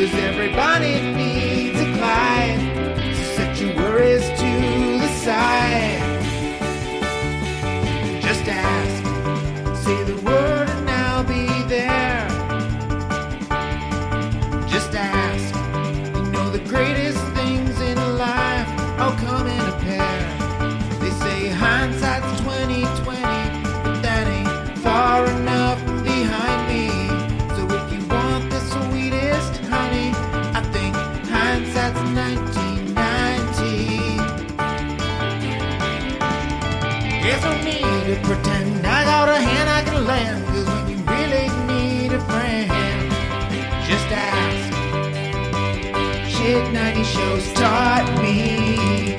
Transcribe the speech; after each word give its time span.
Cause 0.00 0.14
everybody 0.14 1.02
needs 1.12 1.39
shows 47.40 47.52
taught 47.54 48.22
me. 48.22 49.16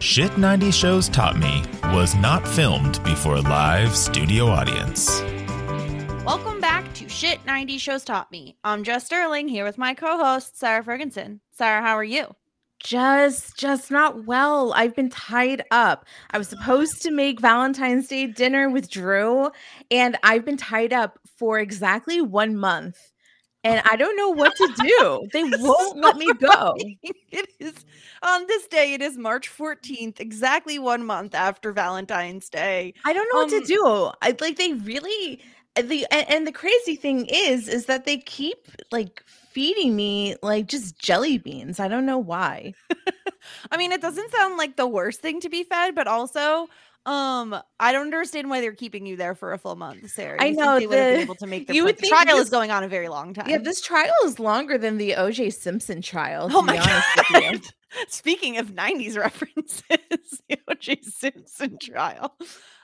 Shit 0.00 0.38
90 0.38 0.70
Shows 0.70 1.08
Taught 1.08 1.38
Me 1.38 1.62
was 1.94 2.14
not 2.16 2.46
filmed 2.46 3.02
before 3.04 3.36
a 3.36 3.40
live 3.40 3.94
studio 3.94 4.46
audience. 4.46 5.20
Welcome 6.24 6.60
back 6.60 6.92
to 6.94 7.08
Shit 7.08 7.44
90 7.46 7.78
Shows 7.78 8.04
Taught 8.04 8.30
Me. 8.30 8.56
I'm 8.64 8.84
Jess 8.84 9.06
Sterling 9.06 9.48
here 9.48 9.64
with 9.64 9.78
my 9.78 9.94
co-host 9.94 10.58
Sarah 10.58 10.82
Ferguson. 10.82 11.40
Sarah, 11.52 11.82
how 11.82 11.94
are 11.94 12.04
you? 12.04 12.34
just 12.80 13.58
just 13.58 13.90
not 13.90 14.24
well 14.24 14.72
i've 14.74 14.94
been 14.94 15.10
tied 15.10 15.64
up 15.72 16.06
i 16.30 16.38
was 16.38 16.46
supposed 16.46 17.02
to 17.02 17.10
make 17.10 17.40
valentine's 17.40 18.06
day 18.06 18.24
dinner 18.24 18.70
with 18.70 18.88
drew 18.88 19.50
and 19.90 20.16
i've 20.22 20.44
been 20.44 20.56
tied 20.56 20.92
up 20.92 21.18
for 21.36 21.58
exactly 21.58 22.20
one 22.20 22.54
month 22.54 23.07
and 23.64 23.82
i 23.90 23.96
don't 23.96 24.16
know 24.16 24.30
what 24.30 24.54
to 24.56 24.68
do. 24.82 25.28
They 25.32 25.44
won't 25.58 25.98
let 25.98 26.16
me 26.16 26.32
go. 26.34 26.76
It 27.30 27.46
is 27.60 27.84
on 28.22 28.46
this 28.46 28.66
day. 28.68 28.94
It 28.94 29.02
is 29.02 29.18
March 29.18 29.50
14th, 29.50 30.18
exactly 30.18 30.78
one 30.78 31.04
month 31.04 31.34
after 31.34 31.72
Valentine's 31.72 32.48
Day. 32.48 32.94
i 33.04 33.12
don't 33.12 33.28
know 33.32 33.40
what 33.40 33.52
Um, 33.52 33.60
to 33.60 33.66
do. 33.66 34.10
I 34.22 34.34
like 34.40 34.56
they 34.56 34.72
really 34.74 35.40
uh, 35.76 35.82
the 35.82 36.06
and, 36.10 36.28
and 36.30 36.46
the 36.46 36.52
crazy 36.52 36.96
thing 36.96 37.26
is 37.26 37.68
is 37.68 37.86
that 37.86 38.04
they 38.06 38.16
keep 38.18 38.66
like 38.90 39.22
feeding 39.26 39.94
me 39.94 40.36
like 40.42 40.66
just 40.66 40.98
jelly 40.98 41.38
beans. 41.38 41.78
I 41.80 41.88
don't 41.88 42.06
know 42.06 42.18
why. 42.18 42.74
I 43.70 43.76
mean, 43.76 43.92
it 43.92 44.00
doesn't 44.00 44.30
sound 44.32 44.56
like 44.56 44.76
the 44.76 44.86
worst 44.86 45.20
thing 45.20 45.40
to 45.40 45.48
be 45.48 45.64
fed, 45.64 45.94
but 45.94 46.06
also, 46.06 46.68
um, 47.08 47.60
I 47.80 47.92
don't 47.92 48.02
understand 48.02 48.50
why 48.50 48.60
they're 48.60 48.72
keeping 48.74 49.06
you 49.06 49.16
there 49.16 49.34
for 49.34 49.52
a 49.52 49.58
full 49.58 49.76
month, 49.76 50.10
Sarah. 50.10 50.36
I 50.40 50.46
You 50.46 50.54
think 50.54 50.64
know, 50.66 50.78
they 50.78 50.86
would 50.86 50.98
have 50.98 51.12
been 51.14 51.20
able 51.22 51.34
to 51.36 51.46
make 51.46 51.66
their 51.66 51.76
you 51.76 51.84
would 51.84 51.96
The 51.96 52.00
think 52.02 52.12
trial 52.12 52.36
this- 52.36 52.44
is 52.46 52.50
going 52.50 52.70
on 52.70 52.84
a 52.84 52.88
very 52.88 53.08
long 53.08 53.34
time. 53.34 53.48
yeah 53.48 53.58
this 53.58 53.80
trial 53.80 54.12
is 54.24 54.38
longer 54.38 54.76
than 54.78 54.98
the 54.98 55.12
oj 55.12 55.52
simpson 55.52 56.02
trial 56.02 56.48
Oh 56.52 56.62
my 56.62 56.74
be 56.74 56.78
honest 56.78 57.08
with 57.16 57.30
you. 57.30 57.40
god! 57.52 57.60
Speaking 58.08 58.58
of 58.58 58.72
'90s 58.72 59.16
references, 59.16 59.82
the 60.48 60.58
O.J. 60.68 61.00
Simpson 61.02 61.78
trial. 61.78 62.36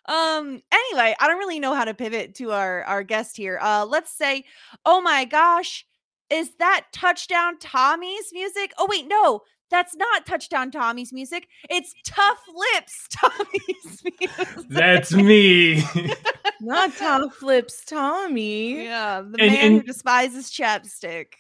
Um. 0.07 0.63
Anyway, 0.73 1.15
I 1.21 1.27
don't 1.29 1.39
really 1.39 1.61
know 1.61 1.75
how 1.75 1.85
to 1.85 1.93
pivot 1.93 2.35
to 2.37 2.53
our 2.53 2.83
our 2.85 3.03
guest 3.03 3.37
here. 3.37 3.59
Uh, 3.61 3.85
let's 3.87 4.11
say, 4.11 4.45
oh 4.87 5.03
my 5.03 5.27
gosh, 5.27 5.85
is 6.31 6.55
that 6.59 6.87
touchdown 6.93 7.59
Tommy's 7.59 8.31
music? 8.33 8.73
Oh 8.79 8.87
wait, 8.89 9.07
no, 9.07 9.43
that's 9.75 9.97
not 9.97 10.25
touchdown 10.25 10.71
Tommy's 10.71 11.13
music. 11.13 11.49
It's 11.69 11.93
Tough 12.07 12.39
Lips 12.55 13.09
Tommy's 13.11 14.03
music. 14.21 14.49
That's 14.69 15.13
me. 15.13 15.83
Not 16.61 16.95
tough 16.97 17.43
lips, 17.43 17.85
Tommy. 17.85 18.85
yeah, 18.85 19.21
the 19.21 19.43
And- 19.43 19.53
man 19.53 19.73
who 19.73 19.83
despises 19.83 20.51
chapstick. 20.51 21.33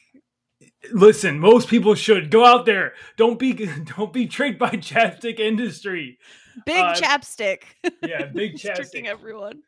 Listen, 0.93 1.39
most 1.39 1.69
people 1.69 1.95
should 1.95 2.31
go 2.31 2.45
out 2.45 2.67
there. 2.67 2.95
Don't 3.17 3.39
be 3.39 3.53
don't 3.97 4.13
be 4.13 4.27
tricked 4.27 4.59
by 4.59 4.71
chapstick 4.71 5.39
industry. 5.39 6.19
Big 6.67 6.77
Uh, 6.77 6.95
chapstick. 6.95 7.63
Yeah, 8.03 8.27
big 8.27 8.53
He's 8.53 8.63
tricking 8.63 9.05
chapstick. 9.05 9.07
everyone. 9.07 9.63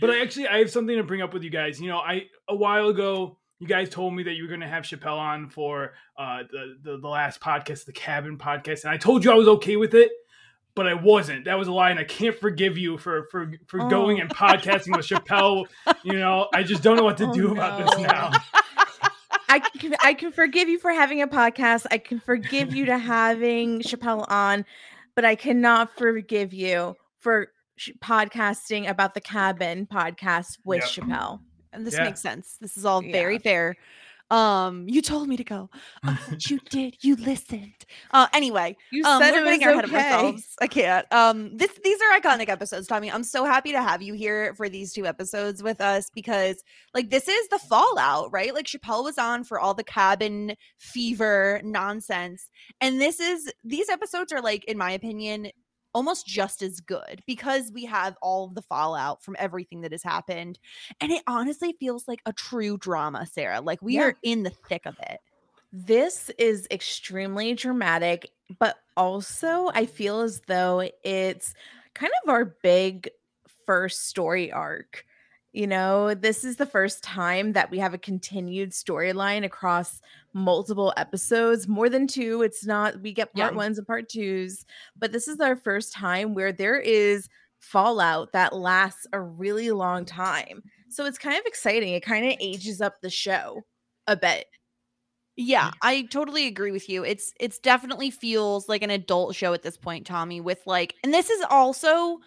But 0.00 0.10
I 0.10 0.20
actually 0.22 0.46
I 0.48 0.58
have 0.58 0.70
something 0.70 0.96
to 0.96 1.02
bring 1.02 1.22
up 1.22 1.34
with 1.34 1.42
you 1.42 1.50
guys. 1.50 1.80
You 1.80 1.88
know, 1.88 1.98
I 1.98 2.26
a 2.48 2.54
while 2.54 2.88
ago 2.88 3.38
you 3.62 3.68
guys 3.68 3.88
told 3.88 4.12
me 4.12 4.24
that 4.24 4.32
you 4.32 4.42
were 4.42 4.48
going 4.48 4.60
to 4.60 4.66
have 4.66 4.82
Chappelle 4.82 5.16
on 5.18 5.48
for 5.48 5.92
uh, 6.18 6.42
the, 6.50 6.76
the 6.82 6.98
the 6.98 7.08
last 7.08 7.40
podcast, 7.40 7.84
the 7.84 7.92
Cabin 7.92 8.36
podcast, 8.36 8.82
and 8.82 8.90
I 8.92 8.96
told 8.96 9.24
you 9.24 9.30
I 9.30 9.34
was 9.36 9.46
okay 9.46 9.76
with 9.76 9.94
it, 9.94 10.10
but 10.74 10.88
I 10.88 10.94
wasn't. 10.94 11.44
That 11.44 11.56
was 11.58 11.68
a 11.68 11.72
lie, 11.72 11.90
and 11.90 12.00
I 12.00 12.04
can't 12.04 12.36
forgive 12.36 12.76
you 12.76 12.98
for 12.98 13.28
for 13.30 13.52
for 13.68 13.78
going 13.88 14.18
Oh. 14.18 14.22
and 14.22 14.30
podcasting 14.30 14.96
with 14.96 15.06
Chappelle. 15.06 15.66
You 16.02 16.14
know, 16.14 16.48
I 16.52 16.64
just 16.64 16.82
don't 16.82 16.96
know 16.96 17.04
what 17.04 17.16
to 17.18 17.26
Oh, 17.28 17.32
do 17.32 17.52
about 17.52 17.78
this 17.78 17.98
now. 18.00 18.32
I 19.48 19.60
can 19.60 19.94
I 20.02 20.14
can 20.14 20.32
forgive 20.32 20.68
you 20.68 20.78
for 20.80 20.90
having 20.90 21.22
a 21.22 21.28
podcast. 21.28 21.86
I 21.92 21.98
can 21.98 22.18
forgive 22.18 22.74
you 22.74 22.86
to 22.86 22.98
having 22.98 23.80
Chappelle 23.82 24.24
on, 24.28 24.64
but 25.14 25.24
I 25.24 25.36
cannot 25.36 25.96
forgive 25.96 26.52
you 26.52 26.96
for 27.20 27.48
sh- 27.76 27.90
podcasting 28.02 28.88
about 28.90 29.14
the 29.14 29.20
cabin 29.20 29.86
podcast 29.86 30.58
with 30.64 30.80
Yep. 30.80 31.06
Chappelle. 31.06 31.40
And 31.72 31.86
this 31.86 31.94
Yeah. 31.94 32.04
makes 32.04 32.20
sense. 32.20 32.56
This 32.60 32.76
is 32.76 32.84
all 32.84 33.02
very 33.02 33.38
fair. 33.38 33.76
Um, 34.30 34.88
you 34.88 35.02
told 35.02 35.28
me 35.28 35.36
to 35.36 35.44
go. 35.44 35.68
Oh, 36.06 36.18
you 36.48 36.58
did. 36.70 36.96
You 37.02 37.16
listened. 37.16 37.74
Uh, 38.12 38.28
anyway, 38.32 38.76
You 38.90 39.04
um, 39.04 39.20
said 39.20 39.32
we're 39.32 39.44
getting 39.44 39.68
ahead 39.68 39.84
of 39.84 39.92
ourselves. 39.92 40.54
I 40.58 40.68
can't. 40.68 41.06
Um, 41.12 41.54
this 41.54 41.70
these 41.84 41.98
are 42.00 42.18
iconic 42.20 42.48
episodes, 42.48 42.86
Tommy. 42.86 43.10
I'm 43.12 43.24
so 43.24 43.44
happy 43.44 43.72
to 43.72 43.82
have 43.82 44.00
you 44.00 44.14
here 44.14 44.54
for 44.54 44.70
these 44.70 44.94
two 44.94 45.06
episodes 45.06 45.62
with 45.62 45.82
us 45.82 46.08
because, 46.14 46.62
like, 46.94 47.10
this 47.10 47.28
is 47.28 47.48
the 47.48 47.58
fallout, 47.58 48.32
right? 48.32 48.54
Like, 48.54 48.64
Chappelle 48.64 49.04
was 49.04 49.18
on 49.18 49.44
for 49.44 49.60
all 49.60 49.74
the 49.74 49.84
cabin 49.84 50.54
fever 50.78 51.60
nonsense, 51.62 52.48
and 52.80 52.98
this 53.02 53.20
is 53.20 53.52
these 53.64 53.90
episodes 53.90 54.32
are 54.32 54.40
like, 54.40 54.64
in 54.64 54.78
my 54.78 54.92
opinion, 54.92 55.48
almost 55.94 56.26
just 56.26 56.62
as 56.62 56.80
good 56.80 57.22
because 57.26 57.70
we 57.72 57.84
have 57.84 58.16
all 58.22 58.44
of 58.46 58.54
the 58.54 58.62
fallout 58.62 59.22
from 59.22 59.36
everything 59.38 59.82
that 59.82 59.92
has 59.92 60.02
happened, 60.02 60.58
and 61.00 61.12
it 61.12 61.22
honestly 61.26 61.76
feels 61.80 62.08
like 62.08 62.20
a 62.26 62.32
true 62.32 62.78
drama, 62.78 63.26
Sarah. 63.26 63.60
Like, 63.60 63.82
we 63.82 63.98
Yeah. 63.98 64.00
are 64.00 64.14
in 64.22 64.42
the 64.44 64.52
thick 64.68 64.86
of 64.86 64.96
it. 65.00 65.20
This 65.72 66.30
is 66.38 66.66
extremely 66.70 67.54
dramatic, 67.54 68.30
but 68.58 68.76
also 68.96 69.68
I 69.74 69.86
feel 69.86 70.20
as 70.20 70.42
though 70.46 70.80
it's 71.02 71.54
kind 71.94 72.12
of 72.22 72.28
our 72.28 72.44
big 72.62 73.08
first 73.66 74.06
story 74.08 74.52
arc. 74.52 75.04
You 75.52 75.66
know, 75.66 76.14
this 76.14 76.44
is 76.44 76.56
the 76.56 76.64
first 76.66 77.02
time 77.02 77.52
that 77.52 77.70
we 77.70 77.78
have 77.78 77.92
a 77.92 77.98
continued 77.98 78.70
storyline 78.70 79.44
across 79.44 80.00
multiple 80.32 80.94
episodes, 80.96 81.68
more 81.68 81.90
than 81.90 82.06
two. 82.06 82.40
It's 82.40 82.64
not, 82.64 83.00
we 83.02 83.12
get 83.12 83.34
part 83.34 83.52
Yeah. 83.52 83.56
ones 83.56 83.76
and 83.76 83.86
part 83.86 84.08
twos, 84.08 84.64
but 84.96 85.12
this 85.12 85.28
is 85.28 85.40
our 85.40 85.56
first 85.56 85.92
time 85.92 86.32
where 86.32 86.52
there 86.52 86.80
is 86.80 87.28
fallout 87.60 88.32
that 88.32 88.54
lasts 88.54 89.06
a 89.12 89.20
really 89.20 89.70
long 89.70 90.06
time. 90.06 90.62
So 90.88 91.04
it's 91.04 91.18
kind 91.18 91.38
of 91.38 91.44
exciting. 91.44 91.92
It 91.92 92.02
kind 92.02 92.26
of 92.26 92.34
ages 92.40 92.80
up 92.80 93.00
the 93.02 93.10
show 93.10 93.62
a 94.06 94.16
bit. 94.16 94.46
Yeah, 95.36 95.70
I 95.80 96.02
totally 96.10 96.46
agree 96.46 96.72
with 96.72 96.88
you. 96.90 97.04
It's 97.04 97.32
it's 97.40 97.58
definitely 97.58 98.10
feels 98.10 98.68
like 98.68 98.82
an 98.82 98.90
adult 98.90 99.34
show 99.34 99.54
at 99.54 99.62
this 99.62 99.78
point, 99.78 100.06
Tommy, 100.06 100.40
with 100.42 100.60
like 100.66 100.94
and 101.04 101.12
this 101.12 101.30
is 101.30 101.42
also 101.48 102.18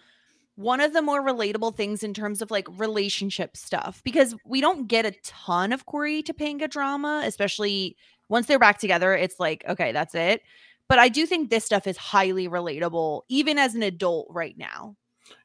one 0.56 0.80
of 0.80 0.92
the 0.92 1.02
more 1.02 1.22
relatable 1.22 1.76
things 1.76 2.02
in 2.02 2.12
terms 2.14 2.42
of 2.42 2.50
like 2.50 2.66
relationship 2.78 3.56
stuff 3.56 4.02
because 4.04 4.34
we 4.44 4.60
don't 4.60 4.88
get 4.88 5.06
a 5.06 5.12
ton 5.22 5.72
of 5.72 5.86
Corey 5.86 6.22
Topanga 6.22 6.68
drama, 6.68 7.22
especially 7.24 7.96
once 8.28 8.46
they're 8.46 8.58
back 8.58 8.78
together. 8.78 9.14
It's 9.14 9.38
like, 9.38 9.64
okay, 9.68 9.92
that's 9.92 10.14
it. 10.14 10.42
But 10.88 10.98
I 10.98 11.08
do 11.08 11.26
think 11.26 11.50
this 11.50 11.64
stuff 11.64 11.86
is 11.86 11.96
highly 11.96 12.48
relatable, 12.48 13.22
even 13.28 13.58
as 13.58 13.74
an 13.74 13.82
adult 13.82 14.28
right 14.30 14.56
now. 14.56 14.96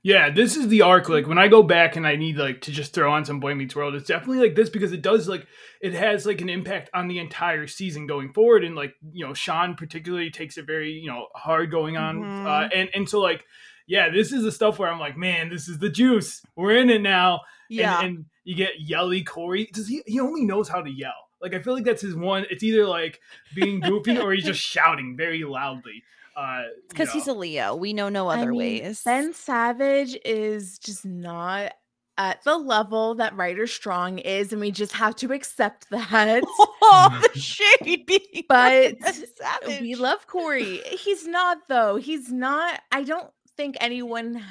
Yeah, 0.03 0.29
this 0.29 0.55
is 0.55 0.67
the 0.67 0.83
arc. 0.83 1.09
Like 1.09 1.27
when 1.27 1.39
I 1.39 1.47
go 1.47 1.63
back 1.63 1.95
and 1.95 2.05
I 2.05 2.15
need 2.15 2.37
like 2.37 2.61
to 2.61 2.71
just 2.71 2.93
throw 2.93 3.11
on 3.11 3.25
some 3.25 3.39
Boy 3.39 3.55
Meets 3.55 3.75
World, 3.75 3.95
it's 3.95 4.07
definitely 4.07 4.37
like 4.47 4.55
this 4.55 4.69
because 4.69 4.91
it 4.93 5.01
does 5.01 5.27
like 5.27 5.47
it 5.81 5.93
has 5.93 6.25
like 6.25 6.39
an 6.41 6.49
impact 6.49 6.91
on 6.93 7.07
the 7.07 7.17
entire 7.17 7.65
season 7.65 8.05
going 8.05 8.31
forward. 8.31 8.63
And 8.63 8.75
like 8.75 8.93
you 9.11 9.25
know, 9.25 9.33
Sean 9.33 9.73
particularly 9.73 10.29
takes 10.29 10.57
it 10.59 10.67
very 10.67 10.91
you 10.91 11.09
know 11.09 11.27
hard 11.33 11.71
going 11.71 11.97
on, 11.97 12.19
Mhm. 12.19 12.45
uh, 12.45 12.69
and 12.73 12.89
and 12.93 13.09
so 13.09 13.19
like 13.19 13.43
yeah, 13.91 14.07
this 14.09 14.31
is 14.31 14.43
the 14.43 14.53
stuff 14.53 14.79
where 14.79 14.89
I'm 14.89 15.01
like, 15.01 15.17
man, 15.17 15.49
this 15.49 15.67
is 15.67 15.77
the 15.77 15.89
juice. 15.89 16.41
We're 16.55 16.77
in 16.77 16.89
it 16.89 17.01
now. 17.01 17.41
Yeah. 17.69 17.99
and, 17.99 18.07
and 18.07 18.25
you 18.45 18.55
get 18.55 18.79
yelly 18.79 19.21
Corey. 19.21 19.69
Does 19.73 19.89
he? 19.89 20.01
He 20.05 20.21
only 20.21 20.45
knows 20.45 20.69
how 20.69 20.81
to 20.81 20.89
yell. 20.89 21.11
Like 21.41 21.53
I 21.53 21.59
feel 21.59 21.73
like 21.73 21.83
that's 21.83 22.01
his 22.01 22.15
one. 22.15 22.45
It's 22.49 22.63
either 22.63 22.85
like 22.85 23.19
being 23.53 23.81
goofy 23.81 24.17
or 24.17 24.31
he's 24.31 24.45
just 24.45 24.61
shouting 24.61 25.17
very 25.17 25.43
loudly. 25.43 26.03
Uh, 26.37 26.61
because 26.87 27.11
he's 27.11 27.27
a 27.27 27.33
Leo. 27.33 27.75
We 27.75 27.91
know 27.91 28.07
no 28.07 28.29
I 28.29 28.37
other 28.37 28.51
mean, 28.51 28.59
ways. 28.59 29.01
Ben 29.03 29.33
Savage 29.33 30.17
is 30.23 30.79
just 30.79 31.05
not 31.05 31.73
at 32.17 32.41
the 32.45 32.57
level 32.57 33.15
that 33.15 33.35
Ryder 33.35 33.67
Strong 33.67 34.19
is, 34.19 34.53
and 34.53 34.61
we 34.61 34.71
just 34.71 34.93
have 34.93 35.17
to 35.17 35.33
accept 35.33 35.89
that. 35.89 36.43
oh, 36.59 37.29
the 37.33 37.37
shade 37.39 38.05
being 38.05 38.45
But 38.47 38.99
Ben 38.99 39.13
Savage. 39.35 39.81
we 39.81 39.95
love 39.95 40.27
Corey. 40.27 40.77
He's 40.85 41.27
not 41.27 41.57
though. 41.67 41.97
He's 41.97 42.31
not. 42.31 42.79
I 42.93 43.03
don't 43.03 43.29
think 43.61 43.77
anyone 43.79 44.43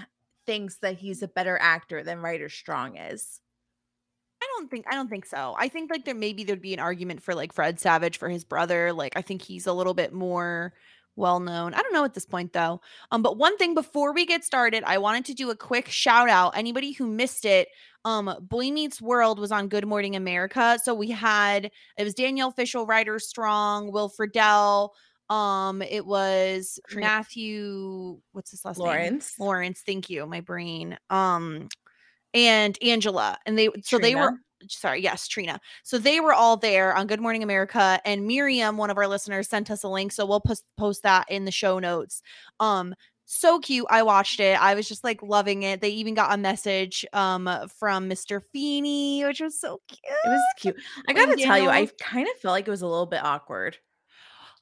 thinks 0.47 0.77
that 0.77 0.97
he's 0.97 1.21
a 1.23 1.29
better 1.29 1.59
actor 1.61 2.05
than 2.05 2.21
Ryder 2.21 2.49
Strong 2.49 2.97
is. 2.97 3.41
I 4.41 4.47
don't 4.57 4.71
think 4.71 4.87
I 4.89 4.95
don't 4.95 5.11
think 5.11 5.27
so. 5.27 5.57
I 5.59 5.67
think 5.67 5.91
like 5.91 6.05
there 6.05 6.15
maybe 6.15 6.45
there'd 6.45 6.63
be 6.63 6.75
an 6.75 6.81
argument 6.81 7.21
for 7.21 7.35
like 7.35 7.53
Fred 7.53 7.81
Savage 7.81 8.19
for 8.19 8.29
his 8.29 8.45
brother. 8.45 8.93
Like 8.93 9.15
I 9.17 9.23
think 9.23 9.43
he's 9.43 9.67
a 9.67 9.73
little 9.73 9.95
bit 9.95 10.13
more 10.13 10.73
well 11.17 11.41
known. 11.41 11.75
I 11.75 11.83
don't 11.83 11.93
know 11.93 12.05
at 12.05 12.15
this 12.15 12.25
point 12.25 12.53
though. 12.53 12.81
Um 13.11 13.23
but 13.23 13.37
one 13.37 13.59
thing 13.59 13.75
before 13.75 14.15
we 14.15 14.25
get 14.27 14.45
started, 14.45 14.85
I 14.87 14.99
wanted 14.99 15.25
to 15.27 15.35
do 15.35 15.51
a 15.51 15.57
quick 15.57 15.89
shout 15.89 16.29
out 16.29 16.57
anybody 16.57 16.93
who 16.93 17.07
missed 17.09 17.45
it. 17.45 17.69
Um 18.05 18.33
Boy 18.41 18.71
Meets 18.71 19.03
World 19.03 19.41
was 19.41 19.51
on 19.51 19.69
Good 19.69 19.87
Morning 19.87 20.15
America. 20.15 20.79
So 20.83 20.95
we 20.95 21.11
had 21.11 21.71
it 21.99 22.05
was 22.05 22.15
Danielle 22.15 22.53
Fishel, 22.53 22.87
Ryder 22.87 23.19
Strong, 23.19 23.91
Will 23.91 24.09
Friedle, 24.09 24.91
um 25.31 25.81
it 25.81 26.05
was 26.05 26.79
Matthew 26.93 28.19
what's 28.33 28.51
his 28.51 28.65
last 28.65 28.79
name? 28.79 28.87
Lawrence. 28.87 29.35
Lawrence, 29.39 29.83
thank 29.87 30.11
you, 30.11 30.27
my 30.27 30.41
brain. 30.41 30.99
Um 31.09 31.69
and 32.35 32.77
Angela. 32.83 33.39
And 33.47 33.57
they 33.57 33.69
so 33.83 33.99
they 33.99 34.15
were 34.15 34.33
sorry, 34.69 35.03
yes, 35.03 35.27
Trina. 35.29 35.61
So 35.85 35.99
they 35.99 36.21
were 36.21 36.35
all 36.35 36.57
there 36.57 36.95
on 36.95 37.07
Good 37.07 37.21
Morning 37.21 37.43
America 37.43 38.01
and 38.05 38.27
Miriam, 38.27 38.77
one 38.77 38.91
of 38.91 38.99
our 38.99 39.09
listeners, 39.09 39.49
sent 39.49 39.71
us 39.71 39.85
a 39.85 39.89
link. 39.89 40.13
So 40.13 40.27
we'll 40.27 40.41
post 40.41 40.65
post 40.77 41.05
that 41.05 41.31
in 41.31 41.45
the 41.45 41.53
show 41.53 41.79
notes. 41.79 42.23
Um 42.59 42.95
so 43.33 43.61
cute. 43.61 43.87
I 43.89 44.03
watched 44.03 44.41
it. 44.41 44.61
I 44.61 44.75
was 44.75 44.89
just 44.89 45.05
like 45.05 45.23
loving 45.23 45.63
it. 45.63 45.81
They 45.81 45.91
even 45.91 46.15
got 46.15 46.35
a 46.35 46.37
message 46.37 47.07
um 47.13 47.49
from 47.79 48.11
Mr. 48.11 48.43
Feeny, 48.53 49.25
which 49.25 49.41
was 49.41 49.59
so 49.61 49.81
cute. 49.87 50.01
It 50.03 50.29
was 50.29 50.43
cute. 50.57 50.77
I 51.09 51.13
gotta 51.13 51.37
tell 51.37 51.57
you, 51.57 51.69
I 51.69 51.87
kind 52.01 52.27
of 52.27 52.37
felt 52.41 52.53
like 52.53 52.67
it 52.67 52.73
was 52.73 52.83
a 52.83 52.89
little 52.89 53.07
bit 53.07 53.23
awkward. 53.23 53.79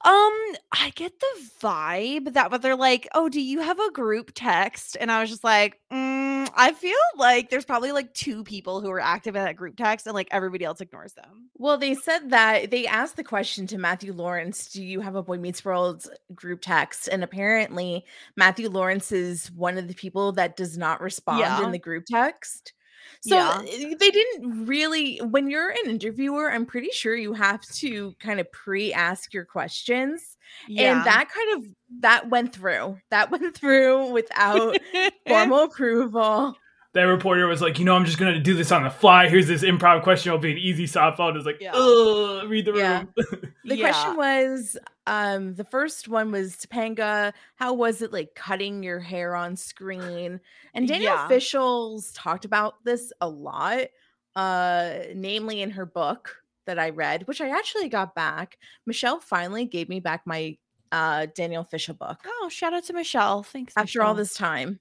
Um, 0.05 0.33
I 0.73 0.93
get 0.95 1.19
the 1.19 1.51
vibe 1.61 2.33
that 2.35 2.51
but 2.51 2.63
they're 2.63 2.77
like, 2.77 3.09
"Oh, 3.15 3.29
do 3.29 3.41
you 3.41 3.61
have 3.61 3.81
a 3.81 3.91
group 3.91 4.31
text?" 4.35 4.97
And 5.01 5.11
I 5.11 5.21
was 5.21 5.29
just 5.29 5.43
like, 5.43 5.81
mm, 5.93 6.49
"I 6.55 6.73
feel 6.73 6.95
like 7.17 7.51
there's 7.51 7.65
probably 7.65 7.91
like 7.93 8.15
two 8.15 8.45
people 8.45 8.81
who 8.81 8.91
are 8.91 9.01
active 9.01 9.35
in 9.35 9.45
that 9.45 9.57
group 9.57 9.77
text, 9.77 10.07
and 10.07 10.15
like 10.15 10.29
everybody 10.31 10.65
else 10.65 10.81
ignores 10.81 11.15
them." 11.15 11.51
Well, 11.55 11.77
they 11.79 11.95
said 11.95 12.31
that 12.31 12.71
they 12.71 12.87
asked 12.87 13.17
the 13.17 13.25
question 13.25 13.67
to 13.69 13.79
Matthew 13.79 14.13
Lawrence, 14.13 14.71
do 14.71 14.83
you 14.85 15.01
have 15.01 15.17
a 15.17 15.23
Boy 15.25 15.39
Meets 15.39 15.65
World 15.65 16.07
group 16.35 16.61
text? 16.63 17.09
And 17.09 17.25
apparently 17.25 18.05
Matthew 18.37 18.69
Lawrence 18.71 19.11
is 19.11 19.51
one 19.51 19.77
of 19.77 19.89
the 19.89 19.95
people 19.95 20.31
that 20.33 20.57
does 20.57 20.79
not 20.79 21.01
respond 21.01 21.41
Yeah. 21.41 21.65
in 21.65 21.73
the 21.73 21.79
group 21.79 22.05
text. 22.07 22.73
So 23.21 23.37
Yeah. 23.37 23.63
eh, 23.67 23.95
they 23.99 24.11
didn't 24.11 24.67
really 24.67 25.19
when 25.19 25.51
you're 25.51 25.71
an 25.71 25.91
interviewer, 25.91 26.51
I'm 26.51 26.67
pretty 26.67 26.91
sure 26.91 27.15
you 27.17 27.33
have 27.35 27.63
to 27.77 28.15
kind 28.21 28.41
of 28.41 28.51
pre-ask 28.53 29.33
your 29.35 29.45
questions. 29.45 30.37
And 30.77 31.05
that 31.05 31.29
kind 31.31 31.65
of 31.65 31.75
that 32.01 32.29
went 32.31 32.55
through. 32.55 32.99
That 33.11 33.31
went 33.33 33.57
through 33.57 34.13
without 34.13 34.79
formal 35.27 35.65
approval. 35.65 36.57
That 36.95 37.03
reporter 37.03 37.47
was 37.47 37.61
like, 37.61 37.79
you 37.79 37.85
know, 37.85 37.95
I'm 37.95 38.07
just 38.07 38.19
gonna 38.19 38.41
do 38.41 38.55
this 38.55 38.73
on 38.73 38.83
the 38.83 38.91
fly. 38.91 39.29
Here's 39.29 39.47
this 39.47 39.63
improv 39.63 40.03
question. 40.03 40.31
It'll 40.31 40.41
be 40.41 40.53
an 40.53 40.59
easy 40.59 40.87
softball. 40.87 41.37
It's 41.37 41.45
like, 41.45 41.61
Yeah. 41.61 41.73
ugh, 41.75 42.49
read 42.49 42.65
the 42.65 42.73
Yeah. 42.75 42.99
room. 43.01 43.15
The 43.65 43.79
question 43.79 44.17
was 44.17 44.79
um 45.07 45.55
the 45.55 45.65
first 45.65 46.09
one 46.09 46.33
was 46.33 46.57
Topanga, 46.57 47.35
how 47.57 47.75
was 47.75 48.01
it 48.01 48.13
like 48.13 48.35
cutting 48.35 48.83
your 48.83 48.99
hair 49.01 49.37
on 49.37 49.55
screen? 49.57 50.41
And 50.73 50.89
Danielle 50.89 51.15
Yeah. 51.17 51.29
Fishel's 51.29 52.11
talked 52.13 52.47
about 52.47 52.83
this 52.85 53.13
a 53.21 53.29
lot, 53.29 53.89
uh 54.35 54.95
namely 55.15 55.61
in 55.61 55.71
her 55.73 55.85
book 55.85 56.37
that 56.65 56.79
I 56.79 56.91
read, 56.91 57.27
which 57.29 57.41
I 57.43 57.51
actually 57.51 57.89
got 57.91 58.15
back. 58.15 58.59
Michelle 58.87 59.21
finally 59.21 59.67
gave 59.67 59.91
me 59.91 60.01
back 60.01 60.23
my 60.27 60.57
uh 60.91 61.27
Danielle 61.35 61.65
Fishel 61.65 61.95
book 61.95 62.19
Oh, 62.27 62.49
shout 62.51 62.73
out 62.73 62.85
to 62.85 62.95
Michelle. 62.95 63.43
Thanks. 63.43 63.75
after 63.77 64.03
all 64.03 64.15
this 64.15 64.33
time. 64.35 64.81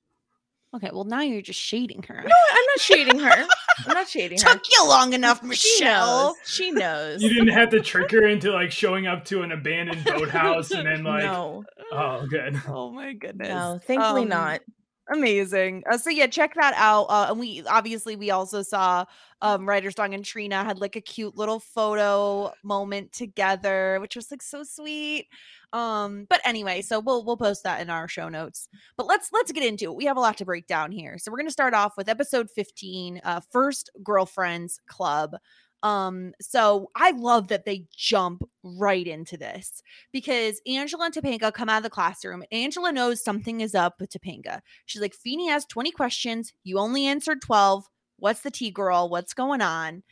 Okay, 0.76 0.90
well 0.92 1.06
now 1.06 1.22
you're 1.22 1.42
just 1.42 1.60
shading 1.60 2.04
her. 2.04 2.16
No, 2.16 2.36
I'm 2.52 2.66
not 2.66 2.80
shading 2.80 3.20
her. 3.20 3.48
I'm 3.88 3.94
not 3.94 4.08
shading 4.10 4.40
her. 4.42 4.50
Took 4.54 4.64
you 4.70 4.86
long 4.88 5.14
enough, 5.14 5.40
She 5.42 5.48
Michelle. 5.48 6.26
knows. 6.26 6.36
She 6.46 6.72
knows. 6.72 7.24
you 7.24 7.30
didn't 7.30 7.48
have 7.50 7.70
to 7.70 7.80
trick 7.80 8.12
her 8.12 8.28
into 8.28 8.52
like 8.52 8.72
showing 8.72 9.08
up 9.08 9.24
to 9.26 9.44
an 9.44 9.52
abandoned 9.54 10.04
boathouse 10.04 10.72
and 10.72 10.86
then 10.86 11.04
like, 11.04 11.24
no, 11.24 11.64
oh, 11.92 12.26
good. 12.30 12.62
Oh 12.68 12.92
my 12.92 13.14
goodness. 13.14 13.48
no, 13.48 13.80
thankfully 13.86 14.24
Um, 14.24 14.30
not. 14.30 14.62
Amazing. 15.10 15.84
Uh, 15.90 15.98
so 15.98 16.10
yeah, 16.10 16.28
check 16.28 16.54
that 16.56 16.74
out. 16.76 17.04
Uh, 17.06 17.28
and 17.30 17.40
we 17.40 17.64
obviously 17.66 18.18
we 18.18 18.30
also 18.30 18.62
saw 18.62 19.06
um 19.42 19.68
Ryder 19.68 19.90
Strong 19.90 20.14
and 20.14 20.26
Trina 20.26 20.66
had 20.66 20.80
like 20.80 20.98
a 20.98 21.02
cute 21.02 21.38
little 21.38 21.62
photo 21.62 22.52
moment 22.62 23.14
together, 23.14 24.00
which 24.02 24.18
was 24.18 24.30
like 24.30 24.42
so 24.42 24.64
sweet. 24.64 25.28
Um, 25.72 26.26
but 26.30 26.42
anyway, 26.44 26.82
so 26.82 27.00
we'll 27.00 27.24
we'll 27.24 27.38
post 27.38 27.64
that 27.64 27.80
in 27.80 27.90
our 27.90 28.10
show 28.10 28.28
notes. 28.28 28.68
But 28.98 29.08
let's 29.08 29.30
let's 29.32 29.52
get 29.54 29.64
into 29.64 29.86
it. 29.86 29.96
We 29.96 30.06
have 30.06 30.18
a 30.18 30.22
lot 30.22 30.38
to 30.40 30.46
break 30.46 30.68
down 30.68 30.92
here. 30.92 31.18
So 31.18 31.32
we're 31.32 31.38
gonna 31.38 31.52
start 31.52 31.74
off 31.74 31.94
with 31.96 32.10
episode 32.10 32.50
15, 32.54 33.22
uh, 33.24 33.40
first 33.50 33.90
girlfriends 34.04 34.82
club. 34.88 35.38
Um, 35.84 36.34
so 36.42 36.90
I 36.96 37.12
love 37.12 37.50
that 37.50 37.66
they 37.66 37.86
jump 37.96 38.44
right 38.64 39.06
into 39.06 39.38
this 39.38 39.84
because 40.12 40.60
Angela 40.66 41.06
and 41.06 41.14
Topanga 41.14 41.54
come 41.54 41.70
out 41.70 41.78
of 41.78 41.84
the 41.84 41.90
classroom. 41.90 42.44
Angela 42.52 42.92
knows 42.92 43.24
something 43.24 43.62
is 43.62 43.76
up 43.76 44.00
with 44.00 44.10
Topanga. 44.10 44.62
She's 44.86 45.02
like, 45.02 45.14
Feeny 45.14 45.50
has 45.50 45.66
20 45.66 45.92
questions. 45.92 46.54
You 46.64 46.80
only 46.80 47.06
answered 47.06 47.42
12. 47.42 47.86
What's 48.18 48.42
the 48.42 48.52
tea 48.52 48.72
girl? 48.72 49.10
What's 49.10 49.34
going 49.34 49.62
on? 49.62 50.04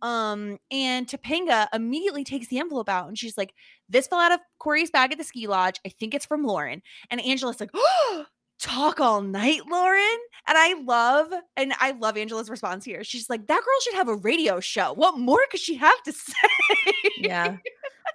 Um, 0.00 0.58
and 0.70 1.08
Topanga 1.08 1.66
immediately 1.74 2.22
takes 2.22 2.46
the 2.46 2.60
envelope 2.60 2.88
out 2.88 3.08
and 3.08 3.18
she's 3.18 3.36
like, 3.36 3.52
This 3.88 4.06
fell 4.06 4.20
out 4.20 4.32
of 4.32 4.40
Corey's 4.58 4.90
bag 4.90 5.10
at 5.10 5.18
the 5.18 5.24
ski 5.24 5.48
lodge. 5.48 5.80
I 5.84 5.88
think 5.88 6.14
it's 6.14 6.26
from 6.26 6.44
Lauren. 6.44 6.82
And 7.10 7.20
Angela's 7.20 7.58
like, 7.58 7.70
Oh, 7.74 8.26
talk 8.58 9.00
all 9.00 9.22
night, 9.22 9.62
Lauren. 9.70 10.18
And 10.46 10.56
I 10.56 10.74
love, 10.82 11.32
and 11.56 11.72
I 11.78 11.92
love 11.92 12.16
Angela's 12.16 12.48
response 12.50 12.84
here. 12.84 13.04
She's 13.04 13.28
like, 13.28 13.46
That 13.46 13.60
girl 13.60 13.80
should 13.82 13.94
have 13.94 14.08
a 14.08 14.14
radio 14.16 14.60
show. 14.60 14.92
What 14.94 15.18
more 15.18 15.40
could 15.50 15.60
she 15.60 15.74
have 15.76 16.02
to 16.04 16.12
say? 16.14 16.92
Yeah. 17.18 17.56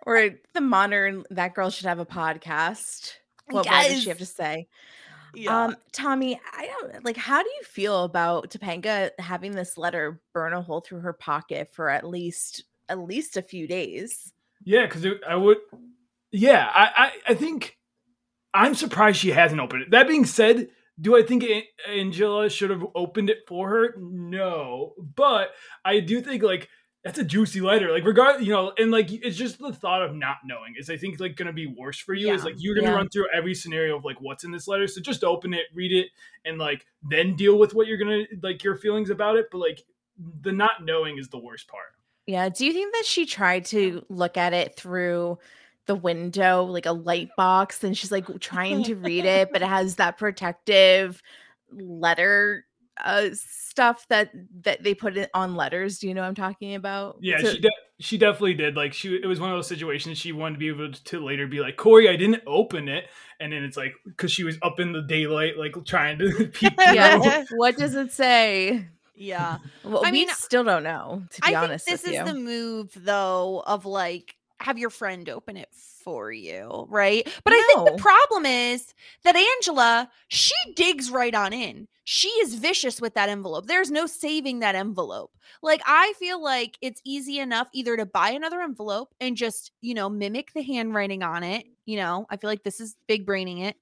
or 0.06 0.30
the 0.54 0.62
modern 0.62 1.24
that 1.30 1.54
girl 1.54 1.70
should 1.70 1.86
have 1.86 2.00
a 2.00 2.06
podcast. 2.06 3.14
What 3.50 3.66
more 3.66 3.82
does 3.84 4.04
she 4.04 4.10
have 4.10 4.18
to 4.20 4.26
say? 4.26 4.68
Yeah. 5.36 5.64
Um, 5.66 5.76
Tommy, 5.92 6.40
I 6.56 6.68
don't 6.68 7.04
like 7.04 7.18
how 7.18 7.42
do 7.42 7.50
you 7.50 7.64
feel 7.64 8.04
about 8.04 8.52
Topanga 8.52 9.10
having 9.18 9.52
this 9.54 9.78
letter 9.78 10.22
burn 10.32 10.54
a 10.54 10.62
hole 10.62 10.82
through 10.82 11.00
her 11.00 11.14
pocket 11.14 11.70
for 11.74 11.90
at 11.90 12.08
least 12.08 12.64
at 12.88 13.00
least 13.00 13.36
a 13.36 13.42
few 13.42 13.68
days? 13.68 14.32
Yeah, 14.64 14.86
because 14.86 15.06
I 15.28 15.36
would. 15.36 15.58
Yeah, 16.32 16.70
I, 16.74 16.90
I 17.28 17.32
I 17.32 17.34
think 17.34 17.78
I'm 18.54 18.76
surprised 18.76 19.18
she 19.18 19.32
hasn't 19.32 19.62
opened 19.62 19.84
it. 19.84 19.92
That 19.92 20.08
being 20.08 20.26
said, 20.26 20.70
do 21.00 21.18
I 21.18 21.24
think 21.24 21.44
Angela 21.88 22.50
should 22.50 22.70
have 22.70 22.86
opened 22.94 23.30
it 23.30 23.40
for 23.48 23.70
her? 23.70 23.96
No, 23.98 24.94
but 25.16 25.50
I 25.84 26.00
do 26.00 26.22
think 26.22 26.44
like 26.44 26.70
that's 27.04 27.18
a 27.18 27.24
juicy 27.24 27.62
letter. 27.62 27.92
Like 27.92 28.06
regard, 28.06 28.42
you 28.44 28.54
know, 28.54 28.74
and 28.78 28.92
like 28.92 29.12
it's 29.12 29.36
just 29.36 29.60
the 29.60 29.74
thought 29.74 30.04
of 30.04 30.16
not 30.16 30.38
knowing 30.46 30.76
is 30.78 30.90
I 30.90 30.98
think 30.98 31.20
like 31.20 31.36
gonna 31.36 31.52
be 31.54 31.66
worse 31.66 32.00
for 32.00 32.14
you. 32.14 32.32
Is 32.32 32.46
like 32.46 32.56
you're 32.58 32.76
gonna 32.76 32.90
yeah. 32.90 32.96
run 32.96 33.10
through 33.10 33.28
every 33.34 33.56
scenario 33.56 33.98
of 33.98 34.06
like 34.06 34.22
what's 34.22 34.44
in 34.44 34.52
this 34.52 34.68
letter. 34.68 34.88
So 34.88 35.02
just 35.02 35.24
open 35.24 35.54
it, 35.54 35.66
read 35.74 35.92
it, 35.92 36.08
and 36.46 36.58
like 36.58 36.86
then 37.02 37.36
deal 37.36 37.58
with 37.58 37.74
what 37.74 37.88
you're 37.88 37.98
gonna 37.98 38.24
like 38.42 38.64
your 38.64 38.76
feelings 38.76 39.10
about 39.10 39.36
it. 39.36 39.48
But 39.52 39.58
like 39.58 39.84
the 40.42 40.52
not 40.52 40.86
knowing 40.86 41.18
is 41.18 41.30
the 41.30 41.40
worst 41.40 41.68
part. 41.68 41.88
Yeah. 42.26 42.48
Do 42.50 42.66
you 42.66 42.72
think 42.72 42.94
that 42.94 43.06
she 43.06 43.26
tried 43.26 43.66
to 43.66 44.06
look 44.08 44.38
at 44.38 44.54
it 44.54 44.76
through 44.76 45.40
the 45.86 45.96
window, 45.96 46.63
like 46.63 46.86
a 46.86 46.92
light 46.94 47.30
box, 47.38 47.84
and 47.84 47.98
she's 47.98 48.12
like 48.12 48.28
trying 48.40 48.84
to 48.84 48.96
read 48.96 49.25
it, 49.25 49.50
but 49.52 49.62
it 49.62 49.68
has 49.68 49.96
that 49.98 50.18
protective 50.18 51.22
letter 51.72 52.66
uh 53.04 53.30
stuff 53.34 54.06
that 54.08 54.30
that 54.62 54.84
they 54.84 54.94
put 54.94 55.18
it 55.18 55.30
on 55.34 55.56
letters. 55.56 55.98
Do 56.00 56.08
you 56.08 56.13
know 56.13 56.22
what 56.22 56.28
I'm 56.28 56.36
talking 56.36 56.75
about? 56.75 57.18
Yeah, 57.22 57.40
So- 57.42 57.52
she 57.54 57.60
de- 57.60 57.70
she 58.00 58.18
definitely 58.18 58.54
did. 58.56 58.75
Like 58.75 58.94
she, 58.94 59.16
it 59.16 59.25
was 59.25 59.40
one 59.40 59.50
of 59.50 59.58
those 59.58 59.68
situations 59.68 60.18
she 60.18 60.32
wanted 60.32 60.56
to 60.56 60.60
be 60.60 60.68
able 60.68 60.92
to 60.92 61.25
later 61.25 61.48
be 61.48 61.60
like, 61.62 61.78
Corey, 61.78 62.10
I 62.10 62.16
didn't 62.18 62.44
open 62.46 62.88
it, 62.90 63.06
and 63.40 63.54
then 63.54 63.63
it's 63.63 63.78
like 63.78 63.94
because 64.06 64.32
she 64.32 64.44
was 64.44 64.58
up 64.62 64.80
in 64.80 64.92
the 64.92 65.02
daylight, 65.02 65.58
like 65.58 65.74
trying 65.86 66.20
to 66.20 66.48
peek 66.54 66.74
yeah. 66.78 67.44
what 67.56 67.78
does 67.78 67.96
it 67.96 68.12
say? 68.12 68.86
yeah. 69.16 69.58
Well, 69.84 70.06
I 70.06 70.12
we 70.12 70.25
mean, 70.25 70.30
still 70.30 70.63
don't 70.63 70.84
know, 70.84 71.24
to 71.30 71.42
be 71.42 71.56
I 71.56 71.63
honest 71.63 71.86
think 71.86 72.02
this 72.02 72.12
with 72.12 72.13
is 72.22 72.28
you. 72.28 72.34
the 72.34 72.40
move 72.40 72.92
though 72.96 73.63
of 73.66 73.86
like 73.86 74.36
have 74.63 74.79
your 74.79 74.89
friend 74.89 75.29
open 75.29 75.58
it 75.58 75.70
for 75.74 76.32
you, 76.32 76.88
right? 76.89 77.27
But 77.43 77.53
I 77.53 77.62
think 77.67 77.86
the 77.86 77.91
problem 78.01 78.46
is 78.46 78.93
that 79.24 79.36
Angela, 79.36 80.10
she 80.29 80.55
digs 80.75 81.12
right 81.12 81.36
on 81.36 81.53
in. 81.53 81.88
She 82.05 82.29
is 82.29 82.55
vicious 82.55 83.00
with 83.01 83.13
that 83.15 83.29
envelope. 83.29 83.67
There's 83.67 83.91
no 83.91 84.08
saving 84.08 84.60
that 84.60 84.75
envelope. 84.75 85.32
Like 85.62 85.82
I 85.86 86.13
feel 86.20 86.41
like 86.41 86.77
it's 86.82 87.01
easy 87.05 87.39
enough 87.39 87.67
either 87.74 87.96
to 87.98 88.05
buy 88.05 88.32
another 88.32 88.62
envelope 88.62 89.13
and 89.20 89.38
just, 89.38 89.72
you 89.82 89.93
know, 89.93 90.10
mimic 90.10 90.53
the 90.53 90.63
handwriting 90.63 91.24
on 91.24 91.43
it, 91.43 91.65
you 91.86 91.98
know. 91.98 92.25
I 92.29 92.38
feel 92.38 92.50
like 92.50 92.63
this 92.63 92.79
is 92.79 92.96
big 93.08 93.25
braining 93.25 93.60
it. 93.60 93.75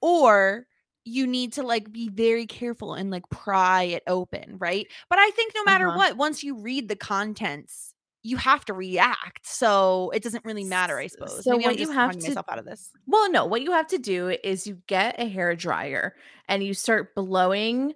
Or 0.00 0.66
you 1.04 1.26
need 1.26 1.54
to 1.54 1.62
like 1.62 1.90
be 1.90 2.08
very 2.08 2.46
careful 2.46 2.94
and 2.94 3.10
like 3.10 3.28
pry 3.30 3.84
it 3.84 4.02
open, 4.06 4.56
right? 4.58 4.86
But 5.08 5.18
I 5.18 5.30
think 5.30 5.52
no 5.54 5.64
matter 5.64 5.86
Uh-huh. 5.86 5.96
what, 5.96 6.16
once 6.16 6.42
you 6.42 6.56
read 6.60 6.88
the 6.88 6.96
contents, 6.96 7.89
you 8.22 8.36
have 8.36 8.64
to 8.66 8.72
react. 8.74 9.46
So 9.46 10.10
it 10.14 10.22
doesn't 10.22 10.44
really 10.44 10.64
matter, 10.64 10.98
I 10.98 11.06
suppose. 11.06 11.42
so 11.44 11.52
Maybe 11.52 11.64
I'm 11.64 11.70
what 11.70 11.78
you 11.78 11.90
have 11.90 12.10
to- 12.12 12.18
myself 12.28 12.46
out 12.48 12.58
of 12.58 12.64
this. 12.64 12.90
Well, 13.06 13.30
no, 13.30 13.46
what 13.46 13.62
you 13.62 13.72
have 13.72 13.86
to 13.88 13.98
do 13.98 14.36
is 14.44 14.66
you 14.66 14.82
get 14.86 15.18
a 15.18 15.26
hair 15.28 15.54
dryer 15.56 16.14
and 16.48 16.62
you 16.62 16.74
start 16.74 17.14
blowing 17.14 17.94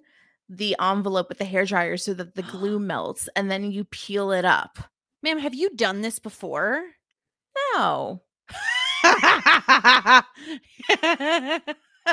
the 0.49 0.77
envelope 0.81 1.29
with 1.29 1.39
the 1.39 1.45
hair 1.45 1.65
dryer 1.65 1.97
so 1.97 2.15
that 2.15 2.35
the 2.35 2.43
glue 2.43 2.79
melts 2.91 3.29
and 3.37 3.51
then 3.51 3.71
you 3.71 3.85
peel 3.85 4.31
it 4.33 4.45
up. 4.45 4.79
Ma'am, 5.23 5.39
have 5.39 5.55
you 5.55 5.75
done 5.75 6.03
this 6.03 6.19
before? 6.19 6.83
No. 7.77 8.23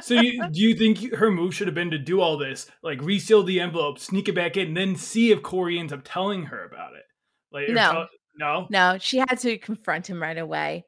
So 0.03 0.13
you, 0.13 0.47
do 0.49 0.61
you 0.61 0.73
think 0.73 1.13
her 1.15 1.29
move 1.29 1.53
should 1.53 1.67
have 1.67 1.75
been 1.75 1.91
to 1.91 1.97
do 1.97 2.21
all 2.21 2.37
this, 2.37 2.71
like 2.81 3.01
reseal 3.01 3.43
the 3.43 3.59
envelope, 3.59 3.99
sneak 3.99 4.29
it 4.29 4.35
back 4.35 4.55
in, 4.55 4.69
and 4.69 4.77
then 4.77 4.95
see 4.95 5.31
if 5.31 5.43
Corey 5.43 5.77
ends 5.77 5.91
up 5.91 5.99
telling 6.05 6.43
her 6.43 6.63
about 6.63 6.93
it? 6.95 7.03
Like 7.51 7.70
No. 7.70 7.91
tell- 7.91 8.10
no, 8.38 8.67
No, 8.70 8.98
she 9.00 9.17
had 9.17 9.39
to 9.39 9.58
confront 9.58 10.10
him 10.10 10.22
right 10.22 10.38
away. 10.38 10.86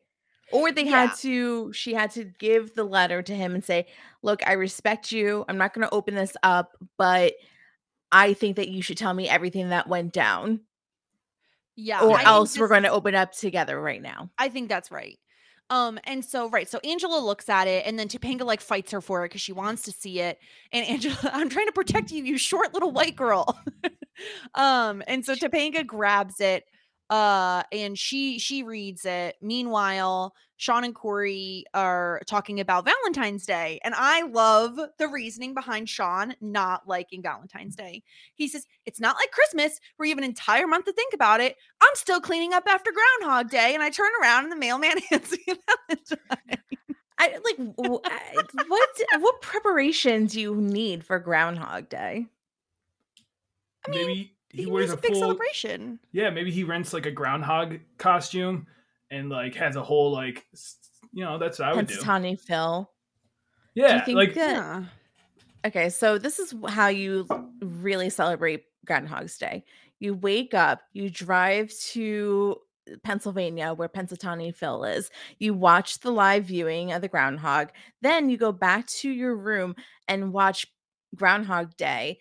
Or 0.52 0.72
they 0.72 0.84
Yeah. 0.84 1.08
had 1.08 1.16
to, 1.18 1.74
she 1.74 1.94
had 1.94 2.12
to 2.12 2.24
give 2.24 2.74
the 2.76 2.84
letter 2.84 3.22
to 3.22 3.36
him 3.36 3.54
and 3.56 3.64
say, 3.64 3.88
Look, 4.22 4.48
I 4.48 4.54
respect 4.54 5.12
you. 5.12 5.44
I'm 5.50 5.58
not 5.58 5.74
going 5.74 5.86
to 5.88 5.94
open 5.94 6.16
this 6.16 6.38
up, 6.44 6.78
but 6.98 7.34
I 8.12 8.34
think 8.34 8.56
that 8.56 8.70
you 8.70 8.82
should 8.82 8.98
tell 8.98 9.14
me 9.14 9.28
everything 9.28 9.70
that 9.70 9.88
went 9.88 10.14
down, 10.14 10.62
yeah. 11.76 12.02
or 12.02 12.18
I 12.18 12.24
else 12.24 12.58
we're 12.58 12.68
going 12.70 12.84
to 12.84 12.90
open 12.92 13.16
up 13.16 13.34
together 13.34 13.82
right 13.82 14.02
now. 14.02 14.30
I 14.38 14.48
think 14.50 14.70
that's 14.70 14.92
right. 14.92 15.20
Um, 15.74 15.98
and 16.04 16.24
so 16.24 16.50
right, 16.50 16.70
so 16.70 16.80
Angela 16.84 17.18
looks 17.18 17.50
at 17.50 17.68
it, 17.68 17.88
and 17.88 17.98
then 17.98 18.08
Topanga 18.08 18.46
like 18.46 18.62
fights 18.62 18.92
her 18.92 19.02
for 19.02 19.26
it 19.26 19.30
because 19.30 19.42
she 19.42 19.54
wants 19.54 19.82
to 19.84 19.92
see 19.92 20.20
it. 20.20 20.38
And 20.72 20.86
Angela, 20.88 21.18
I'm 21.34 21.50
trying 21.50 21.66
to 21.66 21.72
protect 21.72 22.12
you, 22.12 22.24
you 22.24 22.38
short 22.38 22.76
little 22.76 22.92
white 22.92 23.16
girl. 23.16 23.60
um, 24.56 25.02
and 25.08 25.26
so 25.26 25.34
Topanga 25.34 25.84
grabs 25.84 26.40
it, 26.40 26.66
uh, 27.10 27.64
and 27.72 27.98
she 27.98 28.38
she 28.38 28.62
reads 28.62 29.04
it. 29.06 29.36
Meanwhile, 29.42 30.36
Sean 30.64 30.86
and 30.86 30.96
Corey 30.96 31.66
are 31.74 32.22
talking 32.26 32.62
about 32.62 32.86
Valentine's 32.86 33.46
Day, 33.46 33.82
and 33.84 33.94
I 33.98 34.22
love 34.22 34.80
the 34.98 35.10
reasoning 35.10 35.54
behind 35.54 35.90
Sean 35.90 36.36
not 36.40 36.88
liking 36.88 37.22
Valentine's 37.22 37.76
Day. 37.76 38.02
He 38.36 38.48
says 38.48 38.66
it's 38.86 39.02
not 39.02 39.18
like 39.18 39.32
Christmas 39.32 39.82
where 39.98 40.08
you 40.08 40.12
have 40.12 40.20
an 40.20 40.24
entire 40.24 40.66
month 40.66 40.86
to 40.86 40.94
think 40.94 41.14
about 41.14 41.42
it. 41.42 41.58
I'm 41.82 41.96
still 41.96 42.22
cleaning 42.22 42.54
up 42.54 42.64
after 42.66 42.92
Groundhog 42.94 43.50
Day, 43.50 43.74
and 43.74 43.84
I 43.84 43.90
turn 43.90 44.10
around 44.22 44.44
and 44.44 44.54
the 44.54 44.56
mailman 44.56 45.00
hands 45.10 45.32
me 45.32 45.40
a 45.50 45.56
Valentine. 45.90 46.60
I 47.20 47.40
like 47.44 47.76
what 47.76 49.02
what 49.20 49.42
preparation 49.42 50.28
do 50.28 50.40
you 50.40 50.56
need 50.56 51.04
for 51.04 51.20
Groundhog 51.20 51.90
Day? 51.90 52.28
I 53.86 53.92
mean, 53.92 54.08
maybe 54.08 54.36
he, 54.50 54.62
He, 54.62 54.66
wears 54.66 54.86
was 54.86 54.94
a 54.94 54.98
a 54.98 55.02
big 55.02 55.12
full. 55.12 55.20
celebration. 55.20 56.00
Yeah, 56.14 56.30
maybe 56.30 56.52
he 56.52 56.64
rents 56.64 56.94
like 56.94 57.06
a 57.06 57.12
groundhog 57.12 57.80
costume 57.98 58.68
and 59.14 59.30
like 59.30 59.56
has 59.56 59.76
a 59.76 59.84
whole 59.84 60.12
like, 60.12 60.46
you 61.12 61.24
know, 61.24 61.38
that's 61.38 61.60
what 61.60 61.70
I 61.70 61.74
would 61.76 61.88
do. 61.88 61.96
Punxsutawney 61.96 62.40
Phil. 62.40 62.90
Yeah, 63.76 64.04
think 64.04 64.16
like 64.16 64.34
that- 64.34 64.52
Yeah. 64.56 64.84
Okay, 65.66 65.90
so 65.90 66.18
this 66.18 66.40
is 66.40 66.54
how 66.68 66.88
you 66.88 67.26
really 67.62 68.10
celebrate 68.10 68.66
Groundhog's 68.86 69.38
Day. 69.38 69.64
You 70.00 70.14
wake 70.14 70.54
up, 70.54 70.82
you 70.92 71.10
drive 71.10 71.72
to 71.92 72.58
Pennsylvania, 73.04 73.74
where 73.74 73.88
Punxsutawney 73.88 74.54
Phil 74.54 74.84
is. 74.84 75.10
You 75.40 75.54
watch 75.54 76.00
the 76.00 76.12
live 76.12 76.44
viewing 76.46 76.92
of 76.92 77.02
the 77.02 77.08
groundhog. 77.08 77.70
Then 78.02 78.30
you 78.30 78.36
go 78.36 78.52
back 78.52 78.88
to 78.88 79.10
your 79.10 79.38
room 79.38 79.76
and 80.10 80.34
watch 80.34 80.68
Groundhog 81.16 81.78
Day 81.78 82.20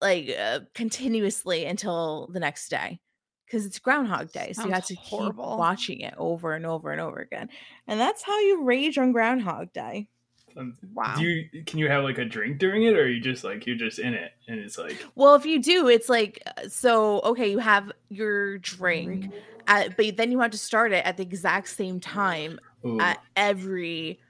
like 0.00 0.28
uh, 0.38 0.60
continuously 0.74 1.64
until 1.64 2.28
the 2.32 2.38
next 2.38 2.68
day 2.68 3.00
because 3.48 3.64
it's 3.64 3.78
Groundhog 3.78 4.30
Day. 4.30 4.52
So 4.52 4.66
you 4.66 4.72
have 4.72 4.86
to 4.86 4.94
horrible. 4.94 5.44
keep 5.50 5.58
watching 5.58 6.00
it 6.00 6.14
over 6.18 6.54
and 6.54 6.66
over 6.66 6.92
and 6.92 7.00
over 7.00 7.18
again. 7.18 7.48
And 7.86 7.98
that's 7.98 8.22
how 8.22 8.38
you 8.40 8.62
rage 8.62 8.98
on 8.98 9.12
Groundhog 9.12 9.72
Day. 9.72 10.08
um, 10.56 10.76
Wow. 10.94 11.14
do 11.16 11.24
you 11.24 11.64
can 11.64 11.78
you 11.78 11.88
have 11.88 12.04
like 12.04 12.18
a 12.18 12.24
drink 12.24 12.58
during 12.58 12.82
it, 12.82 12.94
or 12.94 13.02
are 13.02 13.08
you 13.08 13.20
just 13.20 13.44
like 13.44 13.66
you're 13.66 13.76
just 13.76 13.98
in 13.98 14.14
it 14.14 14.32
and 14.48 14.58
it's 14.60 14.76
like 14.78 15.02
Well, 15.14 15.34
if 15.34 15.46
you 15.46 15.60
do, 15.62 15.88
it's 15.88 16.08
like 16.08 16.42
uh, 16.46 16.68
so. 16.68 17.20
Okay, 17.20 17.50
you 17.50 17.58
have 17.58 17.90
your 18.08 18.58
drink, 18.58 19.32
at, 19.66 19.96
but 19.96 20.16
then 20.16 20.30
you 20.32 20.40
have 20.40 20.50
to 20.52 20.58
start 20.58 20.92
it 20.92 21.04
at 21.04 21.16
the 21.16 21.22
exact 21.22 21.68
same 21.68 22.00
time 22.00 22.58
ooh. 22.84 23.00
at 23.00 23.18
every. 23.36 24.20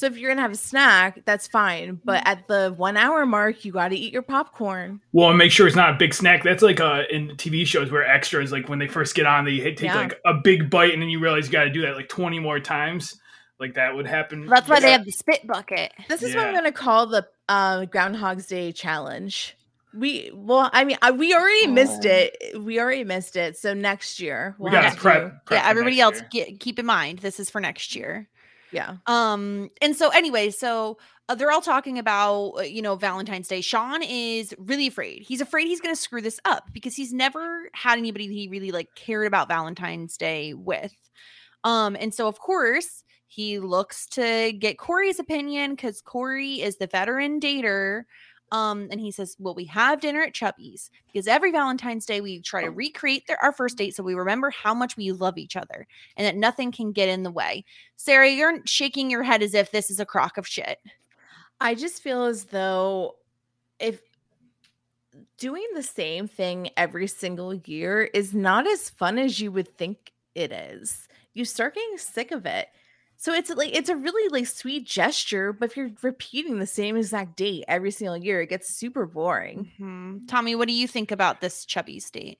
So 0.00 0.06
if 0.06 0.16
you're 0.16 0.30
gonna 0.30 0.40
have 0.40 0.52
a 0.52 0.56
snack, 0.56 1.22
that's 1.26 1.46
fine. 1.46 2.00
But 2.04 2.26
at 2.26 2.48
the 2.48 2.72
one 2.74 2.96
hour 2.96 3.26
mark, 3.26 3.66
you 3.66 3.72
got 3.72 3.88
to 3.88 3.96
eat 3.96 4.14
your 4.14 4.22
popcorn. 4.22 5.02
Well, 5.12 5.28
and 5.28 5.36
make 5.36 5.52
sure 5.52 5.66
it's 5.66 5.76
not 5.76 5.90
a 5.90 5.96
big 5.98 6.14
snack. 6.14 6.42
That's 6.42 6.62
like 6.62 6.80
uh, 6.80 7.02
in 7.10 7.28
TV 7.36 7.66
shows 7.66 7.90
where 7.90 8.02
extras, 8.06 8.50
like 8.50 8.70
when 8.70 8.78
they 8.78 8.88
first 8.88 9.14
get 9.14 9.26
on, 9.26 9.44
they 9.44 9.56
hit- 9.56 9.76
take 9.76 9.90
Yeah. 9.90 9.96
like 9.96 10.18
a 10.24 10.32
big 10.32 10.70
bite, 10.70 10.94
and 10.94 11.02
then 11.02 11.10
you 11.10 11.20
realize 11.20 11.46
you 11.46 11.52
got 11.52 11.64
to 11.64 11.70
do 11.70 11.82
that 11.82 11.96
like 11.96 12.08
twenty 12.08 12.38
more 12.38 12.58
times. 12.60 13.20
Like 13.58 13.74
that 13.74 13.94
would 13.94 14.06
happen. 14.06 14.46
That's 14.46 14.70
why 14.70 14.80
they 14.80 14.90
have 14.92 15.04
the 15.04 15.10
spit 15.12 15.46
bucket. 15.46 15.92
This 16.08 16.22
is 16.22 16.34
what 16.34 16.46
I'm 16.46 16.54
gonna 16.54 16.72
call 16.72 17.06
the 17.06 17.26
uh, 17.50 17.84
Groundhog's 17.84 18.46
Day 18.46 18.72
challenge. 18.72 19.54
We 19.92 20.30
well, 20.32 20.70
I 20.72 20.84
mean, 20.84 20.96
I, 21.02 21.10
we 21.10 21.34
already 21.34 21.66
missed 21.66 22.06
Oh. 22.06 22.10
it. 22.10 22.62
We 22.62 22.80
already 22.80 23.04
missed 23.04 23.36
it. 23.36 23.58
So 23.58 23.74
next 23.74 24.18
year, 24.18 24.54
We 24.58 24.62
we'll 24.64 24.72
got 24.72 24.84
have 24.84 24.92
to 24.94 24.96
to 24.98 25.02
prep, 25.02 25.22
do- 25.24 25.36
prep 25.44 25.58
yeah, 25.58 25.62
for 25.64 25.68
everybody 25.68 25.96
next 25.96 26.20
else 26.22 26.22
year. 26.32 26.46
get, 26.46 26.60
keep 26.60 26.78
in 26.78 26.86
mind 26.86 27.18
this 27.18 27.38
is 27.38 27.50
for 27.50 27.60
next 27.60 27.94
year. 27.94 28.28
Yeah. 28.72 28.96
Um, 29.06 29.70
and 29.82 29.96
so 29.96 30.10
anyway, 30.10 30.50
so 30.50 30.98
uh, 31.28 31.34
they're 31.34 31.50
all 31.50 31.60
talking 31.60 31.98
about 31.98 32.52
uh, 32.58 32.62
you 32.62 32.82
know 32.82 32.96
Valentine's 32.96 33.48
Day. 33.48 33.60
Sean 33.60 34.02
is 34.02 34.54
really 34.58 34.86
afraid. 34.86 35.22
He's 35.22 35.40
afraid 35.40 35.66
he's 35.66 35.80
going 35.80 35.94
to 35.94 36.00
screw 36.00 36.20
this 36.22 36.40
up 36.44 36.64
because 36.72 36.94
he's 36.96 37.12
never 37.12 37.70
had 37.72 37.98
anybody 37.98 38.26
he 38.26 38.48
really 38.48 38.72
like 38.72 38.88
cared 38.96 39.26
about 39.26 39.48
Valentine's 39.48 40.16
Day 40.16 40.54
with. 40.54 40.94
Um, 41.64 41.96
and 41.98 42.14
so 42.14 42.26
of 42.26 42.38
course 42.38 43.04
he 43.28 43.60
looks 43.60 44.06
to 44.08 44.52
get 44.58 44.76
Corey's 44.76 45.20
opinion 45.20 45.70
because 45.70 46.00
Corey 46.00 46.60
is 46.62 46.78
the 46.78 46.88
veteran 46.88 47.38
dater. 47.38 48.02
Um, 48.52 48.88
and 48.90 49.00
he 49.00 49.10
says, 49.12 49.36
Well, 49.38 49.54
we 49.54 49.64
have 49.66 50.00
dinner 50.00 50.22
at 50.22 50.34
Chubby's 50.34 50.90
because 51.06 51.28
every 51.28 51.52
Valentine's 51.52 52.06
Day 52.06 52.20
we 52.20 52.40
try 52.40 52.62
to 52.62 52.70
recreate 52.70 53.26
their, 53.26 53.42
our 53.42 53.52
first 53.52 53.78
date 53.78 53.94
so 53.94 54.02
we 54.02 54.14
remember 54.14 54.50
how 54.50 54.74
much 54.74 54.96
we 54.96 55.12
love 55.12 55.38
each 55.38 55.56
other 55.56 55.86
and 56.16 56.26
that 56.26 56.36
nothing 56.36 56.72
can 56.72 56.92
get 56.92 57.08
in 57.08 57.22
the 57.22 57.30
way. 57.30 57.64
Sarah, 57.96 58.28
you're 58.28 58.60
shaking 58.66 59.10
your 59.10 59.22
head 59.22 59.42
as 59.42 59.54
if 59.54 59.70
this 59.70 59.90
is 59.90 60.00
a 60.00 60.06
crock 60.06 60.36
of 60.36 60.46
shit. 60.46 60.78
I 61.60 61.74
just 61.74 62.02
feel 62.02 62.24
as 62.24 62.44
though 62.44 63.16
if 63.78 64.00
doing 65.38 65.66
the 65.74 65.82
same 65.82 66.26
thing 66.28 66.70
every 66.76 67.06
single 67.06 67.54
year 67.54 68.02
is 68.02 68.34
not 68.34 68.66
as 68.66 68.90
fun 68.90 69.18
as 69.18 69.40
you 69.40 69.52
would 69.52 69.76
think 69.76 70.12
it 70.34 70.52
is. 70.52 71.08
You 71.34 71.44
start 71.44 71.74
getting 71.74 71.98
sick 71.98 72.30
of 72.30 72.46
it. 72.46 72.68
So 73.22 73.34
it's 73.34 73.50
like 73.50 73.76
it's 73.76 73.90
a 73.90 73.96
really 73.96 74.30
like 74.30 74.46
sweet 74.46 74.86
gesture, 74.86 75.52
but 75.52 75.68
if 75.70 75.76
you're 75.76 75.90
repeating 76.00 76.58
the 76.58 76.66
same 76.66 76.96
exact 76.96 77.36
date 77.36 77.64
every 77.68 77.90
single 77.90 78.16
year, 78.16 78.40
it 78.40 78.48
gets 78.48 78.74
super 78.74 79.04
boring. 79.04 79.70
Mhm. 79.78 80.26
Tommy, 80.26 80.54
what 80.54 80.68
do 80.68 80.72
you 80.74 80.88
think 80.88 81.10
about 81.12 81.42
this 81.42 81.66
chubby 81.66 82.00
state? 82.00 82.38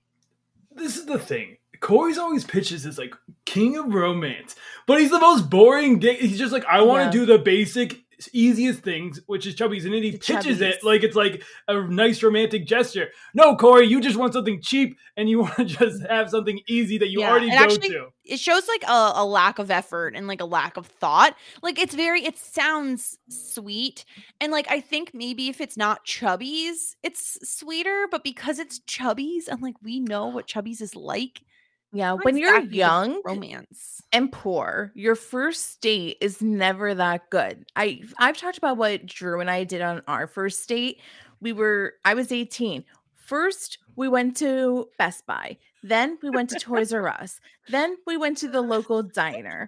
this 0.73 0.97
is 0.97 1.05
the 1.05 1.19
thing. 1.19 1.57
Corey's 1.81 2.17
always 2.17 2.45
pitches 2.45 2.87
as 2.87 2.97
like 2.97 3.15
king 3.45 3.77
of 3.77 3.93
romance, 3.93 4.55
but 4.87 5.01
he's 5.01 5.11
the 5.11 5.19
most 5.21 5.51
boring. 5.51 5.99
Di- 5.99 6.15
he's 6.15 6.39
just 6.39 6.53
like 6.53 6.65
I 6.65 6.81
want 6.81 7.01
to 7.13 7.19
Yeah. 7.19 7.25
do 7.25 7.27
the 7.31 7.39
basic, 7.39 7.99
easiest 8.33 8.81
things, 8.81 9.21
which 9.27 9.47
is 9.47 9.55
chubbies, 9.55 9.85
and 9.85 9.95
then 9.95 10.03
he 10.03 10.11
The 10.11 10.19
pitches 10.19 10.61
it 10.61 10.83
like 10.85 11.03
it's 11.03 11.17
like 11.17 11.43
a 11.69 11.81
nice 11.89 12.23
romantic 12.23 12.67
gesture. 12.67 13.09
No, 13.35 13.57
Corey, 13.57 13.87
you 13.87 14.01
just 14.01 14.17
want 14.17 14.33
something 14.35 14.61
cheap, 14.61 14.99
and 15.17 15.29
you 15.31 15.39
want 15.43 15.57
to 15.57 15.65
just 15.65 16.03
have 16.09 16.29
something 16.31 16.61
easy 16.69 16.99
that 16.99 17.09
you 17.09 17.21
Yeah, 17.21 17.31
already 17.31 17.51
go 17.51 17.57
actually- 17.57 17.89
to. 17.91 18.09
It 18.25 18.39
shows 18.39 18.69
like 18.69 18.85
a, 18.85 19.13
a 19.17 19.25
lack 19.25 19.59
of 19.59 19.71
effort 19.73 20.15
and 20.15 20.29
like 20.29 20.41
a 20.41 20.45
lack 20.45 20.77
of 20.77 20.87
thought. 20.87 21.35
Like 21.63 21.81
it's 21.81 21.95
very, 21.95 22.25
it 22.25 22.39
sounds 22.39 23.19
sweet. 23.29 24.05
And 24.41 24.53
like 24.53 24.71
I 24.71 24.81
think 24.81 25.11
maybe 25.13 25.49
if 25.49 25.61
it's 25.61 25.77
not 25.77 26.07
chubbies, 26.07 26.95
it's 27.03 27.39
sweeter, 27.43 28.07
but 28.11 28.23
because 28.23 28.59
it's 28.61 28.79
chubbies 28.81 29.49
and 29.49 29.61
like 29.63 29.75
we 29.83 29.99
know 29.99 30.29
what 30.29 30.47
chubbies 30.47 30.81
is 30.81 30.95
like, 30.95 31.41
Yeah, 31.93 32.13
when 32.13 32.37
you're 32.37 32.61
young 32.61 33.21
romance. 33.25 34.03
and 34.13 34.31
poor, 34.31 34.93
your 34.95 35.17
first 35.17 35.81
date 35.81 36.19
is 36.21 36.41
never 36.41 36.95
that 36.95 37.31
good. 37.31 37.67
I 37.75 38.03
I've 38.19 38.37
talked 38.37 38.59
about 38.59 38.77
what 38.77 39.07
Drew 39.07 39.41
and 39.41 39.51
I 39.51 39.65
did 39.65 39.83
on 39.83 40.03
our 40.07 40.27
first 40.27 40.69
date. 40.69 41.01
We 41.41 41.53
were 41.53 41.95
I 42.05 42.15
was 42.15 42.31
18. 42.31 42.85
First, 43.17 43.79
we 43.97 44.09
went 44.09 44.37
to 44.39 44.89
Best 44.99 45.27
Buy. 45.27 45.57
Then 45.83 46.19
we 46.23 46.31
went 46.31 46.51
to 46.51 46.59
Toys 46.61 46.93
R 46.93 47.09
Us. 47.09 47.41
Then 47.69 47.97
we 48.07 48.17
went 48.17 48.39
to 48.39 48.49
the 48.49 48.61
local 48.61 49.03
diner. 49.03 49.67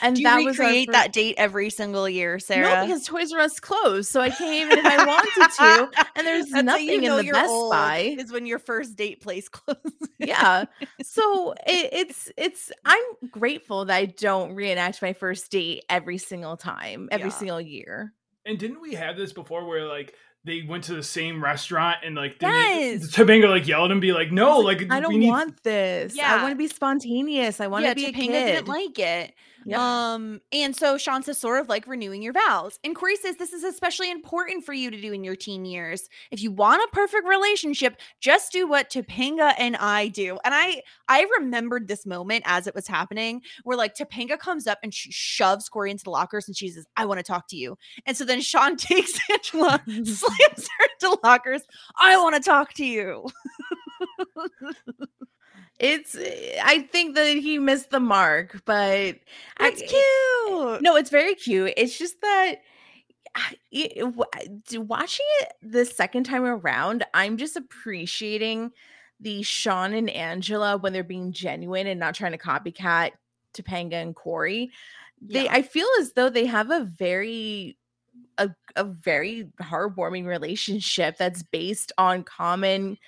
And 0.00 0.16
Do 0.16 0.22
you 0.22 0.28
that 0.28 0.36
was 0.44 0.58
our 0.58 0.66
recreate 0.66 0.92
that 0.92 1.12
date 1.12 1.34
every 1.38 1.70
single 1.70 2.08
year, 2.08 2.38
Sarah? 2.38 2.80
No, 2.80 2.86
because 2.86 3.04
Toys 3.06 3.32
R 3.32 3.40
Us 3.40 3.60
closed, 3.60 4.10
so 4.10 4.20
I 4.20 4.30
can't 4.30 4.54
even 4.54 4.78
if 4.78 4.84
I 4.86 5.06
wanted 5.06 5.50
to. 5.92 6.02
And 6.16 6.26
there's 6.26 6.46
That's 6.50 6.64
nothing 6.64 6.88
you 6.88 7.00
know 7.00 7.18
in 7.18 7.26
the 7.26 7.32
Best 7.32 7.52
Buy. 7.70 8.16
Is 8.18 8.30
when 8.32 8.46
your 8.46 8.58
first 8.58 8.96
date 8.96 9.20
place 9.22 9.48
closes. 9.48 9.92
yeah 10.18 10.64
so 11.02 11.52
it, 11.66 11.88
it's 11.92 12.30
it's 12.36 12.70
i'm 12.84 13.02
grateful 13.30 13.84
that 13.86 13.94
i 13.96 14.04
don't 14.06 14.54
reenact 14.54 15.02
my 15.02 15.12
first 15.12 15.50
date 15.50 15.84
every 15.88 16.18
single 16.18 16.56
time 16.56 17.08
every 17.10 17.28
Yeah. 17.28 17.34
single 17.36 17.60
year 17.60 18.12
And 18.44 18.58
didn't 18.58 18.80
we 18.80 18.94
have 18.94 19.16
this 19.16 19.32
before 19.32 19.64
where 19.66 19.86
like 19.86 20.14
they 20.44 20.62
went 20.68 20.84
to 20.84 20.94
the 20.94 21.02
same 21.02 21.42
restaurant 21.42 21.98
and 22.04 22.14
like 22.14 22.38
didn't 22.38 22.54
Yes. 22.54 23.10
Topanga 23.10 23.48
like 23.48 23.66
yelled 23.66 23.90
and 23.92 24.00
be 24.00 24.12
like, 24.12 24.30
no, 24.32 24.58
like, 24.58 24.86
i 24.90 25.00
don't 25.00 25.12
we 25.14 25.18
need 25.20 25.28
want 25.28 25.62
this 25.64 26.16
i 26.18 26.40
want 26.42 26.52
to 26.52 26.56
be 26.56 26.68
spontaneous 26.68 27.60
i 27.60 27.66
want 27.66 27.82
to 27.84 27.88
yeah, 27.88 27.94
be 27.94 28.06
a 28.06 28.12
Topanga 28.12 28.14
kid 28.14 28.46
didn't 28.46 28.68
like 28.68 28.98
it. 28.98 29.34
Um, 29.78 30.40
and 30.52 30.74
so 30.74 30.98
Sean 30.98 31.22
says 31.22 31.38
sort 31.38 31.60
of 31.60 31.68
like 31.68 31.86
renewing 31.86 32.22
your 32.22 32.32
vows. 32.32 32.78
And 32.84 32.96
Corey 32.96 33.16
says 33.16 33.36
this 33.36 33.52
is 33.52 33.64
especially 33.64 34.10
important 34.10 34.64
for 34.64 34.72
you 34.72 34.90
to 34.90 35.00
do 35.00 35.12
in 35.12 35.24
your 35.24 35.36
teen 35.36 35.64
years. 35.64 36.08
If 36.30 36.42
you 36.42 36.50
want 36.50 36.82
a 36.82 36.88
perfect 36.94 37.26
relationship, 37.26 37.96
just 38.20 38.52
do 38.52 38.66
what 38.66 38.90
Topanga 38.90 39.54
and 39.58 39.76
I 39.76 40.08
do. 40.08 40.38
And 40.44 40.54
I 40.54 40.82
I 41.08 41.26
remembered 41.38 41.88
this 41.88 42.06
moment 42.06 42.44
as 42.46 42.66
it 42.66 42.74
was 42.74 42.86
happening, 42.86 43.42
where 43.64 43.76
like 43.76 43.94
Topanga 43.94 44.38
comes 44.38 44.66
up 44.66 44.78
and 44.82 44.92
she 44.92 45.12
shoves 45.12 45.68
Corey 45.68 45.90
into 45.90 46.04
the 46.04 46.10
lockers 46.10 46.48
and 46.48 46.56
she 46.56 46.68
says, 46.68 46.86
I 46.96 47.06
want 47.06 47.18
to 47.18 47.24
talk 47.24 47.48
to 47.48 47.56
you. 47.56 47.76
And 48.06 48.16
so 48.16 48.24
then 48.24 48.40
Sean 48.40 48.76
takes 48.78 49.18
Angela, 49.30 49.82
slams 49.86 50.68
her 50.78 50.86
into 51.00 51.18
lockers. 51.22 51.62
I 52.00 52.16
want 52.16 52.36
to 52.36 52.42
talk 52.42 52.72
to 52.74 52.84
you. 52.84 53.28
it's 55.82 56.16
i 56.62 56.88
think 56.92 57.14
that 57.16 57.36
he 57.36 57.58
missed 57.58 57.90
the 57.90 58.00
mark 58.00 58.62
but 58.64 59.16
That's 59.58 59.80
cute. 59.82 60.80
no 60.82 60.96
it's 60.96 61.10
very 61.10 61.34
cute 61.34 61.74
it's 61.76 61.98
just 61.98 62.20
that 62.22 62.54
it- 63.70 63.98
w- 63.98 64.24
I- 64.34 64.46
d- 64.68 64.78
watching 64.78 65.26
it 65.40 65.52
the 65.62 65.84
second 65.84 66.24
time 66.24 66.44
around 66.44 67.04
i'm 67.14 67.36
just 67.36 67.56
appreciating 67.56 68.70
the 69.20 69.42
sean 69.42 69.92
and 69.92 70.08
angela 70.10 70.76
when 70.78 70.92
they're 70.92 71.02
being 71.04 71.32
genuine 71.32 71.86
and 71.86 71.98
not 72.00 72.14
trying 72.14 72.32
to 72.32 72.38
copycat 72.38 73.10
topanga 73.54 73.94
and 73.94 74.14
corey 74.14 74.70
they 75.20 75.44
Yeah. 75.44 75.52
i 75.52 75.62
feel 75.62 75.88
as 76.00 76.12
though 76.12 76.28
they 76.30 76.46
have 76.46 76.70
a 76.70 76.84
very 76.84 77.76
a, 78.38 78.50
a 78.76 78.84
very 78.84 79.48
heartwarming 79.60 80.26
relationship 80.26 81.16
that's 81.18 81.42
based 81.42 81.92
on 81.98 82.22
common 82.24 82.98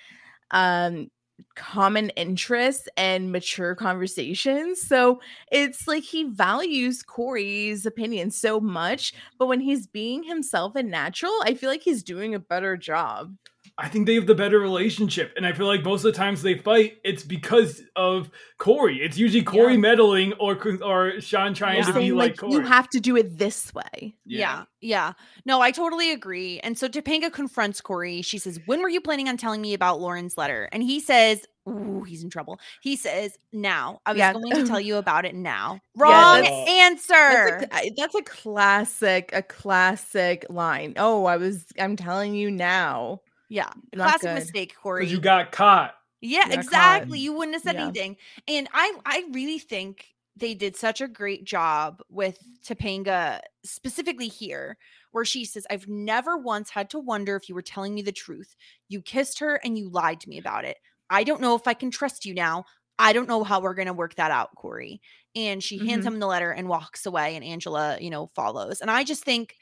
um 0.51 1.09
common 1.55 2.09
interests 2.11 2.87
and 2.97 3.31
mature 3.31 3.75
conversations. 3.75 4.81
So 4.81 5.19
it's 5.51 5.87
like 5.87 6.03
he 6.03 6.25
values 6.25 7.03
Corey's 7.03 7.85
opinion 7.85 8.31
so 8.31 8.59
much, 8.59 9.13
but 9.37 9.47
when 9.47 9.59
he's 9.61 9.87
being 9.87 10.23
himself 10.23 10.75
and 10.75 10.89
natural, 10.91 11.33
I 11.43 11.53
feel 11.53 11.69
like 11.69 11.83
he's 11.83 12.03
doing 12.03 12.35
a 12.35 12.39
better 12.39 12.77
job. 12.77 13.35
I 13.77 13.89
think 13.89 14.05
they 14.07 14.15
have 14.15 14.25
the 14.25 14.35
better 14.35 14.57
relationship, 14.57 15.33
and 15.35 15.45
I 15.45 15.51
feel 15.51 15.65
like 15.67 15.83
most 15.83 16.05
of 16.05 16.13
the 16.13 16.17
times 16.17 16.41
they 16.41 16.57
fight, 16.57 16.97
it's 17.03 17.23
because 17.23 17.81
of 17.97 18.29
Corey. 18.57 19.01
It's 19.01 19.17
usually 19.17 19.43
Corey 19.43 19.73
Yeah. 19.73 19.79
meddling 19.79 20.31
or 20.39 20.57
or 20.81 21.19
Sean 21.19 21.53
trying 21.53 21.77
You're 21.83 21.87
to 21.87 21.99
be 21.99 22.11
like, 22.13 22.31
like 22.31 22.37
Corey. 22.37 22.53
you 22.53 22.61
have 22.61 22.87
to 22.91 23.01
do 23.01 23.17
it 23.17 23.37
this 23.37 23.73
way. 23.73 24.15
Yeah. 24.25 24.63
yeah, 24.79 25.11
No, 25.45 25.59
I 25.59 25.71
totally 25.71 26.11
agree. 26.13 26.59
And 26.61 26.77
so 26.77 26.87
Topanga 26.87 27.31
confronts 27.33 27.81
Corey. 27.81 28.21
She 28.21 28.37
says, 28.37 28.59
When 28.65 28.81
were 28.81 28.87
you 28.87 29.01
planning 29.01 29.27
on 29.27 29.35
telling 29.35 29.61
me 29.61 29.73
about 29.73 29.99
Lauren's 29.99 30.37
letter? 30.37 30.69
And 30.71 30.81
he 30.81 31.01
says, 31.01 31.45
Ooh, 31.67 32.03
he's 32.07 32.23
in 32.23 32.29
trouble. 32.29 32.59
He 32.81 32.95
says, 32.95 33.37
Now. 33.51 33.99
I 34.05 34.11
was 34.13 34.19
Yeah. 34.19 34.31
going 34.33 34.51
to 34.55 34.65
tell 34.65 34.79
you 34.79 34.95
about 34.97 35.25
it 35.25 35.35
now. 35.35 35.79
Yeah, 35.97 36.01
Wrong 36.03 36.41
that's- 36.43 36.69
answer. 36.69 37.59
That's 37.59 37.63
a, 37.65 37.75
I- 37.75 37.91
that's 37.97 38.15
a 38.15 38.21
classic, 38.21 39.29
a 39.33 39.41
classic 39.41 40.45
line. 40.49 40.93
Oh, 40.97 41.25
I 41.25 41.35
was, 41.37 41.65
I'm 41.79 41.95
telling 41.97 42.35
you 42.35 42.49
now. 42.51 43.19
Yeah. 43.49 43.69
not 43.93 44.07
Classic 44.19 44.21
good. 44.29 44.33
mistake, 44.35 44.75
Corey. 44.81 45.01
because 45.01 45.11
you 45.11 45.19
got 45.19 45.51
caught. 45.51 45.95
Yeah, 46.21 46.41
got 46.43 46.49
caught. 46.49 46.63
exactly. 46.63 47.19
You 47.19 47.33
wouldn't 47.33 47.55
have 47.55 47.63
said 47.63 47.75
Yeah. 47.75 47.83
anything. 47.85 48.17
And 48.47 48.67
I 48.73 48.93
I 49.05 49.25
really 49.31 49.59
think 49.59 50.07
they 50.37 50.53
did 50.53 50.75
such 50.75 50.99
a 51.01 51.07
great 51.07 51.45
job 51.45 52.01
with 52.09 52.37
Topanga 52.67 53.39
specifically 53.63 54.27
here 54.27 54.77
where 55.11 55.23
she 55.25 55.45
says 55.45 55.65
I've 55.69 55.87
never 55.87 56.37
once 56.37 56.69
had 56.69 56.89
to 56.89 56.99
wonder 56.99 57.35
if 57.37 57.47
you 57.47 57.55
were 57.55 57.61
telling 57.61 57.93
me 57.95 58.01
the 58.01 58.11
truth. 58.11 58.55
You 58.89 59.01
kissed 59.01 59.39
her 59.39 59.55
and 59.63 59.77
you 59.77 59.89
lied 59.89 60.19
to 60.21 60.29
me 60.29 60.37
about 60.37 60.65
it. 60.65 60.77
I 61.09 61.23
don't 61.23 61.39
know 61.41 61.55
if 61.55 61.67
I 61.67 61.73
can 61.73 61.89
trust 61.91 62.25
you 62.25 62.33
now. 62.33 62.65
I 62.99 63.13
don't 63.13 63.27
know 63.29 63.43
how 63.43 63.61
we're 63.61 63.73
going 63.75 63.87
to 63.87 63.93
work 63.93 64.15
that 64.15 64.31
out, 64.31 64.55
Corey. 64.55 65.01
And 65.35 65.61
she 65.63 65.77
hands 65.87 66.03
Mhm. 66.05 66.07
him 66.13 66.19
the 66.19 66.27
letter 66.27 66.51
and 66.51 66.67
walks 66.67 67.05
away 67.05 67.35
and 67.35 67.43
Angela, 67.43 67.97
you 68.01 68.09
know, 68.09 68.27
follows. 68.35 68.81
And 68.81 68.89
I 68.91 69.03
just 69.03 69.23
think 69.23 69.55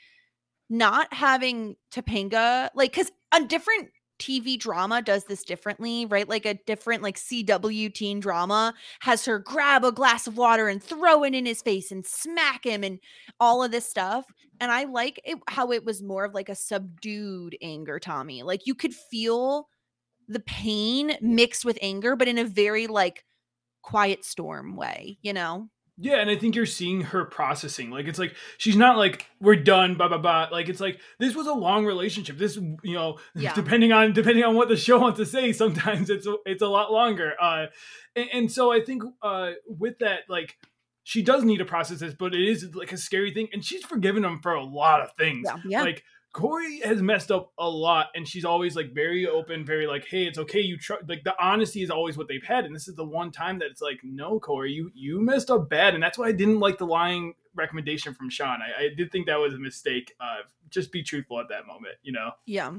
not 0.69 1.13
having 1.13 1.75
Topanga 1.93 2.69
like 2.75 2.93
cuz 2.93 3.11
a 3.33 3.43
different 3.45 3.89
TV 4.19 4.57
drama 4.57 5.01
does 5.01 5.25
this 5.25 5.43
differently, 5.43 6.05
right? 6.05 6.29
Like 6.29 6.45
a 6.45 6.59
different 6.65 7.03
like 7.03 7.17
CW 7.17 7.93
teen 7.93 8.19
drama 8.19 8.73
has 9.01 9.25
her 9.25 9.39
grab 9.39 9.83
a 9.83 9.91
glass 9.91 10.27
of 10.27 10.37
water 10.37 10.67
and 10.67 10.81
throw 10.81 11.23
it 11.23 11.33
in 11.33 11.45
his 11.45 11.61
face 11.61 11.91
and 11.91 12.05
smack 12.05 12.65
him 12.65 12.83
and 12.83 12.99
all 13.39 13.63
of 13.63 13.71
this 13.71 13.89
stuff. 13.89 14.25
And 14.61 14.71
I 14.71 14.85
like 14.85 15.19
it 15.25 15.39
how 15.47 15.71
it 15.71 15.83
was 15.83 16.01
more 16.01 16.23
of 16.25 16.33
like 16.33 16.49
a 16.49 16.55
subdued 16.55 17.57
anger, 17.61 17.99
Tommy. 17.99 18.43
Like 18.43 18.65
you 18.65 18.75
could 18.75 18.93
feel 18.93 19.67
the 20.27 20.39
pain 20.39 21.17
mixed 21.21 21.65
with 21.65 21.77
anger, 21.81 22.15
but 22.15 22.27
in 22.27 22.37
a 22.37 22.45
very 22.45 22.87
like 22.87 23.25
quiet 23.81 24.23
storm 24.23 24.75
way, 24.75 25.17
you 25.21 25.33
know? 25.33 25.69
Yeah, 25.97 26.15
and 26.15 26.29
I 26.29 26.35
think 26.35 26.55
you're 26.55 26.65
seeing 26.65 27.01
her 27.01 27.23
processing. 27.25 27.91
Like 27.91 28.07
it's 28.07 28.17
like 28.17 28.35
she's 28.57 28.75
not 28.75 28.97
like 28.97 29.27
we're 29.39 29.55
done, 29.55 29.95
blah 29.95 30.07
blah 30.07 30.17
blah. 30.17 30.47
Like 30.51 30.67
it's 30.69 30.79
like 30.81 30.99
this 31.19 31.35
was 31.35 31.45
a 31.45 31.53
long 31.53 31.85
relationship. 31.85 32.37
This, 32.37 32.55
you 32.55 32.93
know, 32.93 33.19
Yeah. 33.35 33.53
depending 33.53 33.91
on 33.91 34.11
depending 34.13 34.43
on 34.43 34.55
what 34.55 34.69
the 34.69 34.77
show 34.77 34.97
wants 35.01 35.19
to 35.19 35.25
say, 35.25 35.53
sometimes 35.53 36.09
it's 36.09 36.25
a, 36.25 36.35
it's 36.45 36.63
a 36.63 36.67
lot 36.67 36.91
longer. 36.91 37.33
Uh, 37.39 37.67
and, 38.15 38.29
and 38.33 38.51
so 38.51 38.71
I 38.71 38.81
think 38.81 39.03
uh, 39.21 39.51
with 39.67 39.99
that, 39.99 40.21
like 40.29 40.55
she 41.03 41.21
does 41.21 41.43
need 41.43 41.57
to 41.57 41.65
process 41.65 41.99
this, 41.99 42.13
but 42.17 42.33
it 42.33 42.41
is 42.47 42.73
like 42.73 42.91
a 42.91 42.97
scary 42.97 43.33
thing, 43.33 43.49
and 43.53 43.63
she's 43.63 43.83
forgiven 43.83 44.23
him 44.25 44.39
for 44.41 44.53
a 44.53 44.63
lot 44.63 45.01
of 45.01 45.09
things. 45.17 45.45
Yeah. 45.45 45.57
Yeah. 45.65 45.81
Like 45.83 46.03
Corey 46.33 46.79
has 46.81 47.01
messed 47.01 47.31
up 47.31 47.51
a 47.59 47.69
lot, 47.69 48.07
and 48.15 48.27
she's 48.27 48.43
always 48.43 48.75
like 48.75 48.91
very 48.93 49.27
open, 49.27 49.63
very 49.63 49.85
like, 49.87 50.05
"Hey, 50.07 50.25
it's 50.25 50.39
okay." 50.39 50.59
You 50.61 50.77
try 50.77 50.97
like 51.07 51.23
the 51.23 51.35
honesty 51.41 51.83
is 51.83 51.91
always 51.91 52.17
what 52.17 52.27
they've 52.27 52.43
had, 52.43 52.65
and 52.65 52.75
this 52.75 52.87
is 52.87 52.95
the 52.95 53.05
one 53.05 53.31
time 53.31 53.59
that 53.59 53.69
it's 53.69 53.81
like, 53.81 53.99
"No, 54.03 54.39
Corey, 54.39 54.71
you 54.73 54.91
you 54.95 55.21
messed 55.21 55.51
up 55.51 55.69
bad," 55.69 55.93
and 55.93 56.01
that's 56.01 56.17
why 56.17 56.25
I 56.27 56.31
didn't 56.31 56.59
like 56.59 56.79
the 56.79 56.87
lying 56.87 57.35
recommendation 57.55 58.15
from 58.15 58.29
Sean. 58.31 58.59
I, 58.63 58.85
I 58.85 58.89
did 58.97 59.11
think 59.11 59.27
that 59.27 59.39
was 59.39 59.53
a 59.53 59.59
mistake. 59.59 60.11
Uh, 60.19 60.37
just 60.69 60.91
be 60.91 61.03
truthful 61.03 61.39
at 61.39 61.49
that 61.49 61.67
moment, 61.67 61.95
you 62.01 62.11
know. 62.11 62.31
Yeah. 62.47 62.73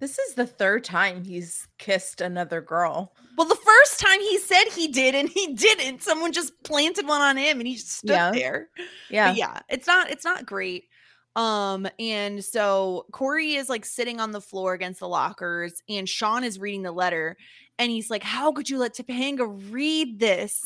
This 0.00 0.18
is 0.18 0.34
the 0.34 0.46
third 0.46 0.84
time 0.84 1.22
he's 1.22 1.68
kissed 1.78 2.20
another 2.20 2.60
girl. 2.60 3.14
Well, 3.36 3.46
the 3.46 3.54
first 3.54 4.00
time 4.00 4.20
he 4.20 4.38
said 4.38 4.64
he 4.74 4.88
did 4.88 5.14
and 5.14 5.28
he 5.28 5.54
didn't. 5.54 6.02
Someone 6.02 6.32
just 6.32 6.52
planted 6.64 7.06
one 7.06 7.20
on 7.20 7.36
him 7.36 7.58
and 7.60 7.66
he 7.68 7.74
just 7.76 7.98
stood 7.98 8.10
Yeah. 8.10 8.30
there. 8.32 8.68
Yeah. 9.08 9.28
But 9.28 9.36
yeah, 9.36 9.60
it's 9.68 9.86
not 9.86 10.10
it's 10.10 10.24
not 10.24 10.46
great. 10.46 10.84
Um, 11.36 11.88
and 11.98 12.44
so 12.44 13.06
Corey 13.12 13.54
is 13.54 13.68
like 13.68 13.84
sitting 13.84 14.20
on 14.20 14.30
the 14.30 14.40
floor 14.40 14.74
against 14.74 15.00
the 15.00 15.08
lockers, 15.08 15.82
and 15.88 16.08
Sean 16.08 16.44
is 16.44 16.58
reading 16.58 16.82
the 16.82 16.92
letter, 16.92 17.36
and 17.78 17.90
he's 17.90 18.10
like, 18.10 18.22
How 18.22 18.52
could 18.52 18.70
you 18.70 18.78
let 18.78 18.94
Topanga 18.94 19.46
read 19.70 20.18
this? 20.18 20.60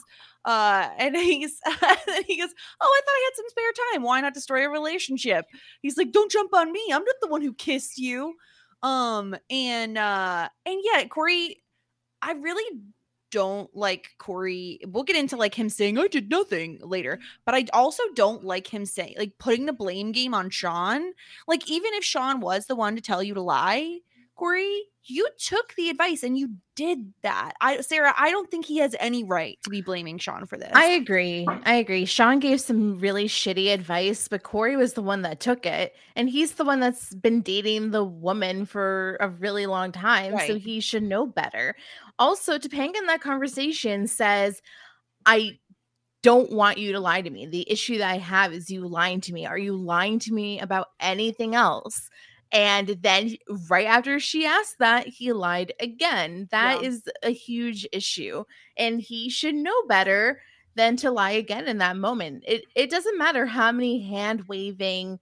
Uh, 0.45 0.89
and 0.99 1.17
he's 1.17 1.61
and 1.67 2.25
he 2.27 2.39
goes, 2.39 2.51
Oh, 2.81 3.01
I 3.01 3.01
thought 3.05 3.13
I 3.13 3.31
had 3.31 3.37
some 3.37 3.49
spare 3.49 3.73
time. 3.93 4.03
Why 4.03 4.21
not 4.21 4.35
destroy 4.35 4.67
a 4.67 4.71
relationship? 4.71 5.47
He's 5.83 5.97
like, 5.97 6.13
Don't 6.13 6.31
jump 6.31 6.55
on 6.55 6.73
me. 6.73 6.83
I'm 6.93 7.05
not 7.05 7.17
the 7.21 7.29
one 7.29 7.43
who 7.43 7.55
kissed 7.55 7.99
you. 7.99 8.35
Um, 8.83 9.35
and 9.51 9.99
uh, 9.99 10.49
and 10.67 10.81
yeah, 10.85 11.05
Corey, 11.07 11.63
I 12.23 12.33
really 12.33 12.81
don't 13.31 13.75
like 13.77 14.11
Corey. 14.19 14.81
We'll 14.87 15.05
get 15.05 15.17
into 15.17 15.37
like 15.37 15.55
him 15.55 15.69
saying 15.69 15.99
I 15.99 16.09
did 16.09 16.31
nothing 16.31 16.79
later, 16.83 17.17
mm-hmm. 17.17 17.43
but 17.45 17.55
I 17.55 17.67
also 17.73 18.03
don't 18.15 18.45
like 18.45 18.73
him 18.73 18.87
saying 18.87 19.15
like 19.19 19.39
putting 19.39 19.67
the 19.67 19.73
blame 19.73 20.13
game 20.13 20.35
on 20.35 20.51
Sean. 20.51 21.13
Like 21.47 21.71
even 21.71 21.95
if 21.95 22.05
Sean 22.05 22.41
was 22.41 22.67
the 22.67 22.77
one 22.77 22.97
to 22.97 23.03
tell 23.03 23.23
you 23.23 23.35
to 23.35 23.43
lie, 23.43 23.99
Corey, 24.35 24.85
you 25.03 25.29
took 25.39 25.75
the 25.75 25.89
advice 25.89 26.23
and 26.23 26.39
you 26.39 26.51
did 26.77 27.13
that. 27.23 27.55
I 27.61 27.81
Sarah, 27.81 28.15
I 28.17 28.31
don't 28.31 28.51
think 28.51 28.65
he 28.65 28.79
has 28.79 28.95
any 29.01 29.25
right 29.25 29.59
to 29.65 29.71
be 29.71 29.81
blaming 29.81 30.19
Sean 30.19 30.47
for 30.47 30.57
this. 30.57 30.71
I 30.75 30.87
agree. 30.87 31.47
I 31.65 31.75
agree. 31.75 32.05
Sean 32.05 32.39
gave 32.39 32.61
some 32.61 32.99
really 32.99 33.27
shitty 33.27 33.73
advice, 33.73 34.29
but 34.29 34.43
Corey 34.43 34.77
was 34.77 34.93
the 34.93 35.03
one 35.03 35.23
that 35.23 35.41
took 35.41 35.67
it. 35.67 35.97
And 36.15 36.29
he's 36.29 36.53
the 36.53 36.65
one 36.65 36.79
that's 36.79 37.15
been 37.15 37.41
dating 37.41 37.91
the 37.91 38.05
woman 38.05 38.65
for 38.67 39.17
a 39.21 39.29
really 39.29 39.67
long 39.67 39.93
time. 39.93 40.39
So 40.47 40.57
he 40.57 40.81
should 40.81 41.03
know 41.03 41.27
better. 41.27 41.75
Also, 42.19 42.59
Topanga 42.59 42.97
in 42.99 43.07
that 43.07 43.21
conversation 43.21 44.07
says, 44.07 44.61
I 45.27 45.59
don't 46.23 46.53
want 46.53 46.79
you 46.79 46.93
to 46.93 47.01
lie 47.01 47.23
to 47.23 47.31
me. 47.31 47.47
The 47.47 47.71
issue 47.71 47.99
that 47.99 48.11
I 48.11 48.19
have 48.19 48.53
is 48.53 48.71
you 48.71 48.87
lying 48.89 49.21
to 49.23 49.33
me. 49.33 49.47
Are 49.47 49.59
you 49.59 49.77
lying 49.77 50.19
to 50.21 50.33
me 50.33 50.61
about 50.61 50.89
anything 51.01 51.55
else? 51.55 52.11
And 52.53 52.89
then 53.03 53.37
right 53.69 53.87
after 53.87 54.19
she 54.21 54.47
asked 54.47 54.79
that, 54.81 55.07
he 55.07 55.33
lied 55.33 55.73
again. 55.81 56.49
That 56.51 56.81
Yeah. 56.81 56.83
is 56.83 57.05
a 57.23 57.31
huge 57.31 57.87
issue. 57.93 58.45
And 58.77 59.01
he 59.01 59.31
should 59.31 59.55
know 59.55 59.75
better 59.89 60.41
than 60.75 60.97
to 60.99 61.11
lie 61.11 61.33
again 61.33 61.69
in 61.69 61.79
that 61.79 61.97
moment. 61.97 62.45
It 62.47 62.65
it 62.75 62.91
doesn't 62.91 63.19
matter 63.19 63.47
how 63.47 63.73
many 63.73 64.03
hand 64.03 64.45
waving 64.49 65.19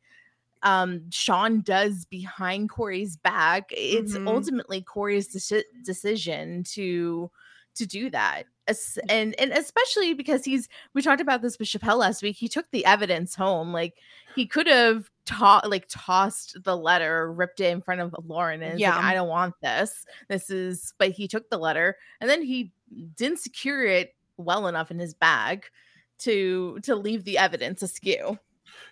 um 0.62 1.10
Sean 1.10 1.60
does 1.60 2.04
behind 2.06 2.70
Corey's 2.70 3.16
back. 3.16 3.66
It's 3.70 4.14
Mhm. 4.16 4.26
ultimately 4.28 4.80
Corey's 4.82 5.28
deci- 5.34 5.64
decision 5.84 6.64
to 6.74 7.30
to 7.74 7.86
do 7.86 8.08
that. 8.10 8.44
Es- 8.68 8.98
And 9.10 9.38
and 9.38 9.52
especially 9.52 10.14
because 10.14 10.44
he's 10.44 10.66
we 10.94 11.02
talked 11.02 11.20
about 11.20 11.42
this 11.42 11.58
with 11.58 11.68
Chappelle 11.68 11.98
last 11.98 12.22
week. 12.22 12.36
He 12.36 12.48
took 12.48 12.64
the 12.70 12.84
evidence 12.86 13.34
home. 13.34 13.72
Like 13.72 13.98
he 14.34 14.46
could 14.46 14.66
have 14.66 15.10
taught 15.26 15.68
like 15.68 15.86
tossed 15.88 16.56
the 16.64 16.76
letter, 16.76 17.32
ripped 17.32 17.60
it 17.60 17.70
in 17.70 17.82
front 17.82 18.00
of 18.00 18.14
Lauren, 18.24 18.62
and 18.62 18.80
yeah, 18.80 18.90
Yeah. 18.90 18.96
like, 18.96 19.04
I 19.04 19.14
don't 19.14 19.28
want 19.28 19.54
this. 19.60 20.06
This 20.28 20.48
is 20.50 20.94
but 20.98 21.10
he 21.10 21.28
took 21.28 21.50
the 21.50 21.58
letter 21.58 21.96
and 22.20 22.30
then 22.30 22.42
he 22.42 22.72
didn't 23.16 23.40
secure 23.40 23.84
it 23.84 24.14
well 24.38 24.68
enough 24.68 24.90
in 24.90 24.98
his 24.98 25.12
bag 25.14 25.66
to 26.20 26.78
to 26.82 26.96
leave 26.96 27.24
the 27.24 27.36
evidence 27.38 27.82
askew. 27.82 28.38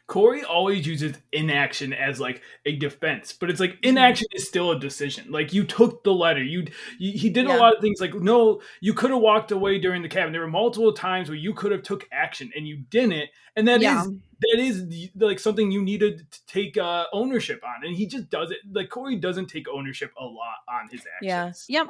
Corey 0.06 0.44
always 0.44 0.86
uses 0.86 1.16
inaction 1.32 1.92
as 1.92 2.20
like 2.20 2.42
a 2.66 2.76
defense, 2.76 3.32
but 3.32 3.48
it's 3.50 3.60
like 3.60 3.78
inaction 3.82 4.26
is 4.32 4.46
still 4.46 4.70
a 4.70 4.78
decision. 4.78 5.30
Like 5.30 5.52
you 5.54 5.64
took 5.64 6.04
the 6.04 6.12
letter, 6.12 6.42
you, 6.42 6.66
you 6.98 7.12
he 7.18 7.30
did 7.30 7.46
Yeah. 7.46 7.56
a 7.56 7.58
lot 7.58 7.74
of 7.74 7.80
things. 7.80 8.00
Like 8.00 8.14
no, 8.14 8.60
you 8.80 8.92
could 8.92 9.10
have 9.10 9.20
walked 9.20 9.50
away 9.50 9.78
during 9.78 10.02
the 10.02 10.08
cabin. 10.08 10.32
There 10.32 10.42
were 10.42 10.46
multiple 10.46 10.92
times 10.92 11.28
where 11.28 11.38
you 11.38 11.54
could 11.54 11.72
have 11.72 11.82
took 11.82 12.06
action 12.12 12.50
and 12.54 12.68
you 12.68 12.76
didn't, 12.90 13.30
and 13.56 13.66
that 13.66 13.76
is 13.76 13.82
Yeah. 13.84 14.04
that 14.04 14.58
is 14.58 15.08
like 15.16 15.38
something 15.38 15.70
you 15.70 15.82
needed 15.82 16.30
to 16.30 16.46
take 16.46 16.76
uh, 16.76 17.06
ownership 17.12 17.62
on, 17.64 17.86
and 17.86 17.96
he 17.96 18.06
just 18.06 18.28
does 18.28 18.50
it. 18.50 18.58
Like 18.70 18.90
Corey 18.90 19.16
doesn't 19.16 19.46
take 19.46 19.68
ownership 19.68 20.12
a 20.20 20.24
lot 20.24 20.56
on 20.68 20.88
his 20.90 21.02
Yeah. 21.22 21.44
actions. 21.46 21.64
Yep. 21.68 21.88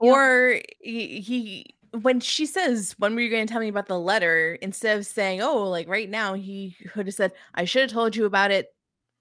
Or 0.00 0.60
he, 0.80 1.20
he 1.20 1.74
when 2.02 2.20
she 2.20 2.46
says, 2.46 2.94
"When 2.98 3.14
were 3.14 3.20
you 3.20 3.30
going 3.30 3.46
to 3.46 3.52
tell 3.52 3.60
me 3.60 3.68
about 3.68 3.86
the 3.86 3.98
letter?" 3.98 4.54
Instead 4.60 4.98
of 4.98 5.06
saying, 5.06 5.40
"Oh, 5.42 5.64
like 5.68 5.88
right 5.88 6.08
now," 6.08 6.34
he 6.34 6.76
could 6.92 7.06
have 7.06 7.14
said, 7.14 7.32
"I 7.54 7.64
should 7.64 7.82
have 7.82 7.90
told 7.90 8.16
you 8.16 8.24
about 8.26 8.50
it 8.50 8.68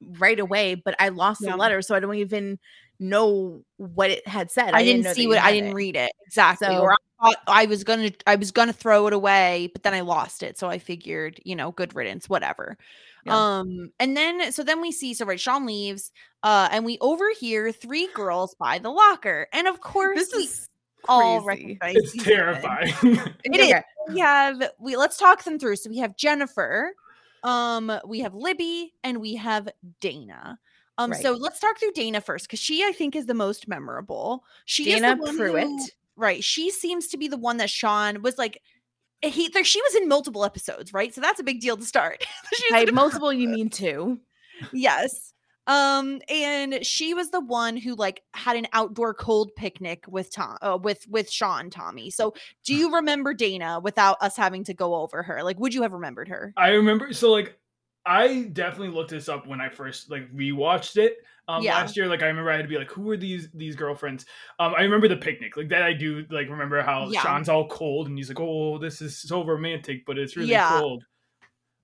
right 0.01 0.39
away, 0.39 0.75
but 0.75 0.95
I 0.99 1.09
lost 1.09 1.41
Yeah. 1.43 1.51
the 1.51 1.57
letter, 1.57 1.81
so 1.81 1.95
I 1.95 1.99
don't 1.99 2.15
even 2.15 2.59
know 2.99 3.63
what 3.77 4.09
it 4.09 4.27
had 4.27 4.51
said. 4.51 4.73
I, 4.73 4.83
didn't 4.83 5.03
know 5.03 5.09
that 5.09 5.15
see 5.15 5.27
what 5.27 5.37
I 5.39 5.51
didn't 5.51 5.71
it." 5.71 5.75
read 5.75 5.95
it 5.95 6.11
exactly, 6.25 6.67
So- 6.67 6.81
or 6.81 6.91
I 6.93 6.95
thought 7.21 7.37
I 7.47 7.65
was 7.65 7.83
gonna 7.83 8.11
I 8.27 8.35
was 8.35 8.51
gonna 8.51 8.73
throw 8.73 9.07
it 9.07 9.13
away, 9.13 9.69
but 9.73 9.83
then 9.83 9.93
I 9.93 10.01
lost 10.01 10.43
it, 10.43 10.57
so 10.57 10.67
I 10.69 10.77
figured 10.79 11.39
you 11.45 11.55
know, 11.55 11.71
good 11.71 11.95
riddance, 11.95 12.29
whatever. 12.29 12.77
Yeah. 13.25 13.59
Um, 13.59 13.91
and 13.99 14.15
then 14.15 14.51
so 14.51 14.63
then 14.63 14.81
we 14.81 14.91
see 14.91 15.13
so 15.13 15.25
right, 15.25 15.39
Sean 15.39 15.65
leaves, 15.65 16.11
uh, 16.43 16.69
and 16.71 16.85
we 16.85 16.97
overhear 17.01 17.71
three 17.71 18.07
girls 18.13 18.55
by 18.55 18.77
the 18.79 18.89
locker, 18.91 19.47
and 19.51 19.67
of 19.67 19.81
course 19.81 20.17
This 20.17 20.33
is 20.33 20.69
all 21.07 21.41
crazy. 21.41 21.77
recognize 21.79 21.95
It's 22.13 22.23
terrifying. 22.23 22.93
It 23.43 23.59
is. 23.59 23.67
Okay. 23.67 23.83
We 24.09 24.19
have 24.19 24.71
we 24.79 24.95
let's 24.97 25.17
talk 25.17 25.43
them 25.43 25.59
through. 25.59 25.75
So 25.77 25.89
we 25.89 25.97
have 25.97 26.15
Jennifer, 26.17 26.93
um, 27.43 27.91
we 28.05 28.19
have 28.21 28.33
Libby, 28.33 28.93
and 29.03 29.19
we 29.19 29.35
have 29.35 29.69
Dana. 30.01 30.59
Um, 30.97 31.11
Right. 31.11 31.21
so 31.21 31.33
let's 31.33 31.59
talk 31.59 31.77
through 31.79 31.91
Dana 31.91 32.21
first 32.21 32.45
because 32.47 32.59
she 32.59 32.83
I 32.83 32.91
think 32.91 33.15
is 33.15 33.25
the 33.27 33.33
most 33.33 33.67
memorable. 33.67 34.43
She 34.65 34.85
Dana 34.85 35.11
is 35.11 35.17
the 35.17 35.21
one 35.23 35.37
Pruitt. 35.37 35.63
who- 35.63 35.85
right? 36.15 36.43
She 36.43 36.71
seems 36.71 37.07
to 37.09 37.17
be 37.17 37.27
the 37.27 37.37
one 37.37 37.57
that 37.57 37.69
Sean 37.69 38.21
was 38.21 38.37
like. 38.37 38.61
He 39.23 39.49
there, 39.49 39.63
she 39.63 39.81
was 39.81 39.95
in 39.95 40.07
multiple 40.07 40.45
episodes, 40.45 40.93
right? 40.93 41.11
So 41.13 41.21
that's 41.21 41.39
a 41.39 41.43
big 41.43 41.59
deal 41.59 41.75
to 41.75 41.83
start. 41.83 42.23
By 42.69 42.85
multiple, 42.85 43.33
you 43.33 43.47
mean 43.57 43.69
two. 43.69 44.19
yes. 44.71 45.26
Um, 45.67 46.21
and 46.29 46.85
she 46.85 47.13
was 47.13 47.29
the 47.31 47.41
one 47.41 47.77
who 47.77 47.95
like 47.95 48.23
had 48.33 48.55
an 48.55 48.67
outdoor 48.73 49.13
cold 49.13 49.51
picnic 49.55 50.05
with 50.07 50.31
Tom, 50.31 50.57
uh, 50.61 50.77
with 50.81 51.05
with 51.09 51.29
Sean 51.29 51.69
Tommy. 51.69 52.09
So, 52.09 52.33
do 52.65 52.73
you 52.73 52.93
remember 52.95 53.33
Dana 53.33 53.79
without 53.81 54.17
us 54.21 54.37
having 54.37 54.63
to 54.65 54.73
go 54.73 54.95
over 54.95 55.23
her? 55.23 55.43
Like, 55.43 55.59
would 55.59 55.73
you 55.73 55.81
have 55.83 55.91
remembered 55.93 56.29
her? 56.29 56.55
I 56.55 56.69
remember 56.69 57.13
so 57.13 57.31
like 57.31 57.59
I 58.05 58.43
definitely 58.53 58.89
looked 58.95 59.11
this 59.11 59.29
up 59.29 59.47
when 59.47 59.59
I 59.61 59.69
first 59.69 60.09
like 60.09 60.31
rewatched 60.33 60.97
it 60.97 61.17
um 61.47 61.63
Yeah. 61.63 61.75
last 61.75 61.95
year. 61.97 62.07
Like 62.07 62.23
I 62.23 62.27
remember 62.27 62.51
I 62.51 62.55
had 62.55 62.63
to 62.63 62.67
be 62.67 62.77
like, 62.77 62.91
who 62.91 63.09
are 63.11 63.17
these 63.17 63.49
these 63.53 63.75
girlfriends? 63.75 64.25
Um 64.59 64.73
I 64.75 64.81
remember 64.81 65.07
the 65.07 65.17
picnic. 65.17 65.57
Like 65.57 65.69
that 65.69 65.83
I 65.83 65.93
do 65.93 66.25
like 66.29 66.49
remember 66.49 66.81
how 66.81 67.11
Yeah. 67.11 67.21
Sean's 67.21 67.49
all 67.49 67.67
cold 67.67 68.07
and 68.07 68.17
he's 68.17 68.29
like, 68.29 68.39
Oh, 68.39 68.77
this 68.77 69.01
is 69.01 69.17
so 69.21 69.45
romantic, 69.45 70.05
but 70.05 70.17
it's 70.17 70.35
really 70.37 70.49
Yeah. 70.49 70.79
cold. 70.79 71.03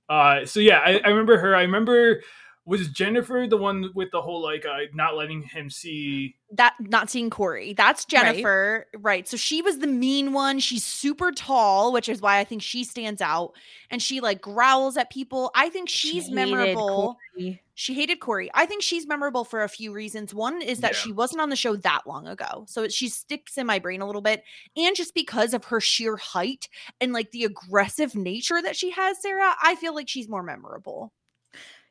Uh 0.09 0.45
so 0.45 0.59
yeah, 0.59 0.79
I, 0.79 0.99
I 1.05 1.09
remember 1.09 1.37
her. 1.37 1.55
I 1.55 1.61
remember 1.63 2.21
was 2.65 2.87
Jennifer 2.89 3.45
the 3.49 3.57
one 3.57 3.89
with 3.93 4.09
the 4.11 4.21
whole 4.21 4.41
like 4.41 4.65
uh 4.65 4.77
not 4.93 5.15
letting 5.17 5.41
him 5.43 5.69
see 5.69 6.35
That 6.51 6.73
not 6.79 7.09
seeing 7.09 7.29
Corey. 7.29 7.73
That's 7.73 8.05
Jennifer, 8.05 8.87
right. 8.99 9.27
So 9.27 9.35
she 9.37 9.61
was 9.61 9.79
the 9.79 9.87
mean 9.87 10.31
one. 10.33 10.59
She's 10.59 10.83
super 10.83 11.31
tall, 11.31 11.91
which 11.91 12.07
is 12.07 12.21
why 12.21 12.39
I 12.39 12.43
think 12.43 12.61
she 12.61 12.83
stands 12.83 13.21
out. 13.21 13.53
And 13.89 14.01
she 14.01 14.21
like 14.21 14.41
growls 14.41 14.95
at 14.97 15.09
people. 15.09 15.51
I 15.55 15.69
think 15.69 15.89
she's 15.89 16.23
hated 16.29 16.35
memorable. 16.35 17.17
Corey. 17.35 17.61
She 17.75 17.95
hated 17.95 18.19
Corey. 18.19 18.51
I 18.53 18.65
think 18.67 18.83
she's 18.83 19.07
memorable 19.07 19.43
for 19.43 19.63
a 19.63 19.67
few 19.67 19.91
reasons. 19.91 20.33
One 20.33 20.61
is 20.61 20.79
that 20.81 20.91
Yeah. 20.91 20.97
she 20.99 21.11
wasn't 21.11 21.41
on 21.41 21.49
the 21.49 21.55
show 21.55 21.75
that 21.75 22.01
long 22.05 22.27
ago. 22.27 22.65
So 22.67 22.87
she 22.87 23.09
sticks 23.09 23.57
in 23.57 23.65
my 23.65 23.79
brain 23.79 24.01
a 24.01 24.05
little 24.05 24.21
bit. 24.21 24.43
And 24.77 24.95
just 24.95 25.15
because 25.15 25.53
of 25.55 25.65
her 25.65 25.81
sheer 25.81 26.15
height 26.15 26.69
and 27.01 27.11
like 27.13 27.31
the 27.31 27.45
aggressive 27.45 28.15
nature 28.15 28.61
that 28.61 28.75
she 28.75 28.91
has, 28.91 29.19
Sarah, 29.21 29.55
I 29.61 29.75
feel 29.75 29.95
like 29.95 30.07
she's 30.07 30.29
more 30.29 30.43
memorable. 30.43 31.11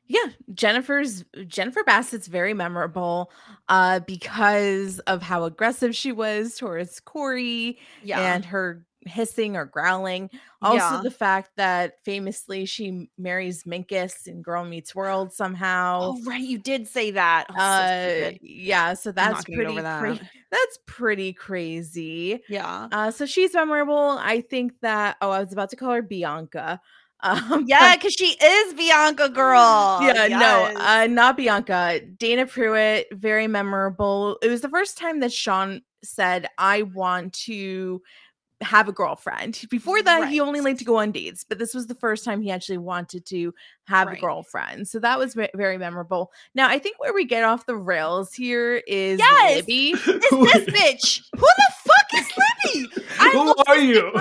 Yeah, 0.08 0.26
Jennifer's 0.52 1.24
Jennifer 1.46 1.82
Bassett's 1.84 2.26
very 2.26 2.54
memorable 2.54 3.30
uh 3.68 4.00
because 4.00 4.98
of 5.00 5.22
how 5.22 5.44
aggressive 5.44 5.94
she 5.96 6.12
was 6.12 6.56
towards 6.56 7.00
Corey 7.00 7.78
Yeah. 8.02 8.34
and 8.34 8.44
her 8.44 8.84
hissing 9.06 9.56
or 9.56 9.64
growling. 9.64 10.30
Also, 10.60 10.76
Yeah. 10.76 11.00
the 11.02 11.10
fact 11.10 11.50
that 11.56 11.94
famously 12.04 12.66
she 12.66 13.08
marries 13.18 13.64
Minkus 13.64 14.28
in 14.28 14.42
Girl 14.42 14.64
Meets 14.64 14.94
World 14.94 15.32
somehow. 15.32 16.14
Oh, 16.14 16.22
right. 16.24 16.40
You 16.40 16.58
did 16.58 16.86
say 16.86 17.10
that. 17.12 17.46
Oh, 17.50 17.54
uh, 17.60 18.08
stupid. 18.28 18.38
yeah, 18.42 18.94
so 18.94 19.10
that's 19.10 19.44
pretty. 19.44 19.74
that. 19.80 19.98
cra- 20.00 20.20
that's 20.52 20.78
pretty 20.86 21.32
crazy. 21.32 22.42
Yeah. 22.48 22.88
Uh, 22.92 23.10
so 23.10 23.26
she's 23.26 23.54
memorable. 23.54 24.18
I 24.20 24.40
think 24.42 24.74
that. 24.82 25.16
Oh, 25.20 25.30
I 25.30 25.40
was 25.40 25.52
about 25.52 25.70
to 25.70 25.76
call 25.76 25.90
her 25.92 26.02
Bianca. 26.02 26.80
Um, 27.22 27.64
Yeah, 27.68 27.94
because 27.96 28.14
she 28.14 28.36
is 28.42 28.74
Bianca 28.74 29.28
girl. 29.28 29.98
yeah, 30.02 30.26
no, 30.28 30.70
uh, 30.76 31.06
not 31.08 31.36
Bianca. 31.36 32.00
Dana 32.18 32.46
Pruitt, 32.46 33.06
very 33.12 33.46
memorable. 33.46 34.38
It 34.42 34.48
was 34.48 34.60
the 34.60 34.68
first 34.68 34.98
time 34.98 35.20
that 35.20 35.32
Sean 35.32 35.82
said, 36.02 36.48
"I 36.58 36.82
want 36.82 37.32
to." 37.44 38.02
have 38.60 38.86
a 38.88 38.92
girlfriend 38.92 39.60
before 39.70 40.00
that 40.04 40.28
he 40.28 40.38
only 40.38 40.60
liked 40.60 40.78
to 40.78 40.84
go 40.84 40.98
on 40.98 41.10
dates 41.10 41.42
but 41.42 41.58
this 41.58 41.74
was 41.74 41.88
the 41.88 41.96
first 41.96 42.24
time 42.24 42.40
he 42.40 42.48
actually 42.48 42.78
wanted 42.78 43.26
to 43.26 43.52
have 43.88 44.06
Right. 44.06 44.18
a 44.18 44.20
girlfriend 44.20 44.86
so 44.86 45.00
that 45.00 45.18
was 45.18 45.34
very 45.34 45.78
memorable 45.78 46.30
now 46.54 46.68
i 46.68 46.78
think 46.78 47.00
where 47.00 47.12
we 47.12 47.24
get 47.24 47.42
off 47.42 47.66
the 47.66 47.74
rails 47.74 48.32
here 48.32 48.80
is 48.86 49.18
Yes! 49.18 49.56
libby 49.56 49.94
It's 49.96 50.30
this 50.30 50.64
bitch. 50.80 51.22
Who 51.34 51.40
the 51.40 51.72
fuck 51.84 52.06
is 52.14 52.28
Libby? 52.84 53.04
I 53.18 53.30
Who 53.30 53.54
are 53.66 53.78
you? 53.78 54.12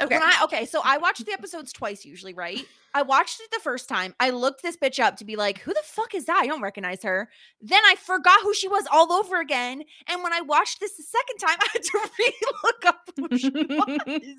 Okay 0.00 0.18
I, 0.20 0.40
okay, 0.44 0.66
so 0.66 0.80
I 0.84 0.98
watched 0.98 1.24
the 1.24 1.32
episodes 1.32 1.72
twice 1.72 2.04
usually, 2.04 2.34
right? 2.34 2.64
I 2.92 3.02
watched 3.02 3.40
it 3.40 3.50
the 3.52 3.60
first 3.60 3.88
time. 3.88 4.14
I 4.18 4.30
looked 4.30 4.62
this 4.62 4.76
bitch 4.76 4.98
up 4.98 5.16
to 5.18 5.24
be 5.24 5.36
like, 5.36 5.58
who 5.58 5.72
the 5.72 5.82
fuck 5.84 6.14
is 6.14 6.24
that? 6.26 6.40
I 6.42 6.46
don't 6.46 6.62
recognize 6.62 7.02
her. 7.02 7.28
Then 7.60 7.80
I 7.84 7.94
forgot 7.94 8.40
who 8.42 8.52
she 8.52 8.68
was 8.68 8.84
all 8.90 9.12
over 9.12 9.40
again. 9.40 9.84
And 10.08 10.22
when 10.22 10.32
I 10.32 10.40
watched 10.40 10.80
this 10.80 10.96
the 10.96 11.04
second 11.04 11.38
time, 11.38 11.58
I 11.60 11.66
had 11.72 11.82
to 11.82 12.10
re-look 12.18 12.84
up 12.86 13.10
who 13.16 13.38
she 13.38 13.50
was. 13.50 14.18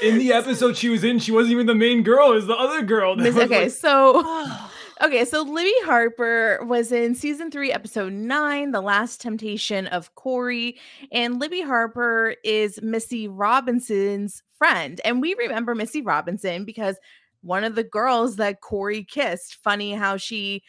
In 0.00 0.18
the 0.18 0.32
episode 0.32 0.76
she 0.76 0.88
was 0.88 1.02
in, 1.02 1.18
she 1.18 1.32
wasn't 1.32 1.52
even 1.52 1.66
the 1.66 1.74
main 1.74 2.04
girl. 2.04 2.30
It 2.30 2.36
was 2.36 2.46
the 2.46 2.54
other 2.54 2.82
girl. 2.82 3.20
Okay 3.20 3.62
like- 3.64 3.70
so 3.72 4.22
Okay, 5.02 5.24
so 5.24 5.42
Libby 5.42 5.74
Harper 5.82 6.60
was 6.64 6.92
in 6.92 7.16
season 7.16 7.50
three, 7.50 7.72
episode 7.72 8.12
nine, 8.12 8.70
The 8.70 8.80
Last 8.80 9.20
Temptation 9.20 9.88
of 9.88 10.14
Corey. 10.14 10.78
And 11.10 11.40
Libby 11.40 11.60
Harper 11.60 12.36
is 12.44 12.80
Missy 12.82 13.26
Robinson's 13.26 14.44
friend. 14.62 15.00
And 15.04 15.20
we 15.20 15.34
remember 15.34 15.74
Missy 15.74 16.02
Robinson 16.02 16.64
because 16.64 16.96
one 17.42 17.64
of 17.64 17.74
the 17.74 17.82
girls 17.84 18.36
that 18.36 18.60
Corey 18.60 19.02
kissed, 19.04 19.56
funny 19.64 19.92
how 19.94 20.16
she, 20.16 20.62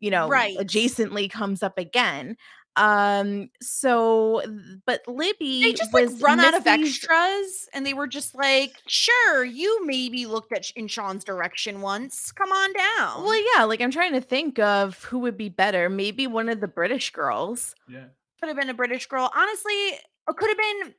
you 0.00 0.10
know, 0.10 0.28
Right. 0.28 0.56
adjacently 0.56 1.28
comes 1.30 1.62
up 1.62 1.78
again. 1.78 2.36
Um, 2.76 3.50
so 3.60 4.40
but 4.86 5.00
Libby 5.08 5.62
They 5.62 5.72
just 5.72 5.92
like 5.92 6.04
was 6.10 6.20
run 6.22 6.38
out 6.38 6.54
of 6.54 6.64
extras, 6.64 7.68
and 7.74 7.84
they 7.84 7.92
were 7.92 8.06
just 8.06 8.36
like, 8.36 8.76
"Sure, 8.86 9.42
you 9.44 9.84
maybe 9.84 10.26
looked 10.26 10.52
at 10.52 10.70
in 10.76 10.86
Sean's 10.86 11.24
direction 11.24 11.80
once. 11.80 12.30
Come 12.30 12.52
on 12.52 12.72
down." 12.74 13.24
Well, 13.24 13.42
yeah, 13.56 13.64
like 13.64 13.80
I'm 13.80 13.90
trying 13.90 14.12
to 14.12 14.20
think 14.20 14.60
of 14.60 15.02
who 15.02 15.18
would 15.18 15.36
be 15.36 15.48
better. 15.48 15.88
Maybe 15.88 16.28
one 16.28 16.48
of 16.48 16.60
the 16.60 16.68
British 16.68 17.10
girls. 17.10 17.74
yeah. 17.88 18.04
could 18.38 18.46
have 18.48 18.56
been 18.56 18.70
a 18.70 18.74
British 18.74 19.06
girl. 19.06 19.28
Honestly, 19.34 19.72
it 19.72 20.36
could 20.36 20.48
have 20.48 20.58
been 20.58 20.94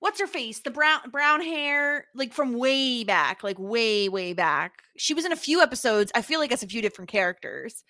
what's 0.00 0.20
her 0.20 0.26
face? 0.26 0.60
The 0.60 0.70
brown 0.70 1.00
brown 1.10 1.40
hair, 1.42 2.06
like 2.14 2.32
from 2.32 2.54
way 2.54 3.04
back, 3.04 3.42
like 3.42 3.58
way, 3.58 4.08
way 4.08 4.32
back. 4.32 4.82
She 4.96 5.14
was 5.14 5.24
in 5.24 5.32
a 5.32 5.36
few 5.36 5.60
episodes. 5.60 6.12
I 6.14 6.22
feel 6.22 6.40
like 6.40 6.52
it's 6.52 6.62
a 6.62 6.68
few 6.68 6.82
different 6.82 7.10
characters. 7.10 7.84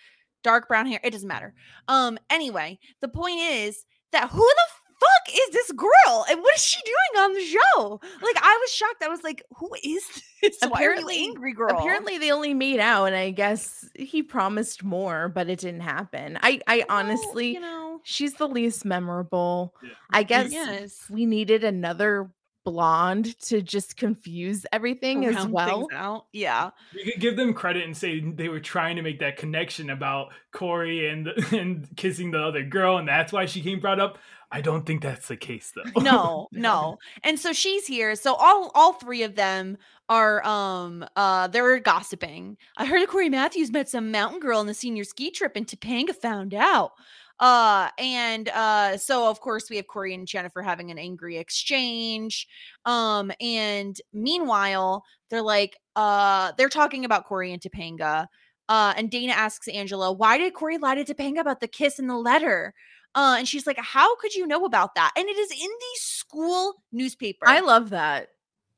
Dark 0.45 0.69
brown 0.69 0.87
hair. 0.87 1.01
It 1.03 1.11
doesn't 1.11 1.29
matter. 1.29 1.55
Um, 1.89 2.19
anyway, 2.31 2.79
the 3.01 3.09
point 3.09 3.41
is 3.41 3.85
that 4.13 4.31
who 4.31 4.39
the 4.39 4.73
fuck 5.01 5.35
is 5.35 5.51
this 5.53 5.71
girl? 5.73 6.25
And 6.31 6.41
what 6.41 6.55
is 6.55 6.65
she 6.65 6.81
doing 6.83 7.25
on 7.25 7.33
the 7.35 7.41
show? 7.45 8.01
Like, 8.23 8.37
I 8.43 8.59
was 8.63 8.73
shocked. 8.73 9.03
I 9.03 9.09
was 9.09 9.23
like, 9.23 9.43
who 9.59 9.71
is 9.85 10.05
this? 10.43 10.57
Why 10.61 10.69
are 10.69 10.71
you 10.71 10.75
Apparently- 10.75 11.25
angry 11.25 11.53
girl? 11.53 11.77
Apparently, 11.79 12.19
they 12.19 12.31
only 12.33 12.55
made 12.55 12.81
out, 12.81 13.07
and 13.07 13.17
I 13.17 13.31
guess 13.31 13.85
he 13.95 14.23
promised 14.23 14.83
more, 14.85 15.29
but 15.29 15.49
it 15.49 15.59
didn't 15.61 15.81
happen. 15.83 16.39
I, 16.43 16.61
I 16.67 16.79
Well, 16.89 16.99
honestly, 16.99 17.55
you 17.55 17.61
know, 17.61 17.88
she's 18.05 18.35
the 18.35 18.49
least 18.49 18.85
memorable. 18.85 19.75
Yeah. 19.83 19.91
I 20.11 20.23
guess 20.23 20.53
yes. 20.53 21.05
we 21.11 21.27
needed 21.27 21.65
another 21.65 22.31
blonde 22.65 23.39
to 23.41 23.63
just 23.63 23.97
confuse 23.97 24.67
everything 24.73 25.25
as 25.25 25.47
well. 25.47 25.89
out. 25.93 26.27
Yeah. 26.33 26.71
We 26.95 27.11
could 27.11 27.21
give 27.21 27.37
them 27.37 27.55
credit 27.55 27.85
and 27.85 27.97
say 27.97 28.21
they 28.21 28.49
were 28.49 28.61
trying 28.61 28.97
to 28.97 29.03
make 29.03 29.21
that 29.21 29.39
connection 29.39 29.89
about 29.91 30.33
Corey 30.53 31.09
and 31.09 31.29
and 31.53 31.89
kissing 31.97 32.31
the 32.31 32.43
other 32.43 32.63
girl, 32.63 32.99
and 32.99 33.09
that's 33.09 33.33
why 33.33 33.47
she 33.47 33.63
came 33.63 33.81
brought 33.81 34.01
up. 34.01 34.19
I 34.51 34.61
don't 34.61 34.87
think 34.87 35.03
that's 35.03 35.29
the 35.29 35.37
case 35.37 35.73
though. 35.75 36.01
no 36.01 36.49
no 36.53 36.97
and 37.23 37.39
so 37.39 37.53
she's 37.53 37.87
here 37.87 38.15
so 38.15 38.35
all 38.35 38.71
all 38.75 38.95
three 38.95 39.23
of 39.23 39.35
them 39.35 39.77
are 40.09 40.43
um 40.47 41.05
uh 41.17 41.49
they're 41.49 41.79
gossiping 41.81 42.57
i 42.79 42.87
heard 42.87 43.03
that 43.03 43.09
corey 43.09 43.29
matthews 43.29 43.71
met 43.71 43.91
some 43.91 44.11
mountain 44.11 44.41
girl 44.41 44.59
on 44.59 44.67
the 44.67 44.73
senior 44.73 45.05
ski 45.05 45.31
trip 45.31 45.53
and 45.55 45.67
topanga 45.67 46.15
found 46.15 46.55
out 46.55 46.93
uh 47.41 47.89
and 47.99 48.49
uh 48.51 48.97
so 48.97 49.29
of 49.29 49.41
course 49.41 49.71
we 49.71 49.77
have 49.77 49.87
corey 49.87 50.13
and 50.15 50.27
jennifer 50.27 50.63
having 50.63 50.91
an 50.91 50.99
angry 50.99 51.37
exchange 51.37 52.47
um 52.85 53.31
and 53.41 54.01
meanwhile 54.13 55.05
they're 55.31 55.43
like 55.43 55.77
uh 55.97 56.53
they're 56.59 56.69
talking 56.69 57.05
about 57.05 57.25
corey 57.25 57.53
and 57.53 57.63
topanga 57.63 58.27
uh 58.69 58.93
and 58.97 59.11
dana 59.11 59.33
asks 59.33 59.69
angela 59.69 60.13
why 60.13 60.37
did 60.37 60.53
corey 60.55 60.79
lie 60.79 60.95
to 60.95 61.05
topanga 61.05 61.41
about 61.41 61.61
the 61.61 61.69
kiss 61.69 61.99
in 61.99 62.07
the 62.07 62.17
letter 62.17 62.75
uh, 63.15 63.37
and 63.39 63.49
she's 63.49 63.67
like, 63.67 63.79
"How 63.79 64.15
could 64.17 64.35
you 64.35 64.47
know 64.47 64.65
about 64.65 64.95
that?" 64.95 65.13
And 65.17 65.29
it 65.29 65.37
is 65.37 65.51
in 65.51 65.59
the 65.59 65.97
school 65.97 66.83
newspaper. 66.93 67.49
I 67.49 67.61
love 67.61 67.91
that. 67.91 68.29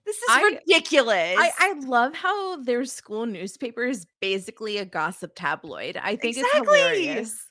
this 0.07 0.17
is 0.17 0.29
I- 0.31 0.43
ridiculous. 0.43 1.37
I, 1.39 1.53
I 1.59 1.73
love 1.81 2.15
how 2.15 2.63
their 2.63 2.85
school 2.85 3.27
newspaper 3.27 3.85
is 3.85 4.07
basically 4.21 4.79
a 4.79 4.85
gossip 4.85 5.33
tabloid. 5.35 5.97
I 5.97 6.17
think 6.17 6.37
it's 6.39 6.53
hilarious. 6.55 7.47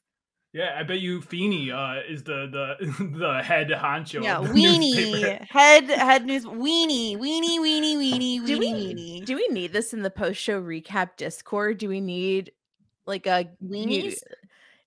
Yeah, 0.51 0.75
I 0.77 0.83
bet 0.83 0.99
you 0.99 1.21
Feeny 1.21 1.71
uh, 1.71 2.01
is 2.07 2.23
the 2.23 2.47
the 2.79 3.03
the 3.17 3.43
head 3.43 3.69
honcho. 3.69 4.23
yeah, 4.23 4.39
of 4.39 4.47
the 4.47 4.53
weenie 4.53 4.95
newspaper. 4.95 5.45
head 5.49 5.85
head 5.89 6.25
news 6.25 6.45
weenie 6.45 7.17
weenie 7.17 7.59
weenie 7.59 7.97
weenie 7.97 8.45
Do 8.45 8.57
weenie 8.57 8.59
we 8.59 8.93
weenie 8.95 9.25
do 9.25 9.35
we 9.35 9.47
need 9.49 9.73
this 9.73 9.93
in 9.93 10.01
the 10.01 10.09
post 10.09 10.41
show 10.41 10.59
recap 10.59 11.17
Discord? 11.17 11.77
Do 11.77 11.87
we 11.89 12.01
need 12.01 12.51
like 13.05 13.27
a 13.27 13.49
new- 13.61 13.85
weenies. 13.85 14.17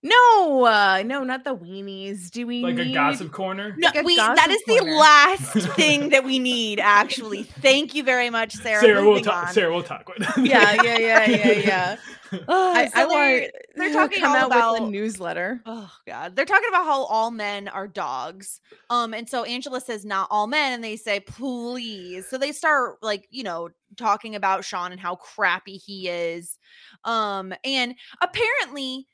No, 0.04 0.64
uh, 0.64 1.04
no, 1.06 1.22
not 1.22 1.44
the 1.44 1.54
weenies. 1.54 2.28
Do 2.28 2.44
we 2.44 2.60
like 2.60 2.76
a 2.78 2.92
gossip 2.92 3.30
corner. 3.30 3.76
No, 3.78 3.88
like 3.94 4.04
we 4.04 4.16
that 4.16 4.34
gossip 4.36 4.50
is 4.50 4.62
the 4.66 4.84
last 4.84 5.68
thing 5.76 6.08
that 6.08 6.24
we 6.24 6.40
need. 6.40 6.80
Actually, 6.80 7.44
thank 7.44 7.94
you 7.94 8.02
very 8.02 8.28
much, 8.28 8.52
Sarah. 8.54 8.80
Sarah, 8.80 9.08
we'll 9.08 9.20
talk. 9.20 9.50
Sarah, 9.50 9.72
we'll 9.72 9.84
talk. 9.84 10.10
Yeah, 10.38 10.82
yeah, 10.82 10.98
yeah, 10.98 11.26
yeah, 11.26 11.52
yeah. 11.52 11.96
Uh, 12.48 12.72
I, 12.76 12.86
so 12.86 12.92
I 12.94 13.06
they're- 13.06 13.40
want 13.40 13.52
they're 13.76 13.92
talking 13.92 14.20
come 14.20 14.36
out 14.36 14.46
about 14.46 14.72
with 14.80 14.88
a 14.88 14.90
newsletter. 14.90 15.60
Oh 15.66 15.90
god. 16.06 16.34
They're 16.34 16.44
talking 16.46 16.68
about 16.68 16.84
how 16.84 17.04
all 17.04 17.30
men 17.30 17.68
are 17.68 17.86
dogs. 17.86 18.60
Um 18.90 19.12
and 19.14 19.28
so 19.28 19.44
Angela 19.44 19.80
says 19.80 20.04
not 20.04 20.28
all 20.30 20.46
men 20.46 20.72
and 20.72 20.82
they 20.82 20.96
say 20.96 21.20
please. 21.20 22.26
So 22.28 22.38
they 22.38 22.52
start 22.52 23.02
like, 23.02 23.26
you 23.30 23.42
know, 23.44 23.68
talking 23.96 24.34
about 24.34 24.64
Sean 24.64 24.92
and 24.92 25.00
how 25.00 25.16
crappy 25.16 25.76
he 25.76 26.08
is. 26.08 26.58
Um 27.04 27.52
and 27.64 27.94
apparently 28.20 29.06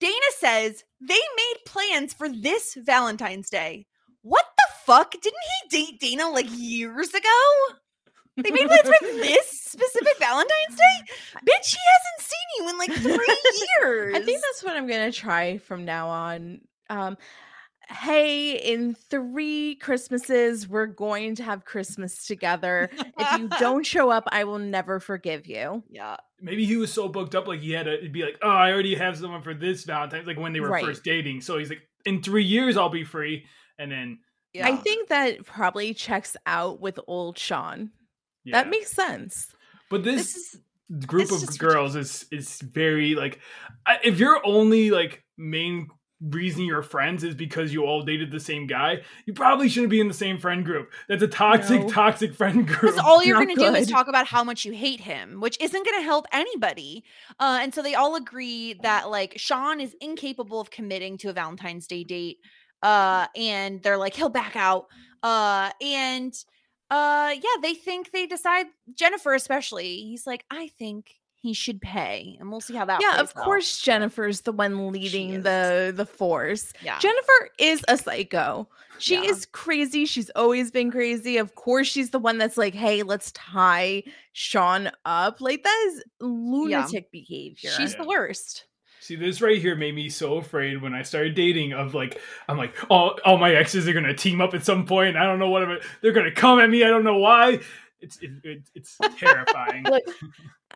Dana 0.00 0.14
says 0.38 0.84
they 1.00 1.14
made 1.14 1.56
plans 1.66 2.12
for 2.12 2.28
this 2.28 2.74
Valentine's 2.74 3.48
Day. 3.50 3.86
What 4.22 4.44
the 4.56 4.64
fuck? 4.84 5.12
Didn't 5.12 5.34
he 5.70 5.84
date 5.86 6.00
Dana 6.00 6.28
like 6.30 6.46
years 6.50 7.14
ago? 7.14 7.74
They 8.36 8.50
made 8.50 8.66
plans 8.68 8.82
for 8.88 9.04
this 9.06 9.48
specific 9.62 10.18
Valentine's 10.18 10.76
Day? 10.76 11.12
Bitch, 11.46 11.70
he 11.74 11.78
hasn't 11.92 12.20
seen 12.20 12.48
you 12.58 12.68
in 12.70 12.78
like 12.78 12.92
three 12.92 13.36
years. 13.80 14.14
I 14.16 14.22
think 14.22 14.40
that's 14.42 14.62
what 14.64 14.76
I'm 14.76 14.86
gonna 14.88 15.12
try 15.12 15.58
from 15.58 15.84
now 15.84 16.08
on. 16.08 16.60
Um, 16.90 17.16
hey, 17.88 18.52
in 18.56 18.94
three 18.94 19.76
Christmases, 19.76 20.68
we're 20.68 20.86
going 20.86 21.34
to 21.36 21.42
have 21.42 21.64
Christmas 21.64 22.26
together. 22.26 22.90
If 23.18 23.38
you 23.40 23.48
don't 23.58 23.84
show 23.86 24.10
up, 24.10 24.24
I 24.32 24.44
will 24.44 24.58
never 24.58 25.00
forgive 25.00 25.46
you. 25.46 25.82
Yeah. 25.90 26.16
Maybe 26.40 26.64
he 26.64 26.76
was 26.76 26.92
so 26.92 27.08
booked 27.08 27.34
up, 27.34 27.46
like 27.46 27.60
he 27.60 27.72
had 27.72 27.86
to 27.86 28.08
be 28.10 28.22
like, 28.22 28.38
"Oh, 28.42 28.48
I 28.50 28.72
already 28.72 28.94
have 28.94 29.16
someone 29.16 29.42
for 29.42 29.54
this 29.54 29.84
Valentine's." 29.84 30.26
Like 30.26 30.38
when 30.38 30.52
they 30.52 30.60
were 30.60 30.68
Right. 30.70 30.84
first 30.84 31.04
dating, 31.04 31.40
so 31.42 31.56
he's 31.58 31.68
like, 31.70 31.82
"In 32.04 32.22
three 32.22 32.44
years, 32.44 32.76
I'll 32.76 32.88
be 32.90 33.04
free." 33.04 33.46
And 33.78 33.90
then, 33.92 34.18
Yeah. 34.52 34.66
I 34.68 34.76
think 34.76 35.08
that 35.08 35.44
probably 35.46 35.94
checks 35.94 36.36
out 36.46 36.80
with 36.80 36.98
old 37.06 37.38
Sean. 37.38 37.90
Yeah. 38.44 38.62
That 38.62 38.70
makes 38.70 38.92
sense. 38.92 39.48
But 39.90 40.04
this 40.04 40.32
this, 40.32 40.54
is 40.54 40.60
group 41.06 41.30
of 41.30 41.58
girls 41.58 41.96
is 41.96 42.26
is 42.30 42.60
very 42.60 43.14
like, 43.14 43.40
if 44.02 44.18
your 44.18 44.40
only 44.46 44.90
like 44.90 45.24
main 45.36 45.88
reason 46.30 46.64
you're 46.64 46.82
friends 46.82 47.22
is 47.22 47.34
because 47.34 47.72
you 47.72 47.84
all 47.84 48.02
dated 48.02 48.30
the 48.30 48.40
same 48.40 48.66
guy, 48.66 49.02
you 49.26 49.34
probably 49.34 49.68
shouldn't 49.68 49.90
be 49.90 50.00
in 50.00 50.08
the 50.08 50.14
same 50.14 50.38
friend 50.38 50.64
group. 50.64 50.90
That's 51.08 51.22
a 51.22 51.28
toxic, 51.28 51.82
No. 51.82 51.88
toxic 51.88 52.34
friend 52.34 52.66
group. 52.66 52.80
Because 52.80 52.98
all 52.98 53.22
you're 53.22 53.36
going 53.36 53.54
to 53.54 53.56
do 53.56 53.74
is 53.74 53.88
talk 53.88 54.08
about 54.08 54.26
how 54.26 54.42
much 54.44 54.64
you 54.64 54.72
hate 54.72 55.00
him, 55.00 55.40
which 55.40 55.60
isn't 55.60 55.84
going 55.84 55.98
to 55.98 56.04
help 56.04 56.26
anybody. 56.32 57.04
Uh, 57.38 57.58
and 57.62 57.74
so 57.74 57.82
they 57.82 57.94
all 57.94 58.14
agree 58.16 58.74
that 58.82 59.10
like 59.10 59.34
Sean 59.36 59.80
is 59.80 59.94
incapable 60.00 60.60
of 60.60 60.70
committing 60.70 61.18
to 61.18 61.28
a 61.28 61.32
Valentine's 61.32 61.86
Day 61.86 62.04
date. 62.04 62.38
Uh, 62.82 63.26
and 63.36 63.82
they're 63.82 63.98
like, 63.98 64.14
he'll 64.14 64.28
back 64.28 64.56
out. 64.56 64.86
Uh, 65.22 65.70
and 65.82 66.32
uh 66.90 67.32
yeah, 67.34 67.60
they 67.62 67.74
think 67.74 68.12
they 68.12 68.26
decide 68.26 68.66
Jennifer 68.94 69.34
especially. 69.34 69.96
He's 70.02 70.26
like, 70.26 70.44
I 70.50 70.68
think 70.68 71.14
he 71.34 71.52
should 71.52 71.80
pay. 71.80 72.36
And 72.40 72.50
we'll 72.50 72.60
see 72.62 72.74
how 72.74 72.84
that 72.86 73.00
yeah, 73.02 73.20
of 73.20 73.32
out. 73.36 73.44
course 73.44 73.80
Jennifer's 73.82 74.42
the 74.42 74.52
one 74.52 74.90
leading 74.92 75.42
the 75.42 75.92
the 75.94 76.06
force. 76.06 76.72
Yeah. 76.82 76.98
Jennifer 77.00 77.50
is 77.58 77.84
a 77.88 77.98
psycho. 77.98 78.68
She 78.98 79.14
Yeah. 79.16 79.30
is 79.30 79.44
crazy. 79.46 80.06
She's 80.06 80.30
always 80.36 80.70
been 80.70 80.90
crazy. 80.90 81.36
Of 81.36 81.54
course, 81.56 81.88
she's 81.88 82.10
the 82.10 82.18
one 82.18 82.38
that's 82.38 82.56
like, 82.56 82.74
"Hey, 82.74 83.02
let's 83.02 83.32
tie 83.32 84.04
Sean 84.32 84.90
up." 85.04 85.40
Like 85.40 85.64
that 85.64 85.84
is 85.88 86.04
lunatic 86.20 87.10
behavior. 87.10 87.70
She's 87.70 87.92
Yeah. 87.92 88.02
the 88.02 88.08
worst. 88.08 88.64
See, 89.04 89.16
this 89.16 89.42
right 89.42 89.60
here 89.60 89.76
made 89.76 89.94
me 89.94 90.08
so 90.08 90.36
afraid 90.38 90.80
when 90.80 90.94
I 90.94 91.02
started 91.02 91.34
dating. 91.34 91.74
Of 91.74 91.92
like, 91.94 92.18
I'm 92.48 92.56
like, 92.56 92.74
all 92.88 93.18
all 93.26 93.36
my 93.36 93.54
exes 93.54 93.86
are 93.86 93.92
gonna 93.92 94.14
team 94.14 94.40
up 94.40 94.54
at 94.54 94.64
some 94.64 94.86
point. 94.86 95.14
I 95.18 95.24
don't 95.24 95.38
know 95.38 95.50
what. 95.50 95.62
I'm- 95.62 95.78
They're 96.00 96.12
gonna 96.12 96.32
come 96.32 96.58
at 96.58 96.70
me. 96.70 96.84
I 96.84 96.88
don't 96.88 97.04
know 97.04 97.18
why. 97.18 97.60
It's 98.00 98.16
it, 98.22 98.30
it, 98.42 98.62
it's 98.74 98.96
terrifying. 99.18 99.84
Look, 99.84 100.04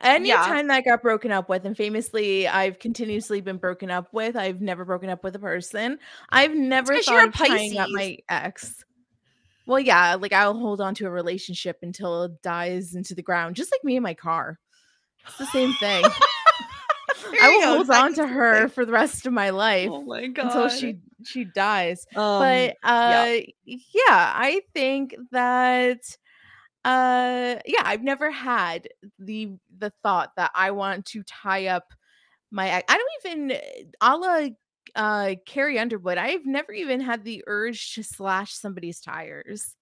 anytime 0.03 0.67
that 0.69 0.85
got 0.85 1.01
broken 1.01 1.33
up 1.33 1.49
with, 1.49 1.65
and 1.65 1.75
famously, 1.75 2.47
I've 2.47 2.79
continuously 2.79 3.41
been 3.41 3.57
broken 3.57 3.91
up 3.91 4.09
with. 4.13 4.37
I've 4.37 4.61
never 4.61 4.85
broken 4.85 5.09
up 5.09 5.25
with 5.25 5.35
a 5.35 5.39
person. 5.39 5.99
I've 6.29 6.55
never 6.55 6.97
'cause 6.97 7.07
thought 7.07 7.29
of 7.29 7.35
tying 7.35 7.79
up 7.79 7.89
my 7.91 8.19
ex. 8.29 8.85
Well, 9.67 9.81
yeah, 9.81 10.17
like 10.17 10.35
I'll 10.35 10.59
hold 10.59 10.83
on 10.83 10.95
to 10.97 11.07
a 11.07 11.11
relationship 11.11 11.79
until 11.81 12.25
it 12.25 12.43
dies 12.43 12.95
into 12.95 13.15
the 13.15 13.23
ground, 13.23 13.57
just 13.57 13.73
like 13.73 13.83
me 13.85 13.97
and 13.97 14.03
my 14.03 14.13
car. 14.15 14.59
It's 15.27 15.39
the 15.39 15.47
same 15.47 15.73
thing. 15.75 16.05
I 17.43 17.49
will 17.49 17.61
go, 17.61 17.77
hold 17.77 17.91
on 17.91 18.15
to 18.15 18.27
her 18.27 18.69
for 18.69 18.85
the 18.85 18.93
rest 18.93 19.27
of 19.27 19.33
my 19.33 19.51
life 19.51 19.91
Oh 19.91 20.03
my 20.03 20.23
until 20.23 20.69
she 20.69 20.99
she 21.25 21.45
dies. 21.45 22.07
Um, 22.15 22.39
but 22.39 22.77
uh 22.83 23.41
yeah, 23.65 23.83
I 24.09 24.63
think 24.75 25.15
that 25.33 26.01
uh 26.85 27.57
yeah, 27.67 27.83
I've 27.85 28.03
never 28.03 28.31
had 28.31 28.89
the 29.19 29.51
the 29.79 29.93
thought 30.03 30.33
that 30.37 30.51
I 30.55 30.71
want 30.71 31.07
to 31.07 31.23
tie 31.25 31.67
up 31.67 31.93
my 32.51 32.83
I 32.89 32.99
don't 32.99 33.27
even 33.27 33.59
a 34.01 34.17
la 34.17 34.49
uh 34.95 35.35
Carrie 35.45 35.79
Underwood. 35.79 36.19
I've 36.19 36.47
never 36.47 36.73
even 36.73 37.01
had 37.01 37.25
the 37.25 37.45
urge 37.47 37.95
to 37.95 38.03
slash 38.03 38.53
somebody's 38.55 39.01
tires. 39.01 39.75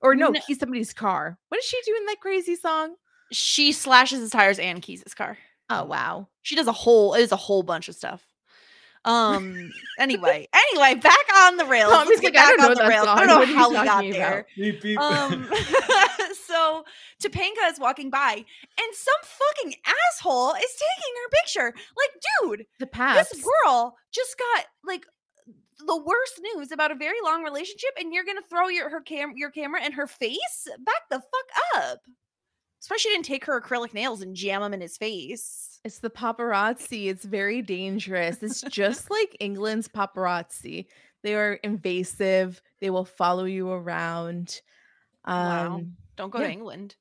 Or 0.00 0.16
no, 0.16 0.30
No. 0.30 0.40
key 0.40 0.54
somebody's 0.54 0.92
car. 0.92 1.38
What 1.48 1.58
does 1.58 1.64
she 1.64 1.78
do 1.86 1.94
in 1.96 2.06
that 2.06 2.20
crazy 2.20 2.56
song? 2.56 2.96
she 3.30 3.72
slashes 3.72 4.20
his 4.20 4.30
tires 4.30 4.58
and 4.58 4.82
keys 4.82 5.02
his 5.02 5.14
car. 5.14 5.38
Oh 5.70 5.84
wow. 5.84 6.28
She 6.42 6.54
does 6.56 6.66
a 6.66 6.72
whole 6.72 7.14
it 7.14 7.20
is 7.22 7.32
a 7.32 7.36
whole 7.36 7.62
bunch 7.62 7.88
of 7.88 7.94
stuff. 7.94 8.24
Um 9.04 9.72
anyway, 9.98 10.46
anyway, 10.52 10.94
back 10.94 11.16
on 11.36 11.56
the 11.56 11.64
rails. 11.66 11.90
Let's 11.90 12.20
get 12.20 12.34
like, 12.34 12.44
I 12.44 12.50
back 12.50 12.56
don't 12.56 12.58
know 12.58 12.68
on 12.70 12.74
the 12.76 12.88
rails. 12.88 13.06
I 13.08 13.26
don't 13.26 13.48
know 13.48 13.56
how 13.56 13.68
we 13.70 13.74
got 13.74 14.02
there. 14.02 14.46
Beep, 14.56 14.80
beep. 14.82 14.98
Um 14.98 15.48
so 16.46 16.84
Topanga 17.22 17.70
is 17.70 17.80
walking 17.80 18.10
by 18.10 18.32
and 18.34 18.94
some 18.94 19.14
fucking 19.22 19.74
asshole 19.86 20.52
is 20.52 20.60
taking 20.60 21.14
her 21.22 21.28
picture. 21.30 21.74
Like, 21.96 22.22
dude, 22.58 22.66
The 22.78 22.86
past. 22.86 23.32
this 23.32 23.42
girl 23.64 23.96
just 24.12 24.36
got 24.38 24.66
like 24.84 25.04
the 25.84 25.96
worst 25.96 26.40
news 26.54 26.70
about 26.70 26.92
a 26.92 26.94
very 26.94 27.18
long 27.24 27.42
relationship 27.42 27.90
and 27.98 28.14
you're 28.14 28.24
gonna 28.24 28.40
throw 28.48 28.68
your 28.68 28.88
her 28.88 29.00
cam 29.00 29.32
your 29.36 29.50
camera 29.50 29.84
in 29.84 29.90
her 29.90 30.06
face 30.06 30.68
back 30.78 31.02
the 31.10 31.18
fuck 31.18 31.74
up 31.82 31.98
especially 32.82 33.12
didn't 33.12 33.24
take 33.24 33.46
her 33.46 33.58
acrylic 33.60 33.94
nails 33.94 34.20
and 34.20 34.36
jam 34.36 34.60
them 34.60 34.74
in 34.74 34.80
his 34.82 34.98
face 34.98 35.80
It's 35.84 35.98
the 36.00 36.10
paparazzi. 36.10 37.06
It's 37.06 37.24
very 37.24 37.62
dangerous. 37.62 38.42
It's 38.42 38.60
just 38.62 39.10
like 39.10 39.34
England's 39.40 39.88
paparazzi. 39.88 40.86
They 41.22 41.34
are 41.34 41.54
invasive. 41.62 42.60
They 42.80 42.90
will 42.90 43.04
follow 43.04 43.44
you 43.44 43.70
around. 43.70 44.60
Wow. 45.26 45.74
Um, 45.76 45.96
don't 46.16 46.30
go 46.30 46.40
Yeah. 46.40 46.48
to 46.48 46.52
england 46.52 46.96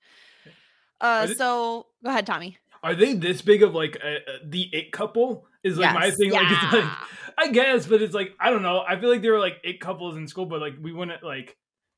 uh 1.01 1.25
did- 1.27 1.37
so 1.37 1.87
go 2.03 2.09
ahead 2.11 2.25
tommy 2.27 2.57
Are 2.83 2.95
they 2.95 3.13
this 3.13 3.41
big 3.41 3.61
of 3.63 3.73
like 3.75 3.97
a, 4.03 4.15
a- 4.17 4.45
the 4.45 4.61
it 4.73 4.91
couple? 4.91 5.47
Is 5.63 5.77
like 5.77 5.93
my 5.93 6.05
Yes. 6.07 6.17
thing. 6.17 6.31
Like 6.31 6.47
it's 6.49 6.73
like 6.73 6.89
I 7.37 7.47
guess, 7.51 7.85
but 7.85 8.01
it's 8.01 8.13
like 8.15 8.33
I 8.39 8.49
don't 8.49 8.61
know. 8.63 8.83
I 8.87 8.99
feel 8.99 9.09
like 9.09 9.21
there 9.21 9.31
were 9.33 9.39
like 9.39 9.57
it 9.63 9.79
couples 9.79 10.17
in 10.17 10.27
school, 10.27 10.45
but 10.47 10.59
like 10.59 10.73
we 10.81 10.91
wouldn't 10.91 11.21
like 11.23 11.55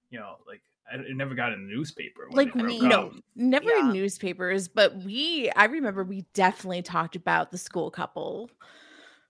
you 0.09 0.19
know 0.19 0.35
like 0.45 0.61
I, 0.61 0.72
it 1.01 1.15
never 1.15 1.35
got 1.35 1.53
in 1.53 1.67
the 1.67 1.73
newspaper. 1.73 2.27
Like 2.31 2.53
they 2.53 2.63
we 2.63 2.79
no, 2.79 3.07
up. 3.07 3.13
never 3.35 3.69
Yeah. 3.69 3.87
in 3.87 3.93
newspapers, 3.93 4.67
but 4.67 4.95
we 5.03 5.49
I 5.55 5.65
remember 5.65 6.03
we 6.03 6.25
definitely 6.33 6.81
talked 6.81 7.15
about 7.15 7.51
the 7.51 7.57
school 7.57 7.91
couple. 7.91 8.49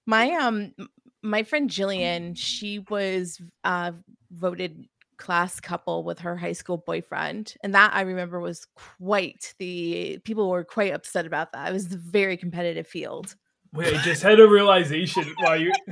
My 0.05 0.31
um 0.31 0.73
my 1.21 1.43
friend 1.43 1.69
Jillian, 1.69 2.33
she 2.35 2.79
was 2.79 3.41
uh 3.63 3.93
voted 4.31 4.87
class 5.17 5.59
couple 5.59 6.03
with 6.03 6.19
her 6.19 6.35
high 6.35 6.51
school 6.53 6.77
boyfriend. 6.77 7.53
And 7.63 7.73
that 7.75 7.93
I 7.93 8.01
remember 8.01 8.39
was 8.39 8.67
quite 8.99 9.53
the 9.59 10.19
people 10.25 10.49
were 10.49 10.65
quite 10.65 10.93
upset 10.93 11.25
about 11.25 11.53
that. 11.53 11.69
It 11.69 11.73
was 11.73 11.93
a 11.93 11.97
very 11.97 12.35
competitive 12.35 12.87
field. 12.87 13.35
Wait, 13.73 13.93
I 13.93 14.01
just 14.03 14.21
had 14.21 14.39
a 14.39 14.47
realization 14.47 15.33
while 15.39 15.59
you. 15.59 15.71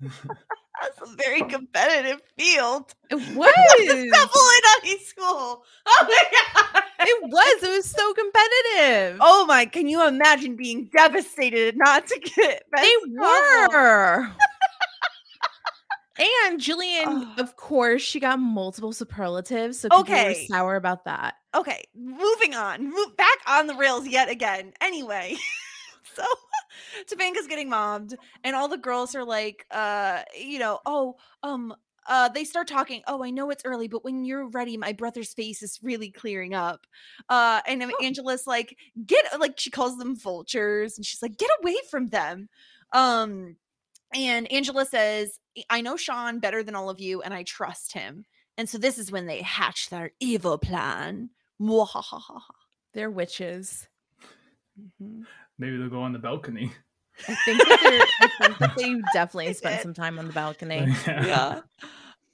that's 0.80 1.10
a 1.10 1.16
very 1.16 1.42
competitive 1.42 2.20
field 2.38 2.94
It 3.10 3.14
was. 3.34 3.48
A 3.48 4.10
couple 4.10 4.40
in 4.40 4.62
high 4.64 4.96
school 5.04 5.62
oh 5.86 6.06
my 6.08 6.24
god 6.32 6.82
it 7.00 7.22
was. 7.30 7.62
It 7.62 7.70
was 7.70 7.84
so 7.88 8.12
competitive. 8.12 9.18
oh 9.22 9.46
my 9.46 9.66
can 9.66 9.86
you 9.88 10.06
imagine 10.06 10.56
being 10.56 10.90
devastated 10.92 11.76
not 11.76 12.06
to 12.08 12.18
get 12.18 12.64
they 12.76 12.92
were. 13.16 14.28
and 16.18 16.60
Jillian, 16.60 17.06
Ugh. 17.06 17.38
of 17.38 17.54
course, 17.56 18.02
she 18.02 18.18
got 18.18 18.40
multiple 18.40 18.92
superlatives. 18.92 19.78
So 19.80 19.88
Okay. 19.92 20.46
sour 20.50 20.74
about 20.76 21.04
that. 21.04 21.36
okay 21.54 21.84
moving 21.94 22.54
on 22.54 22.84
move 22.90 23.16
back 23.16 23.38
on 23.46 23.66
the 23.68 23.74
rails 23.74 24.06
yet 24.06 24.28
again 24.28 24.72
anyway 24.80 25.34
so 26.14 26.24
Topanga's 27.08 27.46
getting 27.46 27.68
mobbed 27.68 28.14
and 28.44 28.56
all 28.56 28.68
the 28.68 28.76
girls 28.76 29.14
are 29.14 29.24
like 29.24 29.66
uh 29.70 30.22
you 30.38 30.58
know 30.58 30.78
oh 30.86 31.16
um 31.42 31.74
uh 32.08 32.28
they 32.28 32.44
start 32.44 32.66
talking 32.68 33.02
oh 33.06 33.22
i 33.22 33.30
know 33.30 33.50
it's 33.50 33.64
early 33.64 33.88
but 33.88 34.04
when 34.04 34.24
you're 34.24 34.48
ready 34.48 34.76
my 34.76 34.92
brother's 34.92 35.34
face 35.34 35.62
is 35.62 35.78
really 35.82 36.10
clearing 36.10 36.54
up 36.54 36.86
uh 37.28 37.60
and 37.66 37.80
then 37.80 37.90
angela's 38.02 38.46
like 38.46 38.76
get 39.06 39.24
like 39.38 39.58
she 39.58 39.70
calls 39.70 39.98
them 39.98 40.16
vultures 40.16 40.96
and 40.96 41.04
she's 41.04 41.22
like 41.22 41.36
get 41.36 41.50
away 41.60 41.76
from 41.90 42.06
them 42.08 42.48
um 42.92 43.56
and 44.14 44.50
angela 44.50 44.86
says 44.86 45.38
i 45.68 45.80
know 45.80 45.96
sean 45.96 46.38
better 46.38 46.62
than 46.62 46.74
all 46.74 46.88
of 46.88 47.00
you 47.00 47.20
and 47.22 47.34
i 47.34 47.42
trust 47.42 47.92
him 47.92 48.24
and 48.58 48.68
so 48.68 48.76
this 48.76 48.98
is 48.98 49.12
when 49.12 49.26
they 49.26 49.40
hatch 49.40 49.88
their 49.88 50.10
evil 50.18 50.58
plan. 50.58 51.30
They're 52.92 53.10
witches. 53.10 53.86
Mhm. 55.00 55.26
Maybe 55.58 55.76
they'll 55.76 55.88
go 55.90 56.02
on 56.02 56.12
the 56.12 56.18
balcony. 56.18 56.72
I 57.28 57.34
think 57.44 57.58
that 57.58 57.78
they're 57.82 58.28
I 58.28 58.46
think 58.46 58.58
that 58.58 58.76
they 58.76 58.94
definitely 59.12 59.46
They 59.48 59.52
spent 59.54 59.82
some 59.82 59.94
time 59.94 60.18
on 60.18 60.26
the 60.28 60.32
balcony. 60.32 60.86
yeah. 61.06 61.60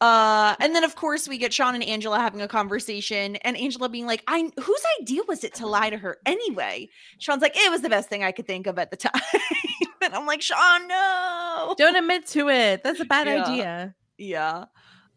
Uh, 0.00 0.54
and 0.60 0.74
then 0.74 0.84
of 0.84 0.96
course 0.96 1.26
we 1.28 1.38
get 1.38 1.52
Sean 1.54 1.74
and 1.74 1.82
Angela 1.82 2.18
having 2.18 2.42
a 2.42 2.48
conversation, 2.48 3.36
and 3.36 3.56
Angela 3.56 3.88
being 3.88 4.06
like, 4.06 4.22
"I 4.26 4.50
whose 4.60 4.82
idea 5.00 5.22
was 5.26 5.44
it 5.44 5.54
to 5.54 5.66
lie 5.66 5.88
to 5.88 5.96
her 5.96 6.18
anyway?" 6.26 6.90
Sean's 7.18 7.40
like, 7.40 7.56
"It 7.56 7.70
was 7.70 7.80
the 7.80 7.88
best 7.88 8.10
thing 8.10 8.22
I 8.22 8.32
could 8.32 8.46
think 8.46 8.66
of 8.66 8.78
at 8.78 8.90
the 8.90 8.96
time," 8.98 9.12
and 10.02 10.12
I'm 10.14 10.26
like, 10.26 10.42
"Sean, 10.42 10.88
no." 10.88 11.74
Don't 11.78 11.96
admit 11.96 12.26
to 12.28 12.50
it. 12.50 12.82
That's 12.82 13.00
a 13.00 13.04
bad 13.06 13.28
Yeah. 13.28 13.44
idea. 13.44 13.94
Yeah. 14.18 14.64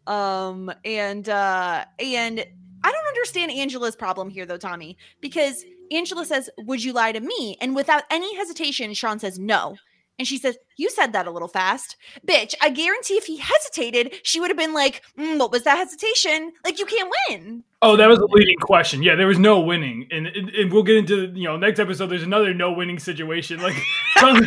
Um 0.06 0.72
and 0.86 1.28
uh 1.28 1.84
and 1.98 2.46
I 2.84 2.92
don't 2.92 3.06
understand 3.08 3.50
Angela's 3.52 3.96
problem 3.96 4.30
here 4.30 4.46
though, 4.46 4.56
Tommy, 4.56 4.96
because 5.20 5.64
Angela 5.92 6.24
says, 6.24 6.50
"Would 6.58 6.84
you 6.84 6.92
lie 6.92 7.12
to 7.12 7.20
me?" 7.20 7.56
And 7.60 7.74
without 7.74 8.04
any 8.10 8.36
hesitation, 8.36 8.94
Sean 8.94 9.18
says, 9.18 9.38
"No." 9.38 9.76
And 10.18 10.26
she 10.26 10.36
says, 10.36 10.58
"You 10.76 10.90
said 10.90 11.12
that 11.12 11.28
a 11.28 11.30
little 11.30 11.46
fast, 11.46 11.96
bitch. 12.26 12.54
I 12.60 12.70
guarantee 12.70 13.14
if 13.14 13.26
he 13.26 13.36
hesitated, 13.36 14.14
she 14.24 14.40
would 14.40 14.50
have 14.50 14.56
been 14.56 14.74
like, 14.74 15.02
"Mm, 15.16 15.38
"What 15.38 15.52
was 15.52 15.62
that 15.62 15.78
hesitation? 15.78 16.52
Like 16.64 16.78
you 16.78 16.86
can't 16.86 17.12
win." 17.28 17.62
Oh, 17.82 17.94
that 17.96 18.08
was 18.08 18.18
a 18.18 18.26
leading 18.30 18.58
question. 18.58 19.02
Yeah, 19.04 19.14
there 19.14 19.28
was 19.28 19.38
no 19.38 19.60
winning, 19.60 20.08
and, 20.10 20.26
and, 20.26 20.48
and 20.50 20.72
we'll 20.72 20.82
get 20.82 20.96
into 20.96 21.26
you 21.34 21.44
know 21.44 21.56
next 21.56 21.78
episode. 21.78 22.08
There's 22.08 22.24
another 22.24 22.52
no 22.52 22.72
winning 22.72 22.98
situation. 22.98 23.60
Like 23.60 23.76
some- 24.18 24.44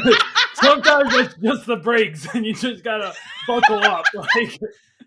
sometimes 0.56 1.14
it's 1.16 1.36
just 1.42 1.66
the 1.66 1.78
breaks, 1.78 2.28
and 2.36 2.46
you 2.46 2.54
just 2.54 2.84
gotta 2.84 3.14
buckle 3.48 3.80
up. 3.84 4.06
Like 4.36 4.60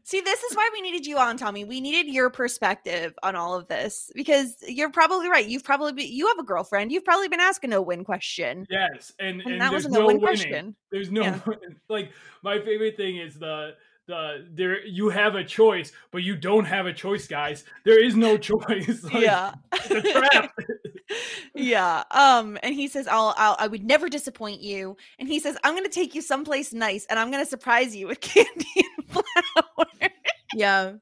See, 0.06 0.20
this 0.20 0.42
is 0.42 0.54
why 0.54 0.68
we 0.72 0.82
needed 0.82 1.06
you 1.06 1.16
on, 1.16 1.38
Tommy. 1.38 1.64
We 1.64 1.80
needed 1.80 2.12
your 2.12 2.28
perspective 2.28 3.14
on 3.22 3.36
all 3.36 3.54
of 3.54 3.68
this 3.68 4.10
because 4.14 4.54
you're 4.68 4.90
probably 4.90 5.30
right. 5.30 5.46
You've 5.46 5.64
probably 5.64 5.94
been, 5.94 6.12
you 6.12 6.26
have 6.28 6.38
a 6.38 6.42
girlfriend. 6.44 6.92
You've 6.92 7.06
probably 7.06 7.28
been 7.28 7.40
asking 7.40 7.72
a 7.72 7.80
win 7.80 8.04
question. 8.04 8.66
yes, 8.68 9.12
and 9.18 9.40
And 9.40 9.52
and, 9.52 9.60
that 9.62 9.72
wasn't 9.72 9.96
a 9.96 10.00
no 10.00 10.06
win 10.06 10.20
winning. 10.20 10.26
question. 10.26 10.76
There's 10.92 11.10
no 11.10 11.22
Yeah. 11.22 11.40
like 11.88 12.10
my 12.42 12.58
favorite 12.60 12.98
thing 12.98 13.16
is 13.16 13.38
the 13.38 13.76
the 14.06 14.46
there 14.52 14.84
you 14.86 15.08
have 15.08 15.34
a 15.36 15.42
choice, 15.44 15.90
but 16.10 16.22
you 16.22 16.36
don't 16.36 16.66
have 16.66 16.84
a 16.84 16.92
choice, 16.92 17.26
guys. 17.26 17.64
There 17.84 17.98
is 18.04 18.14
no 18.14 18.36
choice. 18.50 19.02
Like, 19.04 19.14
yeah. 19.14 19.54
it's 19.72 19.90
a 19.90 20.02
trap. 20.12 20.52
yeah. 21.54 22.02
Um, 22.10 22.58
and 22.62 22.74
he 22.74 22.88
says, 22.88 23.06
I'll, 23.08 23.32
I'll 23.38 23.56
I 23.58 23.66
would 23.68 23.84
never 23.84 24.10
disappoint 24.10 24.60
you. 24.60 24.98
And 25.18 25.28
he 25.28 25.38
says, 25.40 25.56
I'm 25.64 25.74
gonna 25.74 25.88
take 25.88 26.14
you 26.14 26.20
someplace 26.20 26.74
nice 26.74 27.06
and 27.06 27.18
I'm 27.18 27.30
gonna 27.30 27.46
surprise 27.46 27.96
you 27.96 28.06
with 28.06 28.20
candy 28.20 28.66
and 28.76 29.08
flour. 29.52 29.86
Yeah. 30.56 30.92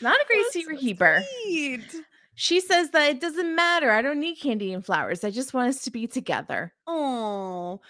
Not 0.00 0.20
a 0.20 0.24
great 0.26 0.42
That's 0.42 0.52
secret 0.52 0.78
so 0.78 0.80
keeper. 0.80 1.22
sweet. 1.44 1.94
She 2.34 2.60
says 2.60 2.90
that 2.90 3.10
it 3.10 3.20
doesn't 3.20 3.54
matter. 3.54 3.90
I 3.90 4.02
don't 4.02 4.18
need 4.18 4.36
candy 4.40 4.72
and 4.72 4.84
flowers. 4.84 5.22
I 5.22 5.30
just 5.30 5.54
want 5.54 5.68
us 5.68 5.82
to 5.82 5.90
be 5.90 6.06
together. 6.08 6.72
Oh. 6.86 7.80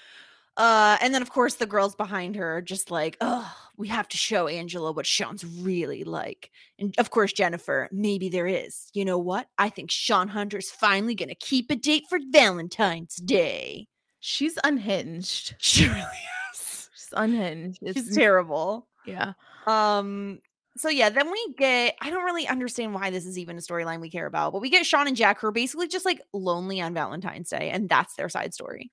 Uh, 0.56 0.98
and 1.00 1.14
then 1.14 1.22
of 1.22 1.30
course 1.30 1.54
the 1.54 1.64
girls 1.66 1.94
behind 1.94 2.36
her 2.36 2.56
are 2.58 2.60
just 2.60 2.90
like, 2.90 3.16
oh, 3.22 3.50
we 3.78 3.88
have 3.88 4.08
to 4.08 4.18
show 4.18 4.48
Angela 4.48 4.92
what 4.92 5.06
Sean's 5.06 5.46
really 5.46 6.04
like. 6.04 6.50
And 6.78 6.94
of 6.98 7.10
course, 7.10 7.32
Jennifer, 7.32 7.88
maybe 7.90 8.28
there 8.28 8.46
is. 8.46 8.90
You 8.92 9.06
know 9.06 9.18
what? 9.18 9.46
I 9.56 9.70
think 9.70 9.90
Sean 9.90 10.28
Hunter's 10.28 10.70
finally 10.70 11.14
gonna 11.14 11.34
keep 11.36 11.70
a 11.70 11.76
date 11.76 12.04
for 12.10 12.18
Valentine's 12.30 13.16
Day. 13.16 13.86
She's 14.18 14.58
unhinged. 14.62 15.54
She 15.58 15.86
really 15.86 16.00
is. 16.52 16.90
She's 16.92 17.14
unhinged. 17.14 17.78
She's 17.94 18.14
terrible. 18.14 18.86
Yeah. 19.06 19.32
Um, 19.66 20.40
so 20.76 20.88
yeah, 20.88 21.10
then 21.10 21.30
we 21.30 21.54
get 21.58 21.96
I 22.00 22.10
don't 22.10 22.24
really 22.24 22.46
understand 22.46 22.94
why 22.94 23.10
this 23.10 23.26
is 23.26 23.38
even 23.38 23.56
a 23.56 23.60
storyline 23.60 24.00
we 24.00 24.10
care 24.10 24.26
about, 24.26 24.52
but 24.52 24.62
we 24.62 24.70
get 24.70 24.86
Sean 24.86 25.06
and 25.06 25.16
Jack 25.16 25.40
who 25.40 25.48
are 25.48 25.52
basically 25.52 25.88
just 25.88 26.04
like 26.04 26.20
lonely 26.32 26.80
on 26.80 26.94
Valentine's 26.94 27.50
Day, 27.50 27.70
and 27.70 27.88
that's 27.88 28.14
their 28.14 28.28
side 28.28 28.54
story. 28.54 28.90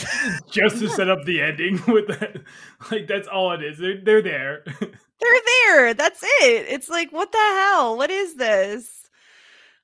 Just 0.50 0.78
to 0.78 0.88
set 0.88 1.10
up 1.10 1.24
the 1.24 1.40
ending 1.40 1.80
with 1.88 2.06
that. 2.08 2.42
Like 2.90 3.06
that's 3.06 3.28
all 3.28 3.52
it 3.52 3.62
is. 3.62 3.78
They're 3.78 4.00
they're 4.02 4.22
there. 4.22 4.64
They're 5.20 5.40
there. 5.66 5.94
That's 5.94 6.20
it. 6.24 6.66
It's 6.68 6.88
like, 6.88 7.12
what 7.12 7.30
the 7.30 7.38
hell? 7.38 7.96
What 7.96 8.10
is 8.10 8.34
this? 8.34 9.08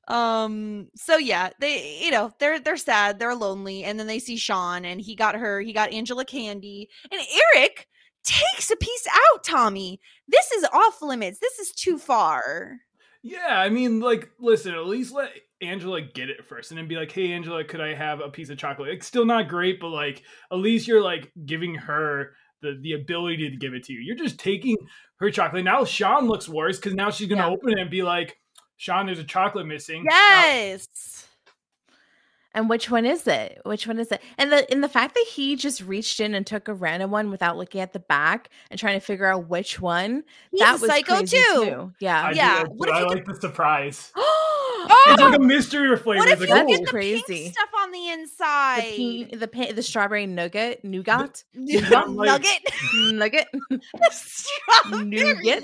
Um, 0.09 0.89
so 0.97 1.17
yeah, 1.17 1.51
they 1.61 2.01
you 2.03 2.11
know, 2.11 2.33
they're 2.41 2.59
they're 2.59 2.77
sad, 2.77 3.19
they're 3.19 3.37
lonely, 3.37 3.85
and 3.85 4.01
then 4.01 4.09
they 4.09 4.19
see 4.19 4.37
Sean 4.37 4.85
and 4.85 5.01
he 5.01 5.15
got 5.15 5.37
her, 5.37 5.61
he 5.61 5.73
got 5.73 5.93
Angela 5.93 6.25
candy, 6.25 6.89
and 7.13 7.21
Eric 7.55 7.87
takes 8.25 8.71
a 8.71 8.77
piece 8.77 9.07
out, 9.33 9.45
Tommy. 9.45 10.01
This 10.27 10.51
is 10.53 10.65
off 10.73 11.01
limits. 11.03 11.39
This 11.41 11.59
is 11.59 11.73
too 11.73 11.99
far. 11.99 12.79
yeah, 13.23 13.59
I 13.61 13.69
mean, 13.69 14.01
like, 14.01 14.31
listen, 14.39 14.75
at 14.75 14.87
least 14.87 15.13
let 15.13 15.31
Angela 15.61 16.01
get 16.01 16.31
it 16.31 16.45
first 16.47 16.71
and 16.71 16.79
then 16.79 16.87
be 16.89 16.95
like, 16.97 17.11
hey 17.11 17.33
Angela, 17.33 17.65
could 17.65 17.81
I 17.81 17.95
have 17.95 18.21
a 18.21 18.29
piece 18.29 18.49
of 18.51 18.59
chocolate? 18.59 18.91
It's 18.91 19.07
still 19.07 19.25
not 19.25 19.49
great, 19.49 19.81
but 19.81 19.89
like 19.89 20.23
at 20.53 20.59
least 20.59 20.87
you're 20.87 21.03
like 21.03 21.33
giving 21.47 21.75
her 21.75 22.35
the 22.63 22.79
the 22.81 22.93
ability 22.93 23.51
to 23.51 23.57
give 23.57 23.75
it 23.75 23.85
to 23.85 23.93
you. 23.93 24.01
You're 24.01 24.17
just 24.17 24.39
taking 24.39 24.77
her 25.17 25.31
chocolate. 25.31 25.65
Now 25.65 25.85
Sean 25.85 26.27
looks 26.29 26.49
worse 26.49 26.77
because 26.79 26.95
now 26.95 27.11
she's 27.11 27.29
gonna 27.29 27.43
Yeah. 27.43 27.49
open 27.53 27.71
it 27.71 27.81
and 27.81 27.91
be 27.91 28.03
like, 28.03 28.39
Sean, 28.77 29.07
there's 29.07 29.19
a 29.19 29.25
chocolate 29.25 29.67
missing. 29.67 30.05
Now- 30.05 30.15
Yes. 30.45 31.28
And 32.55 32.69
which 32.69 32.91
one 32.91 33.05
is 33.05 33.27
it? 33.27 33.61
Which 33.65 33.87
one 33.87 33.99
is 33.99 34.11
it? 34.11 34.23
And 34.39 34.51
the 34.51 34.71
in 34.73 34.81
the 34.81 34.89
fact 34.89 35.15
that 35.15 35.27
he 35.29 35.55
just 35.55 35.83
reached 35.83 36.19
in 36.19 36.35
and 36.35 36.47
took 36.47 36.67
a 36.69 36.75
random 36.75 37.11
one 37.11 37.31
without 37.31 37.57
looking 37.57 37.81
at 37.81 37.93
the 37.93 37.99
back 38.01 38.49
and 38.71 38.81
trying 38.81 38.99
to 38.99 39.05
figure 39.05 39.27
out 39.27 39.49
which 39.49 39.81
one. 39.81 40.25
He's 40.51 40.61
that 40.61 40.81
was 40.81 40.91
psycho 40.91 41.17
crazy 41.19 41.37
too. 41.53 41.93
Yeah. 42.01 42.23
I 42.25 42.31
Yeah, 42.33 42.59
like- 42.63 42.69
what 42.73 42.89
if 42.89 42.95
I 42.95 43.01
you 43.01 43.07
like 43.09 43.25
the 43.27 43.35
surprise. 43.41 44.13
oh, 44.91 45.05
It's 45.13 45.23
like 45.23 45.39
a 45.39 45.43
mystery 45.43 45.97
flavor. 45.97 46.19
what 46.21 46.29
if 46.29 46.41
It's 46.41 46.49
you 46.51 46.55
like, 46.57 46.67
get 46.69 46.81
oh, 46.81 46.85
the 46.85 46.91
crazy. 46.91 47.23
pink 47.27 47.53
stuff 47.55 47.69
on 47.81 47.91
the 47.93 48.09
inside? 48.09 48.83
the 48.85 48.97
pink, 48.97 49.41
the 49.41 49.49
pa- 49.49 49.73
the 49.75 49.83
strawberry 49.83 50.27
nougat 50.27 50.85
nougat 50.85 51.45
I'm 51.55 52.17
like- 52.17 52.29
nugget. 52.29 52.59
nugget 53.15 53.49
Strawberry 54.11 55.05
nougat 55.05 55.63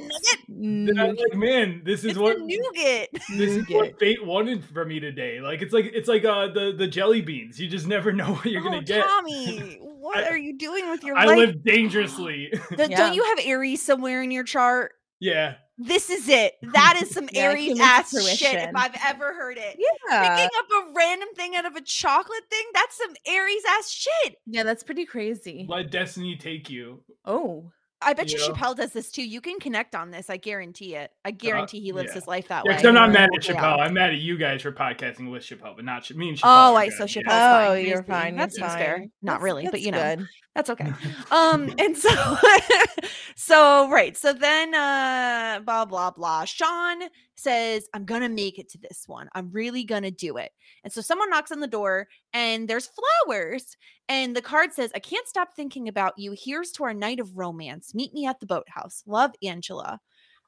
I'm 0.49 0.87
like, 1.17 1.35
man, 1.35 1.83
this 1.85 2.01
is 2.01 2.11
It's 2.13 2.19
what 2.19 2.39
nougat. 2.41 3.09
this 3.37 3.51
is 3.57 3.69
what 3.69 3.99
fate 3.99 4.25
wanted 4.25 4.65
for 4.65 4.85
me 4.85 5.01
today. 5.01 5.41
Like 5.41 5.63
it's 5.63 5.73
like 5.73 5.87
it's 5.93 6.09
like 6.09 6.25
uh 6.25 6.49
the 6.49 6.75
the 6.77 6.87
jelly 6.87 7.21
beans. 7.23 7.59
You 7.61 7.69
just 7.69 7.87
never 7.87 8.13
know 8.13 8.35
what 8.35 8.47
you're 8.47 8.61
oh, 8.61 8.65
gonna 8.65 8.83
get. 8.83 9.05
Tommy, 9.05 9.79
what 9.81 10.19
I- 10.19 10.29
are 10.29 10.37
you 10.39 10.57
doing 10.57 10.91
with 10.91 11.03
your 11.05 11.17
I 11.17 11.25
life? 11.27 11.37
live 11.39 11.65
dangerously. 11.65 12.51
Th- 12.77 12.91
Yeah. 12.91 12.97
Don't 12.97 13.15
you 13.15 13.25
have 13.25 13.39
Aries 13.45 13.83
somewhere 13.83 14.23
in 14.23 14.31
your 14.31 14.45
chart? 14.45 14.93
yeah. 15.21 15.55
This 15.77 16.09
is 16.11 16.29
it. 16.29 16.55
That 16.73 17.01
is 17.03 17.11
some 17.11 17.29
Yeah, 17.33 17.43
Aries 17.51 17.65
came 17.69 17.73
into 17.73 17.83
ass 17.83 18.29
shit 18.37 18.55
if. 18.55 18.71
I've 18.77 18.97
ever 19.07 19.35
heard 19.35 19.59
it. 19.59 19.77
yeah 20.11 20.37
Picking 20.37 20.59
up 20.59 20.67
a 20.89 20.93
random 20.95 21.29
thing 21.35 21.57
out 21.57 21.67
of 21.67 21.75
a 21.75 21.81
chocolate 21.81 22.45
thing, 22.51 22.65
that's 22.73 22.97
some 22.97 23.13
Aries 23.27 23.63
ass 23.79 23.91
shit. 23.91 24.37
yeah 24.47 24.63
that's 24.63 24.83
pretty 24.85 25.05
crazy 25.05 25.67
Let 25.69 25.91
destiny 25.91 26.37
take 26.37 26.71
you. 26.71 27.01
oh 27.25 27.71
I 28.05 28.13
bet 28.13 28.33
you 28.33 28.39
Yeah. 28.39 28.49
Chappelle 28.49 28.77
does 28.77 28.93
this 28.93 29.11
too. 29.11 29.23
You 29.27 29.41
can 29.41 29.59
connect 29.59 29.95
on 29.95 30.11
this. 30.11 30.29
I 30.31 30.37
guarantee 30.37 30.95
it. 30.95 31.11
I 31.25 31.31
guarantee 31.31 31.81
he 31.81 31.93
lives 31.93 32.09
yeah. 32.11 32.15
his 32.15 32.27
life 32.27 32.49
that 32.49 32.65
Yeah, 32.65 32.71
way. 32.73 32.77
'cause 32.77 32.85
I'm 32.87 32.95
not 32.95 33.11
mad 33.13 33.31
at 33.35 33.47
Yeah. 33.49 33.55
Chappelle. 33.55 33.79
I'm 33.81 33.95
mad 33.95 34.11
at 34.11 34.19
you 34.19 34.37
guys 34.37 34.63
for 34.63 34.73
podcasting 34.73 35.31
with 35.31 35.43
Chappelle, 35.43 35.77
but 35.77 35.85
not 35.85 36.05
Ch- 36.05 36.13
me 36.15 36.29
and 36.31 36.39
Chappelle. 36.39 36.73
Oh, 36.73 36.77
I 36.77 36.89
good, 36.89 36.97
so 36.99 37.05
yeah. 37.05 37.09
Chappelle's 37.09 37.25
fine. 37.27 37.67
Oh, 37.67 37.73
I 37.73 37.79
you're 37.79 37.97
see. 38.03 38.11
fine, 38.11 38.37
That 38.37 38.51
you're 38.59 38.69
fair. 38.69 38.97
fine. 38.99 39.11
Not 39.23 39.33
That's- 39.33 39.43
really, 39.45 39.69
but 39.71 39.81
you 39.81 39.91
know. 39.93 40.17
good. 40.17 40.29
That's 40.55 40.71
okay. 40.71 40.93
um, 41.33 41.73
and 41.79 41.97
so, 41.97 42.11
so 43.37 43.89
right. 43.91 44.17
So 44.17 44.33
then, 44.33 44.75
uh, 44.75 45.61
blah 45.65 45.85
blah 45.85 46.11
blah. 46.11 46.45
Sean 46.45 47.03
says, 47.37 47.89
"I'm 47.95 48.05
gonna 48.05 48.29
make 48.29 48.59
it 48.59 48.69
to 48.71 48.79
this 48.79 49.05
one. 49.07 49.29
I'm 49.35 49.51
really 49.51 49.85
gonna 49.85 50.11
do 50.11 50.37
it." 50.37 50.53
And 50.85 50.93
so 50.93 51.01
someone 51.01 51.31
knocks 51.31 51.53
on 51.53 51.61
the 51.61 51.67
door, 51.67 52.09
and 52.33 52.69
there's 52.69 52.89
flowers, 53.27 53.77
and 54.09 54.37
the 54.37 54.43
card 54.43 54.73
says, 54.73 54.91
"I 54.95 55.01
can't 55.01 55.29
stop 55.29 55.55
thinking 55.55 55.89
about 55.89 56.19
you. 56.19 56.35
Here's 56.39 56.73
to 56.73 56.85
our 56.85 56.95
night 56.95 57.21
of 57.21 57.37
romance. 57.37 57.95
Meet 57.95 58.13
me 58.15 58.27
at 58.27 58.41
the 58.41 58.47
boathouse. 58.47 59.03
Love, 59.07 59.33
Angela." 59.43 60.01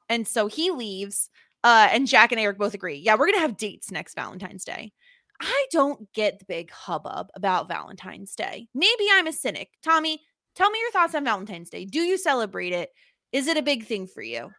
And 0.09 0.27
so 0.27 0.47
he 0.47 0.71
leaves. 0.71 1.31
Uh, 1.65 1.89
and 1.91 2.07
Jack 2.07 2.33
and 2.33 2.41
Eric 2.41 2.59
both 2.59 2.75
agree. 2.75 2.97
Yeah, 2.97 3.17
we're 3.17 3.27
gonna 3.27 3.41
have 3.41 3.57
dates 3.57 3.91
next 3.91 4.15
Valentine's 4.15 4.65
Day. 4.65 4.93
I 5.41 5.67
don't 5.71 6.13
get 6.13 6.39
the 6.39 6.45
big 6.47 6.71
hubbub 6.71 7.29
about 7.35 7.69
Valentine's 7.69 8.35
Day. 8.35 8.69
Maybe 8.75 9.07
I'm 9.13 9.27
a 9.27 9.33
cynic. 9.33 9.71
Tommy, 9.83 10.23
tell 10.55 10.71
me 10.71 10.79
your 10.81 10.93
thoughts 10.93 11.15
on 11.15 11.25
Valentine's 11.25 11.71
Day. 11.71 11.85
Do 11.85 12.01
you 12.01 12.19
celebrate 12.19 12.73
it? 12.73 12.91
Is 13.33 13.49
it 13.49 13.57
a 13.57 13.63
big 13.63 13.87
thing 13.87 14.07
for 14.07 14.23
you? 14.23 14.51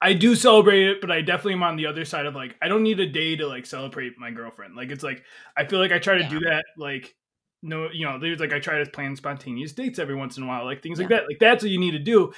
I 0.00 0.12
do 0.12 0.36
celebrate 0.36 0.88
it, 0.88 1.00
but 1.00 1.10
I 1.10 1.22
definitely 1.22 1.54
am 1.54 1.62
on 1.62 1.76
the 1.76 1.86
other 1.86 2.04
side 2.04 2.26
of 2.26 2.34
like 2.34 2.54
I 2.62 2.68
don't 2.68 2.82
need 2.82 3.00
a 3.00 3.06
day 3.06 3.36
to 3.36 3.46
like 3.46 3.66
celebrate 3.66 4.18
my 4.18 4.30
girlfriend. 4.30 4.76
Like 4.76 4.90
it's 4.90 5.02
like 5.02 5.24
I 5.56 5.64
feel 5.66 5.80
like 5.80 5.92
I 5.92 5.98
try 5.98 6.18
to 6.18 6.28
do 6.28 6.40
that 6.40 6.64
like 6.76 7.14
no 7.62 7.88
you 7.92 8.04
know 8.06 8.18
there's 8.18 8.38
like 8.38 8.52
I 8.52 8.60
try 8.60 8.78
to 8.82 8.88
plan 8.90 9.16
spontaneous 9.16 9.72
dates 9.72 9.98
every 9.98 10.14
once 10.14 10.36
in 10.36 10.44
a 10.44 10.46
while 10.46 10.64
like 10.64 10.80
things 10.82 11.00
like 11.00 11.08
that 11.08 11.24
like 11.26 11.38
that's 11.40 11.64
what 11.64 11.70
you 11.70 11.78
need 11.78 11.90
to 11.90 11.98
do 11.98 12.32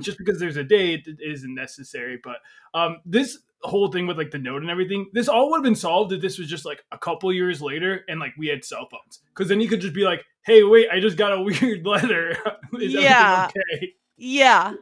just 0.00 0.16
because 0.16 0.40
there's 0.40 0.56
a 0.56 0.64
date 0.64 1.06
it 1.06 1.18
isn't 1.20 1.54
necessary 1.54 2.18
but 2.24 2.36
um 2.72 2.96
this 3.04 3.38
whole 3.60 3.92
thing 3.92 4.06
with 4.06 4.16
like 4.16 4.30
the 4.30 4.38
note 4.38 4.62
and 4.62 4.70
everything 4.70 5.10
this 5.12 5.28
all 5.28 5.50
would 5.50 5.58
have 5.58 5.62
been 5.62 5.74
solved 5.74 6.10
if 6.12 6.22
this 6.22 6.38
was 6.38 6.48
just 6.48 6.64
like 6.64 6.82
a 6.90 6.96
couple 6.96 7.30
years 7.32 7.60
later 7.60 8.02
and 8.08 8.18
like 8.18 8.32
we 8.38 8.48
had 8.48 8.64
cell 8.64 8.88
phones 8.90 9.20
because 9.28 9.46
then 9.46 9.60
you 9.60 9.68
could 9.68 9.80
just 9.80 9.94
be 9.94 10.04
like 10.04 10.24
hey 10.46 10.62
wait 10.62 10.88
I 10.90 11.00
just 11.00 11.18
got 11.18 11.32
a 11.32 11.40
weird 11.42 11.86
letter 11.86 12.34
is 12.80 12.94
Yeah. 12.94 13.50
okay 13.50 13.92
Yeah. 14.16 14.72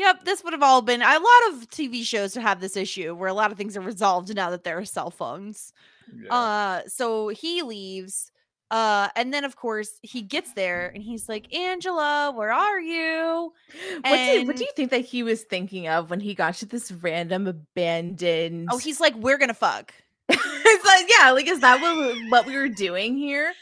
Yep, 0.00 0.24
this 0.24 0.42
would 0.42 0.54
have 0.54 0.62
all 0.62 0.80
been 0.80 1.02
a 1.02 1.04
lot 1.04 1.42
of 1.50 1.68
TV 1.68 2.02
shows 2.02 2.32
to 2.32 2.40
have 2.40 2.58
this 2.58 2.74
issue 2.74 3.14
where 3.14 3.28
a 3.28 3.34
lot 3.34 3.52
of 3.52 3.58
things 3.58 3.76
are 3.76 3.82
resolved 3.82 4.34
now 4.34 4.48
that 4.48 4.64
there 4.64 4.78
are 4.78 4.84
cell 4.86 5.10
phones. 5.10 5.74
Yeah. 6.10 6.34
Uh 6.34 6.80
so 6.88 7.28
he 7.28 7.60
leaves 7.60 8.32
uh 8.70 9.08
and 9.14 9.34
then 9.34 9.44
of 9.44 9.56
course 9.56 9.90
he 10.00 10.22
gets 10.22 10.54
there 10.54 10.88
and 10.88 11.02
he's 11.02 11.28
like, 11.28 11.54
"Angela, 11.54 12.32
where 12.34 12.50
are 12.50 12.80
you?" 12.80 13.52
what 14.00 14.16
do, 14.16 14.16
you, 14.16 14.46
what 14.46 14.56
do 14.56 14.64
you 14.64 14.72
think 14.74 14.90
that 14.90 15.04
he 15.04 15.22
was 15.22 15.42
thinking 15.42 15.86
of 15.86 16.08
when 16.08 16.20
he 16.20 16.34
got 16.34 16.54
to 16.54 16.66
this 16.66 16.90
random 16.90 17.46
abandoned 17.46 18.68
Oh, 18.72 18.78
he's 18.78 19.00
like, 19.00 19.14
"We're 19.16 19.36
going 19.36 19.48
to 19.48 19.54
fuck." 19.54 19.92
it's 20.30 20.84
like 20.86 21.10
yeah 21.10 21.32
like 21.32 21.46
is 21.46 21.60
that 21.60 21.78
what, 21.82 22.16
what 22.30 22.46
we 22.46 22.56
were 22.56 22.68
doing 22.68 23.18
here 23.18 23.52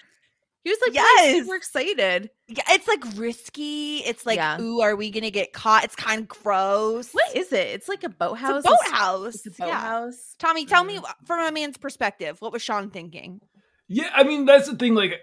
he 0.69 0.73
was 0.73 0.79
like 0.87 0.95
yes 0.95 1.25
Yes. 1.25 1.43
super 1.45 1.55
excited 1.57 2.31
Yeah, 2.49 2.63
it's 2.71 2.89
like 2.89 3.05
risky. 3.17 3.99
It's 3.99 4.25
like, 4.25 4.37
Yeah. 4.37 4.61
"Ooh, 4.61 4.81
are 4.81 4.97
we 4.97 5.11
going 5.11 5.25
to 5.25 5.31
get 5.31 5.53
caught?" 5.53 5.85
It's 5.85 5.97
kind 5.97 6.21
of 6.23 6.29
gross. 6.29 7.13
what 7.13 7.37
is 7.37 7.53
it 7.53 7.67
it's 7.69 7.89
like 7.89 8.05
a 8.05 8.09
boathouse 8.09 8.65
It's 8.65 8.67
a 8.67 8.91
boathouse. 8.91 9.47
it's 9.47 9.61
a 9.61 9.67
Yeah. 9.67 9.67
boathouse 9.67 10.35
Tommy, 10.39 10.65
tell 10.67 10.85
me 10.85 10.97
Mm. 10.99 11.05
wh- 11.07 11.27
from 11.27 11.45
a 11.45 11.53
man's 11.53 11.77
perspective, 11.77 12.41
what 12.41 12.53
was 12.53 12.63
Sean 12.63 12.91
thinking? 12.91 13.41
Yeah, 13.89 14.11
I 14.15 14.23
mean 14.25 14.45
that's 14.47 14.69
the 14.69 14.77
thing. 14.77 14.95
Like, 14.95 15.21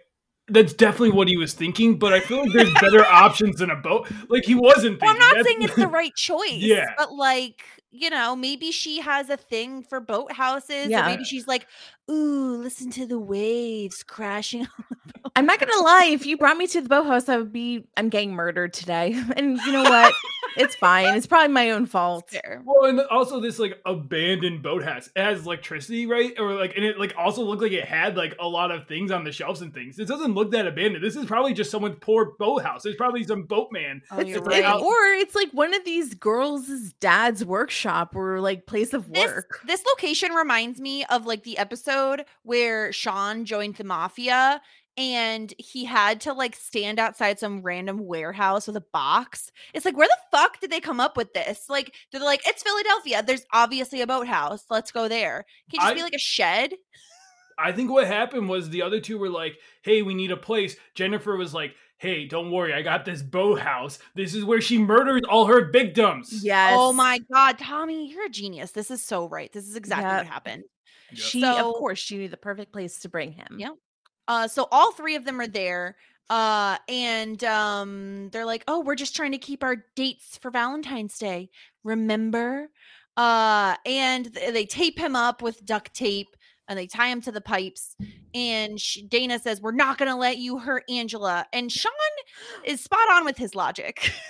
that's 0.48 0.74
definitely 0.74 1.12
what 1.12 1.28
he 1.28 1.38
was 1.38 1.54
thinking. 1.54 1.98
But 1.98 2.14
I 2.14 2.20
feel 2.20 2.42
like 2.42 2.52
there's 2.54 2.74
better 2.76 3.04
options 3.26 3.58
than 3.58 3.72
a 3.72 3.76
boat. 3.76 4.08
Like 4.30 4.46
he 4.46 4.54
wasn't. 4.56 5.02
Well, 5.02 5.10
Thinking. 5.10 5.10
I'm 5.10 5.18
not 5.20 5.30
That's- 5.38 5.46
saying 5.46 5.62
it's 5.64 5.76
the 5.76 5.88
right 6.00 6.14
choice. 6.16 6.54
Yeah. 6.54 6.86
But 6.98 7.14
like, 7.14 7.64
you 7.92 8.10
know, 8.12 8.36
maybe 8.36 8.72
she 8.72 9.00
has 9.00 9.30
a 9.32 9.38
thing 9.38 9.82
for 9.84 10.00
boathouses. 10.02 10.90
Yeah. 10.90 11.04
Or 11.04 11.10
maybe 11.10 11.24
she's 11.24 11.48
like, 11.48 11.66
ooh, 12.10 12.58
listen 12.58 12.90
to 12.92 13.06
the 13.06 13.20
waves 13.20 14.04
crashing. 14.04 14.68
i'm 15.36 15.46
not 15.46 15.60
gonna 15.60 15.82
lie 15.84 16.06
if 16.14 16.26
you 16.26 16.38
brought 16.38 16.56
me 16.56 16.66
to 16.68 16.80
the 16.80 16.88
boathouse 16.88 17.28
i 17.28 17.36
would 17.36 17.52
be 17.52 17.84
i'm 17.98 18.10
getting 18.10 18.32
murdered 18.34 18.72
today 18.72 19.12
and 19.36 19.58
you 19.66 19.72
know 19.72 19.82
what 19.84 20.14
it's 20.56 20.76
fine 20.76 21.16
it's 21.16 21.26
probably 21.26 21.52
my 21.52 21.72
own 21.72 21.86
fault 21.86 22.30
Fair. 22.30 22.62
Well, 22.64 22.86
and 22.90 23.00
also 23.12 23.40
this 23.42 23.60
like 23.60 23.82
abandoned 23.86 24.62
boathouse. 24.64 25.10
It 25.16 25.22
has 25.22 25.46
electricity, 25.46 26.06
right? 26.06 26.34
Or 26.40 26.54
like, 26.54 26.76
and 26.78 26.86
it 26.86 26.98
like 26.98 27.14
also 27.18 27.44
looked 27.44 27.62
like 27.62 27.72
it 27.74 27.84
had 27.86 28.16
like 28.16 28.36
a 28.40 28.48
lot 28.48 28.72
of 28.72 28.88
things 28.88 29.12
on 29.12 29.24
the 29.26 29.32
shelves 29.34 29.62
and 29.62 29.74
things. 29.74 30.00
It 30.00 30.08
doesn't 30.08 30.34
look 30.34 30.52
that 30.52 30.66
abandoned. 30.68 31.04
This 31.04 31.16
is 31.18 31.26
probably 31.26 31.54
just 31.54 31.72
someone's 31.72 31.98
poor 32.00 32.34
boathouse. 32.40 32.84
There's 32.84 32.96
probably 32.96 33.24
some 33.26 33.44
boatman. 33.44 34.02
Oh, 34.12 34.20
It's- 34.20 34.34
you're 34.34 34.50
it- 34.52 34.66
or 34.66 34.96
it's 35.20 35.36
like 35.36 35.50
one 35.52 35.74
of 35.74 35.84
these 35.84 36.14
girls' 36.14 36.68
dad's 37.02 37.44
workshop 37.44 38.16
or 38.16 38.40
like 38.40 38.66
place 38.66 38.94
of 38.94 39.12
This, 39.12 39.26
work. 39.26 39.60
this 39.68 39.84
location 39.86 40.32
reminds 40.34 40.80
me 40.80 41.04
of 41.06 41.26
like 41.26 41.44
the 41.44 41.58
episode 41.58 41.95
where 42.44 42.92
Sean 42.92 43.46
joined 43.46 43.76
the 43.76 43.84
mafia 43.84 44.62
and 44.98 45.54
he 45.58 45.84
had 45.86 46.22
to 46.22 46.34
like 46.34 46.56
stand 46.56 47.00
outside 47.00 47.38
some 47.38 47.62
random 47.62 48.06
warehouse 48.06 48.68
with 48.68 48.78
a 48.78 48.86
box. 48.94 49.52
It's 49.74 49.84
like, 49.86 49.98
where 49.98 50.08
the 50.08 50.38
fuck 50.38 50.60
did 50.62 50.72
they 50.72 50.80
come 50.80 51.00
up 51.02 51.18
with 51.18 51.34
this? 51.34 51.66
Like, 51.70 51.94
they're 52.12 52.22
like, 52.22 52.48
it's 52.48 52.64
Philadelphia. 52.64 53.22
There's 53.22 53.46
obviously 53.52 54.02
a 54.02 54.08
boathouse. 54.08 54.66
Let's 54.70 54.92
go 54.92 55.08
there. 55.10 55.46
Can 55.70 55.80
it 55.80 55.84
just 55.84 55.92
I- 55.92 55.96
be 55.96 56.04
like 56.04 56.14
a 56.16 56.20
shed? 56.20 56.74
I 57.58 57.72
think 57.72 57.90
what 57.90 58.06
happened 58.08 58.50
was 58.50 58.70
the 58.70 58.82
other 58.82 59.00
two 59.00 59.18
were 59.18 59.30
like, 59.30 59.58
"Hey, 59.82 60.02
we 60.02 60.14
need 60.14 60.30
a 60.32 60.36
place." 60.36 60.76
Jennifer 60.94 61.38
was 61.38 61.54
like, 61.54 61.74
"Hey, 62.00 62.26
don't 62.28 62.52
worry, 62.52 62.74
I 62.74 62.82
got 62.82 63.06
this 63.06 63.22
boathouse. 63.22 63.98
This 64.14 64.36
is 64.36 64.44
where 64.44 64.60
she 64.60 64.78
murdered 64.78 65.24
all 65.24 65.46
her 65.46 65.72
victims." 65.72 66.44
Yes. 66.44 66.74
Oh 66.78 66.92
my 66.92 67.18
god, 67.34 67.58
Tommy, 67.58 68.12
you're 68.12 68.26
a 68.26 68.30
genius. 68.30 68.72
This 68.72 68.92
is 68.92 69.02
so 69.02 69.30
right. 69.30 69.50
This 69.54 69.70
is 69.70 69.78
exactly 69.78 70.04
Yep. 70.10 70.26
what 70.26 70.34
happened. 70.34 70.64
She, 71.16 71.42
So- 71.42 71.70
of 71.70 71.76
course, 71.76 72.00
she 72.00 72.18
knew 72.18 72.28
the 72.30 72.38
perfect 72.38 72.72
place 72.74 73.00
to 73.00 73.10
bring 73.10 73.32
him. 73.32 73.58
Yeah. 73.58 73.72
Uh, 74.28 74.48
so 74.48 74.68
all 74.72 74.92
three 74.92 75.16
of 75.16 75.26
them 75.26 75.40
are 75.40 75.48
there. 75.48 75.96
Uh, 76.30 76.78
and 76.90 77.44
um, 77.44 78.30
they're 78.32 78.46
like, 78.48 78.64
"Oh, 78.68 78.80
we're 78.82 78.96
just 78.96 79.16
trying 79.16 79.34
to 79.34 79.38
keep 79.38 79.64
our 79.64 79.78
dates 79.96 80.38
for 80.42 80.50
Valentine's 80.50 81.18
Day. 81.20 81.50
Remember?" 81.84 82.70
Uh, 83.16 83.76
and 83.86 84.34
th- 84.34 84.52
they 84.52 84.66
tape 84.66 84.98
him 84.98 85.16
up 85.16 85.42
with 85.44 85.64
duct 85.64 85.94
tape 85.94 86.36
and 86.68 86.80
they 86.80 86.88
tie 86.88 87.10
him 87.10 87.22
to 87.22 87.32
the 87.32 87.42
pipes. 87.42 87.96
And 88.34 88.82
sh- 88.82 89.02
Dana 89.08 89.38
says, 89.38 89.62
"We're 89.62 89.72
not 89.72 90.00
going 90.00 90.10
to 90.10 90.16
let 90.18 90.40
you 90.40 90.58
hurt 90.58 90.84
Angela." 90.90 91.46
And 91.54 91.72
Sean 91.72 91.92
is 92.64 92.82
spot 92.84 93.08
on 93.12 93.24
with 93.24 93.38
his 93.38 93.54
logic. 93.54 94.12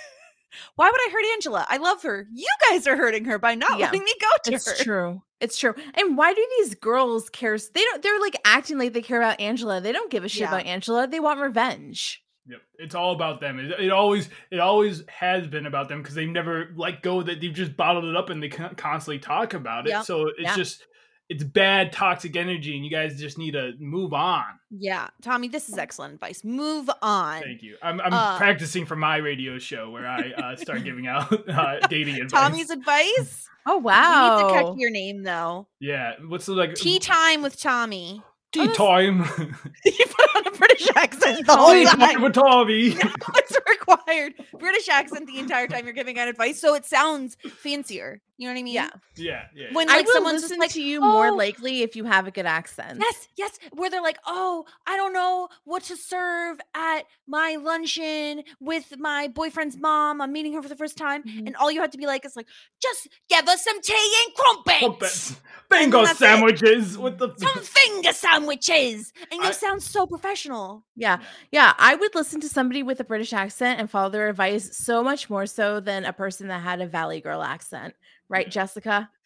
Why 0.76 0.90
would 0.90 1.00
I 1.00 1.10
hurt 1.12 1.24
Angela? 1.34 1.66
I 1.68 1.76
love 1.78 2.02
her. 2.02 2.26
You 2.32 2.46
guys 2.70 2.86
are 2.86 2.96
hurting 2.96 3.24
her 3.26 3.38
by 3.38 3.54
not 3.54 3.78
Yeah, 3.78 3.86
letting 3.86 4.04
me 4.04 4.12
go 4.20 4.26
to 4.44 4.54
It's 4.54 4.66
her. 4.66 4.72
It's 4.72 4.82
true. 4.82 5.22
It's 5.40 5.58
true. 5.58 5.74
And 5.94 6.16
why 6.16 6.32
do 6.32 6.46
these 6.58 6.74
girls 6.74 7.28
care? 7.30 7.56
They 7.58 7.82
don't. 7.82 8.02
They're 8.02 8.20
like 8.20 8.36
acting 8.44 8.78
like 8.78 8.92
they 8.92 9.02
care 9.02 9.20
about 9.20 9.40
Angela. 9.40 9.80
They 9.80 9.92
don't 9.92 10.10
give 10.10 10.24
a 10.24 10.28
shit 10.28 10.42
Yeah. 10.42 10.48
about 10.48 10.66
Angela. 10.66 11.06
They 11.06 11.20
want 11.20 11.40
revenge. 11.40 12.22
Yep. 12.48 12.60
It's 12.78 12.94
all 12.94 13.12
about 13.12 13.40
them. 13.40 13.58
It, 13.58 13.72
it 13.80 13.90
always 13.90 14.28
it 14.50 14.60
always 14.60 15.02
has 15.08 15.46
been 15.46 15.66
about 15.66 15.88
them 15.88 16.00
because 16.00 16.14
they've 16.14 16.28
never 16.28 16.72
let 16.76 17.02
go 17.02 17.22
that 17.22 17.40
they've 17.40 17.52
just 17.52 17.76
bottled 17.76 18.04
it 18.04 18.16
up 18.16 18.30
and 18.30 18.42
they 18.42 18.48
constantly 18.48 19.18
talk 19.18 19.52
about 19.54 19.86
it. 19.86 19.90
Yep. 19.90 20.04
So 20.04 20.28
it's 20.28 20.40
Yeah. 20.40 20.56
just 20.56 20.84
it's 21.28 21.42
bad 21.42 21.92
toxic 21.92 22.36
energy 22.36 22.76
and 22.76 22.84
you 22.84 22.90
guys 22.90 23.18
just 23.18 23.36
need 23.38 23.52
to 23.52 23.72
move 23.78 24.12
on. 24.12 24.44
Yeah, 24.70 25.08
Tommy, 25.22 25.48
this 25.48 25.68
is 25.68 25.76
excellent 25.76 26.14
advice. 26.14 26.44
Move 26.44 26.88
on. 27.02 27.42
Thank 27.42 27.62
you. 27.62 27.76
I'm, 27.82 28.00
I'm 28.00 28.12
Uh, 28.12 28.36
practicing 28.38 28.86
for 28.86 28.94
my 28.96 29.16
radio 29.16 29.58
show 29.58 29.90
where 29.90 30.06
I 30.06 30.30
uh, 30.32 30.56
start 30.56 30.84
giving 30.84 31.06
out 31.08 31.32
uh, 31.48 31.80
dating 31.88 32.16
advice. 32.16 32.30
Tommy's 32.40 32.70
advice. 32.70 33.48
Oh 33.66 33.78
You 33.78 33.82
wow! 33.82 34.36
need 34.36 34.42
to 34.54 34.60
catch 34.70 34.78
your 34.78 34.90
name 34.90 35.22
though. 35.24 35.66
yeah. 35.80 36.12
What's 36.28 36.46
the 36.46 36.52
like 36.54 36.74
Tea 36.74 37.00
time 37.00 37.42
with 37.42 37.60
Tommy. 37.60 38.22
tea 38.52 38.68
time? 38.74 39.18
you 39.84 39.92
put 40.06 40.36
on 40.36 40.46
a 40.46 40.56
British 40.56 40.88
accent 40.94 41.44
the 41.46 41.56
whole 41.56 41.72
tea 41.72 41.84
time. 41.86 41.98
time 41.98 42.22
with 42.22 42.34
Tommy. 42.34 42.96
It's 43.38 43.56
required. 43.68 44.34
British 44.58 44.88
accent 44.88 45.26
the 45.26 45.38
entire 45.38 45.66
time 45.66 45.84
you're 45.84 45.94
giving 45.94 46.18
out 46.18 46.28
advice, 46.28 46.60
so 46.60 46.74
it 46.74 46.84
sounds 46.84 47.36
fancier. 47.58 48.20
You 48.38 48.48
know 48.48 48.52
what 48.54 48.60
I 48.60 48.62
mean? 48.64 48.74
yeah, 48.74 48.90
yeah. 49.16 49.44
Yeah. 49.54 49.66
When 49.72 49.88
I 49.88 49.96
like 49.96 50.06
will 50.06 50.12
someone's 50.12 50.42
listen 50.42 50.48
just 50.58 50.60
like, 50.60 50.70
to 50.72 50.82
you 50.82 51.00
more 51.00 51.28
"Oh, 51.28 51.34
likely 51.34 51.80
if 51.82 51.96
you 51.96 52.04
have 52.04 52.26
a 52.26 52.30
good 52.30 52.44
accent. 52.44 52.98
Yes, 53.00 53.28
yes. 53.36 53.58
Where 53.72 53.88
they're 53.88 54.02
like, 54.02 54.18
oh, 54.26 54.64
I 54.86 54.96
don't 54.98 55.14
know 55.14 55.48
what 55.64 55.84
to 55.84 55.96
serve 55.96 56.58
at 56.74 57.04
my 57.26 57.56
luncheon 57.62 58.42
with 58.60 58.92
my 58.98 59.28
boyfriend's 59.28 59.78
mom. 59.78 60.20
I'm 60.20 60.32
meeting 60.32 60.52
her 60.52 60.62
for 60.62 60.68
the 60.68 60.76
first 60.76 60.98
time. 60.98 61.22
Mhm. 61.24 61.46
And 61.46 61.56
all 61.56 61.70
you 61.72 61.80
have 61.80 61.90
to 61.92 61.98
be 61.98 62.06
like 62.06 62.26
is 62.26 62.36
like, 62.36 62.46
just 62.82 63.08
give 63.30 63.48
us 63.48 63.64
some 63.64 63.80
tea 63.80 64.14
and 64.26 64.34
crumpets. 64.34 64.78
Crumpets. 64.80 65.40
Bingo 65.70 66.04
that's 66.04 66.20
it. 66.20 66.24
sandwiches 66.24 66.96
with 66.98 67.18
the 67.18 67.32
Some 67.38 67.62
finger 67.62 68.12
sandwiches. 68.12 69.12
And 69.32 69.40
you'll 69.40 69.46
I- 69.48 69.52
sound 69.52 69.82
so 69.82 70.06
professional. 70.06 70.84
Yeah, 70.94 71.18
yeah. 71.50 71.72
I 71.78 71.94
would 71.94 72.14
listen 72.14 72.40
to 72.42 72.48
somebody 72.48 72.82
with 72.82 73.00
a 73.00 73.04
British 73.04 73.32
accent 73.32 73.80
and 73.80 73.90
follow 73.90 74.10
their 74.10 74.28
advice 74.28 74.76
so 74.76 75.02
much 75.02 75.28
more 75.30 75.46
so 75.46 75.80
than 75.80 76.04
a 76.04 76.12
person 76.12 76.48
that 76.48 76.60
had 76.62 76.80
a 76.80 76.86
Valley 76.86 77.20
Girl 77.20 77.42
accent, 77.42 77.94
right, 78.28 78.50
Jessica? 78.50 79.10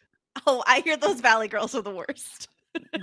Oh, 0.47 0.63
I 0.65 0.81
hear 0.81 0.97
those 0.97 1.21
Valley 1.21 1.49
girls 1.49 1.75
are 1.75 1.83
the 1.83 1.91
worst. 1.91 2.49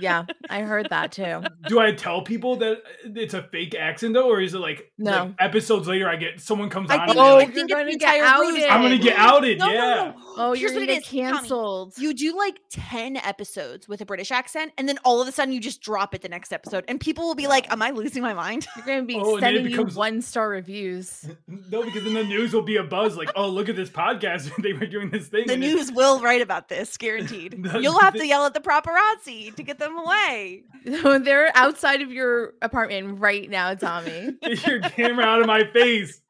Yeah, 0.00 0.24
I 0.48 0.60
heard 0.60 0.88
that 0.90 1.12
too. 1.12 1.42
Do 1.66 1.78
I 1.80 1.92
tell 1.92 2.22
people 2.22 2.56
that 2.56 2.78
uh, 2.78 3.10
it's 3.16 3.34
a 3.34 3.42
fake 3.42 3.74
accent 3.74 4.14
though, 4.14 4.28
or 4.30 4.40
is 4.40 4.54
it 4.54 4.58
like, 4.58 4.90
No. 4.98 5.10
like 5.10 5.34
episodes 5.38 5.88
later 5.88 6.08
I 6.08 6.16
get 6.16 6.40
someone 6.40 6.70
comes 6.70 6.90
I 6.90 6.98
on 6.98 7.06
think, 7.08 7.10
and 7.18 7.18
Oh, 7.18 7.34
like, 7.36 7.54
you're 7.54 7.66
going 7.66 7.86
to 7.90 7.96
get 7.96 8.20
outed. 8.22 8.64
I'm 8.64 8.82
gonna 8.82 8.98
get 8.98 9.16
outed, 9.18 9.58
No, 9.58 9.66
no, 9.66 9.72
yeah. 9.72 9.94
no. 9.94 10.14
Oh, 10.36 10.52
Here's 10.52 10.60
you're 10.60 10.70
what 10.80 10.86
gonna 10.86 11.00
get 11.00 11.04
Tommy. 11.04 11.22
canceled. 11.22 11.94
You 11.98 12.14
do 12.14 12.36
like 12.36 12.60
10 12.70 13.16
episodes 13.16 13.88
with 13.88 14.00
a 14.00 14.06
British 14.06 14.30
accent, 14.30 14.72
and 14.78 14.88
then 14.88 14.98
all 15.04 15.20
of 15.20 15.26
a 15.28 15.32
sudden 15.32 15.52
you 15.52 15.60
just 15.60 15.80
drop 15.82 16.14
it 16.14 16.22
the 16.22 16.28
next 16.28 16.52
episode, 16.52 16.84
and 16.88 17.00
people 17.00 17.24
will 17.26 17.34
be 17.34 17.46
like, 17.46 17.70
Am 17.72 17.82
I 17.82 17.90
losing 17.90 18.22
my 18.22 18.34
mind? 18.34 18.66
You're 18.76 18.86
gonna 18.86 19.02
be 19.02 19.16
Oh, 19.16 19.34
and 19.36 19.42
then 19.42 19.54
it 19.54 19.56
sending 19.56 19.72
becomes- 19.72 19.94
you 19.94 19.98
one 19.98 20.22
star 20.22 20.48
reviews. 20.48 21.28
No, 21.70 21.82
because 21.82 22.06
in 22.06 22.14
the 22.14 22.24
news 22.24 22.54
will 22.54 22.62
be 22.62 22.76
a 22.76 22.82
buzz 22.84 23.16
like, 23.16 23.30
oh, 23.36 23.48
look 23.48 23.68
at 23.68 23.76
this 23.76 23.90
podcast. 23.90 24.50
they 24.62 24.72
were 24.72 24.86
doing 24.86 25.10
this 25.10 25.28
thing. 25.28 25.46
The 25.46 25.54
and 25.54 25.64
it- 25.64 25.66
news 25.74 25.90
will 25.92 26.20
write 26.20 26.40
about 26.40 26.68
this, 26.68 26.96
guaranteed. 26.96 27.62
The- 27.62 27.80
You'll 27.80 27.98
have 27.98 28.12
the- 28.14 28.20
to 28.20 28.26
yell 28.26 28.46
at 28.46 28.54
the 28.54 28.60
paparazzi 28.60 29.54
to 29.58 29.62
get 29.62 29.78
them 29.78 29.96
away. 29.98 30.64
They're 30.84 31.50
outside 31.54 32.00
of 32.02 32.10
your 32.10 32.54
apartment 32.62 33.20
right 33.20 33.48
now, 33.48 33.74
Tommy. 33.74 34.32
Get 34.42 34.66
your 34.66 34.80
camera 34.80 35.24
out 35.24 35.40
of 35.40 35.46
my 35.46 35.64
face. 35.72 36.20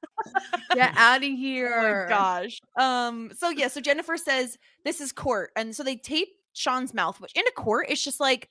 Get 0.75 0.93
out 0.97 1.19
of 1.23 1.31
Oh 1.31 1.37
here. 1.37 2.05
my 2.05 2.09
gosh. 2.09 2.61
Um. 2.79 3.31
So 3.37 3.51
yeah. 3.51 3.69
So 3.69 3.81
Jennifer 3.81 4.17
says 4.17 4.59
this 4.85 5.01
is 5.01 5.13
court, 5.13 5.51
and 5.57 5.75
so 5.75 5.83
they 5.85 5.97
tape 5.97 6.29
Sean's 6.53 6.93
mouth, 6.93 7.21
which 7.21 7.33
in 7.37 7.45
a 7.47 7.53
court 7.53 7.87
it's 7.89 8.03
just 8.03 8.19
like, 8.19 8.49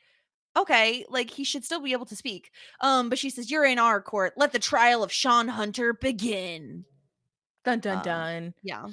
okay, 0.57 1.05
like 1.09 1.29
he 1.29 1.43
should 1.43 1.65
still 1.65 1.81
be 1.81 1.91
able 1.91 2.05
to 2.05 2.15
speak. 2.15 2.51
Um. 2.81 3.09
But 3.09 3.19
she 3.19 3.29
says 3.29 3.51
you're 3.51 3.65
in 3.65 3.79
our 3.79 4.01
court. 4.01 4.33
Let 4.37 4.53
the 4.53 4.59
trial 4.59 5.03
of 5.03 5.11
Sean 5.11 5.49
Hunter 5.49 5.93
begin. 5.93 6.85
Dun 7.65 7.79
dun 7.81 7.97
Um, 7.97 8.03
dun. 8.03 8.53
Yeah. 8.63 8.87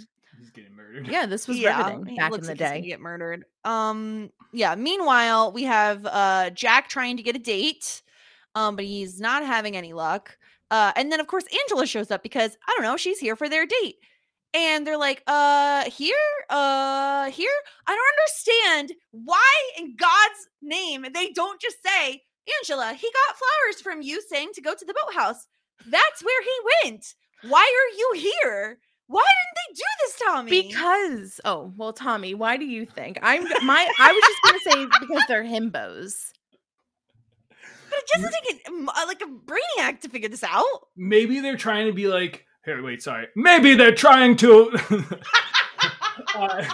He's 0.44 0.50
getting 0.50 0.76
murdered. 0.76 1.08
Yeah, 1.08 1.24
this 1.24 1.48
was 1.48 1.58
yeah. 1.58 1.78
riveting 1.78 2.04
he 2.04 2.16
back 2.16 2.26
in 2.26 2.32
looks 2.32 2.46
the 2.46 2.52
like 2.52 2.60
he's 2.60 2.82
day. 2.82 2.88
Get 2.88 3.00
murdered. 3.00 3.46
Um. 3.64 4.30
Yeah. 4.52 4.74
Meanwhile, 4.74 5.52
we 5.52 5.62
have 5.62 6.04
uh 6.04 6.50
Jack 6.50 6.90
trying 6.90 7.16
to 7.16 7.22
get 7.22 7.34
a 7.34 7.38
date, 7.38 8.02
um, 8.54 8.76
but 8.76 8.84
he's 8.84 9.20
not 9.20 9.42
having 9.42 9.74
any 9.74 9.94
luck. 9.94 10.36
Uh, 10.70 10.92
and 10.96 11.10
then 11.10 11.18
of 11.18 11.28
course 11.28 11.44
Angela 11.62 11.86
shows 11.86 12.10
up 12.10 12.22
because 12.22 12.58
I 12.68 12.74
don't 12.76 12.84
know, 12.84 12.98
she's 12.98 13.18
here 13.18 13.36
for 13.36 13.48
their 13.48 13.64
date. 13.64 13.96
And 14.52 14.86
they're 14.86 14.98
like, 14.98 15.22
uh, 15.26 15.88
here, 15.90 16.14
uh, 16.50 17.30
here. 17.30 17.50
I 17.86 17.96
don't 17.96 18.14
understand 18.18 18.92
why 19.10 19.52
in 19.78 19.96
God's 19.96 20.48
name 20.62 21.06
they 21.14 21.30
don't 21.30 21.60
just 21.60 21.78
say, 21.82 22.22
Angela, 22.60 22.92
he 22.92 23.08
got 23.08 23.36
flowers 23.36 23.80
from 23.82 24.02
you 24.02 24.20
saying 24.20 24.50
to 24.54 24.60
go 24.60 24.74
to 24.74 24.84
the 24.84 24.94
boathouse. 24.94 25.46
That's 25.86 26.22
where 26.22 26.42
he 26.42 26.88
went. 26.90 27.14
Why 27.48 27.62
are 27.62 27.96
you 27.96 28.30
here? 28.44 28.78
Why 29.06 29.22
didn't 29.22 29.56
they 29.56 29.74
do 29.74 29.84
this, 30.00 30.20
Tommy? 30.26 30.62
Because 30.68 31.40
oh 31.44 31.72
well, 31.76 31.92
Tommy, 31.92 32.34
why 32.34 32.56
do 32.56 32.64
you 32.64 32.86
think 32.86 33.18
I'm 33.22 33.44
my? 33.64 33.88
I 33.98 34.12
was 34.12 34.22
just 34.22 34.42
gonna 34.44 34.86
say 34.88 34.98
because 35.00 35.22
they're 35.28 35.44
himbos. 35.44 36.14
But 37.50 37.98
it 37.98 38.06
doesn't 38.14 38.34
take 38.48 38.66
a, 38.66 38.68
m- 38.70 38.88
uh, 38.88 39.04
like 39.06 39.22
a 39.22 39.26
brainiac 39.26 40.00
to 40.00 40.08
figure 40.08 40.28
this 40.28 40.42
out. 40.42 40.64
Maybe 40.96 41.40
they're 41.40 41.56
trying 41.56 41.86
to 41.86 41.92
be 41.92 42.08
like, 42.08 42.44
here, 42.64 42.82
wait, 42.82 43.02
sorry. 43.02 43.28
Maybe 43.36 43.74
they're 43.74 43.94
trying 43.94 44.36
to. 44.38 44.76
Uh, 46.36 46.64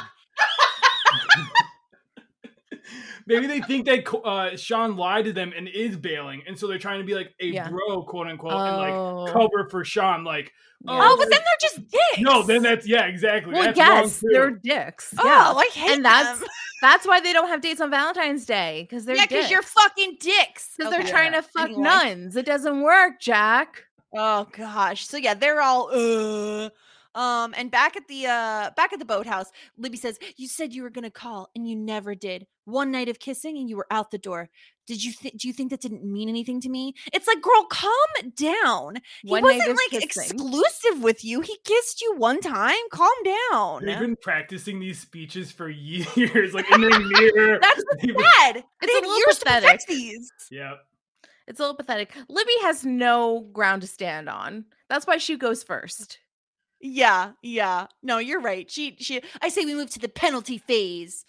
Maybe 3.31 3.47
they 3.47 3.61
think 3.61 3.87
that 3.87 4.12
uh, 4.24 4.57
Sean 4.57 4.97
lied 4.97 5.24
to 5.26 5.33
them 5.33 5.53
and 5.57 5.68
is 5.68 5.97
bailing, 5.97 6.43
and 6.47 6.59
so 6.59 6.66
they're 6.66 6.78
trying 6.78 6.99
to 7.01 7.07
be 7.07 7.14
like 7.14 7.33
a 7.41 7.47
Yeah. 7.47 7.68
bro, 7.68 8.03
quote 8.03 8.26
unquote, 8.26 8.53
Oh. 8.53 8.57
and 8.59 8.76
like 9.24 9.33
cover 9.33 9.68
for 9.70 9.85
Sean. 9.85 10.24
Like, 10.24 10.53
Yeah. 10.85 10.99
Oh, 11.03 11.16
but 11.16 11.31
then 11.31 11.39
they're 11.41 11.61
just 11.70 11.89
dicks. 11.91 12.18
no, 12.20 12.43
then 12.43 12.62
that's 12.62 12.87
yeah, 12.87 13.05
exactly. 13.07 13.53
Well, 13.53 13.62
that's 13.62 13.78
yes, 13.78 14.24
they're 14.33 14.51
dicks. 14.51 15.14
Oh, 15.18 15.24
yeah, 15.24 15.53
I 15.57 15.68
hate 15.72 15.91
and 15.93 16.05
that's 16.05 16.41
them. 16.41 16.49
that's 16.83 17.07
why 17.07 17.20
they 17.20 17.33
don't 17.33 17.49
have 17.49 17.61
dates 17.61 17.81
on 17.81 17.91
Valentine's 17.91 18.45
Day 18.47 18.87
because 18.89 19.05
they're 19.05 19.16
yeah, 19.16 19.26
because 19.26 19.51
you're 19.51 19.62
fucking 19.62 20.16
dicks. 20.20 20.74
because 20.76 20.93
Okay. 20.93 21.03
they're 21.03 21.11
trying 21.12 21.33
to 21.33 21.43
fuck 21.43 21.66
Anyway. 21.68 21.83
nuns. 21.83 22.37
It 22.37 22.47
doesn't 22.47 22.81
work, 22.83 23.20
Jack. 23.20 23.85
Oh 24.16 24.49
gosh. 24.57 25.07
So 25.07 25.16
yeah, 25.18 25.35
they're 25.35 25.61
all 25.61 25.89
uh 25.93 26.70
um 27.15 27.55
and 27.57 27.71
back 27.71 27.97
at 27.97 28.07
the 28.09 28.27
uh 28.27 28.71
back 28.77 28.93
at 28.93 28.99
the 28.99 29.05
boathouse, 29.05 29.51
Libby 29.77 29.97
says, 29.97 30.19
"You 30.37 30.47
said 30.49 30.73
you 30.73 30.83
were 30.83 30.91
going 30.91 31.05
to 31.05 31.11
call 31.11 31.51
and 31.55 31.69
you 31.69 31.77
never 31.77 32.15
did. 32.15 32.47
One 32.65 32.91
night 32.93 33.09
of 33.09 33.19
kissing 33.19 33.57
and 33.59 33.69
you 33.69 33.77
were 33.77 33.87
out 33.91 34.11
the 34.11 34.19
door. 34.19 34.49
Did 34.87 35.03
you 35.05 35.13
think 35.13 35.39
do 35.39 35.49
you 35.49 35.55
think 35.55 35.71
that 35.71 35.81
didn't 35.81 36.05
mean 36.05 36.29
anything 36.29 36.61
to 36.63 36.69
me?" 36.69 36.95
It's 37.13 37.27
like, 37.27 37.41
"Girl, 37.43 37.65
calm 37.71 38.31
down. 38.37 38.99
He 39.23 39.31
One 39.31 39.43
wasn't 39.43 39.69
like 39.71 40.03
kissing. 40.03 40.23
exclusive 40.25 41.03
with 41.03 41.25
you. 41.25 41.41
He 41.41 41.57
kissed 41.65 42.01
you 42.01 42.15
one 42.17 42.41
time. 42.41 42.77
Calm 42.93 43.11
down." 43.25 43.85
They've 43.85 43.99
been 43.99 44.17
practicing 44.23 44.79
these 44.81 45.01
speeches 45.01 45.51
for 45.53 45.69
years, 45.69 46.55
like 46.55 46.71
in 46.71 46.81
their 46.81 46.99
mirror. 47.01 47.59
That's 47.63 47.83
what's 47.87 48.07
bad. 48.07 48.65
It's 48.83 48.93
a 48.93 49.01
little 49.01 49.17
years 49.19 49.39
pathetic. 49.39 49.65
protect 49.69 49.87
these. 49.89 50.31
yeah. 50.51 50.75
It's 51.47 51.59
a 51.59 51.63
little 51.65 51.77
pathetic. 51.77 52.13
Libby 52.29 52.53
has 52.63 52.85
no 52.85 53.41
ground 53.53 53.83
to 53.83 53.89
stand 53.89 54.29
on. 54.29 54.67
That's 54.89 55.07
why 55.07 55.17
she 55.19 55.37
goes 55.37 55.63
first. 55.65 56.19
Yeah, 56.81 57.33
yeah. 57.43 57.87
No, 58.03 58.18
you're 58.18 58.41
right. 58.41 58.70
She 58.70 58.97
she 58.99 59.20
I 59.43 59.49
say 59.49 59.64
we 59.64 59.74
move 59.74 59.91
to 59.91 59.99
the 59.99 60.09
penalty 60.09 60.59
phase. 60.59 61.24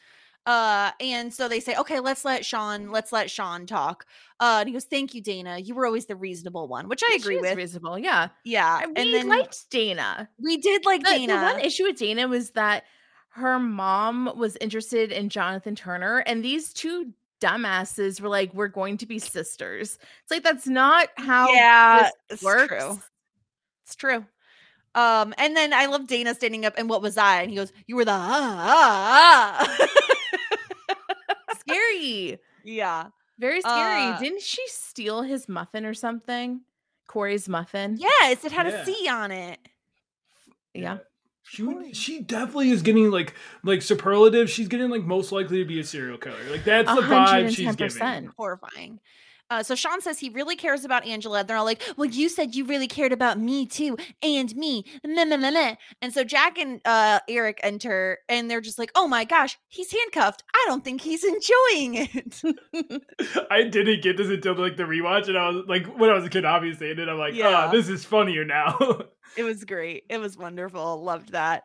Uh, 0.47 0.89
and 0.99 1.31
so 1.31 1.47
they 1.47 1.59
say, 1.59 1.75
okay, 1.75 1.99
let's 1.99 2.25
let 2.25 2.43
Sean, 2.43 2.89
let's 2.89 3.11
let 3.11 3.29
Sean 3.29 3.67
talk. 3.67 4.07
Uh, 4.39 4.57
and 4.61 4.67
he 4.67 4.73
goes, 4.73 4.85
thank 4.85 5.13
you, 5.13 5.21
Dana. 5.21 5.59
You 5.59 5.75
were 5.75 5.85
always 5.85 6.07
the 6.07 6.15
reasonable 6.15 6.67
one, 6.67 6.87
which 6.89 7.03
I 7.07 7.15
agree 7.19 7.39
with. 7.39 7.55
reasonable. 7.55 7.99
Yeah. 7.99 8.29
yeah. 8.43 8.81
And 8.83 8.95
We 8.97 9.11
then 9.11 9.27
liked 9.27 9.69
Dana. 9.69 10.27
we 10.39 10.57
did 10.57 10.83
like 10.83 11.03
The, 11.03 11.11
the 11.11 11.17
Dana. 11.27 11.43
one 11.43 11.59
issue 11.59 11.83
with 11.83 11.97
Dana 11.97 12.27
was 12.27 12.49
that 12.51 12.85
her 13.29 13.59
mom 13.59 14.31
was 14.35 14.57
interested 14.59 15.11
in 15.11 15.29
Jonathan 15.29 15.75
Turner, 15.75 16.17
and 16.25 16.43
these 16.43 16.73
two 16.73 17.13
dumbasses 17.39 18.19
were 18.19 18.27
like, 18.27 18.51
"We're 18.53 18.67
going 18.67 18.97
to 18.97 19.05
be 19.05 19.19
sisters." 19.19 19.99
It's 20.23 20.31
like 20.31 20.43
that's 20.43 20.67
not 20.67 21.09
how 21.17 21.49
yeah, 21.53 22.03
this 22.29 22.39
it's 22.39 22.43
works. 22.43 22.67
true. 22.67 22.99
It's 23.85 23.95
true. 23.95 24.25
Um, 24.93 25.33
and 25.37 25.55
then 25.55 25.73
I 25.73 25.85
love 25.85 26.07
Dana 26.07 26.35
standing 26.35 26.65
up, 26.65 26.73
and 26.77 26.89
what 26.89 27.01
was 27.01 27.17
I? 27.17 27.41
And 27.43 27.49
he 27.49 27.55
goes, 27.55 27.71
"You 27.87 27.95
were 27.95 28.05
the 28.05 28.11
ah, 28.11 29.57
ah, 29.69 29.77
ah." 30.89 31.57
Scary, 31.59 32.39
yeah, 32.63 33.07
very 33.39 33.61
scary. 33.61 34.03
Uh, 34.03 34.19
Didn't 34.19 34.41
she 34.41 34.61
steal 34.67 35.21
his 35.21 35.47
muffin 35.47 35.85
or 35.85 35.93
something? 35.93 36.61
Corey's 37.07 37.47
muffin. 37.49 37.97
yes, 37.99 38.43
it 38.43 38.51
had 38.51 38.67
Yeah. 38.67 38.81
a 38.81 38.85
C 38.85 39.07
on 39.09 39.31
it. 39.31 39.59
yeah. 40.73 40.97
She 41.43 41.63
would, 41.63 41.95
she 41.97 42.21
definitely 42.21 42.69
is 42.69 42.81
getting 42.81 43.11
like 43.11 43.33
like 43.63 43.81
superlative. 43.81 44.49
She's 44.49 44.69
getting 44.69 44.89
like 44.89 45.03
most 45.03 45.31
likely 45.33 45.57
to 45.59 45.65
be 45.65 45.79
a 45.81 45.83
serial 45.83 46.17
killer. 46.17 46.37
Like 46.49 46.63
that's 46.63 46.93
the 46.93 47.01
vibe 47.01 47.53
she's 47.53 47.75
giving. 47.75 48.31
horrifying. 48.37 48.99
Uh, 49.51 49.61
so 49.61 49.75
Sean 49.75 49.99
says 50.01 50.17
he 50.17 50.29
really 50.29 50.55
cares 50.55 50.85
about 50.85 51.05
Angela. 51.05 51.43
They're 51.43 51.57
all 51.57 51.65
like, 51.65 51.83
"Well, 51.97 52.09
you 52.09 52.29
said 52.29 52.55
you 52.55 52.65
really 52.65 52.87
cared 52.87 53.11
about 53.11 53.37
me 53.37 53.65
too, 53.67 53.97
and 54.23 54.55
me." 54.55 54.85
Meh, 55.05 55.25
meh, 55.25 55.35
meh, 55.37 55.51
meh. 55.51 55.75
And 56.01 56.13
so 56.13 56.23
Jack 56.23 56.57
and 56.57 56.79
uh, 56.85 57.19
Eric 57.27 57.59
enter, 57.61 58.19
and 58.29 58.49
they're 58.49 58.61
just 58.61 58.79
like, 58.79 58.91
"Oh 58.95 59.07
my 59.07 59.25
gosh, 59.25 59.59
he's 59.67 59.91
handcuffed. 59.91 60.41
I 60.55 60.63
don't 60.67 60.83
think 60.83 61.01
he's 61.01 61.23
enjoying 61.35 61.95
it." 61.95 62.41
I 63.51 63.63
didn't 63.63 64.01
get 64.01 64.15
this 64.17 64.29
until 64.29 64.55
like 64.55 64.77
the 64.77 64.83
rewatch, 64.83 65.27
and 65.27 65.37
I 65.37 65.49
was 65.49 65.65
like, 65.67 65.85
when 65.97 66.09
I 66.09 66.13
was 66.13 66.25
a 66.25 66.29
kid, 66.29 66.45
obviously, 66.45 66.89
and 66.91 66.97
then 66.99 67.09
I'm 67.09 67.17
like, 67.17 67.33
Yeah. 67.33 67.67
oh, 67.67 67.71
this 67.75 67.89
is 67.89 68.05
funnier 68.05 68.45
now. 68.45 68.77
it 69.37 69.43
was 69.43 69.65
great. 69.65 70.03
It 70.09 70.17
was 70.19 70.37
wonderful. 70.37 71.03
Loved 71.03 71.33
that. 71.33 71.63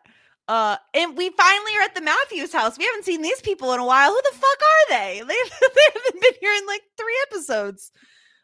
Uh, 0.48 0.76
and 0.94 1.16
we 1.16 1.30
finally 1.30 1.72
are 1.78 1.82
at 1.82 1.94
the 1.94 2.00
Matthews 2.00 2.52
house. 2.52 2.78
We 2.78 2.84
haven't 2.84 3.04
seen 3.04 3.22
these 3.22 3.40
people 3.40 3.72
in 3.72 3.80
a 3.80 3.84
while. 3.84 4.10
Who 4.10 4.20
the 4.30 4.36
fuck 4.38 4.58
are 4.60 4.90
they? 4.90 5.18
They, 5.20 5.24
they 5.26 5.82
haven't 5.94 6.20
been 6.22 6.32
here 6.40 6.54
in 6.54 6.66
like 6.66 6.82
three 6.96 7.16
episodes. 7.30 7.90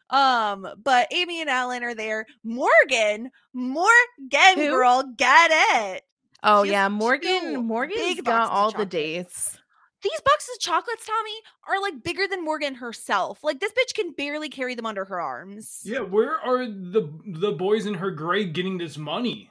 Um, 0.09 0.67
but 0.83 1.07
Amy 1.11 1.41
and 1.41 1.49
Alan 1.49 1.83
are 1.83 1.95
there. 1.95 2.25
Morgan, 2.43 3.31
Morgan, 3.53 4.55
Who? 4.57 4.69
girl, 4.69 5.03
get 5.17 5.51
it. 5.53 6.03
Oh 6.43 6.63
She 6.63 6.69
has 6.69 6.73
yeah, 6.73 6.89
Morgan. 6.89 7.31
Morgan. 7.31 7.65
Morgan's 7.67 7.99
big 8.01 8.25
got 8.25 8.25
boxes 8.25 8.49
of 8.51 8.55
all 8.57 8.71
the 8.71 8.85
dates. 8.85 9.57
These 10.03 10.21
boxes 10.25 10.57
of 10.57 10.59
chocolates, 10.59 11.05
Tommy, 11.05 11.31
are 11.69 11.81
like 11.81 12.03
bigger 12.03 12.27
than 12.27 12.43
Morgan 12.43 12.75
herself. 12.75 13.41
Like 13.41 13.61
this 13.61 13.71
bitch 13.71 13.93
can 13.95 14.11
barely 14.11 14.49
carry 14.49 14.75
them 14.75 14.85
under 14.85 15.05
her 15.05 15.21
arms. 15.21 15.79
yeah, 15.85 15.99
where 16.01 16.37
are 16.37 16.65
the 16.65 17.09
the 17.25 17.53
boys 17.53 17.85
in 17.85 17.93
her 17.93 18.11
grade 18.11 18.51
getting 18.53 18.77
this 18.77 18.97
money 18.97 19.49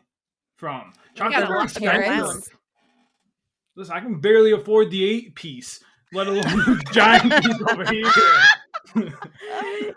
from? 0.63 0.93
got 1.17 1.33
Chocolate 1.33 1.43
a 1.43 1.53
are 1.53 1.57
lot 1.57 1.65
expensive. 1.65 2.57
Listen, 3.75 3.95
I 3.97 4.01
can 4.01 4.21
barely 4.21 4.53
afford 4.53 4.93
the 4.93 5.05
eight 5.05 5.35
piece, 5.35 5.83
let 6.13 6.29
alone 6.29 6.43
the 6.43 6.81
giant 6.93 7.33
piece 7.43 7.61
over 7.69 7.85
here. 7.91 8.13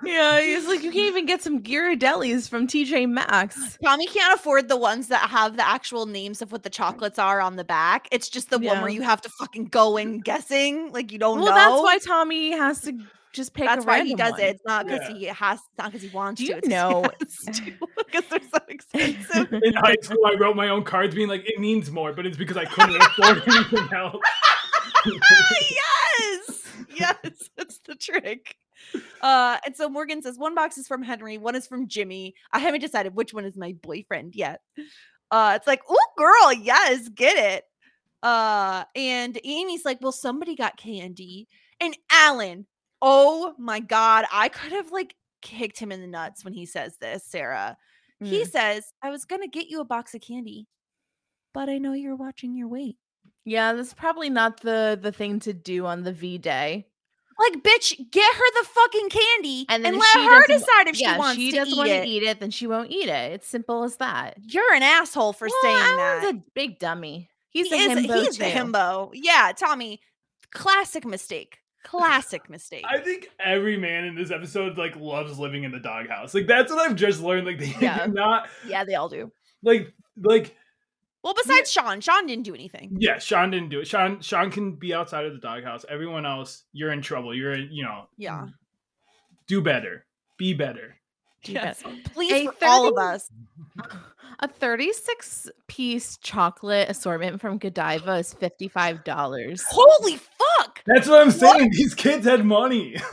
yeah, 0.03 0.41
he's 0.41 0.66
like, 0.66 0.82
you 0.82 0.91
can't 0.91 1.07
even 1.07 1.28
get 1.28 1.43
some 1.43 1.61
Ghirardellis 1.61 2.49
from 2.49 2.66
TJ 2.66 3.07
Maxx. 3.07 3.78
Tommy 3.84 4.07
can't 4.07 4.34
afford 4.34 4.68
the 4.68 4.78
ones 4.78 5.07
that 5.09 5.30
have 5.30 5.55
the 5.55 5.68
actual 5.68 6.07
names 6.07 6.41
of 6.41 6.51
what 6.51 6.63
the 6.63 6.70
chocolates 6.72 7.20
are 7.20 7.41
on 7.41 7.57
the 7.57 7.63
back. 7.63 8.07
It's 8.11 8.28
just 8.28 8.49
the 8.49 8.57
one 8.57 8.82
where 8.82 8.89
you 8.89 9.03
have 9.03 9.22
to 9.22 9.30
fucking 9.38 9.66
go 9.66 9.97
in 9.97 10.20
guessing, 10.22 10.91
like 10.91 11.11
you 11.11 11.20
don't 11.20 11.38
know. 11.38 11.43
well, 11.43 11.53
know. 11.53 11.84
that's 11.84 11.84
why 11.84 12.16
Tommy 12.16 12.53
has 12.53 12.82
to 12.82 12.97
just 13.36 13.54
pick. 13.54 13.66
That's 13.68 13.84
a 13.86 13.88
why 13.88 14.04
he 14.04 14.16
does 14.16 14.32
one. 14.32 14.42
it. 14.42 14.56
It's 14.56 14.66
not 14.66 14.86
because 14.86 15.02
Yeah. 15.10 15.16
he 15.18 15.26
has, 15.26 15.60
it's 15.60 15.78
not 15.78 15.92
because 15.92 16.02
he 16.02 16.16
wants 16.16 16.42
Do 16.42 16.48
to. 16.48 16.52
you 16.54 16.56
it's 16.58 16.68
'cause 17.46 17.58
he 17.60 17.72
know- 17.72 17.88
because 17.98 18.24
they're 18.30 18.40
so 18.52 18.60
expensive. 18.68 19.54
in 19.64 19.74
high 19.74 19.96
school, 20.02 20.26
I 20.26 20.34
wrote 20.40 20.56
my 20.56 20.70
own 20.70 20.84
cards 20.84 21.14
being 21.14 21.28
like, 21.30 21.44
it 21.46 21.60
means 21.60 21.92
more, 21.92 22.14
but 22.14 22.26
it's 22.26 22.38
because 22.38 22.58
I 22.58 22.66
couldn't 22.66 23.02
afford 23.02 23.44
anything 23.48 23.90
else. 23.96 24.22
yes, 25.06 26.64
yes, 26.96 27.50
that's 27.58 27.80
the 27.86 27.96
trick. 27.96 28.56
Uh, 29.22 29.58
and 29.66 29.76
so 29.76 29.90
Morgan 29.90 30.22
says 30.22 30.38
one 30.38 30.56
box 30.56 30.78
is 30.78 30.88
from 30.88 31.02
Henry, 31.04 31.38
one 31.38 31.56
is 31.56 31.68
from 31.68 31.88
Jimmy. 31.88 32.36
I 32.52 32.60
haven't 32.60 32.82
decided 32.82 33.16
which 33.16 33.34
one 33.34 33.46
is 33.46 33.58
my 33.58 33.74
boyfriend 33.82 34.36
yet. 34.36 34.62
Uh, 35.32 35.54
it's 35.56 35.68
like, 35.68 35.82
oh, 35.90 35.98
girl, 36.18 36.54
yes, 36.54 37.10
get 37.10 37.38
it. 37.38 37.64
Uh, 38.24 38.84
and 38.96 39.40
Amy's 39.44 39.86
like, 39.86 40.00
well, 40.02 40.12
somebody 40.12 40.56
got 40.56 40.78
candy, 40.78 41.48
and 41.80 41.96
Alan. 42.12 42.66
Oh 43.08 43.53
my 43.60 43.80
god, 43.80 44.26
I 44.34 44.49
could 44.49 44.72
have 44.72 44.91
like 44.91 45.16
kicked 45.43 45.78
him 45.78 45.91
in 45.91 46.01
the 46.01 46.08
nuts 46.08 46.43
when 46.43 46.53
he 46.53 46.66
says 46.66 46.97
this, 46.99 47.24
Sarah. 47.24 47.78
He 48.20 48.41
Mm. 48.43 48.47
says, 48.49 48.91
I 49.03 49.12
was 49.12 49.26
gonna 49.26 49.47
get 49.47 49.68
you 49.68 49.80
a 49.80 49.86
box 49.86 50.16
of 50.16 50.22
candy, 50.22 50.68
but 51.53 51.70
I 51.70 51.78
know 51.78 51.93
you're 51.93 52.16
watching 52.16 52.56
your 52.56 52.68
weight. 52.68 52.97
Yeah, 53.43 53.74
that's 53.74 53.93
probably 53.93 54.30
not 54.32 54.62
the 54.62 54.97
the 54.99 55.12
thing 55.12 55.39
to 55.41 55.53
do 55.53 55.86
on 55.86 56.01
the 56.03 56.12
V 56.14 56.39
day. 56.39 56.88
Like, 57.38 57.62
bitch, 57.62 58.10
get 58.12 58.34
her 58.34 58.62
the 58.62 58.68
fucking 58.70 59.10
candy 59.10 59.66
And 59.68 59.86
and, 59.86 59.97
let 59.97 60.16
her 60.16 60.47
decide 60.47 60.88
if 60.88 60.99
yeah, 60.99 61.14
she 61.16 61.20
wants 61.20 61.36
she 61.36 61.51
to 61.51 61.58
doesn't 61.58 61.74
eat 61.74 61.78
want 61.78 61.89
it. 61.89 62.01
to 62.03 62.08
eat 62.10 62.24
it, 62.24 62.39
then 62.39 62.49
she 62.49 62.66
won't 62.66 62.89
eat 62.89 63.10
it. 63.10 63.34
It's 63.34 63.47
simple 63.47 63.84
as 63.84 63.97
that. 63.97 64.38
You're 64.41 64.74
an 64.74 64.82
asshole 64.84 65.34
for 65.34 65.47
Well, 65.49 65.62
saying 65.62 65.76
Alan's 65.99 66.22
that. 66.24 66.36
a 66.36 66.43
big 66.56 66.80
dummy. 66.80 67.30
He's 67.49 67.68
he 67.68 67.74
a 67.76 67.89
is, 67.91 67.99
himbo 68.08 68.16
he's 68.24 68.38
the 68.38 68.45
too. 68.45 68.51
himbo. 68.51 69.10
Yeah, 69.14 69.51
Tommy. 69.56 69.99
Classic 70.51 71.06
mistake. 71.06 71.60
Classic 71.86 72.50
mistake. 72.50 72.84
I 72.90 72.98
think 73.00 73.30
every 73.40 73.78
man 73.78 74.04
in 74.06 74.16
this 74.16 74.32
episode 74.32 74.78
like 74.78 74.96
loves 74.96 75.40
living 75.40 75.64
in 75.64 75.72
the 75.72 75.80
doghouse. 75.80 76.34
Like 76.34 76.48
that's 76.48 76.72
what 76.72 76.80
I've 76.80 76.96
just 76.98 77.22
learned. 77.22 77.46
Like 77.46 77.60
they 77.60 77.74
Yeah. 77.82 78.08
not 78.10 78.50
yeah, 78.68 78.84
they 78.84 78.96
all 78.96 79.08
do. 79.10 79.32
like 79.64 79.94
like 80.22 80.56
Well, 81.24 81.34
besides 81.36 81.72
Sean, 81.72 82.02
Sean 82.02 82.26
didn't 82.28 82.44
do 82.46 82.54
anything. 82.54 82.98
yeah, 83.00 83.20
Sean 83.20 83.52
didn't 83.52 83.70
do 83.70 83.80
it. 83.82 83.88
Sean 83.88 84.20
Sean 84.22 84.52
can 84.52 84.74
be 84.76 84.94
outside 84.94 85.26
of 85.26 85.34
the 85.34 85.40
doghouse. 85.40 85.86
Everyone 85.88 86.26
else, 86.26 86.64
you're 86.74 86.92
in 86.92 87.02
trouble. 87.02 87.34
You're 87.36 87.54
in, 87.54 87.70
you 87.72 87.84
know, 87.84 88.08
Yeah. 88.18 88.48
do 89.48 89.62
better. 89.62 90.06
Be 90.38 90.54
better. 90.54 90.96
Do 91.54 91.54
Yes. 91.54 91.84
Please, 92.14 92.48
A 92.48 92.52
for 92.52 92.66
all 92.66 92.88
of 92.89 92.98
us. 92.98 93.30
A 94.39 94.48
36 94.50 95.50
piece 95.68 96.18
chocolate 96.18 96.89
assortment 96.89 97.39
from 97.39 97.58
Godiva 97.58 98.16
is 98.16 98.34
$55. 98.34 99.64
Holy 99.70 100.18
fuck! 100.18 100.82
That's 100.86 101.08
what 101.08 101.22
I'm 101.22 101.32
saying. 101.32 101.70
These 101.72 101.93
kids 101.96 102.26
had 102.26 102.46
money. 102.46 102.98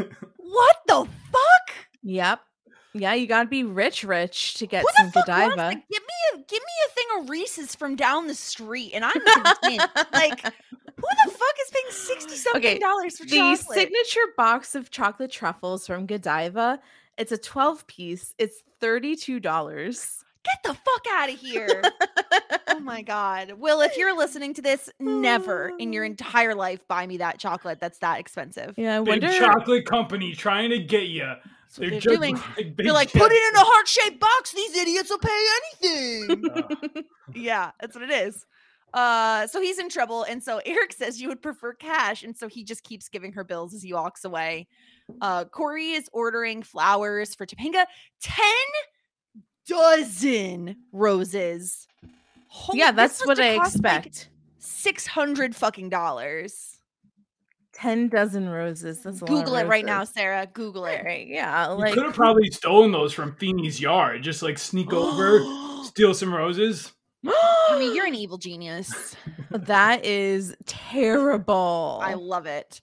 What 0.55 0.77
the 0.87 1.07
fuck? 1.33 1.75
Yep. 2.03 2.41
Yeah, 2.93 3.15
you 3.15 3.27
gotta 3.27 3.49
be 3.49 3.65
rich, 3.65 4.05
rich 4.05 4.53
to 4.55 4.67
get 4.67 4.83
Who 4.83 4.89
some 4.99 5.07
the 5.07 5.13
fuck 5.13 5.29
wants 5.29 5.57
Godiva. 5.57 5.71
to 5.71 5.83
give 5.91 6.03
me 6.03 6.15
a 6.35 6.37
give 6.37 6.61
me 6.61 6.75
a 6.87 6.91
thing 6.91 7.05
of 7.23 7.31
Reese's 7.31 7.75
from 7.75 7.97
down 7.97 8.27
the 8.27 8.35
street, 8.35 8.91
and 8.93 9.03
I'm 9.03 9.13
content. 9.13 9.91
like, 10.13 10.43
who 10.43 10.51
the 11.25 11.31
fuck 11.31 11.55
is 11.65 11.71
paying 11.71 11.91
sixty 11.91 12.37
something 12.37 12.59
Okay, 12.61 12.79
dollars 12.79 13.17
for 13.17 13.25
The 13.25 13.37
chocolate? 13.39 13.79
signature 13.79 14.21
box 14.37 14.75
of 14.75 14.91
chocolate 14.91 15.31
truffles 15.31 15.87
from 15.87 16.05
Godiva. 16.05 16.79
It's 17.19 17.33
a 17.33 17.39
12 17.39 17.87
piece. 17.87 18.35
It's 18.39 18.63
$32. 18.81 19.43
Get 20.45 20.59
the 20.65 20.75
fuck 20.75 21.05
out 21.13 21.31
of 21.33 21.39
here! 21.39 21.83
oh 22.69 22.81
my 22.81 23.03
god, 23.03 23.53
Will, 23.59 23.81
if 23.81 23.97
you're 23.97 24.17
listening 24.17 24.55
to 24.55 24.63
this, 24.63 24.91
never 24.99 25.71
in 25.79 25.93
your 25.93 26.05
entire 26.05 26.55
life 26.55 26.87
buy 26.89 27.07
me 27.07 27.19
that 27.19 27.39
chocolate 27.39 27.79
that's 27.79 27.99
that 27.99 28.19
expensive. 28.19 28.75
Yeah, 28.77 28.97
I 28.97 29.05
Big 29.05 29.23
wonder. 29.23 29.39
chocolate 29.39 29.87
company 29.87 30.35
trying 30.35 30.71
to 30.71 30.81
get 30.81 31.05
you. 31.07 31.33
They're 31.77 31.91
they're 31.91 32.01
just 32.01 32.17
doing. 32.17 32.35
Like 32.57 32.77
they're 32.77 32.93
like, 32.93 33.13
put 33.13 33.31
it 33.31 33.55
in 33.55 33.57
a 33.57 33.65
heart 33.65 33.87
shaped 33.89 34.19
box. 34.21 34.53
These 34.53 34.77
idiots 34.77 35.11
will 35.11 35.19
pay 35.19 35.47
anything. 35.85 36.45
Uh, 36.55 37.03
yeah, 37.35 37.71
that's 37.81 37.95
what 37.95 38.03
it 38.03 38.11
is. 38.11 38.45
Uh, 38.93 39.47
so 39.47 39.61
he's 39.63 39.79
in 39.79 39.89
trouble, 39.89 40.25
and 40.25 40.43
so 40.43 40.61
Eric 40.67 40.93
says 40.93 41.21
you 41.21 41.29
would 41.29 41.41
prefer 41.41 41.73
cash, 41.73 42.25
and 42.25 42.37
so 42.37 42.47
he 42.49 42.63
just 42.63 42.83
keeps 42.83 43.09
giving 43.09 43.33
her 43.33 43.45
bills 43.45 43.73
as 43.73 43.83
he 43.83 43.95
walks 43.95 44.25
away. 44.25 44.67
Uh, 45.21 45.45
Corey 45.45 45.91
is 45.91 46.09
ordering 46.13 46.63
flowers 46.63 47.35
for 47.35 47.47
Topanga. 47.47 47.85
Ten 48.21 48.45
dozen 49.67 50.77
roses. 50.93 51.87
Holy- 52.49 52.79
yeah, 52.79 52.93
that's 52.93 53.25
what 53.27 53.41
I 53.41 53.57
cost, 53.57 53.83
like, 53.83 54.07
expect. 54.07 54.29
Six 54.59 55.07
hundred 55.07 55.57
fucking 55.57 55.89
dollars. 55.89 56.69
10 57.75 58.09
dozen 58.09 58.49
roses. 58.49 59.03
That's 59.03 59.23
a 59.23 59.25
lot 59.25 59.31
of 59.33 59.39
Google 59.39 59.57
it 59.57 59.67
right 59.67 59.85
now. 59.85 60.05
Sarah. 60.05 60.47
Google 60.53 60.85
it. 60.85 61.03
Right, 61.05 61.27
yeah, 61.27 61.75
you 61.75 61.95
could 61.95 62.05
have 62.05 62.15
probably 62.15 62.51
stolen 62.51 62.93
those 62.93 63.13
from 63.13 63.35
Feeny's 63.37 63.81
yard. 63.81 64.23
Just 64.23 64.43
like 64.43 64.59
sneak 64.59 64.93
over, 64.93 65.41
steal 65.85 66.15
some 66.15 66.33
roses. 66.35 66.93
I 67.27 67.77
mean, 67.79 67.95
you're 67.97 68.07
an 68.07 68.15
evil 68.15 68.39
genius. 68.39 69.17
that 69.51 70.05
is 70.05 70.55
terrible. 70.67 72.01
I 72.03 72.15
love 72.15 72.47
it. 72.47 72.81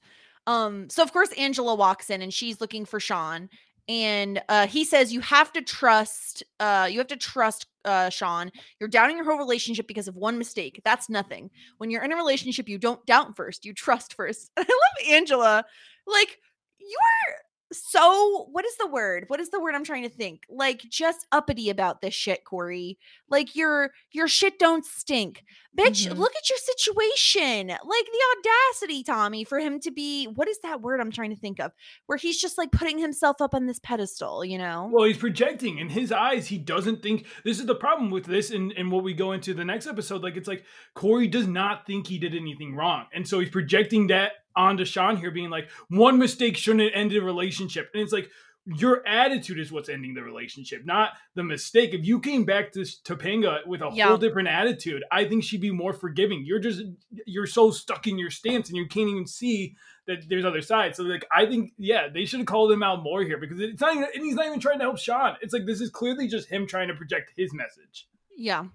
Um, 0.50 0.90
so 0.90 1.04
of 1.04 1.14
course 1.14 1.32
Angela 1.38 1.76
walks 1.76 2.10
in 2.10 2.22
and 2.24 2.34
she's 2.34 2.60
looking 2.62 2.86
for 2.86 3.00
Sean. 3.00 3.50
and 3.88 4.42
uh, 4.50 4.68
he 4.68 4.84
says 4.86 5.12
you 5.14 5.22
have 5.22 5.52
to 5.54 5.62
trust 5.62 6.44
uh, 6.60 6.88
you 6.92 6.98
have 7.00 7.08
to 7.08 7.18
trust 7.18 7.68
uh, 7.86 8.10
sean. 8.10 8.52
You're 8.80 8.90
doubting 8.90 9.16
your 9.18 9.26
whole 9.26 9.38
relationship 9.40 9.88
because 9.88 10.08
of 10.08 10.16
one 10.16 10.38
mistake. 10.38 10.82
That's 10.86 11.10
nothing. 11.10 11.50
When 11.80 11.90
you're 11.92 12.04
in 12.04 12.12
a 12.14 12.16
relationship 12.24 12.70
you 12.70 12.78
don't 12.78 13.06
doubt 13.06 13.36
first 13.36 13.66
you 13.66 13.74
trust 13.74 14.14
first. 14.16 14.52
And 14.58 14.68
i 14.70 14.74
love 14.74 14.98
angela. 15.16 15.66
Like 16.08 16.38
you're 16.80 17.36
so 17.72 18.48
what 18.52 18.66
is 18.66 18.76
the 18.78 18.88
word? 18.88 19.26
What 19.28 19.40
is 19.40 19.50
the 19.52 19.60
word 19.62 19.76
i'm 19.76 19.84
trying 19.86 20.04
to 20.04 20.16
think? 20.22 20.44
Like 20.50 20.82
just 20.90 21.26
uppity 21.32 21.70
about 21.70 22.02
this 22.02 22.14
shit 22.14 22.44
corey. 22.44 22.98
Like 23.30 23.56
your 23.56 23.92
your 24.12 24.28
shit 24.28 24.60
don't 24.60 24.86
stink 24.86 25.44
bitch 25.78 26.08
Mhm. 26.08 26.18
look 26.18 26.34
at 26.36 26.50
your 26.50 26.58
situation 26.58 27.68
like 27.68 28.06
the 28.06 28.22
audacity 28.38 29.04
tommy 29.04 29.44
for 29.44 29.60
him 29.60 29.80
to 29.80 29.92
be 29.92 30.26
what 30.26 30.48
is 30.48 30.58
that 30.64 30.82
word 30.82 31.00
i'm 31.00 31.12
trying 31.12 31.30
to 31.30 31.36
think 31.36 31.60
of 31.60 31.72
where 32.08 32.18
he's 32.18 32.42
just 32.42 32.58
like 32.58 32.72
putting 32.72 32.98
himself 32.98 33.38
up 33.40 33.54
on 33.54 33.68
this 33.68 33.80
pedestal 33.80 34.44
you 34.44 34.58
know 34.58 34.90
Well, 34.92 35.06
he's 35.06 35.18
projecting 35.18 35.78
in 35.78 35.90
his 35.90 36.12
eyes. 36.12 36.48
He 36.48 36.58
doesn't 36.58 37.02
think 37.04 37.26
this 37.44 37.60
is 37.60 37.66
the 37.66 37.76
problem 37.76 38.10
with 38.10 38.26
this, 38.26 38.50
and, 38.52 38.72
and 38.74 38.92
what 38.92 39.04
we 39.04 39.14
go 39.14 39.32
into 39.34 39.54
the 39.54 39.64
next 39.66 39.88
episode. 39.88 40.24
Like, 40.24 40.36
it's 40.38 40.48
like 40.48 40.64
Corey 40.96 41.28
does 41.28 41.48
not 41.48 41.86
think 41.86 42.08
he 42.08 42.18
did 42.18 42.36
anything 42.36 42.76
wrong. 42.76 43.06
And 43.14 43.28
so 43.28 43.40
he's 43.40 43.50
projecting 43.50 44.08
that 44.08 44.32
onto 44.56 44.86
Sean 44.86 45.18
here, 45.18 45.32
being 45.32 45.50
like, 45.50 45.70
one 45.90 46.18
mistake 46.18 46.58
shouldn't 46.58 46.92
end 46.96 47.14
a 47.14 47.22
relationship. 47.22 47.90
And 47.94 48.02
it's 48.04 48.12
like, 48.14 48.30
your 48.78 49.06
attitude 49.08 49.58
is 49.60 49.72
what's 49.72 49.90
ending 49.90 50.14
the 50.14 50.22
relationship, 50.24 50.86
not 50.86 51.12
the 51.36 51.44
mistake. 51.44 51.94
If 51.94 52.06
you 52.06 52.20
came 52.20 52.46
back 52.46 52.72
to 52.74 52.82
Topanga 52.82 53.66
with 53.66 53.82
a 53.82 53.90
Yeah. 53.94 54.08
whole 54.10 54.18
different 54.18 54.48
attitude, 54.50 55.04
I 55.12 55.26
think 55.26 55.44
she'd 55.44 55.62
be 55.62 55.72
more 55.72 55.94
forgiving. 55.94 56.46
You're 56.46 56.60
just, 56.60 56.82
you're 57.26 57.48
so 57.48 57.72
stuck 57.72 58.06
in 58.08 58.20
your 58.20 58.30
stance 58.30 58.70
and 58.70 58.78
you 58.78 58.88
can't 58.88 59.10
even 59.10 59.26
see 59.26 59.76
that 60.06 60.28
there's 60.30 60.46
other 60.46 60.62
sides. 60.62 60.98
So 60.98 61.04
like 61.04 61.26
I 61.32 61.46
think 61.46 61.72
yeah, 61.78 62.08
they 62.14 62.26
should 62.26 62.40
have 62.40 62.48
called 62.48 62.72
him 62.72 62.84
out 62.84 63.04
more 63.04 63.24
here 63.24 63.38
because 63.38 63.60
it's 63.60 63.82
not 63.82 63.96
even 63.96 64.08
and 64.14 64.24
he's 64.24 64.36
not 64.36 64.46
even 64.48 64.60
trying 64.60 64.80
to 64.80 64.86
help 64.86 64.98
Sean. 65.00 65.36
It's 65.42 65.54
like 65.54 65.66
this 65.66 65.82
is 65.82 65.90
clearly 65.90 66.28
just 66.28 66.50
him 66.50 66.66
trying 66.68 66.88
to 66.90 66.96
project 66.96 67.32
his 67.36 67.54
message. 67.54 68.08
yeah 68.38 68.66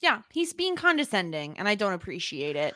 yeah 0.00 0.20
he's 0.32 0.52
being 0.52 0.76
condescending 0.76 1.56
and 1.58 1.66
i 1.68 1.74
don't 1.74 1.94
appreciate 1.94 2.56
it 2.56 2.74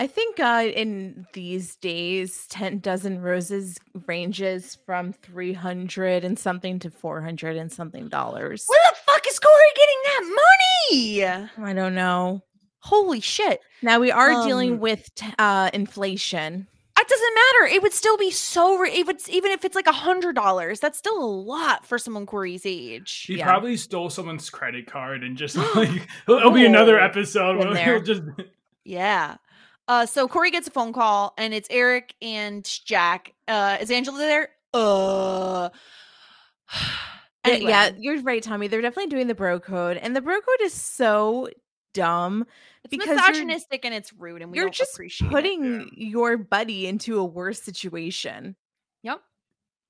I 0.00 0.06
think 0.06 0.40
uh, 0.40 0.64
in 0.74 1.26
these 1.34 1.76
days, 1.76 2.46
10 2.48 2.78
dozen 2.78 3.20
roses 3.20 3.78
ranges 4.06 4.78
from 4.86 5.12
300 5.12 6.24
and 6.24 6.38
something 6.38 6.78
to 6.78 6.90
400 6.90 7.56
and 7.56 7.70
something 7.70 8.08
dollars. 8.08 8.64
where 8.66 8.80
the 8.90 8.96
fuck 9.06 9.26
is 9.28 9.38
corey 9.38 9.52
getting 9.76 9.98
that 10.04 10.40
money 10.90 11.22
I 11.68 11.72
don't 11.74 11.94
know. 11.94 12.42
holy 12.78 13.20
shit 13.20 13.60
Now 13.82 14.00
we 14.00 14.10
are 14.10 14.32
Um, 14.32 14.46
dealing 14.46 14.80
with 14.80 15.14
t- 15.14 15.26
uh, 15.38 15.68
inflation. 15.74 16.66
That 16.96 17.06
doesn't 17.08 17.34
matter. 17.34 17.74
It 17.74 17.82
would 17.82 17.92
still 17.92 18.16
be 18.18 18.30
so. 18.30 18.78
Re- 18.78 18.92
it 18.92 19.06
would 19.06 19.26
even 19.28 19.52
if 19.52 19.64
it's 19.64 19.74
like 19.74 19.86
a 19.86 19.92
hundred 19.92 20.34
dollars. 20.34 20.80
That's 20.80 20.98
still 20.98 21.22
a 21.22 21.24
lot 21.26 21.84
for 21.86 21.98
someone 21.98 22.24
Corey's 22.26 22.64
age. 22.66 23.24
He 23.26 23.36
Yeah. 23.38 23.46
probably 23.46 23.76
stole 23.78 24.10
someone's 24.10 24.48
credit 24.50 24.86
card 24.86 25.22
and 25.24 25.36
just 25.36 25.56
like 25.76 25.90
it'll 26.28 26.50
be 26.52 26.64
another 26.66 27.00
Oh, 27.00 27.04
episode 27.04 27.58
where 27.58 27.74
he'll 27.76 28.02
just 28.02 28.22
Yeah. 28.84 29.36
Uh, 29.90 30.06
so 30.06 30.28
Corey 30.28 30.52
gets 30.52 30.68
a 30.68 30.70
phone 30.70 30.92
call 30.92 31.34
and 31.36 31.52
it's 31.52 31.66
Eric 31.68 32.14
and 32.22 32.64
Jack. 32.84 33.34
Uh, 33.48 33.76
is 33.80 33.90
Angela 33.90 34.18
there? 34.18 34.48
Uh. 34.72 35.68
Yeah, 37.46 37.52
anyway, 37.54 37.70
Yeah, 37.70 37.90
you're 37.98 38.20
right, 38.20 38.42
Tommy. 38.42 38.68
They're 38.68 38.82
definitely 38.82 39.08
doing 39.08 39.26
the 39.26 39.34
bro 39.34 39.58
code, 39.60 39.96
and 39.96 40.14
the 40.14 40.20
bro 40.20 40.34
code 40.34 40.60
is 40.60 40.74
so 40.74 41.48
dumb 41.94 42.46
it's 42.84 42.90
because 42.90 43.16
misogynistic 43.16 43.86
and 43.86 43.94
it's 43.94 44.12
rude, 44.12 44.42
and 44.42 44.50
we 44.50 44.58
you're 44.58 44.66
don't 44.66 44.74
just 44.74 44.92
appreciate 44.94 45.28
it. 45.28 45.30
putting 45.32 45.80
Yeah. 45.80 45.86
your 46.10 46.36
buddy 46.36 46.86
into 46.86 47.18
a 47.18 47.24
worse 47.24 47.62
situation. 47.62 48.56
Yep. 49.02 49.22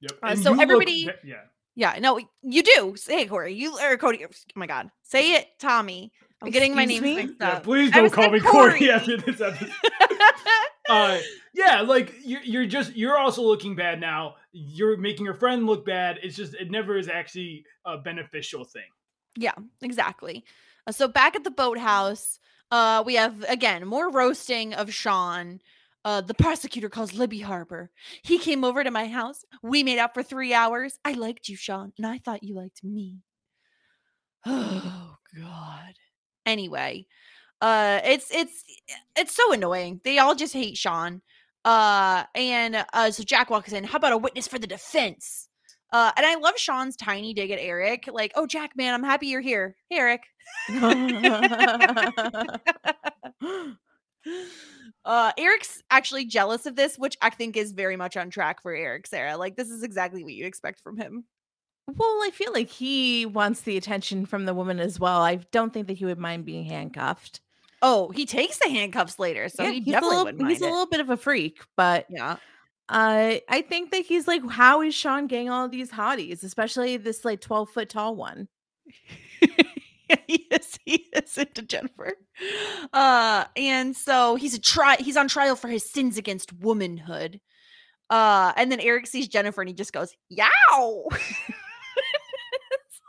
Yep. 0.00 0.12
Uh, 0.22 0.36
so 0.36 0.50
you 0.50 0.56
look 0.58 0.62
everybody- 0.62 1.10
yeah. 1.24 1.40
Yeah. 1.74 1.98
No, 1.98 2.20
you 2.42 2.62
do. 2.62 2.94
Say 2.96 3.22
it, 3.22 3.28
Corey. 3.28 3.52
You 3.54 3.76
or 3.80 3.96
Cody. 3.96 4.24
Oh 4.24 4.28
my 4.54 4.68
God. 4.68 4.92
Say 5.02 5.32
it, 5.32 5.48
Tommy. 5.58 6.12
I'm 6.42 6.50
getting 6.50 6.74
my 6.74 6.84
name 6.84 7.02
names 7.02 7.16
me? 7.16 7.16
mixed 7.26 7.36
Yeah, 7.40 7.48
up. 7.56 7.62
please 7.64 7.90
don't 7.90 8.10
call 8.10 8.30
me 8.30 8.40
Corey 8.40 8.72
Corey. 8.78 8.90
after 8.90 9.16
this 9.18 9.40
episode. 9.40 9.72
uh, 10.88 11.18
yeah, 11.54 11.82
like 11.82 12.14
you're, 12.24 12.42
you're 12.42 12.66
just 12.66 12.96
you're 12.96 13.18
also 13.18 13.42
looking 13.42 13.76
bad 13.76 14.00
now. 14.00 14.36
You're 14.52 14.96
making 14.96 15.24
your 15.26 15.34
friend 15.34 15.66
look 15.66 15.84
bad. 15.84 16.18
It's 16.22 16.36
just 16.36 16.54
it 16.54 16.70
never 16.70 16.96
is 16.96 17.08
actually 17.08 17.64
a 17.84 17.98
beneficial 17.98 18.64
thing. 18.64 18.88
Yeah, 19.36 19.54
exactly. 19.82 20.44
Uh, 20.86 20.92
so 20.92 21.08
back 21.08 21.36
at 21.36 21.44
the 21.44 21.50
boathouse, 21.50 22.38
uh, 22.70 23.02
we 23.04 23.16
have 23.16 23.42
again 23.48 23.86
more 23.86 24.10
roasting 24.10 24.72
of 24.74 24.92
Sean. 24.92 25.60
Uh, 26.02 26.22
the 26.22 26.32
prosecutor 26.32 26.88
calls 26.88 27.12
Libby 27.12 27.40
Harper. 27.40 27.90
He 28.22 28.38
came 28.38 28.64
over 28.64 28.82
to 28.82 28.90
my 28.90 29.06
house. 29.06 29.44
We 29.62 29.82
made 29.82 29.98
out 29.98 30.14
for 30.14 30.22
three 30.22 30.54
hours. 30.54 30.98
I 31.04 31.12
liked 31.12 31.50
you, 31.50 31.56
Sean, 31.56 31.92
and 31.98 32.06
I 32.06 32.16
thought 32.16 32.42
you 32.42 32.54
liked 32.56 32.82
me. 32.82 33.18
Oh 34.46 35.16
God. 35.38 35.92
Anyway, 36.46 37.06
uh, 37.60 38.00
it's 38.04 38.30
it's 38.30 38.64
it's 39.16 39.34
so 39.34 39.52
annoying. 39.52 40.00
They 40.04 40.18
all 40.18 40.34
just 40.34 40.52
hate 40.52 40.76
Sean. 40.76 41.22
Uh, 41.64 42.24
and 42.34 42.84
uh, 42.92 43.10
so 43.10 43.22
Jack 43.22 43.50
walks 43.50 43.72
in. 43.72 43.84
How 43.84 43.98
about 43.98 44.12
a 44.12 44.18
witness 44.18 44.48
for 44.48 44.58
the 44.58 44.66
defense? 44.66 45.48
Uh, 45.92 46.12
and 46.16 46.24
I 46.24 46.36
love 46.36 46.56
Sean's 46.56 46.96
tiny 46.96 47.34
dig 47.34 47.50
at 47.50 47.58
Eric. 47.58 48.08
Like, 48.10 48.32
oh, 48.36 48.46
Jack, 48.46 48.76
man, 48.76 48.94
I'm 48.94 49.02
happy 49.02 49.26
you're 49.26 49.40
here. 49.40 49.74
Hey, 49.88 49.98
Eric. 49.98 50.22
uh, 55.04 55.32
Eric's 55.36 55.82
actually 55.90 56.26
jealous 56.26 56.66
of 56.66 56.76
this, 56.76 56.96
which 56.96 57.16
I 57.20 57.30
think 57.30 57.56
is 57.56 57.72
very 57.72 57.96
much 57.96 58.16
on 58.16 58.30
track 58.30 58.62
for 58.62 58.72
Eric, 58.72 59.08
Sarah. 59.08 59.36
Like, 59.36 59.56
this 59.56 59.68
is 59.68 59.82
exactly 59.82 60.22
what 60.22 60.32
you 60.32 60.46
expect 60.46 60.80
from 60.80 60.96
him. 60.96 61.24
Well, 61.96 62.20
I 62.22 62.30
feel 62.32 62.52
like 62.52 62.68
he 62.68 63.26
wants 63.26 63.62
the 63.62 63.76
attention 63.76 64.26
from 64.26 64.44
the 64.44 64.54
woman 64.54 64.78
as 64.80 65.00
well. 65.00 65.20
I 65.22 65.36
don't 65.52 65.72
think 65.72 65.86
that 65.88 65.96
he 65.96 66.04
would 66.04 66.18
mind 66.18 66.44
being 66.44 66.64
handcuffed. 66.64 67.40
Oh, 67.82 68.10
he 68.10 68.26
takes 68.26 68.58
the 68.58 68.68
handcuffs 68.68 69.18
later, 69.18 69.48
so 69.48 69.62
Yeah, 69.62 69.70
he 69.70 69.80
he's 69.80 69.88
a 69.88 69.90
definitely 69.92 70.08
little, 70.16 70.24
wouldn't 70.26 70.42
mind 70.42 70.52
he's 70.52 70.62
a 70.62 70.66
it. 70.66 70.70
little 70.70 70.86
bit 70.86 71.00
of 71.00 71.10
a 71.10 71.16
freak, 71.16 71.60
but 71.76 72.06
Yeah. 72.10 72.36
uh, 72.90 73.36
I 73.48 73.62
think 73.62 73.90
that 73.92 74.04
he's 74.04 74.28
like, 74.28 74.42
how 74.50 74.82
is 74.82 74.94
Sean 74.94 75.26
getting 75.26 75.48
all 75.48 75.68
these 75.68 75.90
hotties, 75.90 76.42
especially 76.44 76.96
this 76.98 77.24
like 77.24 77.40
12 77.40 77.70
foot 77.70 77.88
tall 77.88 78.14
one? 78.16 78.48
yes, 80.28 80.78
he 80.84 81.06
is 81.14 81.38
into 81.38 81.62
Jennifer. 81.62 82.14
Uh 82.92 83.44
and 83.56 83.96
so 83.96 84.34
he's 84.36 84.54
a 84.54 84.60
try 84.60 84.96
he's 84.96 85.16
on 85.16 85.28
trial 85.28 85.54
for 85.56 85.68
his 85.68 85.88
sins 85.88 86.18
against 86.18 86.52
womanhood. 86.52 87.40
Uh 88.08 88.52
and 88.56 88.72
then 88.72 88.80
Eric 88.80 89.06
sees 89.06 89.28
Jennifer 89.28 89.60
and 89.62 89.68
he 89.68 89.74
just 89.74 89.92
goes, 89.92 90.12
Yow. 90.28 91.08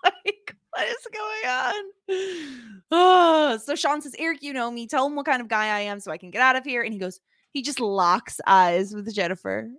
it's 0.03 0.15
like, 0.25 0.55
what 0.71 0.87
is 0.87 1.07
going 1.13 1.45
on? 1.47 2.83
Uh, 2.91 3.57
so 3.57 3.75
Sean 3.75 4.01
says, 4.01 4.15
Eric, 4.17 4.43
you 4.43 4.53
know 4.53 4.71
me. 4.71 4.87
Tell 4.87 5.05
him 5.05 5.15
what 5.15 5.25
kind 5.25 5.41
of 5.41 5.47
guy 5.47 5.65
I 5.65 5.81
am 5.81 5.99
so 5.99 6.11
I 6.11 6.17
can 6.17 6.31
get 6.31 6.41
out 6.41 6.55
of 6.55 6.63
here. 6.63 6.81
And 6.81 6.93
he 6.93 6.99
goes, 6.99 7.19
he 7.51 7.61
just 7.61 7.79
locks 7.79 8.39
eyes 8.47 8.93
with 8.93 9.13
Jennifer. 9.13 9.69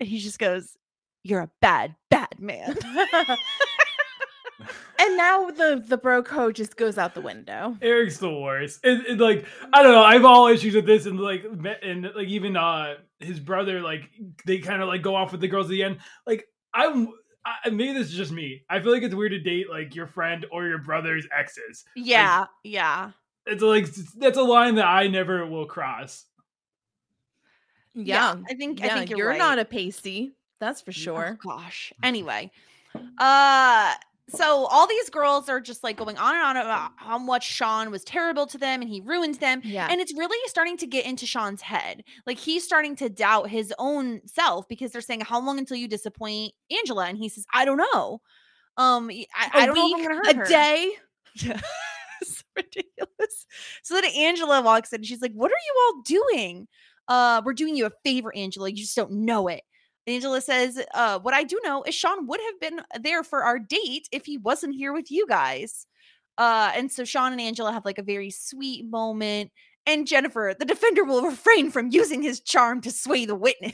And 0.00 0.08
he 0.08 0.18
just 0.18 0.38
goes, 0.38 0.76
You're 1.22 1.40
a 1.40 1.50
bad, 1.60 1.96
bad 2.10 2.38
man. 2.38 2.76
And 5.00 5.16
now 5.16 5.50
the 5.50 5.82
the 5.86 5.96
bro 5.96 6.22
code 6.22 6.56
just 6.56 6.76
goes 6.76 6.98
out 6.98 7.14
the 7.14 7.20
window. 7.20 7.76
Eric's 7.80 8.18
the 8.18 8.30
worst. 8.30 8.84
And, 8.84 9.06
and, 9.06 9.20
like 9.20 9.46
I 9.72 9.82
don't 9.82 9.92
know, 9.92 10.02
I 10.02 10.14
have 10.14 10.24
all 10.24 10.48
issues 10.48 10.74
with 10.74 10.86
this, 10.86 11.06
and 11.06 11.20
like 11.20 11.44
and 11.82 12.10
like 12.16 12.26
even 12.26 12.56
uh 12.56 12.96
his 13.20 13.38
brother, 13.38 13.80
like 13.80 14.10
they 14.44 14.58
kind 14.58 14.82
of 14.82 14.88
like 14.88 15.02
go 15.02 15.14
off 15.14 15.30
with 15.30 15.40
the 15.40 15.48
girls 15.48 15.66
at 15.66 15.70
the 15.70 15.84
end. 15.84 15.98
Like 16.26 16.46
I'm. 16.74 17.12
I, 17.64 17.70
maybe 17.70 17.92
this 17.92 18.08
is 18.08 18.14
just 18.14 18.32
me. 18.32 18.62
I 18.68 18.80
feel 18.80 18.92
like 18.92 19.02
it's 19.02 19.14
weird 19.14 19.32
to 19.32 19.38
date 19.38 19.70
like 19.70 19.94
your 19.94 20.06
friend 20.06 20.46
or 20.50 20.66
your 20.66 20.78
brother's 20.78 21.26
exes. 21.36 21.84
yeah, 21.94 22.46
yeah. 22.64 23.12
It's 23.46 23.62
like 23.62 23.86
that's 24.18 24.36
a 24.36 24.42
line 24.42 24.74
that 24.74 24.86
I 24.86 25.06
never 25.08 25.46
will 25.46 25.66
cross. 25.66 26.26
Yeah, 27.94 28.36
I 28.48 28.54
think 28.54 28.80
I 28.82 28.86
yeah, 28.86 28.94
think 28.94 29.10
you're, 29.10 29.18
you're 29.18 29.28
right. 29.30 29.38
not 29.38 29.58
a 29.58 29.64
pasty, 29.64 30.32
that's 30.60 30.80
for 30.80 30.90
Oh, 30.90 30.92
sure. 30.92 31.38
gosh. 31.42 31.92
Anyway, 32.02 32.50
uh, 33.18 33.94
so 34.28 34.66
all 34.66 34.86
these 34.86 35.10
girls 35.10 35.48
are 35.48 35.60
just 35.60 35.82
like 35.82 35.96
going 35.96 36.16
on 36.18 36.34
and 36.34 36.44
on 36.44 36.56
about 36.56 36.92
how 36.96 37.18
much 37.18 37.44
Sean 37.44 37.90
was 37.90 38.04
terrible 38.04 38.46
to 38.46 38.58
them 38.58 38.80
and 38.82 38.90
he 38.90 39.00
ruined 39.00 39.36
them. 39.36 39.60
Yeah, 39.64 39.88
And 39.90 40.00
it's 40.00 40.14
really 40.16 40.38
starting 40.46 40.76
to 40.78 40.86
get 40.86 41.06
into 41.06 41.26
Sean's 41.26 41.62
head. 41.62 42.04
Like 42.26 42.38
he's 42.38 42.64
starting 42.64 42.96
to 42.96 43.08
doubt 43.08 43.48
his 43.50 43.72
own 43.78 44.20
self 44.26 44.68
because 44.68 44.92
they're 44.92 45.00
saying, 45.00 45.20
"How 45.22 45.40
long 45.40 45.58
until 45.58 45.76
you 45.76 45.88
disappoint 45.88 46.52
Angela?" 46.70 47.06
And 47.06 47.18
he 47.18 47.28
says, 47.28 47.46
"I 47.52 47.64
don't 47.64 47.80
know. 47.92 48.20
Um, 48.76 49.10
I, 49.10 49.50
I 49.52 49.66
don't 49.66 49.74
know 49.74 49.88
if 49.88 49.96
I'm 49.96 50.02
gonna 50.02 50.14
hurt 50.16 50.34
a 50.34 50.38
her." 50.38 50.46
day. 50.46 50.92
Yeah. 51.40 51.60
it's 52.20 52.42
ridiculous. 52.56 53.46
So 53.82 53.94
then 53.94 54.04
Angela 54.16 54.60
walks 54.62 54.92
in. 54.92 54.98
And 54.98 55.06
she's 55.06 55.22
like, 55.22 55.32
What 55.32 55.52
are 55.52 55.54
you 55.54 55.74
all 55.86 56.02
doing? 56.02 56.68
Uh, 57.06 57.42
we're 57.44 57.54
doing 57.54 57.76
you 57.76 57.86
a 57.86 57.92
favor, 58.04 58.34
Angela. 58.34 58.68
You 58.68 58.76
just 58.76 58.96
don't 58.96 59.12
know 59.12 59.46
it. 59.48 59.62
Angela 60.10 60.40
says, 60.40 60.80
uh, 60.94 61.18
what 61.20 61.34
I 61.34 61.44
do 61.44 61.60
know 61.64 61.82
is 61.84 61.94
Sean 61.94 62.26
would 62.26 62.40
have 62.40 62.60
been 62.60 62.80
there 63.00 63.22
for 63.22 63.44
our 63.44 63.58
date 63.58 64.08
if 64.12 64.26
he 64.26 64.38
wasn't 64.38 64.74
here 64.74 64.92
with 64.92 65.10
you 65.10 65.26
guys. 65.26 65.86
Uh, 66.36 66.70
and 66.76 66.90
so 66.92 67.04
Sean 67.04 67.32
and 67.32 67.40
Angela 67.40 67.72
have 67.72 67.84
like 67.84 67.98
a 67.98 68.02
very 68.02 68.30
sweet 68.30 68.84
moment. 68.88 69.50
and 69.86 70.06
Jennifer, 70.06 70.54
the 70.58 70.64
defender 70.66 71.02
will 71.04 71.22
refrain 71.22 71.70
from 71.70 71.88
using 71.90 72.22
his 72.22 72.40
charm 72.40 72.80
to 72.82 72.90
sway 72.90 73.24
the 73.24 73.34
witness. 73.34 73.72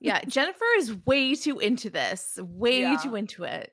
yeah, 0.00 0.20
Jennifer 0.26 0.64
is 0.78 0.96
way 1.06 1.34
too 1.34 1.58
into 1.58 1.90
this, 1.90 2.38
way 2.42 2.80
Yeah. 2.82 2.96
too 2.96 3.16
into 3.16 3.42
it. 3.44 3.72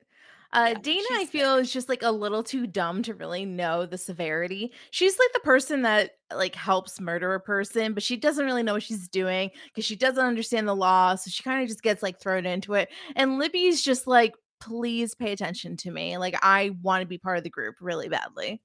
Uh, 0.53 0.67
Yeah, 0.69 0.79
Dana, 0.81 1.07
I 1.13 1.25
feel, 1.25 1.55
is 1.55 1.73
just 1.73 1.89
like 1.89 2.03
a 2.03 2.11
little 2.11 2.43
too 2.43 2.67
dumb 2.67 3.01
to 3.03 3.13
really 3.13 3.45
know 3.45 3.85
the 3.85 3.97
severity. 3.97 4.71
She's 4.91 5.17
like 5.17 5.33
the 5.33 5.39
person 5.39 5.81
that 5.81 6.11
like 6.33 6.55
helps 6.55 7.01
murder 7.01 7.33
a 7.33 7.39
person, 7.39 7.93
but 7.93 8.03
she 8.03 8.15
doesn't 8.17 8.45
really 8.45 8.63
know 8.63 8.73
what 8.73 8.83
she's 8.83 9.07
doing 9.07 9.51
because 9.67 9.85
she 9.85 9.95
doesn't 9.95 10.23
understand 10.23 10.67
the 10.67 10.75
law. 10.75 11.15
So 11.15 11.29
she 11.29 11.43
kind 11.43 11.61
of 11.61 11.67
just 11.67 11.81
gets 11.83 12.03
like 12.03 12.19
thrown 12.19 12.45
into 12.45 12.75
it. 12.75 12.89
And 13.15 13.39
Libby's 13.39 13.81
just 13.81 14.07
like, 14.07 14.33
please 14.61 15.15
pay 15.15 15.31
attention 15.31 15.75
to 15.77 15.91
me. 15.91 16.17
Like, 16.17 16.35
I 16.41 16.75
want 16.81 17.01
to 17.01 17.07
be 17.07 17.17
part 17.17 17.37
of 17.37 17.43
the 17.43 17.49
group 17.49 17.75
really 17.81 18.07
badly. 18.07 18.61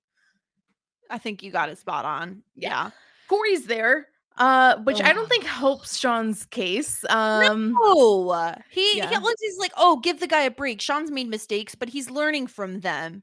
I 1.11 1.18
think 1.18 1.43
you 1.43 1.51
got 1.51 1.70
it 1.70 1.78
spot 1.78 2.05
on. 2.05 2.43
Yeah. 2.55 2.91
Corey's 3.28 3.64
there, 3.66 4.09
uh, 4.39 4.78
which 4.82 5.03
I 5.03 5.12
don't 5.12 5.28
think 5.28 5.45
helps 5.45 5.99
Sean's 5.99 6.47
case. 6.47 7.05
Um, 7.11 7.74
Oh, 7.78 8.55
he, 8.70 8.93
he 8.93 8.99
Yeah. 8.99 9.18
Lindsay's 9.18 9.59
like, 9.59 9.72
oh, 9.76 9.97
give 9.97 10.20
the 10.20 10.26
guy 10.26 10.43
a 10.43 10.51
break. 10.51 10.80
Sean's 10.80 11.11
made 11.11 11.28
mistakes, 11.28 11.74
but 11.74 11.89
he's 11.89 12.11
learning 12.11 12.47
from 12.47 12.80
them. 12.80 13.22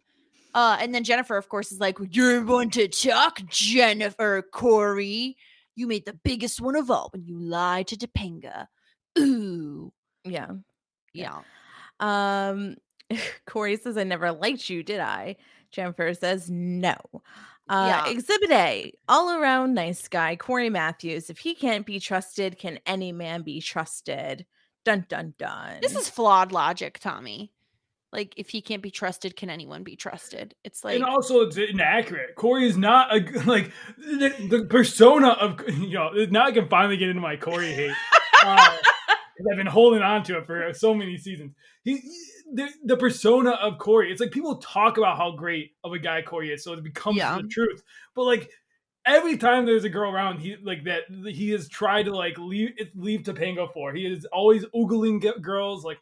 Uh, 0.53 0.77
and 0.79 0.93
then 0.95 1.03
Jennifer, 1.03 1.35
of 1.35 1.49
course, 1.49 1.71
is 1.71 1.79
like, 1.79 1.97
You're 2.11 2.43
one 2.43 2.69
to 2.71 2.87
talk, 2.87 3.41
Jennifer 3.47 4.41
Corey. 4.53 5.35
You 5.75 5.87
made 5.87 6.05
the 6.05 6.17
biggest 6.23 6.61
one 6.61 6.75
of 6.75 6.89
all 6.89 7.09
when 7.11 7.25
you 7.25 7.37
lied 7.37 7.87
to 7.87 7.97
Topanga. 7.97 8.67
Ooh. 9.19 9.91
yeah. 10.23 10.51
Yeah. 11.13 11.39
Um, 11.99 12.75
Corey 13.45 13.77
says, 13.77 13.97
I 13.97 14.03
never 14.03 14.31
liked 14.31 14.69
you, 14.69 14.83
did 14.83 14.99
I? 14.99 15.35
Jennifer 15.71 16.13
says, 16.13 16.49
no. 16.49 16.95
Uh, 17.67 18.03
Yeah. 18.05 18.11
Exhibit 18.11 18.51
A, 18.51 18.93
all 19.07 19.31
around 19.31 19.73
nice 19.73 20.07
guy, 20.07 20.35
Corey 20.35 20.69
Matthews. 20.69 21.29
If 21.29 21.39
he 21.39 21.55
can't 21.55 21.85
be 21.85 21.99
trusted, 21.99 22.57
can 22.57 22.79
any 22.85 23.11
man 23.11 23.41
be 23.41 23.59
trusted? 23.61 24.45
Dun 24.83 25.05
dun 25.09 25.33
dun. 25.39 25.79
This 25.81 25.95
is 25.95 26.09
flawed 26.09 26.51
logic, 26.51 26.99
Tommy. 26.99 27.51
Like, 28.13 28.33
if 28.37 28.49
he 28.49 28.61
can't 28.61 28.81
be 28.83 28.91
trusted, 28.91 29.35
can 29.35 29.49
anyone 29.49 29.83
be 29.83 29.95
trusted? 29.95 30.55
It's 30.63 30.83
like, 30.85 30.95
and 30.95 31.03
also 31.03 31.41
it's 31.41 31.57
inaccurate. 31.57 32.35
Corey 32.35 32.65
is 32.67 32.77
not 32.77 33.13
a 33.13 33.19
like 33.45 33.71
the, 33.97 34.29
the 34.49 34.65
persona 34.69 35.29
of 35.29 35.59
you 35.67 35.95
know. 35.95 36.11
Now 36.29 36.45
I 36.45 36.51
can 36.51 36.69
finally 36.69 36.97
get 36.97 37.09
into 37.09 37.21
my 37.21 37.35
Corey 37.35 37.73
hate. 37.73 37.91
Uh, 38.47 38.77
I've 39.51 39.57
been 39.57 39.67
holding 39.67 40.01
on 40.01 40.23
to 40.23 40.37
it 40.37 40.45
for 40.45 40.73
so 40.73 40.93
many 40.93 41.17
seasons. 41.17 41.53
He, 41.83 41.97
he- 41.97 42.31
the, 42.53 42.69
the 42.83 42.95
persona 42.97 43.51
of 43.51 43.79
Corey. 43.79 44.11
It's 44.11 44.21
like 44.21 44.29
people 44.31 44.57
talk 44.57 44.99
about 44.99 45.17
how 45.17 45.31
great 45.31 45.71
of 45.83 45.93
a 45.93 45.99
guy 45.99 46.21
Corey 46.21 46.51
is, 46.53 46.63
so 46.63 46.73
it 46.73 46.83
becomes 46.83 47.17
Yeah. 47.17 47.37
the 47.41 47.47
truth. 47.47 47.81
But 48.15 48.25
like 48.25 48.51
every 49.03 49.35
time 49.37 49.65
there's 49.65 49.83
a 49.83 49.89
girl 49.89 50.11
around, 50.11 50.39
he 50.39 50.55
like 50.63 50.83
that 50.83 51.03
he 51.33 51.49
has 51.51 51.67
tried 51.67 52.03
to 52.03 52.15
like 52.15 52.37
leave 52.37 52.69
leave 52.95 53.21
Topanga 53.23 53.73
for. 53.73 53.93
He 53.93 54.05
is 54.05 54.25
always 54.25 54.63
oogling 54.75 55.41
girls. 55.41 55.83
Like 55.83 55.97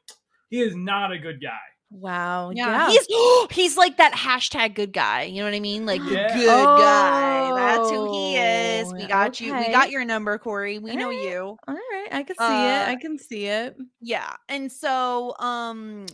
he 0.49 0.59
is 0.61 0.75
not 0.75 1.13
a 1.13 1.17
good 1.17 1.41
guy. 1.41 1.57
Wow. 1.93 2.51
yeah, 2.51 2.89
Yeah. 2.89 2.89
he's 2.89 3.07
he's 3.51 3.77
like 3.77 3.97
that 3.97 4.13
hashtag 4.13 4.73
good 4.75 4.91
guy. 4.93 5.23
You 5.23 5.39
know 5.39 5.45
what 5.45 5.53
I 5.53 5.59
mean? 5.59 5.85
Like 5.85 6.01
the 6.03 6.11
Yeah. 6.11 6.33
good 6.33 6.65
guy. 6.79 7.51
That's 7.55 7.89
who 7.91 8.09
he 8.11 8.35
is. 8.37 8.87
Oh, 8.91 8.95
We 8.95 9.07
got 9.07 9.39
you. 9.39 9.53
We 9.53 9.71
got 9.71 9.91
your 9.91 10.03
number, 10.05 10.37
Corey. 10.37 10.79
We 10.79 10.95
know 10.95 11.05
Alright. 11.07 11.23
you. 11.23 11.57
all 11.67 11.73
right. 11.73 12.07
I 12.11 12.23
can 12.23 12.35
see 12.35 12.43
it. 12.43 12.87
I 12.87 12.93
Uh, 12.93 12.97
can 12.99 13.17
see 13.17 13.45
it. 13.45 13.77
Yeah. 14.01 14.33
And 14.49 14.71
so 14.71 15.35
um 15.39 16.05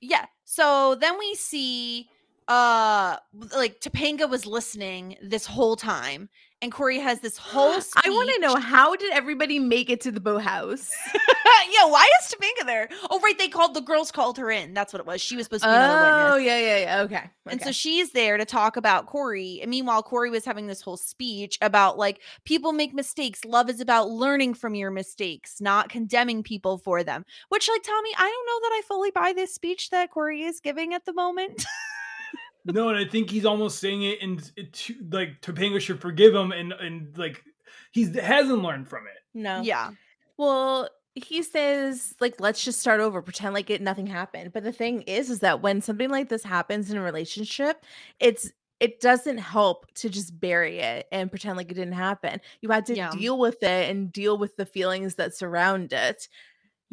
yeah. 0.00 0.26
So 0.44 0.94
then 0.96 1.18
we 1.18 1.34
see 1.34 2.08
uh 2.48 3.16
like 3.56 3.80
Topanga 3.80 4.28
was 4.28 4.46
listening 4.46 5.16
this 5.22 5.46
whole 5.46 5.76
time 5.76 6.28
and 6.62 6.70
Corey 6.70 7.00
has 7.00 7.20
this 7.20 7.36
whole 7.36 7.80
Speech. 7.80 8.04
I 8.06 8.10
want 8.10 8.30
to 8.34 8.40
know 8.40 8.54
how 8.54 8.94
did 8.94 9.12
everybody 9.12 9.58
make 9.58 9.90
it 9.90 10.00
to 10.02 10.12
the 10.12 10.20
boathouse? 10.20 10.90
yeah, 11.14 11.86
why 11.86 12.08
is 12.20 12.32
Topanga 12.32 12.64
there? 12.64 12.88
Oh 13.10 13.20
right, 13.20 13.36
they 13.36 13.48
called 13.48 13.74
the 13.74 13.80
girls 13.80 14.12
called 14.12 14.38
her 14.38 14.50
in. 14.50 14.72
That's 14.72 14.92
what 14.92 15.00
it 15.00 15.06
was. 15.06 15.20
She 15.20 15.36
was 15.36 15.46
supposed 15.46 15.64
to 15.64 15.68
be 15.68 15.74
Oh 15.74 16.36
yeah, 16.36 16.58
yeah, 16.58 16.78
yeah. 16.78 17.00
Okay. 17.02 17.30
And 17.48 17.60
so 17.60 17.72
she's 17.72 18.12
there 18.12 18.36
to 18.36 18.44
talk 18.44 18.76
about 18.76 19.06
Corey. 19.06 19.58
And 19.60 19.70
meanwhile, 19.70 20.02
Corey 20.02 20.30
was 20.30 20.44
having 20.44 20.68
this 20.68 20.80
whole 20.80 20.96
speech 20.96 21.58
about 21.60 21.98
like 21.98 22.20
people 22.44 22.72
make 22.72 22.94
mistakes. 22.94 23.44
Love 23.44 23.68
is 23.68 23.80
about 23.80 24.10
learning 24.10 24.54
from 24.54 24.76
your 24.76 24.92
mistakes, 24.92 25.60
not 25.60 25.88
condemning 25.88 26.44
people 26.44 26.78
for 26.78 27.02
them. 27.02 27.24
Which, 27.48 27.68
like, 27.68 27.82
Tommy, 27.82 28.10
I 28.16 28.22
don't 28.22 28.46
know 28.46 28.68
that 28.68 28.74
I 28.78 28.82
fully 28.86 29.10
buy 29.10 29.32
this 29.32 29.52
speech 29.52 29.90
that 29.90 30.12
Corey 30.12 30.42
is 30.42 30.60
giving 30.60 30.94
at 30.94 31.04
the 31.04 31.12
moment. 31.12 31.64
No, 32.64 32.88
and 32.88 32.98
I 32.98 33.04
think 33.04 33.30
he's 33.30 33.44
almost 33.44 33.78
saying 33.80 34.02
it 34.02 34.22
and 34.22 34.50
it 34.56 34.72
to, 34.72 34.94
like 35.10 35.40
Topanga 35.40 35.80
should 35.80 36.00
forgive 36.00 36.34
him, 36.34 36.52
and 36.52 36.72
and 36.72 37.16
like 37.18 37.42
he 37.92 38.04
hasn't 38.04 38.62
learned 38.62 38.88
from 38.88 39.06
it. 39.06 39.18
no. 39.34 39.60
yeah. 39.62 39.90
Well, 40.36 40.88
he 41.14 41.42
says 41.42 42.14
like 42.20 42.40
let's 42.40 42.64
just 42.64 42.80
start 42.80 43.00
over, 43.00 43.20
pretend 43.22 43.54
like 43.54 43.68
it 43.70 43.80
nothing 43.82 44.06
happened. 44.06 44.52
But 44.52 44.64
the 44.64 44.72
thing 44.72 45.02
is 45.02 45.28
is 45.30 45.40
that 45.40 45.60
when 45.60 45.80
something 45.80 46.08
like 46.10 46.28
this 46.28 46.42
happens 46.44 46.90
in 46.90 46.96
a 46.96 47.02
relationship, 47.02 47.84
it's 48.20 48.50
it 48.80 49.00
doesn't 49.00 49.38
help 49.38 49.86
to 49.94 50.08
just 50.08 50.40
bury 50.40 50.78
it 50.80 51.06
and 51.12 51.30
pretend 51.30 51.56
like 51.56 51.70
it 51.70 51.74
didn't 51.74 51.92
happen. 51.92 52.40
You 52.62 52.70
had 52.70 52.86
to 52.86 52.96
Yeah. 52.96 53.10
deal 53.12 53.38
with 53.38 53.62
it 53.62 53.90
and 53.90 54.10
deal 54.12 54.36
with 54.38 54.56
the 54.56 54.66
feelings 54.66 55.14
that 55.16 55.36
surround 55.36 55.92
it. 55.92 56.28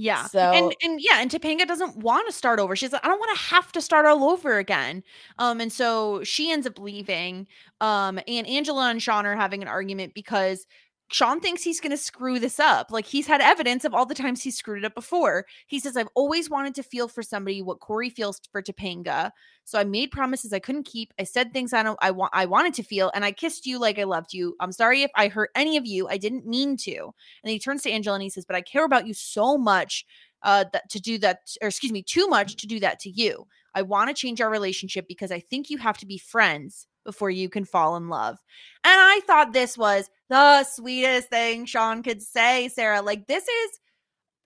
Yeah. 0.01 0.27
So- 0.27 0.39
and 0.39 0.73
and 0.81 1.01
yeah, 1.01 1.19
and 1.21 1.29
Topanga 1.29 1.67
doesn't 1.67 1.97
want 1.97 2.25
to 2.27 2.33
start 2.33 2.59
over. 2.59 2.75
She's 2.75 2.93
like, 2.93 3.03
I 3.03 3.09
don't 3.09 3.19
want 3.19 3.37
to 3.37 3.43
have 3.55 3.71
to 3.73 3.81
start 3.81 4.05
all 4.05 4.29
over 4.29 4.57
again. 4.57 5.03
Um, 5.37 5.59
and 5.59 5.71
so 5.73 6.23
she 6.23 6.51
ends 6.51 6.65
up 6.65 6.79
leaving. 6.79 7.47
Um, 7.81 8.19
and 8.27 8.47
Angela 8.47 8.89
and 8.89 9.01
Sean 9.01 9.25
are 9.25 9.35
having 9.35 9.61
an 9.61 9.67
argument 9.67 10.13
because 10.13 10.65
Sean 11.11 11.39
thinks 11.39 11.63
he's 11.63 11.79
gonna 11.79 11.97
screw 11.97 12.39
this 12.39 12.59
up. 12.59 12.91
Like 12.91 13.05
he's 13.05 13.25
had 13.25 13.41
evidence 13.41 13.83
of 13.83 13.93
all 13.93 14.05
the 14.05 14.13
times 14.13 14.43
he 14.43 14.51
screwed 14.51 14.79
it 14.79 14.85
up 14.85 14.93
before. 14.93 15.45
He 15.67 15.79
says, 15.79 15.97
I've 15.97 16.09
always 16.13 16.49
wanted 16.49 16.75
to 16.75 16.83
feel 16.83 17.07
for 17.07 17.23
somebody 17.23 17.61
what 17.61 17.79
Corey 17.79 18.09
feels 18.11 18.39
for 18.51 18.61
Topanga. 18.61 19.31
So 19.65 19.79
I 19.79 19.83
made 19.83 20.11
promises 20.11 20.53
I 20.53 20.59
couldn't 20.59 20.85
keep. 20.85 21.13
I 21.19 21.23
said 21.23 21.51
things 21.51 21.73
I 21.73 21.81
don't 21.81 21.97
I 22.01 22.11
want 22.11 22.31
I 22.35 22.45
wanted 22.45 22.75
to 22.75 22.83
feel, 22.83 23.11
and 23.15 23.25
I 23.25 23.31
kissed 23.31 23.65
you 23.65 23.79
like 23.79 23.97
I 23.97 24.03
loved 24.03 24.33
you. 24.33 24.55
I'm 24.59 24.71
sorry 24.71 25.01
if 25.01 25.11
I 25.15 25.27
hurt 25.29 25.49
any 25.55 25.77
of 25.77 25.85
you. 25.85 26.07
I 26.07 26.17
didn't 26.17 26.45
mean 26.45 26.77
to. 26.77 27.13
And 27.43 27.51
he 27.51 27.59
turns 27.59 27.81
to 27.83 27.91
Angela 27.91 28.15
and 28.15 28.23
he 28.23 28.29
says, 28.29 28.45
But 28.45 28.55
I 28.55 28.61
care 28.61 28.85
about 28.85 29.07
you 29.07 29.13
so 29.13 29.57
much 29.57 30.05
uh 30.43 30.65
that 30.73 30.89
to 30.91 30.99
do 30.99 31.17
that, 31.19 31.39
or 31.61 31.69
excuse 31.69 31.91
me, 31.91 32.03
too 32.03 32.27
much 32.27 32.55
to 32.57 32.67
do 32.67 32.79
that 32.81 32.99
to 33.01 33.09
you. 33.09 33.47
I 33.75 33.81
want 33.81 34.09
to 34.09 34.13
change 34.13 34.41
our 34.41 34.49
relationship 34.49 35.07
because 35.07 35.31
I 35.31 35.39
think 35.39 35.69
you 35.69 35.77
have 35.77 35.97
to 35.99 36.05
be 36.05 36.17
friends 36.17 36.87
before 37.09 37.31
you 37.31 37.49
can 37.49 37.65
fall 37.65 37.95
in 37.95 38.07
love. 38.07 38.37
And 38.83 38.93
I 38.93 39.21
thought 39.25 39.51
this 39.51 39.75
was 39.75 40.11
the 40.29 40.63
sweetest 40.63 41.29
thing 41.29 41.65
Sean 41.65 42.03
could 42.03 42.21
say, 42.21 42.67
Sarah. 42.67 43.01
Like, 43.01 43.25
this 43.25 43.43
is 43.43 43.79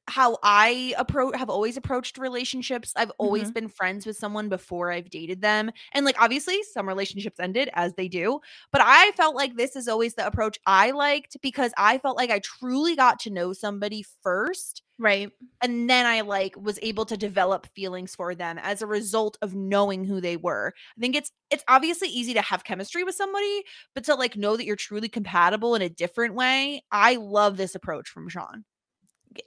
how 0.07 0.37
I 0.43 0.93
approach 0.97 1.35
have 1.35 1.49
always 1.49 1.77
approached 1.77 2.17
relationships. 2.17 2.93
I've 2.95 3.11
always 3.17 3.43
mm-hmm. 3.43 3.53
been 3.53 3.69
friends 3.69 4.05
with 4.05 4.17
someone 4.17 4.49
before 4.49 4.91
I've 4.91 5.09
dated 5.09 5.41
them. 5.41 5.71
And 5.93 6.05
like 6.05 6.21
obviously 6.21 6.61
some 6.63 6.87
relationships 6.87 7.39
ended 7.39 7.69
as 7.73 7.93
they 7.93 8.07
do, 8.07 8.39
but 8.71 8.81
I 8.83 9.11
felt 9.11 9.35
like 9.35 9.55
this 9.55 9.75
is 9.75 9.87
always 9.87 10.15
the 10.15 10.27
approach 10.27 10.59
I 10.65 10.91
liked 10.91 11.37
because 11.41 11.71
I 11.77 11.97
felt 11.99 12.17
like 12.17 12.31
I 12.31 12.39
truly 12.39 12.95
got 12.95 13.19
to 13.21 13.29
know 13.29 13.53
somebody 13.53 14.05
first 14.21 14.81
Right. 14.99 15.31
and 15.61 15.89
then 15.89 16.05
I 16.05 16.21
like 16.21 16.55
was 16.55 16.77
able 16.81 17.05
to 17.05 17.17
develop 17.17 17.67
feelings 17.75 18.15
for 18.15 18.35
them 18.35 18.59
as 18.59 18.81
a 18.81 18.87
result 18.87 19.37
of 19.41 19.55
knowing 19.55 20.05
who 20.05 20.21
they 20.21 20.37
were. 20.37 20.71
I 20.97 21.01
think 21.01 21.15
it's 21.15 21.31
it's 21.49 21.63
obviously 21.67 22.09
easy 22.09 22.33
to 22.35 22.41
have 22.41 22.63
chemistry 22.63 23.03
with 23.03 23.15
somebody, 23.15 23.63
but 23.95 24.03
to 24.05 24.15
like 24.15 24.37
know 24.37 24.55
that 24.55 24.65
you're 24.65 24.75
truly 24.75 25.09
compatible 25.09 25.75
in 25.75 25.81
a 25.81 25.89
different 25.89 26.35
way, 26.35 26.83
I 26.91 27.15
love 27.15 27.57
this 27.57 27.75
approach 27.75 28.09
from 28.09 28.29
Sean. 28.29 28.65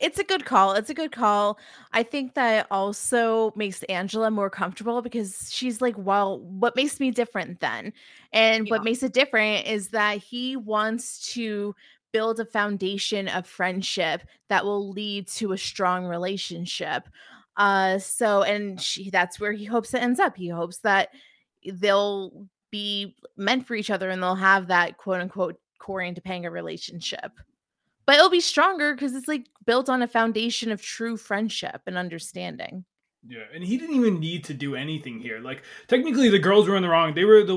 It's 0.00 0.18
a 0.18 0.24
good 0.24 0.44
call. 0.44 0.72
It's 0.72 0.90
a 0.90 0.94
good 0.94 1.12
call. 1.12 1.58
I 1.92 2.02
think 2.02 2.34
that 2.34 2.66
also 2.70 3.52
makes 3.56 3.82
Angela 3.84 4.30
more 4.30 4.50
comfortable 4.50 5.02
because 5.02 5.50
she's 5.52 5.80
like, 5.80 5.94
well, 5.98 6.40
what 6.40 6.76
makes 6.76 6.98
me 7.00 7.10
different 7.10 7.60
then? 7.60 7.92
And 8.32 8.66
Yeah. 8.66 8.70
what 8.72 8.84
makes 8.84 9.02
it 9.02 9.12
different 9.12 9.66
is 9.66 9.88
that 9.90 10.18
he 10.18 10.56
wants 10.56 11.32
to 11.34 11.74
build 12.12 12.40
a 12.40 12.44
foundation 12.46 13.28
of 13.28 13.46
friendship 13.46 14.22
that 14.48 14.64
will 14.64 14.90
lead 14.90 15.28
to 15.28 15.52
a 15.52 15.58
strong 15.58 16.04
relationship. 16.06 17.08
Uh 17.56 17.98
so 17.98 18.42
and 18.42 18.80
she 18.80 19.10
that's 19.10 19.40
where 19.40 19.52
he 19.52 19.64
hopes 19.64 19.94
it 19.94 20.02
ends 20.02 20.20
up. 20.20 20.36
He 20.36 20.48
hopes 20.48 20.78
that 20.78 21.10
they'll 21.64 22.46
be 22.70 23.16
meant 23.36 23.66
for 23.66 23.74
each 23.74 23.90
other 23.90 24.10
and 24.10 24.22
they'll 24.22 24.34
have 24.34 24.68
that 24.68 24.96
quote 24.98 25.20
unquote 25.20 25.58
Corey 25.78 26.08
and 26.08 26.16
Topanga 26.20 26.50
relationship 26.50 27.32
but 28.06 28.16
it'll 28.16 28.30
be 28.30 28.40
stronger 28.40 28.94
because 28.94 29.14
it's 29.14 29.28
like 29.28 29.46
built 29.64 29.88
on 29.88 30.02
a 30.02 30.08
foundation 30.08 30.70
of 30.72 30.80
true 30.82 31.16
friendship 31.16 31.82
and 31.86 31.98
understanding. 31.98 32.84
Yeah, 33.28 33.42
and 33.52 33.64
he 33.64 33.76
didn't 33.76 33.96
even 33.96 34.20
need 34.20 34.44
to 34.44 34.54
do 34.54 34.76
anything 34.76 35.18
here. 35.20 35.40
Like 35.40 35.62
technically, 35.88 36.28
the 36.28 36.38
girls 36.38 36.68
were 36.68 36.76
in 36.76 36.82
the 36.82 36.88
wrong. 36.88 37.12
They 37.14 37.24
were 37.24 37.42
the 37.42 37.56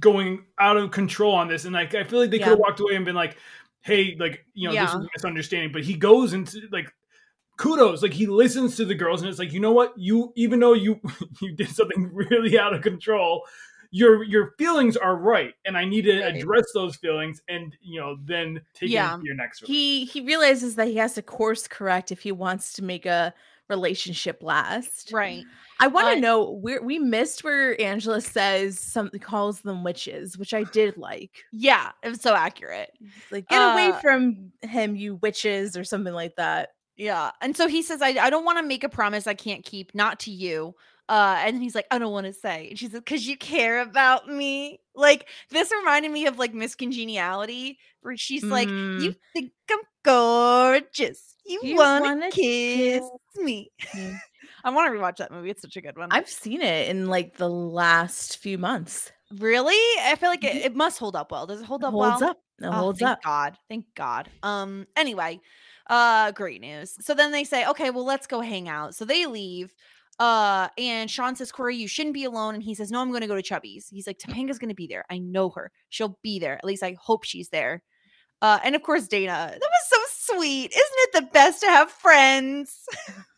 going 0.00 0.44
out 0.58 0.76
of 0.76 0.90
control 0.90 1.34
on 1.34 1.46
this, 1.46 1.64
and 1.64 1.72
like 1.72 1.94
I 1.94 2.02
feel 2.04 2.18
like 2.18 2.30
they 2.30 2.38
Yeah. 2.38 2.46
could 2.46 2.50
have 2.50 2.58
walked 2.58 2.80
away 2.80 2.96
and 2.96 3.04
been 3.04 3.14
like, 3.14 3.36
"Hey, 3.82 4.16
like 4.18 4.44
you 4.54 4.66
know, 4.68 4.74
this 4.74 4.92
Yeah. 4.92 4.96
was 4.98 5.06
a 5.06 5.08
misunderstanding." 5.16 5.70
But 5.72 5.84
he 5.84 5.94
goes 5.94 6.32
into 6.32 6.62
like 6.72 6.92
kudos, 7.58 8.02
like 8.02 8.12
he 8.12 8.26
listens 8.26 8.76
to 8.76 8.84
the 8.84 8.94
girls, 8.94 9.20
and 9.20 9.30
it's 9.30 9.38
like, 9.38 9.52
you 9.52 9.60
know 9.60 9.72
what, 9.72 9.92
you 9.96 10.32
even 10.36 10.58
though 10.58 10.72
you 10.72 11.00
you 11.42 11.54
did 11.54 11.68
something 11.70 12.10
really 12.12 12.58
out 12.58 12.74
of 12.74 12.82
control, 12.82 13.44
your 13.90 14.22
your 14.22 14.54
feelings 14.58 14.96
are 14.96 15.16
right, 15.16 15.54
and 15.64 15.76
I 15.76 15.84
need 15.84 16.02
to 16.02 16.20
Right. 16.20 16.34
address 16.36 16.66
those 16.74 16.96
feelings, 16.96 17.40
and 17.48 17.74
you 17.80 18.00
know, 18.00 18.16
then 18.24 18.60
take 18.74 18.90
Yeah. 18.90 19.18
your 19.22 19.34
next. 19.34 19.64
he 19.66 20.04
he 20.04 20.20
realizes 20.20 20.74
that 20.76 20.88
he 20.88 20.96
has 20.96 21.14
to 21.14 21.22
course 21.22 21.66
correct 21.66 22.12
if 22.12 22.20
he 22.20 22.32
wants 22.32 22.72
to 22.74 22.82
make 22.84 23.06
a 23.06 23.32
relationship 23.68 24.42
last. 24.42 25.12
Right. 25.12 25.44
I 25.78 25.88
want 25.88 26.06
to 26.08 26.12
Uh, 26.16 26.20
know 26.20 26.50
where 26.52 26.82
we 26.82 26.98
missed 26.98 27.44
where 27.44 27.78
Angela 27.80 28.20
says 28.22 28.80
something 28.80 29.20
calls 29.20 29.60
them 29.60 29.84
witches, 29.84 30.38
which 30.38 30.54
I 30.54 30.64
did 30.64 30.96
like. 30.96 31.44
Yeah, 31.52 31.92
it 32.02 32.08
was 32.08 32.20
so 32.22 32.34
accurate. 32.34 32.90
Like, 33.30 33.46
get 33.48 33.58
away 33.72 33.90
Uh, 33.90 34.00
from 34.00 34.52
him, 34.62 34.96
you 34.96 35.16
witches, 35.16 35.76
or 35.76 35.84
something 35.84 36.14
like 36.14 36.34
that. 36.36 36.70
Yeah. 36.96 37.30
And 37.42 37.54
so 37.56 37.68
he 37.68 37.82
says, 37.82 38.00
I, 38.02 38.08
I 38.08 38.30
don't 38.30 38.44
want 38.46 38.58
to 38.58 38.64
make 38.64 38.84
a 38.84 38.88
promise 38.88 39.26
I 39.26 39.34
can't 39.34 39.64
keep, 39.64 39.94
not 39.94 40.18
to 40.20 40.30
you. 40.32 40.74
Uh, 41.08 41.36
and 41.40 41.62
he's 41.62 41.74
like, 41.74 41.86
I 41.90 41.98
don't 41.98 42.12
want 42.12 42.26
to 42.26 42.32
say. 42.34 42.68
And 42.70 42.78
she 42.78 42.86
said, 42.88 43.04
because 43.04 43.26
you 43.26 43.36
care 43.36 43.80
about 43.80 44.28
me. 44.28 44.80
Like, 44.94 45.28
this 45.50 45.72
reminded 45.72 46.10
me 46.12 46.26
of 46.26 46.38
like 46.38 46.52
Miss 46.52 46.74
Congeniality, 46.74 47.78
where 48.02 48.16
she's 48.16 48.44
like, 48.44 48.68
You 48.68 49.14
think 49.32 49.52
I'm 49.70 49.78
gorgeous. 50.04 51.34
You, 51.46 51.60
You 51.64 51.76
want 51.76 52.02
wanna 52.02 52.30
kiss 52.30 53.00
kiss 53.00 53.10
me. 53.36 53.70
me." 53.94 54.14
I 54.64 54.70
want 54.70 54.92
to 54.92 54.98
rewatch 54.98 55.16
that 55.18 55.30
movie. 55.30 55.50
It's 55.50 55.62
such 55.62 55.76
a 55.76 55.80
good 55.80 55.96
one. 55.96 56.08
I've 56.10 56.28
seen 56.28 56.60
it 56.62 56.88
in 56.88 57.06
like 57.06 57.36
the 57.36 57.48
last 57.48 58.38
few 58.38 58.58
months. 58.58 59.12
really? 59.38 59.76
I 60.02 60.16
feel 60.18 60.28
like 60.28 60.44
it, 60.44 60.56
it 60.56 60.74
must 60.76 60.98
hold 60.98 61.16
up 61.16 61.30
well. 61.30 61.46
Does 61.46 61.60
it 61.60 61.64
hold 61.66 61.82
It 61.82 61.86
up 61.86 61.92
holds 61.92 62.20
well? 62.20 62.30
up. 62.30 62.36
It 62.60 62.66
Oh, 62.66 62.72
holds 62.72 62.98
thank 62.98 63.10
up. 63.12 63.22
God. 63.22 63.56
Thank 63.68 63.86
God. 63.94 64.28
Um, 64.42 64.86
anyway, 64.96 65.40
uh, 65.88 66.32
great 66.32 66.60
news. 66.60 66.96
So 67.00 67.14
then 67.14 67.30
they 67.30 67.44
say, 67.44 67.66
okay, 67.68 67.90
well, 67.90 68.04
let's 68.04 68.26
go 68.26 68.40
hang 68.40 68.68
out. 68.68 68.94
So 68.94 69.04
they 69.04 69.26
leave. 69.26 69.72
Uh, 70.18 70.68
and 70.76 71.10
Sean 71.10 71.36
says, 71.36 71.52
Corey, 71.52 71.76
you 71.76 71.86
shouldn't 71.86 72.14
be 72.14 72.24
alone. 72.24 72.54
And 72.54 72.62
he 72.62 72.74
says, 72.74 72.90
No, 72.90 73.00
I'm 73.00 73.12
gonna 73.12 73.26
go 73.26 73.36
to 73.36 73.42
Chubby's. 73.42 73.88
He's 73.88 74.06
like, 74.06 74.18
Topanga's 74.18 74.58
gonna 74.58 74.74
be 74.74 74.86
there. 74.86 75.04
I 75.10 75.18
know 75.18 75.50
her. 75.50 75.70
She'll 75.88 76.18
be 76.22 76.38
there. 76.38 76.54
At 76.54 76.64
least 76.64 76.82
I 76.82 76.96
hope 77.00 77.24
she's 77.24 77.50
there. 77.50 77.82
Uh, 78.40 78.58
and 78.64 78.74
of 78.74 78.82
course, 78.82 79.08
Dana. 79.08 79.50
That 79.52 79.60
was 79.60 79.88
so 79.88 80.34
sweet. 80.34 80.70
Isn't 80.70 80.74
it 80.74 81.12
the 81.12 81.30
best 81.32 81.60
to 81.60 81.66
have 81.66 81.90
friends? 81.90 82.84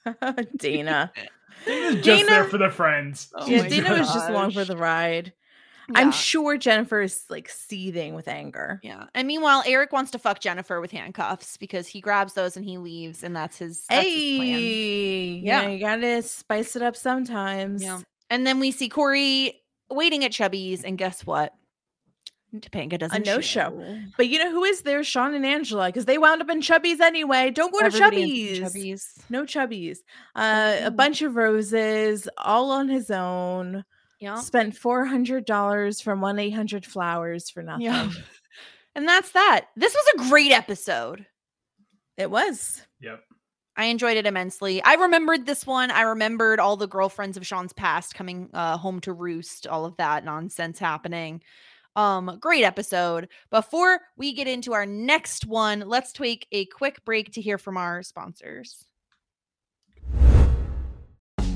Dana. 0.57 1.13
Dana's 1.67 2.05
just 2.05 2.27
there 2.27 2.45
for 2.45 2.59
the 2.59 2.71
friends. 2.71 3.33
Oh 3.35 3.47
yeah, 3.47 3.63
my 3.63 3.69
Dana 3.69 3.99
was 3.99 4.13
just 4.13 4.29
along 4.29 4.53
for 4.53 4.65
the 4.65 4.77
ride. 4.77 5.33
Yeah. 5.95 6.01
I'm 6.01 6.13
sure 6.13 6.57
Jennifer 6.57 7.01
is 7.03 7.25
like 7.29 7.49
seething 7.49 8.15
with 8.15 8.29
anger. 8.29 8.81
Yeah. 8.83 9.07
And 9.15 9.27
meanwhile, 9.27 9.63
Eric 9.67 9.93
wants 9.93 10.11
to 10.13 10.19
fuck 10.19 10.41
Jennifer 10.41 10.81
with 10.81 10.91
handcuffs 10.91 11.57
because 11.57 11.87
he 11.87 12.01
grabs 12.01 12.35
those 12.35 12.57
and 12.57 12.65
he 12.65 12.79
leaves, 12.79 13.23
and 13.25 13.35
that's 13.35 13.59
his, 13.59 13.85
that's 13.89 14.07
his 14.07 14.37
plan. 14.37 14.49
Hey, 14.49 15.41
Yeah. 15.43 15.63
yeah, 15.63 15.69
you 15.69 15.79
gotta 15.81 16.23
spice 16.23 16.77
it 16.77 16.83
up 16.83 16.97
sometimes. 16.97 17.83
Yeah. 17.83 18.01
And 18.29 18.47
then 18.47 18.61
we 18.61 18.71
see 18.71 18.89
Corey 18.89 19.61
waiting 19.91 20.25
at 20.25 20.33
Chubby's, 20.33 20.85
and 20.85 20.97
guess 20.97 21.27
what? 21.27 21.53
Topanga 22.55 22.99
doesn't 22.99 23.27
no-show. 23.27 24.01
But 24.17 24.27
you 24.29 24.41
know 24.41 24.51
who 24.51 24.65
is 24.65 24.83
there? 24.83 25.05
Sean 25.05 25.35
and 25.35 25.47
Angela, 25.47 25.87
because 25.87 26.05
they 26.07 26.19
wound 26.19 26.43
up 26.43 26.51
in 26.51 26.61
Chubby's 26.61 26.99
anyway. 27.01 27.51
Don't 27.53 27.73
go 27.73 27.89
to 27.89 27.97
Chubby's. 27.97 28.59
Chubby's. 28.59 29.15
No 29.29 29.47
Chubby's. 29.47 30.03
Uh, 30.35 30.77
a 30.83 30.91
Mhm. 30.91 30.97
bunch 30.97 31.23
of 31.23 31.37
roses, 31.37 32.29
all 32.39 32.73
on 32.73 32.89
his 32.89 33.09
own. 33.11 33.85
Yeah. 34.21 34.37
Spent 34.37 34.77
four 34.77 35.07
hundred 35.07 35.47
dollars 35.47 36.01
from 36.01 36.21
one 36.21 36.39
eight 36.39 36.51
hundred 36.51 36.87
flowers 36.87 37.51
for 37.51 37.63
nothing. 37.63 37.87
Yeah. 37.87 38.11
And 38.95 39.07
that's 39.09 39.31
that. 39.33 39.67
This 39.77 39.95
was 39.95 40.05
a 40.15 40.29
great 40.29 40.53
episode. 40.53 41.25
It 42.17 42.31
was. 42.31 42.83
Yep. 43.01 43.23
I 43.77 43.85
enjoyed 43.85 44.17
it 44.17 44.27
immensely. 44.27 44.83
I 44.83 44.95
remembered 44.95 45.47
this 45.47 45.65
one. 45.65 45.91
I 45.91 46.03
remembered 46.03 46.59
all 46.59 46.77
the 46.77 46.89
girlfriends 46.89 47.37
of 47.37 47.47
Sean's 47.47 47.73
past 47.73 48.15
coming 48.15 48.51
uh, 48.53 48.77
home 48.77 49.01
to 49.03 49.13
roost, 49.13 49.67
all 49.67 49.85
of 49.85 49.97
that 49.99 50.25
nonsense 50.25 50.79
happening. 50.79 51.41
Um, 51.97 52.37
great 52.41 52.65
episode. 52.65 53.29
Before 53.51 54.01
we 54.17 54.33
get 54.33 54.49
into 54.49 54.75
our 54.75 54.87
next 54.87 55.47
one, 55.47 55.85
let's 55.87 56.13
take 56.13 56.47
a 56.53 56.67
quick 56.67 57.05
break 57.05 57.33
to 57.33 57.41
hear 57.41 57.59
from 57.59 57.77
our 57.77 58.03
sponsors. 58.03 58.87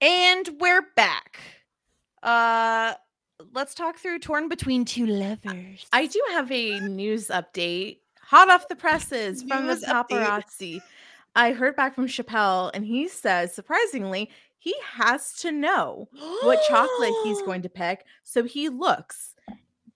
And 0.00 0.48
we're 0.58 0.82
back. 0.96 1.40
Uh 2.22 2.94
let's 3.54 3.74
talk 3.74 3.96
through 3.98 4.18
Torn 4.18 4.48
Between 4.48 4.84
Two 4.84 5.06
Lovers. 5.06 5.86
I 5.92 6.06
do 6.06 6.22
have 6.32 6.50
a 6.52 6.80
news 6.80 7.28
update, 7.28 7.98
hot 8.20 8.50
off 8.50 8.68
the 8.68 8.76
presses 8.76 9.42
from 9.42 9.66
the 9.66 9.74
News 9.74 9.84
update. 9.84 10.08
paparazzi. 10.10 10.82
I 11.36 11.52
heard 11.52 11.76
back 11.76 11.94
from 11.94 12.06
Chappelle, 12.08 12.70
and 12.74 12.84
he 12.84 13.06
says, 13.08 13.54
surprisingly, 13.54 14.30
he 14.58 14.74
has 14.82 15.32
to 15.40 15.52
know 15.52 16.08
what 16.42 16.60
chocolate 16.68 17.14
he's 17.24 17.40
going 17.46 17.62
to 17.62 17.68
pick. 17.68 18.04
So 18.24 18.44
he 18.44 18.68
looks, 18.68 19.34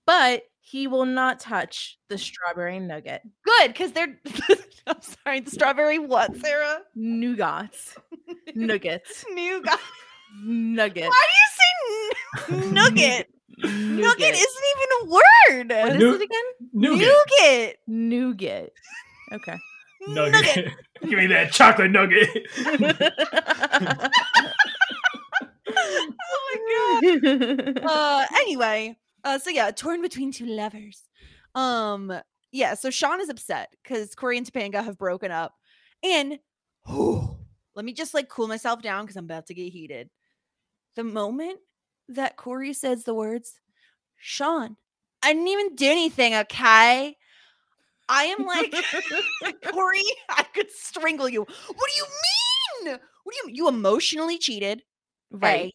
but 0.07 0.45
he 0.61 0.87
will 0.87 1.05
not 1.07 1.41
touch 1.41 1.99
the 2.09 2.17
strawberry 2.17 2.79
nugget. 2.79 3.23
good 3.45 3.69
because 3.69 3.93
they're 3.93 4.19
I'm 4.87 5.01
sorry, 5.01 5.41
the 5.41 5.51
strawberry 5.51 5.99
what, 5.99 6.37
Sarah? 6.37 6.81
Nougats. 6.97 7.97
Nuggets. 8.55 9.25
Nougat. 9.33 9.79
Nugget. 10.43 11.09
Why 11.09 11.27
do 11.31 11.35
you 11.41 11.49
say 11.57 11.71
n- 12.67 12.75
nugget? 12.75 13.31
Nugget 13.59 14.01
Nougat. 14.01 14.35
isn't 14.35 14.65
even 14.73 14.89
a 15.01 15.05
word. 15.11 15.69
What 15.71 15.93
is 15.97 15.99
Nu- 16.01 16.15
it 16.15 16.23
again? 16.23 16.45
Nougat. 16.73 17.77
Nougat. 17.87 17.87
Nougat. 17.87 18.71
Okay. 19.33 19.59
Nugget. 20.09 20.73
Give 21.03 21.19
me 21.19 21.27
that 21.29 21.53
chocolate 21.53 21.91
nugget. 21.91 22.29
oh 25.77 26.41
my 26.55 27.19
god. 27.23 27.81
uh 27.85 28.27
anyway 28.37 28.97
uh 29.25 29.39
so 29.39 29.51
yeah 29.51 29.71
torn 29.71 30.03
between 30.03 30.33
two 30.33 30.47
lovers 30.47 31.03
um 31.55 32.13
yeah 32.55 32.75
so 32.75 32.89
sean 32.89 33.21
is 33.21 33.29
upset 33.29 33.69
because 33.83 34.15
corey 34.15 34.39
and 34.39 34.51
topanga 34.51 34.83
have 34.83 34.97
broken 34.97 35.31
up 35.31 35.55
and 36.03 36.39
oh, 36.89 37.37
let 37.75 37.85
me 37.85 37.93
just 37.93 38.15
like 38.15 38.29
cool 38.29 38.49
myself 38.49 38.81
down 38.81 39.05
because 39.05 39.17
i'm 39.17 39.25
about 39.25 39.47
to 39.47 39.55
get 39.55 39.73
heated 39.73 40.09
the 40.97 41.05
moment 41.05 41.59
that 42.09 42.37
corey 42.37 42.73
says 42.73 43.05
the 43.05 43.15
words 43.15 43.61
sean 44.17 44.77
i 45.23 45.33
didn't 45.33 45.49
even 45.49 45.75
do 45.75 45.91
anything 45.91 46.35
okay 46.35 47.17
i 48.09 48.25
am 48.25 48.47
like 48.47 48.73
corey 49.73 50.05
i 50.31 50.45
could 50.55 50.71
strangle 50.71 51.29
you 51.29 51.41
what 51.41 51.91
do 51.91 51.97
you 51.97 52.07
mean 52.87 52.99
what 53.25 53.35
do 53.35 53.49
you 53.51 53.55
you 53.55 53.69
emotionally 53.69 54.39
cheated 54.39 54.83
right. 55.31 55.67
A. 55.67 55.75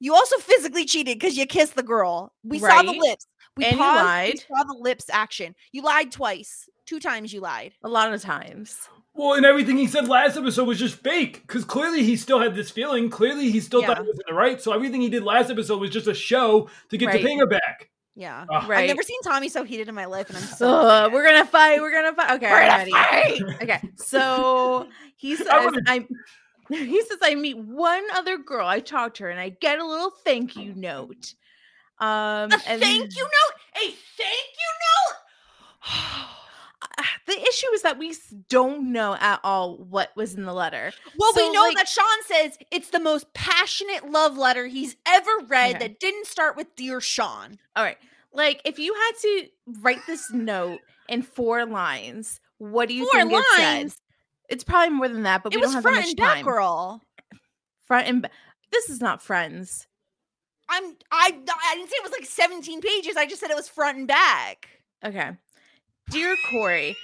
You 0.00 0.14
also 0.14 0.36
physically 0.36 0.84
cheated 0.84 1.18
because 1.18 1.36
you 1.36 1.44
kissed 1.44 1.74
the 1.74 1.82
girl. 1.82 2.32
We 2.44 2.60
saw 2.60 2.82
the 2.82 2.92
lips. 2.92 3.26
We 3.58 3.64
And 3.66 3.74
you 3.74 3.80
lied. 3.80 4.34
We 4.34 4.56
saw 4.56 4.64
the 4.64 4.78
lips 4.80 5.06
action. 5.10 5.54
You 5.72 5.82
lied 5.82 6.10
twice. 6.12 6.68
Two 6.86 7.00
times 7.00 7.32
you 7.32 7.40
lied. 7.40 7.74
A 7.84 7.88
lot 7.88 8.12
of 8.14 8.22
times. 8.22 8.88
well, 9.14 9.34
and 9.34 9.44
everything 9.44 9.76
he 9.76 9.86
said 9.86 10.08
last 10.08 10.36
episode 10.38 10.66
was 10.66 10.78
just 10.78 10.94
fake. 11.02 11.42
Because 11.46 11.64
clearly 11.64 12.02
he 12.04 12.16
still 12.16 12.38
had 12.38 12.54
this 12.54 12.70
feeling. 12.70 13.10
Clearly 13.10 13.50
he 13.50 13.60
still 13.60 13.82
thought 13.82 13.96
Yeah. 13.98 14.02
he 14.04 14.08
was 14.08 14.18
in 14.20 14.24
the 14.28 14.34
right. 14.34 14.60
So 14.62 14.72
everything 14.72 15.00
he 15.02 15.10
did 15.10 15.22
last 15.24 15.50
episode 15.50 15.80
was 15.80 15.90
just 15.90 16.06
a 16.06 16.14
show 16.14 16.70
to 16.90 16.96
get 16.96 17.06
Right. 17.06 17.22
Topanga 17.22 17.50
back. 17.50 17.90
Yeah. 18.14 18.46
Ugh. 18.50 18.70
I've 18.70 18.86
never 18.88 19.02
seen 19.02 19.20
Tommy 19.22 19.48
so 19.48 19.64
heated 19.64 19.88
in 19.88 19.94
my 19.94 20.06
life, 20.06 20.28
and 20.28 20.38
I'm 20.38 20.44
so. 20.44 20.68
Ugh, 20.68 21.12
we're 21.12 21.24
gonna 21.24 21.44
fight. 21.46 21.80
We're 21.80 21.92
gonna 21.92 22.14
fight. 22.14 22.30
Okay, 22.36 22.50
We're 22.50 22.56
I'm 22.62 22.68
gonna 22.68 22.78
ready. 22.78 23.40
fight! 23.42 23.62
Okay, 23.62 23.80
so 23.96 24.88
he 25.16 25.36
says 25.36 25.46
wanna- 25.48 25.82
I. 25.86 26.06
He 26.70 27.00
says 27.02 27.16
I 27.22 27.34
meet 27.34 27.56
one 27.56 28.04
other 28.14 28.36
girl. 28.36 28.66
I 28.66 28.80
talk 28.80 29.14
to 29.14 29.22
her 29.24 29.30
and 29.30 29.40
I 29.40 29.48
get 29.48 29.78
a 29.78 29.86
little 29.86 30.10
thank 30.10 30.54
you 30.54 30.74
note. 30.74 31.32
Um, 32.00 32.52
A 32.52 32.58
thank 32.58 33.16
you 33.16 33.22
note. 33.24 33.54
A 33.76 33.90
thank 34.16 34.48
you 34.58 34.70
note. 34.86 36.24
Uh, 36.96 37.02
The 37.26 37.40
issue 37.40 37.66
is 37.74 37.82
that 37.82 37.98
we 37.98 38.14
don't 38.48 38.92
know 38.92 39.16
at 39.20 39.40
all 39.44 39.76
what 39.78 40.10
was 40.16 40.34
in 40.34 40.44
the 40.44 40.52
letter. 40.52 40.92
well, 41.16 41.32
we 41.36 41.50
know 41.50 41.62
like- 41.62 41.76
that 41.76 41.88
Sean 41.88 42.04
says 42.26 42.56
it's 42.70 42.90
the 42.90 43.00
most 43.00 43.32
passionate 43.34 44.08
love 44.10 44.36
letter 44.36 44.66
he's 44.66 44.96
ever 45.06 45.30
read 45.48 45.76
Okay. 45.76 45.78
that 45.88 46.00
didn't 46.00 46.26
start 46.26 46.56
with 46.56 46.74
"Dear 46.76 47.00
Sean." 47.00 47.58
All 47.76 47.82
right, 47.84 47.98
like 48.32 48.60
if 48.64 48.78
you 48.78 48.94
had 48.94 49.12
to 49.22 49.48
write 49.80 50.00
this 50.06 50.30
note 50.32 50.80
in 51.08 51.22
four 51.22 51.66
lines, 51.66 52.40
what 52.58 52.88
do 52.88 52.94
you 52.94 53.04
Four 53.10 53.20
think 53.22 53.32
it 53.32 53.44
said? 53.56 53.92
It's 54.48 54.64
probably 54.64 54.94
more 54.94 55.08
than 55.08 55.24
that, 55.24 55.42
but 55.42 55.52
It 55.52 55.56
we 55.56 55.62
don't 55.62 55.72
have 55.74 55.82
front 55.82 55.96
that 55.96 56.00
much 56.02 56.08
and 56.10 56.16
back, 56.16 56.34
time. 56.36 56.44
girl. 56.44 57.02
Front 57.86 58.06
and 58.08 58.22
back. 58.22 58.32
This 58.70 58.88
is 58.88 59.00
not 59.00 59.20
friends. 59.22 59.86
I'm 60.68 60.96
I 61.10 61.30
I 61.70 61.74
didn't 61.74 61.90
say 61.90 61.96
it 61.96 62.02
was 62.02 62.12
like 62.12 62.26
17 62.26 62.80
pages. 62.80 63.16
I 63.16 63.26
just 63.26 63.40
said 63.40 63.50
it 63.50 63.56
was 63.56 63.68
front 63.68 63.98
and 63.98 64.08
back. 64.08 64.68
Okay. 65.04 65.30
Dear 66.10 66.36
Corey, 66.50 66.96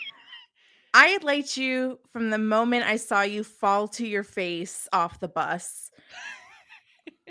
I 0.94 1.18
liked 1.22 1.56
you 1.56 1.98
from 2.12 2.30
the 2.30 2.38
moment 2.38 2.86
I 2.86 2.96
saw 2.96 3.22
you 3.22 3.44
fall 3.44 3.88
to 3.88 4.06
your 4.06 4.22
face 4.22 4.88
off 4.92 5.20
the 5.20 5.28
bus. 5.28 5.90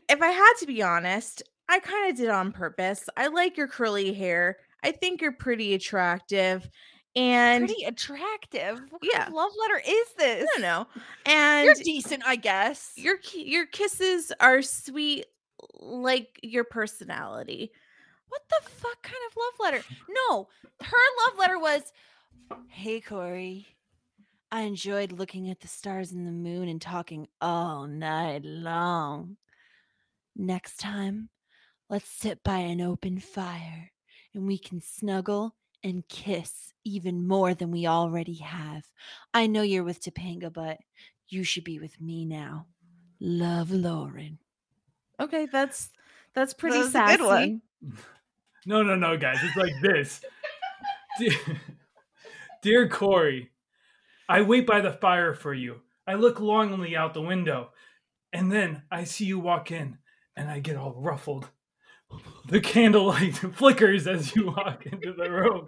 if 0.09 0.21
I 0.21 0.27
had 0.27 0.53
to 0.59 0.65
be 0.67 0.81
honest, 0.83 1.43
I 1.69 1.79
kind 1.79 2.09
of 2.11 2.17
did 2.17 2.29
on 2.29 2.51
purpose. 2.51 3.09
I 3.17 3.27
like 3.27 3.57
your 3.57 3.67
curly 3.67 4.13
hair. 4.13 4.57
I 4.83 4.91
think 4.91 5.21
you're 5.21 5.31
pretty 5.31 5.73
attractive. 5.73 6.69
And 7.15 7.67
Pretty 7.67 7.83
attractive. 7.85 8.79
What 8.89 9.01
kind 9.01 9.11
Yeah. 9.13 9.27
of 9.27 9.33
love 9.33 9.51
letter 9.61 9.81
is 9.87 10.07
this? 10.17 10.43
I 10.43 10.45
don't 10.53 10.61
know. 10.61 10.87
And 11.27 11.65
You're 11.65 11.75
decent, 11.75 12.23
I 12.25 12.35
guess. 12.35 12.91
your 12.95 13.17
your 13.35 13.67
kisses 13.67 14.31
are 14.39 14.61
sweet 14.63 15.25
like 15.73 16.39
your 16.43 16.63
personality. 16.63 17.71
what 18.29 18.41
the 18.49 18.69
fuck 18.69 19.01
kind 19.03 19.15
of 19.29 19.37
love 19.37 19.53
letter? 19.59 19.83
No, 20.09 20.47
her 20.81 20.97
love 21.27 21.37
letter 21.37 21.59
was, 21.59 21.93
"Hey 22.67 22.99
Corey, 22.99 23.67
I 24.51 24.61
enjoyed 24.61 25.11
looking 25.11 25.49
at 25.49 25.59
the 25.59 25.67
stars 25.67 26.11
and 26.11 26.25
the 26.27 26.31
moon 26.31 26.67
and 26.67 26.81
talking 26.81 27.27
all 27.41 27.85
night 27.87 28.43
long. 28.43 29.37
Next 30.35 30.77
time, 30.77 31.29
let's 31.89 32.09
sit 32.09 32.43
by 32.43 32.57
an 32.59 32.81
open 32.81 33.19
fire 33.19 33.91
and 34.33 34.47
we 34.47 34.57
can 34.57 34.81
snuggle 34.81 35.55
and 35.83 36.07
kiss 36.07 36.73
even 36.83 37.27
more 37.27 37.53
than 37.53 37.71
we 37.71 37.85
already 37.87 38.35
have. 38.37 38.85
I 39.33 39.47
know 39.47 39.61
you're 39.61 39.83
with 39.83 40.01
Topanga, 40.01 40.51
but 40.51 40.79
you 41.29 41.43
should 41.43 41.63
be 41.63 41.79
with 41.79 41.99
me 42.01 42.25
now. 42.25 42.67
Love, 43.19 43.71
Lauren." 43.71 44.39
Okay, 45.23 45.47
that's 45.51 45.89
that's 46.33 46.53
pretty 46.53 46.77
was 46.79 46.87
a 46.89 46.91
sassy. 46.91 47.17
good 47.17 47.25
one. 47.25 47.61
No, 48.65 48.81
no, 48.81 48.95
no, 48.95 49.17
guys. 49.17 49.39
It's 49.43 49.57
like 49.57 49.73
this. 49.81 50.21
Dear, 51.19 51.33
Dear 52.61 52.87
Corey, 52.87 53.51
I 54.29 54.41
wait 54.41 54.65
by 54.65 54.79
the 54.79 54.93
fire 54.93 55.33
for 55.33 55.53
you. 55.53 55.81
I 56.07 56.13
look 56.13 56.39
longingly 56.39 56.95
out 56.95 57.13
the 57.13 57.21
window, 57.21 57.71
and 58.31 58.49
then 58.49 58.83
I 58.89 59.03
see 59.03 59.25
you 59.25 59.37
walk 59.37 59.69
in, 59.71 59.97
and 60.37 60.49
I 60.49 60.59
get 60.59 60.77
all 60.77 60.93
ruffled. 60.95 61.49
The 62.47 62.61
candlelight 62.61 63.35
flickers 63.55 64.07
as 64.07 64.33
you 64.33 64.47
walk 64.51 64.85
into 64.85 65.11
the 65.11 65.29
room. 65.29 65.65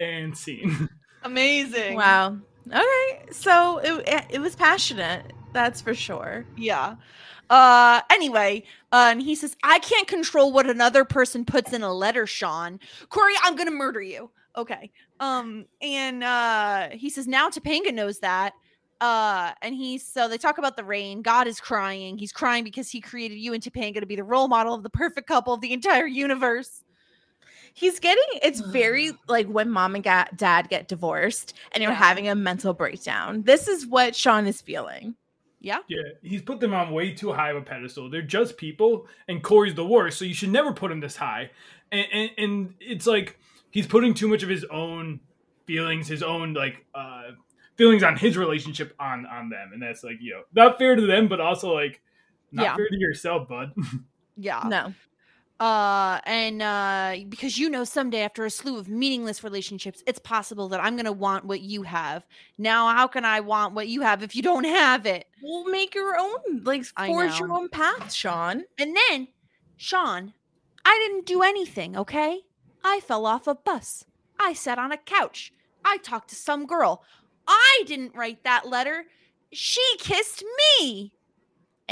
and 0.00 0.36
scene. 0.36 0.88
Amazing. 1.22 1.96
Wow. 1.96 2.38
Okay, 2.66 3.24
so 3.30 3.78
it 3.78 4.08
it- 4.08 4.26
it 4.30 4.38
was 4.40 4.56
passionate. 4.56 5.32
That's 5.52 5.80
for 5.80 5.94
sure. 5.94 6.44
Yeah. 6.56 6.96
Uh 7.50 8.00
anyway, 8.10 8.64
uh, 8.92 9.08
and 9.10 9.20
he 9.20 9.34
says, 9.34 9.56
I 9.62 9.78
can't 9.80 10.08
control 10.08 10.52
what 10.52 10.68
another 10.70 11.04
person 11.04 11.44
puts 11.44 11.72
in 11.72 11.82
a 11.82 11.92
letter, 11.92 12.26
Sean. 12.26 12.80
Corey, 13.10 13.34
I'm 13.42 13.56
gonna 13.56 13.70
murder 13.70 14.00
you. 14.00 14.30
Okay. 14.56 14.90
Um, 15.20 15.66
and 15.82 16.24
uh 16.24 16.88
he 16.92 17.10
says, 17.10 17.26
now 17.26 17.48
Topanga 17.50 17.92
knows 17.92 18.20
that. 18.20 18.54
Uh, 19.00 19.50
and 19.62 19.74
he's 19.74 20.06
so 20.06 20.28
they 20.28 20.38
talk 20.38 20.58
about 20.58 20.76
the 20.76 20.84
rain. 20.84 21.22
God 21.22 21.46
is 21.48 21.60
crying. 21.60 22.16
He's 22.16 22.32
crying 22.32 22.62
because 22.64 22.88
he 22.88 23.00
created 23.00 23.34
you 23.38 23.52
and 23.52 23.62
Topanga 23.62 24.00
to 24.00 24.06
be 24.06 24.16
the 24.16 24.24
role 24.24 24.48
model 24.48 24.74
of 24.74 24.82
the 24.84 24.90
perfect 24.90 25.26
couple 25.26 25.52
of 25.52 25.60
the 25.60 25.72
entire 25.72 26.06
universe. 26.06 26.84
He's 27.74 27.98
getting 27.98 28.22
it's 28.42 28.60
very 28.60 29.10
like 29.28 29.48
when 29.48 29.68
mom 29.70 29.94
and 29.96 30.04
ga- 30.04 30.28
dad 30.36 30.68
get 30.70 30.88
divorced 30.88 31.54
and 31.72 31.82
you're 31.82 31.92
Yeah. 31.92 31.98
having 31.98 32.28
a 32.28 32.34
mental 32.34 32.72
breakdown. 32.72 33.42
This 33.42 33.66
is 33.68 33.86
what 33.86 34.14
Sean 34.14 34.46
is 34.46 34.60
feeling. 34.62 35.16
Yeah. 35.62 35.78
Yeah, 35.88 36.02
he's 36.22 36.42
put 36.42 36.58
them 36.60 36.74
on 36.74 36.90
way 36.90 37.12
too 37.12 37.32
high 37.32 37.50
of 37.50 37.56
a 37.56 37.62
pedestal. 37.62 38.10
They're 38.10 38.20
just 38.20 38.56
people, 38.56 39.06
and 39.28 39.42
Corey's 39.42 39.74
the 39.74 39.86
worst, 39.86 40.18
so 40.18 40.24
you 40.24 40.34
should 40.34 40.50
never 40.50 40.72
put 40.72 40.90
him 40.90 40.98
this 41.00 41.16
high. 41.16 41.50
And, 41.92 42.06
and, 42.12 42.30
and 42.36 42.74
it's 42.80 43.06
like 43.06 43.38
he's 43.70 43.86
putting 43.86 44.12
too 44.12 44.26
much 44.28 44.42
of 44.42 44.48
his 44.48 44.64
own 44.64 45.20
feelings, 45.66 46.08
his 46.08 46.22
own 46.22 46.52
like 46.54 46.84
uh 46.94 47.30
feelings 47.76 48.02
on 48.02 48.16
his 48.16 48.36
relationship 48.36 48.94
on 48.98 49.24
on 49.26 49.48
them, 49.50 49.70
and 49.72 49.80
that's 49.80 50.02
like 50.02 50.16
you 50.20 50.32
know 50.32 50.42
not 50.52 50.78
fair 50.78 50.96
to 50.96 51.06
them, 51.06 51.28
but 51.28 51.40
also 51.40 51.72
like 51.72 52.00
not 52.50 52.64
Yeah. 52.64 52.76
fair 52.76 52.88
to 52.88 52.98
yourself, 52.98 53.48
bud. 53.48 53.72
Yeah. 54.36 54.62
No. 54.66 54.94
Uh 55.62 56.20
and 56.26 56.60
uh 56.60 57.14
because 57.28 57.56
you 57.56 57.70
know 57.70 57.84
someday 57.84 58.22
after 58.22 58.44
a 58.44 58.50
slew 58.50 58.78
of 58.78 58.88
meaningless 58.88 59.44
relationships 59.44 60.02
it's 60.08 60.18
possible 60.18 60.68
that 60.68 60.82
i'm 60.82 60.96
gonna 60.96 61.12
want 61.12 61.44
what 61.44 61.60
you 61.60 61.84
have. 61.84 62.26
Now 62.58 62.88
how 62.88 63.06
can 63.06 63.24
i 63.24 63.38
want 63.38 63.72
what 63.72 63.86
you 63.86 64.00
have 64.00 64.24
if 64.24 64.34
you 64.34 64.42
don't 64.42 64.64
have 64.64 65.06
it? 65.06 65.26
We'll 65.40 65.66
make 65.66 65.94
your 65.94 66.18
own 66.18 66.64
like 66.64 66.84
forge 66.84 67.38
your 67.38 67.52
own 67.52 67.68
path, 67.68 68.12
Sean. 68.12 68.64
and 68.76 68.96
then 68.96 69.28
sean 69.76 70.32
i 70.84 71.06
didn't 71.06 71.26
do 71.26 71.42
anything 71.42 71.96
okay? 71.96 72.40
I 72.84 72.98
fell 72.98 73.24
off 73.24 73.46
a 73.46 73.54
bus. 73.54 74.04
I 74.40 74.54
sat 74.54 74.78
on 74.80 74.90
a 74.90 74.96
couch. 74.96 75.52
I 75.84 75.98
talked 75.98 76.30
to 76.30 76.34
some 76.34 76.66
girl. 76.66 77.04
I 77.46 77.84
didn't 77.86 78.16
write 78.16 78.42
that 78.42 78.66
letter. 78.66 79.04
She 79.52 79.82
kissed 79.98 80.42
me 80.68 81.12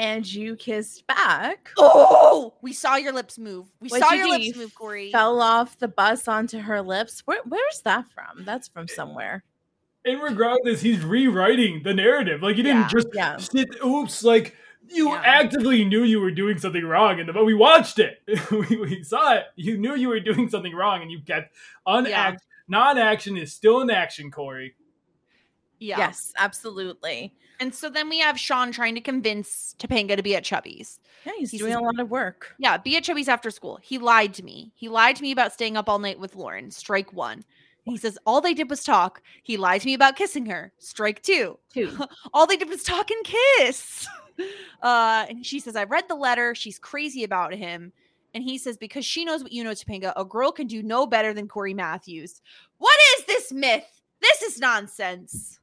And 0.01 0.27
you 0.33 0.57
kissed 0.57 1.07
back. 1.07 1.69
oh 1.77 2.55
we 2.63 2.73
saw 2.73 2.97
your 2.97 3.13
lips 3.13 3.39
move 3.39 3.67
we 3.81 3.89
What'd 3.91 4.07
saw 4.07 4.15
you 4.15 4.19
your 4.27 4.39
do? 4.39 4.45
lips 4.45 4.57
move 4.57 4.75
corey 4.75 5.13
Fell 5.13 5.41
off 5.43 5.79
the 5.79 5.89
bus 5.89 6.27
onto 6.27 6.59
her 6.59 6.81
lips. 6.81 7.21
Where 7.27 7.41
where's 7.47 7.83
that 7.85 8.07
from? 8.11 8.45
That's 8.47 8.69
from 8.69 8.85
eh, 8.85 8.95
somewhere. 8.95 9.45
and 10.07 10.23
regardless, 10.23 10.81
he's 10.81 11.05
rewriting 11.05 11.83
the 11.85 11.93
narrative. 11.93 12.43
Like 12.43 12.57
he 12.57 12.63
didn't 12.63 12.81
Yeah. 12.81 12.89
just 12.89 13.09
Yeah. 13.13 13.37
sit. 13.37 13.69
Oops! 13.85 14.23
Like 14.25 14.57
you 14.89 15.11
Yeah. 15.11 15.21
actively 15.23 15.85
knew 15.85 16.03
you 16.05 16.21
were 16.21 16.31
doing 16.31 16.57
something 16.59 16.85
wrong, 16.85 17.21
and 17.21 17.31
but 17.35 17.45
we 17.45 17.53
watched 17.53 17.99
it. 17.99 18.23
we, 18.51 18.77
we 18.79 19.03
saw 19.03 19.35
it. 19.35 19.45
You 19.57 19.77
knew 19.77 19.95
you 19.97 20.09
were 20.09 20.21
doing 20.21 20.49
something 20.49 20.75
wrong, 20.75 21.03
and 21.03 21.11
you 21.13 21.21
kept 21.21 21.55
unact. 21.87 22.39
Non-action 22.69 23.37
is 23.37 23.53
still 23.53 23.83
an 23.83 23.91
action, 23.91 24.31
Corey. 24.31 24.75
yeah 25.79 25.99
Yes, 25.99 26.33
absolutely. 26.39 27.35
And 27.61 27.75
so 27.75 27.91
then 27.91 28.09
we 28.09 28.19
have 28.21 28.41
Sean 28.41 28.73
trying 28.73 28.95
to 28.95 29.01
convince 29.03 29.75
Topanga 29.79 30.17
to 30.17 30.23
be 30.23 30.35
at 30.35 30.45
Chubby's. 30.45 30.99
Yeah, 31.27 31.33
he's 31.39 31.51
He 31.51 31.59
doing 31.59 31.73
says- 31.73 31.81
a 31.81 31.85
lot 31.85 32.01
of 32.01 32.11
work. 32.11 32.55
Yeah, 32.59 32.79
be 32.79 32.97
at 32.97 33.05
Chubby's 33.05 33.29
after 33.29 33.51
school. 33.51 33.79
He 33.83 33.99
lied 33.99 34.33
to 34.35 34.43
me. 34.43 34.73
He 34.75 34.89
lied 34.89 35.17
to 35.17 35.23
me 35.23 35.31
about 35.31 35.53
staying 35.53 35.77
up 35.77 35.89
all 35.89 35.99
night 35.99 36.19
with 36.19 36.35
Lauren. 36.35 36.71
Strike 36.71 37.13
one. 37.13 37.45
He 37.85 37.97
says 37.97 38.19
all 38.27 38.41
they 38.41 38.55
did 38.55 38.71
was 38.71 38.83
talk. 38.85 39.23
He 39.43 39.57
lied 39.57 39.81
to 39.83 39.87
me 39.87 39.95
about 39.95 40.17
kissing 40.17 40.47
her. 40.47 40.73
Strike 40.79 41.23
two. 41.23 41.59
Too. 41.73 41.97
All 42.35 42.47
they 42.47 42.57
did 42.59 42.69
was 42.69 42.83
talk 42.83 43.11
and 43.11 43.25
kiss. 43.25 44.07
Uh, 44.83 45.27
and 45.29 45.45
she 45.45 45.61
says, 45.61 45.77
I 45.77 45.85
read 45.85 46.05
the 46.09 46.15
letter. 46.15 46.55
She's 46.55 46.79
crazy 46.79 47.25
about 47.25 47.53
him. 47.55 47.93
And 48.33 48.43
he 48.43 48.57
says, 48.57 48.79
because 48.79 49.05
she 49.05 49.27
knows 49.27 49.43
what 49.43 49.53
you 49.53 49.63
know, 49.63 49.73
Topanga, 49.73 50.15
a 50.17 50.25
girl 50.25 50.51
can 50.51 50.67
do 50.67 50.83
no 50.83 51.07
better 51.07 51.35
than 51.35 51.47
Corey 51.47 51.75
Matthews. 51.75 52.41
What 52.79 52.97
is 53.19 53.27
this 53.27 53.53
myth? 53.53 53.85
This 54.23 54.41
is 54.41 54.59
nonsense. 54.59 55.60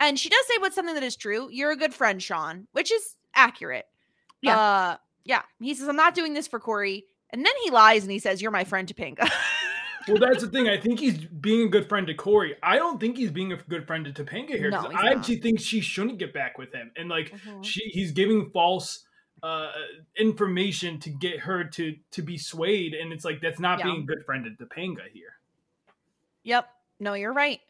And 0.00 0.18
she 0.18 0.28
does 0.28 0.46
say 0.46 0.54
what's 0.60 0.74
something 0.74 0.94
that 0.94 1.02
is 1.02 1.16
true. 1.16 1.48
You're 1.50 1.72
a 1.72 1.76
good 1.76 1.92
friend, 1.94 2.22
Sean, 2.22 2.66
which 2.72 2.92
is 2.92 3.16
accurate. 3.34 3.86
Yeah. 4.40 4.58
Uh, 4.58 4.96
yeah. 5.24 5.42
He 5.60 5.74
says, 5.74 5.88
I'm 5.88 5.96
not 5.96 6.14
doing 6.14 6.34
this 6.34 6.46
for 6.46 6.60
Corey. 6.60 7.06
And 7.30 7.44
then 7.44 7.52
he 7.64 7.70
lies 7.70 8.02
and 8.04 8.12
he 8.12 8.18
says, 8.18 8.40
You're 8.40 8.50
my 8.52 8.64
friend, 8.64 8.86
to 8.88 8.94
Topanga. 8.94 9.30
Well, 10.06 10.16
that's 10.16 10.40
the 10.42 10.48
thing. 10.48 10.70
I 10.70 10.78
think 10.78 11.00
he's 11.00 11.18
being 11.18 11.66
a 11.66 11.68
good 11.68 11.86
friend 11.86 12.06
to 12.06 12.14
Corey. 12.14 12.56
I 12.62 12.76
don't 12.76 12.98
think 12.98 13.18
he's 13.18 13.30
being 13.30 13.52
a 13.52 13.56
good 13.56 13.86
friend 13.86 14.06
to 14.06 14.10
Topanga 14.24 14.56
here. 14.56 14.70
No, 14.70 14.80
he's 14.80 14.96
I 14.98 15.02
not. 15.10 15.16
actually 15.18 15.36
think 15.42 15.60
she 15.60 15.82
shouldn't 15.82 16.18
get 16.18 16.32
back 16.32 16.56
with 16.56 16.72
him. 16.72 16.90
And 16.96 17.10
like 17.10 17.30
Mhm. 17.30 17.62
she, 17.62 17.80
he's 17.90 18.12
giving 18.12 18.48
false 18.50 19.04
uh 19.42 19.70
information 20.16 20.98
to 21.00 21.10
get 21.10 21.40
her 21.40 21.62
to 21.64 21.94
to 22.12 22.22
be 22.22 22.38
swayed, 22.38 22.94
and 22.94 23.12
it's 23.12 23.22
like 23.26 23.42
that's 23.42 23.60
not 23.60 23.80
Yeah. 23.80 23.84
being 23.84 24.02
a 24.02 24.06
good 24.06 24.24
friend 24.24 24.46
to 24.46 24.64
Topanga 24.64 25.06
here. 25.12 25.34
Yep. 26.44 26.68
No, 27.00 27.12
you're 27.12 27.34
right. 27.34 27.60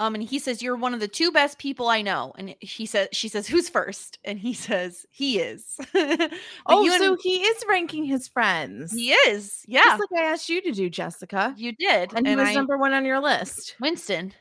Um, 0.00 0.14
and 0.14 0.24
he 0.24 0.38
says, 0.38 0.62
You're 0.62 0.76
one 0.76 0.94
of 0.94 1.00
the 1.00 1.06
two 1.06 1.30
best 1.30 1.58
people 1.58 1.88
I 1.88 2.00
know. 2.00 2.32
And 2.38 2.56
he 2.60 2.86
says, 2.86 3.08
She 3.12 3.28
says, 3.28 3.46
Who's 3.46 3.68
first? 3.68 4.18
And 4.24 4.38
he 4.38 4.54
says, 4.54 5.04
He 5.10 5.38
is. 5.38 5.76
Oh, 6.66 6.82
you 6.84 6.92
and- 6.92 7.02
so 7.02 7.16
he 7.20 7.42
is 7.42 7.62
ranking 7.68 8.04
his 8.04 8.26
friends. 8.26 8.92
he 8.92 9.12
is. 9.12 9.62
Yeah. 9.68 9.82
Just 9.84 10.00
like 10.10 10.22
I 10.22 10.24
asked 10.32 10.48
you 10.48 10.62
to 10.62 10.72
do, 10.72 10.88
Jessica. 10.88 11.54
you 11.56 11.72
did. 11.72 12.12
And 12.14 12.26
he 12.26 12.34
was 12.34 12.48
I- 12.48 12.54
number 12.54 12.78
one 12.78 12.94
on 12.94 13.04
your 13.04 13.20
list. 13.20 13.76
Winston. 13.78 14.32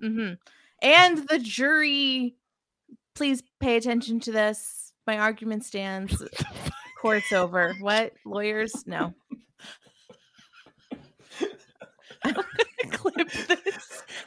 hmm 0.00 0.32
And 0.82 1.28
the 1.28 1.38
jury, 1.38 2.34
please 3.14 3.42
pay 3.60 3.76
attention 3.76 4.18
to 4.20 4.32
this. 4.32 4.92
My 5.06 5.18
argument 5.18 5.64
stands. 5.64 6.20
Court's 7.00 7.32
over. 7.32 7.74
What? 7.80 8.14
Lawyers? 8.26 8.84
No. 8.86 9.14
clip 12.92 13.30
this 13.32 13.60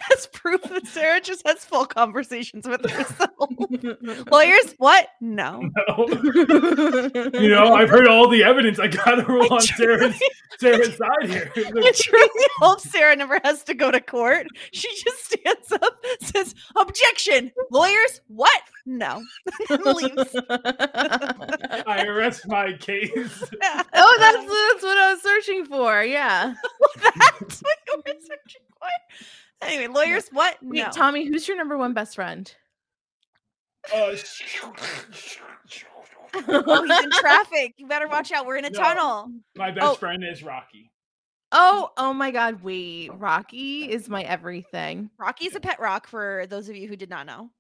as 0.16 0.28
proof 0.28 0.62
that 0.64 0.88
Sarah 0.88 1.22
just 1.22 1.46
has 1.48 1.66
full 1.66 1.86
conversations 1.86 2.68
with 2.68 2.90
herself. 2.90 3.32
Lawyers? 4.32 4.76
What? 4.78 5.10
No. 5.22 5.62
you 5.88 7.50
know, 7.50 7.74
I've 7.74 7.90
heard 7.90 8.08
all 8.08 8.30
the 8.30 8.44
evidence. 8.44 8.80
I 8.80 8.88
gotta 8.88 9.24
rule 9.26 9.52
on 9.52 9.62
Sarah's 9.62 10.20
Sarah's 10.60 10.98
side 10.98 11.30
here. 11.30 11.52
I 11.56 11.92
truly 11.96 12.46
hope 12.60 12.80
Sarah 12.80 13.16
never 13.16 13.40
has 13.44 13.64
to 13.64 13.74
go 13.74 13.92
to 13.92 14.00
court. 14.00 14.48
She 14.72 14.90
just 15.04 15.26
stands 15.26 15.72
up, 15.72 16.04
says, 16.22 16.56
Objection! 16.76 17.52
Lawyers, 17.72 18.22
what? 18.28 18.62
No. 18.86 19.24
Leaves. 19.70 20.36
I 21.88 22.06
arrest 22.08 22.48
my 22.48 22.74
case. 22.74 23.44
oh, 23.94 24.18
that's 24.20 24.38
that's 24.38 24.84
what 24.84 24.98
I 24.98 25.14
was 25.14 25.22
searching 25.24 25.66
for. 25.66 26.04
Yeah. 26.04 26.54
That's 27.02 27.62
what 27.62 27.78
you 27.88 27.98
were 28.06 28.14
searching 28.22 28.62
for. 28.80 28.88
Anyway, 29.62 29.88
lawyers, 29.88 30.28
what? 30.32 30.58
Wait, 30.62 30.84
No. 30.84 30.90
Tommy, 30.92 31.26
who's 31.26 31.48
your 31.48 31.58
number 31.58 31.78
one 31.78 31.94
best 31.94 32.16
friend? 32.16 32.54
Uh, 33.94 34.16
Oh, 36.48 36.84
he's 36.84 37.04
in 37.06 37.12
traffic. 37.12 37.74
You 37.78 37.88
better 37.88 38.08
watch 38.10 38.32
out. 38.34 38.46
We're 38.46 38.58
in 38.58 38.66
a 38.66 38.70
No. 38.70 38.78
tunnel. 38.80 39.32
my 39.56 39.72
best 39.72 39.86
Oh. 39.88 39.96
friend 39.96 40.22
is 40.24 40.44
Rocky. 40.44 40.92
Oh, 41.54 41.92
oh 41.96 42.12
my 42.12 42.32
God! 42.32 42.62
Wait, 42.62 43.10
Rocky 43.14 43.90
is 43.90 44.10
my 44.10 44.24
everything. 44.24 45.10
Rocky's 45.18 45.56
a 45.56 45.62
pet 45.62 45.80
rock 45.80 46.08
for 46.08 46.46
those 46.50 46.68
of 46.68 46.76
you 46.76 46.88
who 46.90 46.98
did 46.98 47.10
not 47.10 47.26
know. 47.26 47.52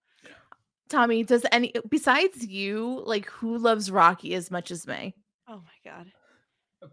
Tommy, 0.89 1.23
does 1.23 1.45
any 1.53 1.71
besides 1.89 2.45
you 2.45 3.01
like 3.05 3.27
who 3.27 3.57
loves 3.57 3.89
Rocky 3.89 4.33
as 4.33 4.51
much 4.51 4.71
as 4.71 4.85
me? 4.85 5.13
Oh 5.47 5.61
my 5.63 5.91
god. 5.91 6.07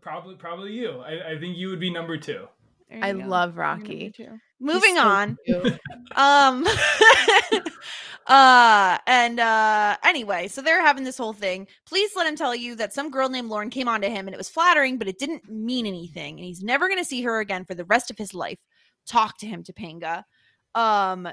Probably, 0.01 0.37
probably 0.37 0.73
you. 0.73 1.01
I, 1.01 1.33
I 1.33 1.39
think 1.41 1.57
you 1.57 1.69
would 1.71 1.81
be 1.81 1.91
number 1.91 2.17
two. 2.17 2.47
I 2.93 3.13
go. 3.13 3.27
love 3.27 3.57
You're 3.57 3.67
number 3.67 3.83
Rocky. 3.85 4.15
Moving 4.63 4.97
so 4.97 5.03
on. 5.03 5.39
Um 6.15 6.67
uh 8.27 8.99
and 9.07 9.41
uh 9.41 9.97
anyway, 10.05 10.47
so 10.47 10.61
they're 10.61 10.83
having 10.83 11.05
this 11.05 11.17
whole 11.17 11.33
thing. 11.33 11.67
Please 11.87 12.15
let 12.15 12.27
him 12.27 12.37
tell 12.37 12.55
you 12.55 12.75
that 12.77 12.93
some 12.93 13.11
girl 13.11 13.31
named 13.31 13.49
Lauren 13.49 13.71
came 13.71 13.89
on 13.89 14.03
to 14.03 14.11
him 14.11 14.29
and 14.29 14.35
it 14.35 14.39
was 14.39 14.51
flattering, 14.51 14.99
but 14.99 15.09
it 15.09 15.19
didn't 15.19 15.51
mean 15.51 15.87
anything, 15.87 16.39
and 16.39 16.45
he's 16.45 16.63
never 16.63 16.89
gonna 16.89 17.03
see 17.03 17.23
her 17.23 17.41
again 17.41 17.65
for 17.65 17.75
the 17.75 17.87
rest 17.87 18.11
of 18.11 18.19
his 18.19 18.35
life. 18.35 18.59
Talk 19.07 19.39
to 19.39 19.47
him, 19.47 19.65
Topanga. 19.65 20.25
Um 20.75 21.29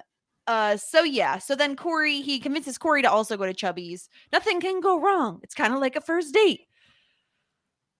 uh 0.47 0.77
so 0.77 1.03
yeah, 1.03 1.39
so 1.39 1.55
then 1.55 1.75
Corey 1.75 2.21
he 2.21 2.39
convinces 2.39 2.77
Corey 2.77 3.01
to 3.01 3.11
also 3.11 3.35
go 3.35 3.45
to 3.45 3.53
Chubby's. 3.53 4.07
Nothing 4.31 4.61
can 4.61 4.79
go 4.79 4.97
wrong. 4.99 5.41
It's 5.43 5.55
kind 5.55 5.73
of 5.73 5.81
like 5.81 5.97
a 5.97 6.01
first 6.01 6.33
date. 6.33 6.61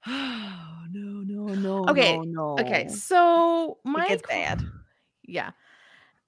Oh 0.08 0.78
no, 0.92 1.24
no, 1.26 1.54
no. 1.56 1.86
Okay, 1.90 2.16
no, 2.18 2.24
no. 2.24 2.64
Okay, 2.64 2.88
so 2.88 3.80
my 3.84 4.06
it 4.06 4.10
gets 4.10 4.28
bad. 4.28 4.66
Yeah. 5.30 5.52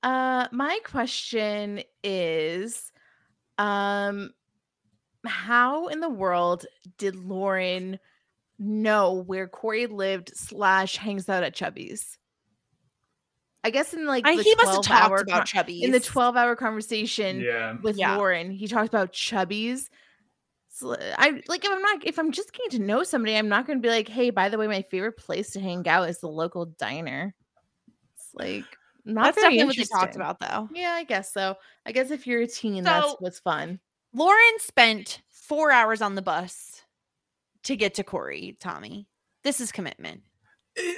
Uh 0.04 0.48
my 0.52 0.80
question 0.86 1.82
is 2.04 2.92
um 3.58 4.32
how 5.26 5.88
in 5.88 6.00
the 6.00 6.10
world 6.10 6.66
did 6.98 7.16
Lauren 7.16 8.00
know 8.58 9.14
where 9.14 9.48
Corey 9.48 9.88
lived 9.88 10.32
slash 10.36 10.98
hangs 10.98 11.30
out 11.30 11.44
at 11.44 11.54
Chubby's? 11.54 12.18
I 13.64 13.70
guess 13.70 13.94
in 13.94 14.08
like 14.08 14.26
I, 14.26 14.36
the 14.36 14.44
he 14.44 14.56
must 14.56 14.72
have 14.72 14.86
12 14.86 15.02
hour 15.02 15.18
talked 15.18 15.30
about 15.30 15.46
Chubby's 15.46 15.84
in 15.84 15.92
the 15.92 16.00
12 16.00 16.36
hour 16.36 16.56
conversation 16.56 17.42
Yeah. 17.42 17.78
with 17.82 17.98
Yeah. 17.98 18.16
Lauren, 18.16 18.50
he 18.50 18.68
talked 18.68 18.90
about 18.90 19.14
Chubby's. 19.14 19.90
So 20.70 20.96
I 21.00 21.42
like 21.48 21.64
if 21.64 21.72
I'm 21.72 21.82
not 21.82 22.06
if 22.06 22.18
I'm 22.18 22.32
just 22.32 22.54
getting 22.54 22.80
to 22.80 22.86
know 22.86 23.04
somebody, 23.04 23.36
I'm 23.36 23.50
not 23.50 23.68
going 23.68 23.78
to 23.78 23.84
be 23.84 23.90
like, 23.90 24.08
hey, 24.08 24.32
by 24.32 24.50
the 24.50 24.58
way, 24.58 24.68
my 24.68 24.82
favorite 24.84 25.18
place 25.18 25.52
to 25.52 25.60
hang 25.60 25.88
out 25.88 26.10
is 26.10 26.20
the 26.20 26.28
local 26.28 26.66
diner. 26.66 27.36
It's 28.16 28.30
like 28.34 28.66
not 29.06 29.24
That's 29.26 29.42
very 29.42 29.58
definitely 29.58 29.82
what 29.82 29.90
they 29.90 30.00
talked 30.00 30.16
about, 30.16 30.40
though. 30.40 30.70
Yeah, 30.74 30.92
I 30.92 31.04
guess 31.04 31.34
so. 31.34 31.56
I 31.86 31.92
guess 31.92 32.12
if 32.12 32.28
you're 32.28 32.42
a 32.42 32.48
teen, 32.48 32.84
that's 32.84 33.06
So- 33.08 33.16
what's 33.20 33.40
fun. 33.40 33.80
Lauren 34.14 34.60
spent 34.60 35.22
four 35.30 35.72
hours 35.72 36.02
on 36.02 36.16
the 36.16 36.22
bus 36.22 36.82
to 37.64 37.76
get 37.76 37.94
to 37.96 38.04
Corey, 38.04 38.58
Tommy. 38.60 39.08
This 39.44 39.62
is 39.62 39.72
commitment. 39.72 40.22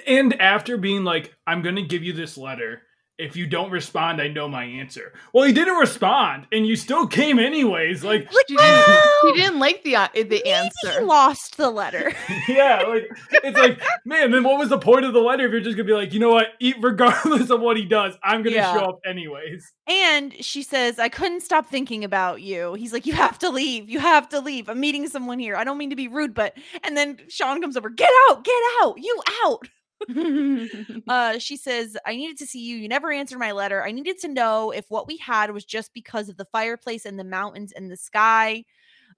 And 0.08 0.40
after 0.42 0.78
being 0.78 1.04
like, 1.04 1.36
I'm 1.48 1.62
going 1.62 1.76
to 1.76 1.82
give 1.84 2.04
you 2.04 2.14
this 2.14 2.38
letter. 2.38 2.82
If 3.20 3.36
you 3.36 3.46
don't 3.46 3.70
respond, 3.70 4.20
I 4.20 4.28
know 4.28 4.48
my 4.50 4.64
answer. 4.64 5.14
Well, 5.34 5.44
he 5.44 5.54
didn't 5.54 5.76
respond, 5.78 6.48
and 6.52 6.66
you 6.66 6.76
still 6.76 7.06
came 7.06 7.38
anyways. 7.38 8.04
Like, 8.04 8.26
Like, 8.34 8.46
She 8.50 8.56
didn't, 8.58 8.88
well, 8.88 9.02
she 9.22 9.34
didn't 9.34 9.60
like 9.60 9.84
the 9.84 9.96
uh, 9.98 10.08
the 10.14 10.24
maybe 10.24 10.50
answer. 10.52 11.00
He 11.00 11.06
lost 11.06 11.58
the 11.58 11.70
letter. 11.70 12.12
yeah, 12.48 12.82
like 12.88 13.08
it's 13.32 13.56
like, 13.58 13.80
man, 14.04 14.32
then 14.32 14.44
what 14.44 14.58
was 14.58 14.70
the 14.70 14.80
point 14.80 15.06
of 15.06 15.14
the 15.14 15.20
letter 15.20 15.46
if 15.46 15.52
you're 15.52 15.62
just 15.62 15.78
gonna 15.78 15.86
be 15.88 15.94
like, 15.94 16.12
you 16.12 16.20
know 16.20 16.32
what, 16.32 16.48
eat 16.60 16.76
regardless 16.82 17.52
of 17.52 17.62
what 17.62 17.78
he 17.78 17.86
does, 17.86 18.16
I'm 18.24 18.42
gonna 18.42 18.56
Yeah. 18.56 18.74
show 18.74 18.86
up 18.90 19.00
anyways. 19.06 19.72
and 19.88 20.34
she 20.44 20.64
says, 20.64 20.98
I 20.98 21.10
couldn't 21.10 21.42
stop 21.42 21.68
thinking 21.68 22.04
about 22.04 22.42
you. 22.42 22.74
He's 22.74 22.94
like, 22.94 23.06
You 23.06 23.14
have 23.14 23.38
to 23.40 23.50
leave. 23.52 23.90
You 23.92 24.00
have 24.00 24.28
to 24.30 24.40
leave. 24.40 24.70
I'm 24.70 24.80
meeting 24.80 25.08
someone 25.08 25.38
here. 25.38 25.56
I 25.56 25.64
don't 25.64 25.78
mean 25.78 25.92
to 25.92 25.96
be 25.96 26.08
rude, 26.08 26.34
but 26.34 26.58
and 26.84 26.98
then 26.98 27.20
Sean 27.30 27.62
comes 27.62 27.78
over, 27.78 27.90
get 27.92 28.10
out, 28.30 28.44
get 28.44 28.62
out, 28.82 28.96
you 28.98 29.22
out. 29.46 29.68
Uh, 31.08 31.38
she 31.38 31.58
says, 31.58 31.98
I 32.06 32.16
needed 32.16 32.38
to 32.38 32.48
see 32.48 32.60
you. 32.60 32.78
You 32.78 32.88
never 32.88 33.12
answered 33.12 33.40
my 33.40 33.52
letter. 33.52 33.84
I 33.84 33.92
needed 33.92 34.20
to 34.20 34.28
know 34.28 34.72
if 34.72 34.86
what 34.90 35.08
we 35.08 35.18
had 35.18 35.52
was 35.52 35.66
just 35.66 35.94
because 35.94 36.30
of 36.30 36.38
the 36.38 36.46
fireplace 36.46 37.06
and 37.06 37.20
the 37.20 37.24
mountains 37.24 37.72
and 37.72 37.92
the 37.92 37.98
sky. 37.98 38.64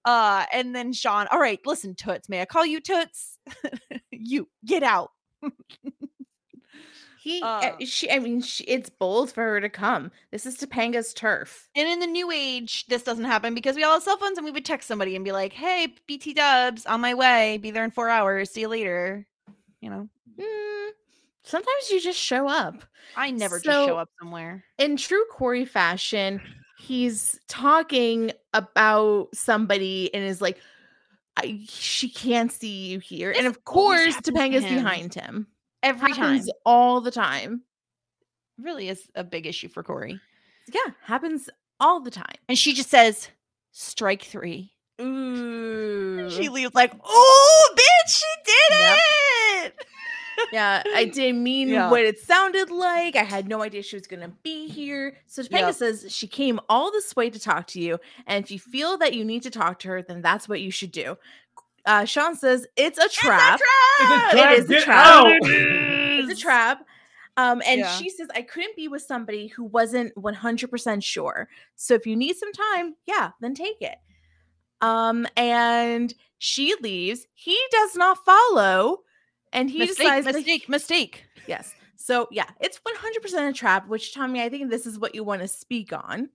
Uh, 0.03 0.45
and 0.52 0.76
then 0.76 0.94
Sean, 0.94 1.28
all 1.32 1.40
right, 1.40 1.60
listen, 1.66 1.95
Toots, 1.95 2.30
may 2.30 2.41
I 2.41 2.45
call 2.45 2.66
you 2.66 2.80
Toots? 2.80 3.38
you 4.12 4.48
get 4.66 4.84
out. 4.84 5.12
he, 7.20 7.41
Uh, 7.41 7.45
uh, 7.45 7.86
she, 7.86 8.10
I 8.12 8.20
mean, 8.20 8.41
she, 8.41 8.64
it's 8.66 8.90
bold 8.90 9.32
for 9.32 9.44
her 9.44 9.62
to 9.62 9.70
come. 9.70 10.12
This 10.32 10.45
is 10.45 10.57
Topanga's 10.57 11.14
turf. 11.14 11.70
And 11.76 11.88
in 11.88 11.99
the 11.99 12.07
new 12.07 12.32
age, 12.32 12.86
this 12.88 13.03
doesn't 13.03 13.26
happen 13.26 13.53
because 13.56 13.76
we 13.76 13.84
all 13.84 13.94
have 13.94 14.03
cell 14.03 14.18
phones 14.18 14.38
and 14.38 14.45
we 14.45 14.52
would 14.52 14.66
text 14.66 14.88
somebody 14.88 15.16
and 15.16 15.26
be 15.26 15.32
like, 15.32 15.53
hey, 15.53 15.95
BT 16.07 16.34
dubs, 16.34 16.86
on 16.86 17.02
my 17.02 17.14
way. 17.14 17.57
Be 17.57 17.72
there 17.72 17.84
in 17.84 17.91
four 17.91 18.10
hours. 18.10 18.52
See 18.52 18.62
you 18.62 18.68
later. 18.68 19.26
You 19.86 19.91
know, 19.91 20.10
Mm, 20.40 20.90
sometimes 21.44 21.90
you 21.91 22.02
just 22.02 22.18
show 22.20 22.48
up. 22.48 22.84
I 23.16 23.30
never 23.30 23.57
just 23.60 23.66
show 23.66 23.98
up 23.98 24.10
somewhere. 24.20 24.64
in 24.80 24.98
true 24.98 25.24
Corey 25.32 25.64
fashion, 25.64 26.41
he's 26.80 27.40
talking 27.48 28.32
about 28.56 29.28
somebody 29.36 30.12
and 30.12 30.24
is 30.26 30.41
like, 30.41 30.57
I, 31.38 31.60
she 31.70 32.10
can't 32.10 32.52
see 32.52 32.88
you 32.88 32.98
here. 32.99 33.32
and 33.38 33.45
of 33.45 33.64
course, 33.64 34.16
Topanga's 34.22 34.64
him. 34.64 34.76
behind 34.76 35.14
him. 35.14 35.45
Every 35.84 36.10
happens 36.14 36.48
time. 36.48 36.56
all 36.66 36.99
the 37.02 37.12
time. 37.12 37.62
Really 38.57 38.90
is 38.90 39.07
a 39.14 39.24
big 39.24 39.45
issue 39.45 39.68
for 39.70 39.84
Corey. 39.84 40.20
Yeah, 40.74 40.94
happens 41.03 41.48
all 41.80 41.99
the 41.99 42.10
time. 42.10 42.38
And 42.49 42.57
she 42.57 42.74
just 42.74 42.90
says, 42.90 43.30
strike 43.72 44.24
three. 44.24 44.72
Ooh. 45.02 46.28
She 46.32 46.49
leaves 46.49 46.74
like, 46.74 46.91
oh, 47.03 47.74
bitch, 47.76 48.10
she 48.10 48.26
did 48.45 48.80
Yep. 48.80 48.98
it. 48.98 49.02
Yeah, 50.52 50.84
I 50.94 51.06
didn't 51.06 51.44
mean 51.44 51.70
Yeah. 51.70 51.90
what 51.90 52.02
it 52.02 52.20
sounded 52.20 52.70
like. 52.70 53.16
I 53.16 53.24
had 53.24 53.48
no 53.48 53.62
idea 53.62 53.82
she 53.84 53.95
was 53.95 54.07
going 54.07 54.22
to 54.22 54.32
be 54.44 54.68
here. 54.68 55.18
So 55.28 55.41
Topanga 55.44 55.52
Yep. 55.68 55.76
says 55.76 56.06
she 56.10 56.28
came 56.28 56.60
all 56.70 56.91
this 56.91 57.16
way 57.16 57.30
to 57.30 57.40
talk 57.40 57.68
to 57.68 57.82
you. 57.82 57.99
And 58.28 58.44
if 58.45 58.52
you 58.52 58.60
feel 58.60 58.98
that 58.99 59.14
you 59.14 59.24
need 59.26 59.44
to 59.44 59.49
talk 59.49 59.80
to 59.80 59.88
her, 59.90 60.02
then 60.02 60.22
that's 60.22 60.48
what 60.49 60.62
you 60.62 60.72
should 60.72 60.91
do. 60.91 61.18
Uh, 61.86 62.06
Sean 62.06 62.36
says 62.36 62.66
it's 62.76 62.98
a 62.98 63.07
trap. 63.10 63.60
It's 64.02 64.12
a 64.12 64.16
It 64.16 64.32
trap, 64.32 64.52
is 64.60 64.70
a 64.70 64.82
trap. 64.82 65.07
out! 65.07 65.32
It's 65.41 66.32
a 66.32 66.41
trap. 66.41 66.86
Um, 67.38 67.62
and 67.66 67.82
Yeah. 67.82 67.98
she 67.98 68.10
says, 68.10 68.28
I 68.34 68.41
couldn't 68.41 68.76
be 68.76 68.88
with 68.88 69.02
somebody 69.02 69.48
who 69.48 69.66
wasn't 69.66 70.16
100% 70.16 71.03
sure. 71.03 71.49
So 71.76 71.94
if 71.94 72.07
you 72.07 72.16
need 72.16 72.38
some 72.38 72.52
time, 72.53 72.95
yeah, 73.06 73.32
then 73.41 73.53
take 73.53 73.82
it. 73.82 73.98
Um, 74.82 75.28
and 75.36 76.14
she 76.38 76.76
leaves. 76.82 77.28
He 77.34 77.60
does 77.72 77.95
not 77.95 78.18
follow. 78.26 78.99
And 79.56 79.69
he 79.69 79.80
mistake, 79.80 79.98
decides 79.98 80.26
that 80.26 80.36
mistake, 80.36 80.69
mistake. 80.69 81.26
Yes. 81.48 81.73
So 81.95 82.27
yeah, 82.30 82.45
it's 82.60 82.80
100% 82.80 83.49
a 83.49 83.53
trap, 83.53 83.88
which 83.88 84.14
Tommy, 84.14 84.41
I 84.41 84.49
think 84.49 84.69
this 84.69 84.86
is 84.86 84.99
what 84.99 85.15
you 85.15 85.23
want 85.23 85.41
to 85.41 85.48
speak 85.48 85.94
on. 85.94 86.30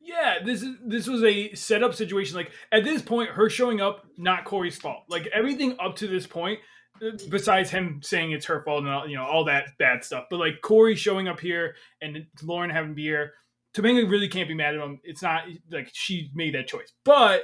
Yeah, 0.00 0.38
this 0.44 0.62
is 0.62 0.76
this 0.84 1.06
was 1.06 1.22
a 1.22 1.54
setup 1.54 1.94
situation. 1.94 2.36
Like 2.36 2.50
at 2.72 2.84
this 2.84 3.02
point, 3.02 3.30
her 3.30 3.48
showing 3.48 3.80
up 3.80 4.06
not 4.16 4.44
Corey's 4.44 4.76
fault. 4.76 5.04
Like 5.08 5.26
everything 5.28 5.76
up 5.80 5.96
to 5.96 6.06
this 6.06 6.26
point, 6.26 6.60
uh, 7.02 7.10
besides 7.30 7.70
him 7.70 8.00
saying 8.02 8.32
it's 8.32 8.46
her 8.46 8.62
fault 8.64 8.84
and 8.84 8.92
all, 8.92 9.08
you 9.08 9.16
know 9.16 9.24
all 9.24 9.44
that 9.44 9.76
bad 9.78 10.04
stuff. 10.04 10.24
But 10.30 10.38
like 10.38 10.60
Corey 10.62 10.94
showing 10.94 11.28
up 11.28 11.40
here 11.40 11.74
and 12.00 12.26
Lauren 12.42 12.70
having 12.70 12.94
beer, 12.94 13.34
Topanga 13.74 14.08
really 14.08 14.28
can't 14.28 14.48
be 14.48 14.54
mad 14.54 14.74
at 14.74 14.80
him. 14.80 15.00
It's 15.04 15.22
not 15.22 15.44
like 15.70 15.90
she 15.92 16.30
made 16.34 16.54
that 16.54 16.68
choice. 16.68 16.92
But 17.04 17.42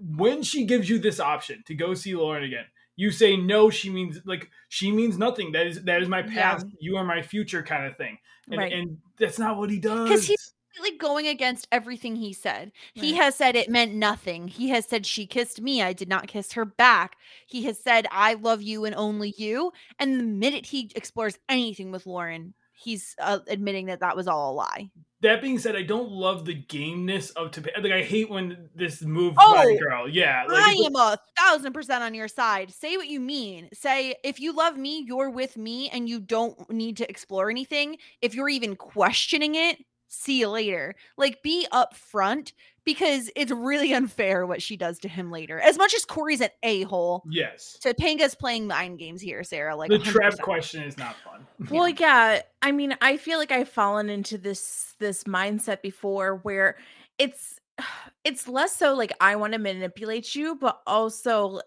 when 0.00 0.42
she 0.42 0.64
gives 0.64 0.88
you 0.88 0.98
this 0.98 1.20
option 1.20 1.62
to 1.66 1.74
go 1.74 1.94
see 1.94 2.14
Lauren 2.14 2.44
again, 2.44 2.64
you 2.96 3.10
say 3.10 3.36
no. 3.36 3.70
She 3.70 3.90
means 3.90 4.20
like 4.24 4.50
she 4.68 4.90
means 4.92 5.18
nothing. 5.18 5.52
That 5.52 5.66
is 5.66 5.82
that 5.84 6.02
is 6.02 6.08
my 6.08 6.20
Yeah. 6.20 6.34
past. 6.34 6.66
You 6.80 6.96
are 6.96 7.04
my 7.04 7.22
future, 7.22 7.62
kind 7.62 7.86
of 7.86 7.96
thing. 7.96 8.18
And, 8.50 8.58
Right. 8.58 8.72
and 8.72 8.98
that's 9.18 9.38
not 9.38 9.56
what 9.56 9.70
he 9.70 9.78
does. 9.78 10.08
Because 10.08 10.26
he's 10.26 10.52
completely 10.74 10.98
going 10.98 11.26
against 11.26 11.68
everything 11.72 12.16
he 12.16 12.32
said. 12.32 12.72
He 12.94 13.14
has 13.14 13.34
said 13.34 13.56
it 13.56 13.68
meant 13.68 13.94
nothing. 13.94 14.48
He 14.48 14.68
has 14.70 14.86
said 14.86 15.06
she 15.06 15.26
kissed 15.26 15.60
me. 15.60 15.82
I 15.82 15.92
did 15.92 16.08
not 16.08 16.28
kiss 16.28 16.52
her 16.52 16.64
back. 16.64 17.16
He 17.46 17.62
has 17.64 17.78
said 17.78 18.06
I 18.10 18.34
love 18.34 18.62
you 18.62 18.84
and 18.84 18.94
only 18.94 19.34
you. 19.36 19.72
And 19.98 20.18
the 20.18 20.24
minute 20.24 20.66
he 20.66 20.90
explores 20.94 21.38
anything 21.48 21.90
with 21.90 22.06
Lauren, 22.06 22.54
he's 22.82 23.14
uh, 23.20 23.40
admitting 23.48 23.86
that 23.86 24.00
that 24.00 24.16
was 24.16 24.26
all 24.26 24.52
a 24.52 24.54
lie. 24.54 24.90
That 25.22 25.42
being 25.42 25.58
said, 25.58 25.76
I 25.76 25.82
don't 25.82 26.10
love 26.10 26.46
the 26.46 26.54
gameness 26.54 27.30
of 27.32 27.50
Topanga. 27.50 27.82
Like 27.82 27.92
I 27.92 28.02
hate 28.02 28.30
when 28.30 28.70
this 28.74 29.02
move 29.02 29.34
by 29.34 29.42
Oh, 29.44 29.68
a 29.68 29.78
girl. 29.78 30.08
Yeah, 30.08 30.44
like, 30.48 30.64
I 30.64 30.72
am 30.86 30.96
a 30.96 31.18
thousand 31.38 31.74
percent 31.74 32.02
on 32.02 32.14
your 32.14 32.28
side. 32.28 32.72
Say 32.72 32.96
what 32.96 33.08
you 33.08 33.20
mean. 33.20 33.68
Say 33.74 34.14
if 34.24 34.40
you 34.40 34.54
love 34.54 34.78
me, 34.78 35.04
you're 35.06 35.30
with 35.30 35.58
me, 35.58 35.90
and 35.90 36.08
you 36.08 36.20
don't 36.20 36.70
need 36.70 36.96
to 36.98 37.10
explore 37.10 37.50
anything. 37.50 37.98
If 38.22 38.34
you're 38.34 38.48
even 38.48 38.76
questioning 38.76 39.56
it, 39.56 39.78
see 40.08 40.40
you 40.40 40.48
later. 40.48 40.94
Like 41.18 41.42
be 41.42 41.66
upfront 41.70 42.52
because 42.92 43.30
it's 43.36 43.52
really 43.52 43.92
unfair 44.00 44.46
what 44.46 44.60
she 44.60 44.76
does 44.76 44.98
to 45.00 45.08
him 45.08 45.30
later. 45.30 45.60
As 45.60 45.78
much 45.78 45.94
as 45.94 46.04
Corey's 46.04 46.40
an 46.40 46.50
a 46.62 46.82
hole, 46.82 47.22
Yes. 47.28 47.78
Topanga's 47.82 48.34
playing 48.34 48.66
mind 48.66 48.98
games 48.98 49.20
here, 49.20 49.44
Sarah. 49.44 49.76
Like 49.76 49.90
the 49.90 49.98
trap 49.98 50.34
100%. 50.34 50.40
question 50.40 50.82
is 50.82 50.98
not 50.98 51.16
fun. 51.24 51.46
Well, 51.70 51.88
yeah. 51.88 52.42
I 52.62 52.72
mean, 52.72 52.96
I 53.00 53.16
feel 53.16 53.38
like 53.38 53.52
I've 53.52 53.68
fallen 53.68 54.08
into 54.08 54.38
this 54.38 54.94
this 54.98 55.24
mindset 55.24 55.82
before 55.82 56.36
where 56.42 56.76
it's 57.18 57.60
it's 58.24 58.48
less 58.48 58.74
so 58.74 58.94
like 58.94 59.12
I 59.20 59.36
want 59.36 59.52
to 59.52 59.58
manipulate 59.58 60.34
you, 60.34 60.56
but 60.56 60.80
also 60.86 61.60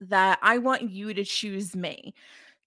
that 0.00 0.38
I 0.42 0.58
want 0.58 0.90
you 0.90 1.12
to 1.14 1.24
choose 1.24 1.74
me. 1.74 2.14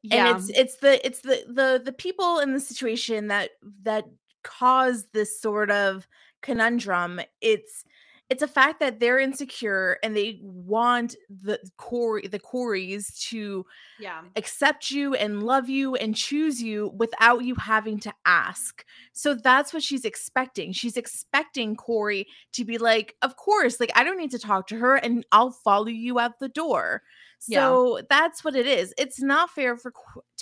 Yeah. 0.03 0.29
And 0.29 0.37
it's 0.37 0.49
it's 0.57 0.75
the 0.77 1.05
it's 1.05 1.21
the 1.21 1.43
the 1.47 1.81
the 1.83 1.93
people 1.93 2.39
in 2.39 2.53
the 2.53 2.59
situation 2.59 3.27
that 3.27 3.51
that 3.83 4.05
cause 4.43 5.05
this 5.13 5.39
sort 5.39 5.69
of 5.69 6.07
conundrum. 6.41 7.21
It's 7.41 7.85
it's 8.31 8.41
a 8.41 8.47
fact 8.47 8.79
that 8.79 9.01
they're 9.01 9.19
insecure 9.19 9.97
and 10.01 10.15
they 10.15 10.39
want 10.41 11.17
the 11.43 11.59
Corey 11.75 12.27
the 12.27 12.39
Coreys 12.39 13.13
to 13.29 13.65
yeah. 13.99 14.21
accept 14.37 14.89
you 14.89 15.13
and 15.15 15.43
love 15.43 15.67
you 15.67 15.95
and 15.95 16.15
choose 16.15 16.63
you 16.63 16.93
without 16.95 17.43
you 17.43 17.55
having 17.55 17.99
to 17.99 18.13
ask. 18.25 18.85
So 19.11 19.35
that's 19.35 19.73
what 19.73 19.83
she's 19.83 20.05
expecting. 20.05 20.71
She's 20.71 20.95
expecting 20.95 21.75
Corey 21.75 22.25
to 22.53 22.63
be 22.63 22.77
like, 22.77 23.17
Of 23.21 23.35
course, 23.35 23.81
like 23.81 23.91
I 23.95 24.03
don't 24.05 24.17
need 24.17 24.31
to 24.31 24.39
talk 24.39 24.67
to 24.67 24.77
her 24.77 24.95
and 24.95 25.25
I'll 25.33 25.51
follow 25.51 25.87
you 25.87 26.17
out 26.17 26.39
the 26.39 26.47
door. 26.47 27.03
Yeah. 27.49 27.59
So 27.59 27.99
that's 28.09 28.45
what 28.45 28.55
it 28.55 28.65
is. 28.65 28.93
It's 28.97 29.21
not 29.21 29.49
fair 29.49 29.75
for 29.75 29.91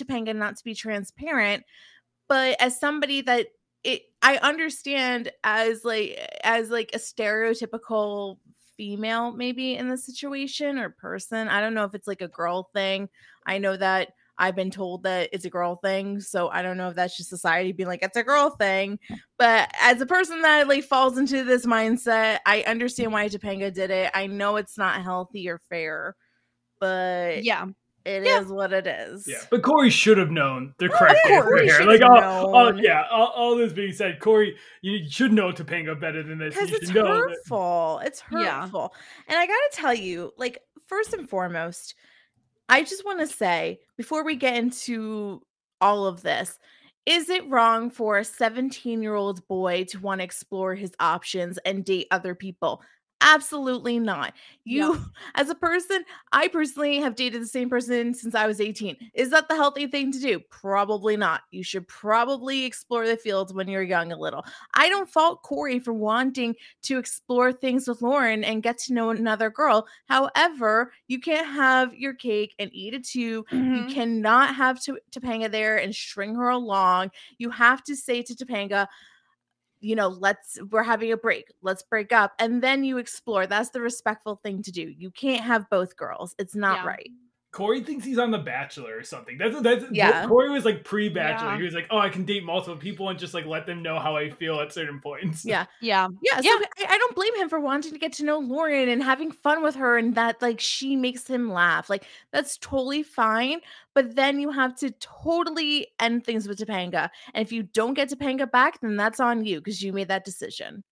Topanga 0.00 0.36
not 0.36 0.56
to 0.58 0.62
be 0.62 0.76
transparent, 0.76 1.64
but 2.28 2.54
as 2.62 2.78
somebody 2.78 3.20
that 3.22 3.48
it 3.84 4.02
I 4.22 4.36
understand 4.38 5.30
as 5.44 5.84
like 5.84 6.18
as 6.44 6.70
like 6.70 6.90
a 6.94 6.98
stereotypical 6.98 8.38
female 8.76 9.32
maybe 9.32 9.76
in 9.76 9.88
the 9.88 9.96
situation 9.96 10.78
or 10.78 10.90
person. 10.90 11.48
I 11.48 11.60
don't 11.60 11.74
know 11.74 11.84
if 11.84 11.94
it's 11.94 12.06
like 12.08 12.22
a 12.22 12.28
girl 12.28 12.70
thing. 12.74 13.08
I 13.46 13.58
know 13.58 13.76
that 13.76 14.10
I've 14.38 14.56
been 14.56 14.70
told 14.70 15.02
that 15.02 15.28
it's 15.32 15.44
a 15.44 15.50
girl 15.50 15.76
thing, 15.76 16.20
so 16.20 16.48
I 16.48 16.62
don't 16.62 16.78
know 16.78 16.88
if 16.88 16.96
that's 16.96 17.16
just 17.16 17.28
society 17.28 17.72
being 17.72 17.88
like 17.88 18.02
it's 18.02 18.16
a 18.16 18.22
girl 18.22 18.50
thing. 18.50 18.98
But 19.38 19.70
as 19.80 20.00
a 20.00 20.06
person 20.06 20.42
that 20.42 20.68
like 20.68 20.84
falls 20.84 21.18
into 21.18 21.44
this 21.44 21.66
mindset, 21.66 22.38
I 22.46 22.62
understand 22.66 23.12
why 23.12 23.28
Topanga 23.28 23.72
did 23.72 23.90
it. 23.90 24.10
I 24.14 24.26
know 24.26 24.56
it's 24.56 24.78
not 24.78 25.02
healthy 25.02 25.48
or 25.48 25.58
fair, 25.58 26.16
but 26.80 27.44
Yeah. 27.44 27.66
It 28.04 28.22
is 28.22 28.26
Yeah. 28.48 28.54
what 28.54 28.72
it 28.72 28.86
is. 28.86 29.26
Yeah, 29.28 29.38
but 29.50 29.62
Corey 29.62 29.90
should 29.90 30.18
have 30.18 30.30
known 30.30 30.74
the 30.78 30.86
Of 30.86 30.92
correct 30.92 31.18
answer 31.26 31.42
course 31.42 31.60
here. 31.62 31.74
should 31.78 31.86
Like, 31.88 32.00
have 32.00 32.10
all, 32.24 32.54
all, 32.54 32.80
yeah, 32.80 33.06
all, 33.10 33.28
all 33.28 33.56
this 33.56 33.72
being 33.72 33.92
said, 33.92 34.20
Corey, 34.20 34.56
you 34.82 35.08
should 35.08 35.32
know 35.32 35.52
Topanga 35.52 35.98
better 36.00 36.22
than 36.22 36.38
this. 36.38 36.54
because 36.54 36.70
it's 36.72 36.86
should 36.86 36.96
know 36.96 37.04
that- 37.04 37.28
hurtful. 37.36 38.00
It's 38.04 38.22
Yeah. 38.32 38.62
hurtful. 38.62 38.94
And 39.28 39.38
I 39.38 39.46
got 39.46 39.52
to 39.52 39.70
tell 39.72 39.94
you, 39.94 40.32
like, 40.38 40.58
first 40.86 41.12
and 41.12 41.28
foremost, 41.28 41.94
I 42.68 42.82
just 42.82 43.04
want 43.04 43.20
to 43.20 43.26
say 43.26 43.80
before 43.96 44.24
we 44.24 44.36
get 44.36 44.54
into 44.56 45.42
all 45.80 46.06
of 46.06 46.22
this, 46.22 46.58
is 47.06 47.28
it 47.30 47.48
wrong 47.48 47.90
for 47.90 48.18
a 48.18 48.24
17 48.24 49.02
year 49.02 49.14
old 49.14 49.46
boy 49.48 49.84
to 49.84 49.98
want 49.98 50.20
to 50.20 50.24
explore 50.24 50.74
his 50.74 50.94
options 51.00 51.58
and 51.64 51.84
date 51.84 52.06
other 52.10 52.34
people? 52.34 52.82
Absolutely 53.22 53.98
not. 53.98 54.32
You, 54.64 54.98
as 55.34 55.50
a 55.50 55.54
person, 55.54 56.04
I 56.32 56.48
personally 56.48 56.98
have 57.00 57.16
dated 57.16 57.42
the 57.42 57.46
same 57.46 57.68
person 57.68 58.14
since 58.14 58.34
I 58.34 58.46
was 58.46 58.60
18. 58.60 58.96
Is 59.14 59.30
that 59.30 59.48
the 59.48 59.56
healthy 59.56 59.86
thing 59.86 60.10
to 60.12 60.18
do? 60.18 60.40
Probably 60.50 61.16
not. 61.16 61.42
You 61.50 61.62
should 61.62 61.86
probably 61.86 62.64
explore 62.64 63.06
the 63.06 63.16
fields 63.16 63.52
when 63.52 63.68
you're 63.68 63.82
young 63.82 64.12
a 64.12 64.16
little. 64.18 64.44
I 64.74 64.88
don't 64.88 65.08
fault 65.08 65.42
Corey 65.42 65.78
for 65.80 65.92
wanting 65.92 66.54
to 66.84 66.98
explore 66.98 67.52
things 67.52 67.86
with 67.86 68.00
Lauren 68.00 68.42
and 68.42 68.62
get 68.62 68.78
to 68.78 68.94
know 68.94 69.10
another 69.10 69.50
girl. 69.50 69.86
However, 70.08 70.92
you 71.08 71.20
can't 71.20 71.46
have 71.46 71.92
your 71.94 72.14
cake 72.14 72.54
and 72.58 72.70
eat 72.72 72.94
it 72.94 73.04
too. 73.06 73.44
You 73.50 73.58
Mhm. 73.58 73.92
cannot 73.92 74.54
have 74.54 74.80
to- 74.84 74.98
Topanga 75.10 75.50
there 75.50 75.76
and 75.76 75.94
string 75.94 76.34
her 76.36 76.48
along. 76.48 77.10
You 77.38 77.50
have 77.50 77.82
to 77.84 77.96
say 77.96 78.22
to 78.22 78.34
Topanga, 78.34 78.86
you 79.80 79.94
know, 79.96 80.08
let's 80.08 80.58
we're 80.70 80.82
having 80.82 81.12
a 81.12 81.16
break. 81.16 81.48
Let's 81.62 81.82
break 81.82 82.12
up. 82.12 82.32
And 82.38 82.62
then 82.62 82.84
you 82.84 82.98
explore. 82.98 83.46
That's 83.46 83.70
the 83.70 83.80
respectful 83.80 84.36
thing 84.42 84.62
to 84.62 84.72
do. 84.72 84.82
You 84.96 85.10
can't 85.10 85.42
have 85.42 85.68
both 85.70 85.96
girls. 85.96 86.34
It's 86.38 86.54
not 86.56 86.80
Yeah. 86.80 86.86
right. 86.86 87.10
Corey 87.52 87.82
thinks 87.82 88.04
he's 88.04 88.18
on 88.18 88.30
The 88.30 88.38
Bachelor 88.38 88.96
or 88.96 89.02
something. 89.02 89.36
That's 89.36 89.60
that's 89.60 89.84
Yeah. 89.90 90.26
Corey 90.28 90.50
was 90.50 90.64
like 90.64 90.84
pre-Bachelor. 90.84 91.48
Yeah. 91.50 91.56
He 91.56 91.64
was 91.64 91.74
like, 91.74 91.88
oh, 91.90 91.98
I 91.98 92.08
can 92.08 92.24
date 92.24 92.44
multiple 92.44 92.76
people 92.76 93.08
and 93.08 93.18
just 93.18 93.34
like 93.34 93.44
let 93.44 93.66
them 93.66 93.82
know 93.82 93.98
how 93.98 94.14
I 94.16 94.30
feel 94.30 94.60
at 94.60 94.72
certain 94.72 95.00
points. 95.00 95.44
Yeah. 95.44 95.66
Yeah. 95.80 96.08
Yeah, 96.22 96.40
so 96.40 96.42
Yeah. 96.44 96.66
I, 96.78 96.94
I 96.94 96.98
don't 96.98 97.16
blame 97.16 97.34
him 97.34 97.48
for 97.48 97.58
wanting 97.58 97.92
to 97.92 97.98
get 97.98 98.12
to 98.14 98.24
know 98.24 98.38
Lauren 98.38 98.88
and 98.88 99.02
having 99.02 99.32
fun 99.32 99.64
with 99.64 99.74
her 99.74 99.98
and 99.98 100.14
that 100.14 100.40
like 100.40 100.60
she 100.60 100.94
makes 100.94 101.26
him 101.26 101.50
laugh. 101.52 101.90
Like 101.90 102.04
that's 102.32 102.56
totally 102.58 103.02
fine. 103.02 103.60
But 103.94 104.14
then 104.14 104.38
you 104.38 104.52
have 104.52 104.76
to 104.76 104.92
totally 105.00 105.88
end 105.98 106.24
things 106.24 106.46
with 106.46 106.58
Topanga. 106.60 107.10
And 107.34 107.44
if 107.44 107.50
you 107.50 107.64
don't 107.64 107.94
get 107.94 108.10
Topanga 108.10 108.48
back, 108.48 108.80
then 108.80 108.96
that's 108.96 109.18
on 109.18 109.44
you 109.44 109.58
because 109.58 109.82
you 109.82 109.92
made 109.92 110.08
that 110.08 110.24
decision. 110.24 110.84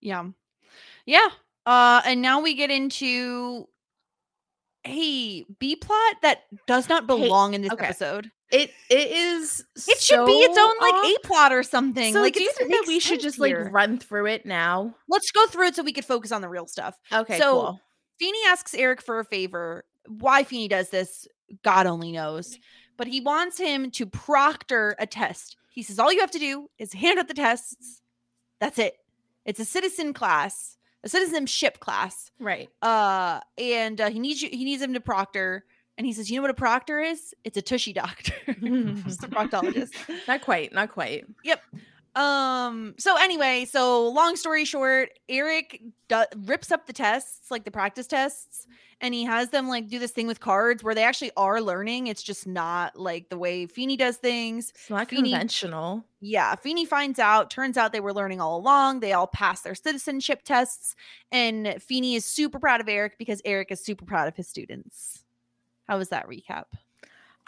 Yeah. 0.00 0.24
Yeah. 1.04 1.28
Uh 1.66 2.00
and 2.06 2.22
now 2.22 2.40
we 2.40 2.54
get 2.54 2.70
into 2.70 3.68
a 4.86 5.44
B 5.58 5.76
plot 5.76 6.16
that 6.22 6.44
does 6.66 6.88
not 6.88 7.06
belong 7.06 7.54
in 7.54 7.62
this 7.62 7.72
okay. 7.72 7.86
episode. 7.86 8.30
It 8.50 8.70
it 8.90 9.10
is 9.10 9.64
It 9.88 10.00
should 10.00 10.26
be 10.26 10.32
its 10.32 10.58
own 10.58 10.74
like 10.80 10.92
off. 10.92 11.06
A 11.06 11.26
plot 11.26 11.52
or 11.52 11.62
something. 11.62 12.12
So 12.12 12.20
like 12.20 12.34
do 12.34 12.42
you 12.42 12.52
think 12.52 12.70
that 12.70 12.84
we 12.86 13.00
should 13.00 13.20
just 13.20 13.42
here. 13.42 13.64
like 13.64 13.72
run 13.72 13.98
through 13.98 14.26
it 14.26 14.44
now? 14.44 14.94
Let's 15.08 15.30
go 15.30 15.46
through 15.46 15.68
it 15.68 15.76
so 15.76 15.82
we 15.82 15.92
could 15.92 16.04
focus 16.04 16.32
on 16.32 16.42
the 16.42 16.48
real 16.48 16.66
stuff. 16.66 16.98
Okay, 17.12 17.38
So- 17.38 17.52
cool. 17.52 17.80
Feeny 18.18 18.38
asks 18.46 18.74
Eric 18.74 19.02
for 19.02 19.18
a 19.18 19.24
favor. 19.24 19.84
Why 20.06 20.44
Feeny 20.44 20.68
does 20.68 20.90
this, 20.90 21.26
God 21.64 21.86
only 21.86 22.12
knows. 22.12 22.56
But 22.96 23.06
he 23.08 23.20
wants 23.20 23.58
him 23.58 23.90
to 23.92 24.06
proctor 24.06 24.94
a 24.98 25.06
test. 25.06 25.56
He 25.70 25.82
says 25.82 25.98
all 25.98 26.12
you 26.12 26.20
have 26.20 26.30
to 26.32 26.38
do 26.38 26.68
is 26.78 26.92
hand 26.92 27.18
out 27.18 27.26
the 27.26 27.34
tests. 27.34 28.00
That's 28.60 28.78
it. 28.78 28.96
It's 29.44 29.58
a 29.58 29.64
citizen 29.64 30.12
class, 30.12 30.76
a 31.04 31.08
citizenship 31.08 31.80
class. 31.80 32.30
Right. 32.38 32.68
Uh, 32.80 33.40
and 33.58 34.00
uh, 34.00 34.10
he 34.10 34.18
needs 34.18 34.42
you. 34.42 34.48
He 34.50 34.64
needs 34.64 34.82
him 34.82 34.94
to 34.94 35.00
proctor. 35.00 35.64
And 35.98 36.06
he 36.06 36.12
says, 36.12 36.30
"You 36.30 36.36
know 36.36 36.42
what 36.42 36.50
a 36.50 36.54
proctor 36.54 37.00
is? 37.00 37.34
It's 37.44 37.56
a 37.56 37.62
tushy 37.62 37.92
doctor, 37.92 38.34
just 38.46 39.22
a 39.22 39.28
proctologist." 39.28 39.92
not 40.28 40.40
quite, 40.40 40.72
not 40.72 40.90
quite. 40.90 41.26
Yep. 41.44 41.60
Um. 42.16 42.94
So 42.98 43.16
anyway, 43.16 43.66
so 43.70 44.08
long 44.08 44.36
story 44.36 44.64
short, 44.64 45.10
Eric 45.28 45.82
do- 46.08 46.24
rips 46.36 46.72
up 46.72 46.86
the 46.86 46.92
tests, 46.92 47.50
like 47.50 47.64
the 47.64 47.70
practice 47.70 48.06
tests, 48.06 48.66
and 49.02 49.12
he 49.12 49.24
has 49.24 49.50
them 49.50 49.68
like 49.68 49.88
do 49.88 49.98
this 49.98 50.12
thing 50.12 50.26
with 50.28 50.40
cards 50.40 50.82
where 50.82 50.94
they 50.94 51.02
actually 51.02 51.32
are 51.36 51.60
learning. 51.60 52.06
It's 52.06 52.22
just 52.22 52.46
not 52.46 52.96
like 52.98 53.28
the 53.28 53.36
way 53.36 53.66
Feeny 53.66 53.96
does 53.96 54.16
things. 54.16 54.70
It's 54.70 54.88
not 54.88 55.10
Feeny- 55.10 55.32
conventional. 55.32 56.04
Yeah, 56.20 56.54
Feeny 56.54 56.86
finds 56.86 57.18
out. 57.18 57.50
Turns 57.50 57.76
out 57.76 57.92
they 57.92 58.00
were 58.00 58.14
learning 58.14 58.40
all 58.40 58.56
along. 58.56 59.00
They 59.00 59.12
all 59.12 59.26
passed 59.26 59.64
their 59.64 59.74
citizenship 59.74 60.42
tests, 60.44 60.94
and 61.32 61.82
Feeny 61.82 62.14
is 62.14 62.24
super 62.24 62.60
proud 62.60 62.80
of 62.80 62.88
Eric 62.88 63.18
because 63.18 63.42
Eric 63.44 63.72
is 63.72 63.84
super 63.84 64.04
proud 64.04 64.28
of 64.28 64.36
his 64.36 64.48
students. 64.48 65.24
How 65.88 65.98
was 65.98 66.10
that 66.10 66.28
recap? 66.28 66.66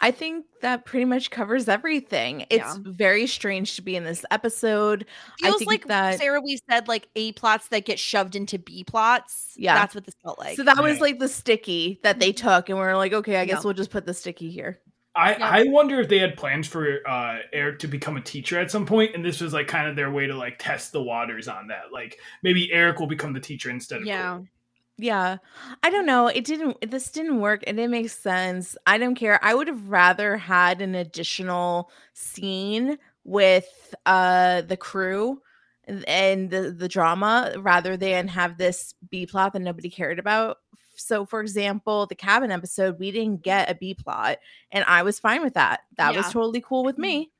I 0.01 0.11
think 0.11 0.45
that 0.61 0.83
pretty 0.85 1.05
much 1.05 1.31
covers 1.31 1.69
everything. 1.69 2.45
It's 2.49 2.63
Yeah. 2.65 2.75
very 2.83 3.27
strange 3.27 3.75
to 3.77 3.81
be 3.81 3.95
in 3.95 4.03
this 4.03 4.25
episode. 4.29 5.05
I 5.41 5.47
Feels 5.47 5.59
think 5.59 5.69
like 5.71 5.87
that- 5.87 6.19
Sarah. 6.19 6.41
We 6.41 6.59
said 6.69 6.87
like 6.89 7.07
A 7.15 7.31
plots 7.31 7.69
that 7.69 7.85
get 7.85 7.97
shoved 7.97 8.35
into 8.35 8.59
B 8.59 8.83
plots. 8.83 9.53
Yeah. 9.55 9.75
that's 9.75 9.95
what 9.95 10.05
this 10.05 10.15
felt 10.21 10.37
like. 10.37 10.57
so 10.57 10.63
that 10.63 10.81
was 10.83 10.99
like 10.99 11.19
the 11.19 11.29
sticky 11.29 11.99
that 12.03 12.19
they 12.19 12.33
took, 12.33 12.67
and 12.69 12.77
we 12.77 12.83
are 12.83 12.97
like, 12.97 13.13
okay, 13.13 13.37
I 13.37 13.45
guess 13.45 13.59
Yeah. 13.59 13.61
we'll 13.63 13.73
just 13.73 13.89
put 13.89 14.05
the 14.05 14.13
sticky 14.13 14.51
here. 14.51 14.79
I, 15.17 15.31
Yeah. 15.37 15.49
I 15.49 15.63
wonder 15.69 16.01
if 16.01 16.09
they 16.09 16.19
had 16.19 16.35
plans 16.35 16.67
for 16.67 16.99
uh, 17.07 17.37
Eric 17.53 17.79
to 17.79 17.87
become 17.87 18.17
a 18.17 18.21
teacher 18.21 18.59
at 18.59 18.69
some 18.69 18.85
point, 18.85 19.15
and 19.15 19.23
this 19.23 19.39
was 19.39 19.53
like 19.53 19.67
kind 19.69 19.87
of 19.87 19.95
their 19.95 20.11
way 20.11 20.27
to 20.27 20.35
like 20.35 20.57
test 20.59 20.91
the 20.91 21.01
waters 21.01 21.47
on 21.47 21.67
that. 21.67 21.93
Like 21.93 22.19
maybe 22.43 22.69
Eric 22.73 22.99
will 22.99 23.07
become 23.07 23.31
the 23.31 23.39
teacher 23.39 23.69
instead 23.69 24.01
of 24.01 24.07
yeah. 24.07 24.33
Corey. 24.35 24.49
Yeah. 24.97 25.37
I 25.83 25.89
don't 25.89 26.05
know. 26.05 26.27
It 26.27 26.45
didn't 26.45 26.89
this 26.89 27.11
didn't 27.11 27.41
work. 27.41 27.63
It 27.63 27.73
didn't 27.73 27.91
make 27.91 28.09
sense. 28.09 28.77
I 28.85 28.97
don't 28.97 29.15
care. 29.15 29.43
I 29.43 29.53
would 29.53 29.67
have 29.67 29.89
rather 29.89 30.37
had 30.37 30.81
an 30.81 30.95
additional 30.95 31.91
scene 32.13 32.97
with 33.23 33.93
uh 34.05 34.61
the 34.61 34.77
crew 34.77 35.41
and, 35.87 36.49
the 36.49 36.71
the 36.71 36.87
drama 36.87 37.53
rather 37.57 37.97
than 37.97 38.27
have 38.29 38.57
this 38.57 38.95
B 39.09 39.25
plot 39.25 39.53
that 39.53 39.61
nobody 39.61 39.89
cared 39.89 40.17
about. 40.17 40.57
So 40.95 41.25
for 41.25 41.41
example, 41.41 42.05
the 42.05 42.15
cabin 42.15 42.51
episode, 42.51 42.97
we 42.97 43.11
didn't 43.11 43.43
get 43.43 43.69
a 43.69 43.75
B 43.75 43.95
plot 43.95 44.37
and 44.71 44.85
I 44.87 45.03
was 45.03 45.19
fine 45.19 45.43
with 45.43 45.55
that. 45.55 45.81
That 45.97 46.15
was 46.15 46.31
totally 46.31 46.61
cool 46.61 46.85
with 46.85 46.97
me. 46.97 47.31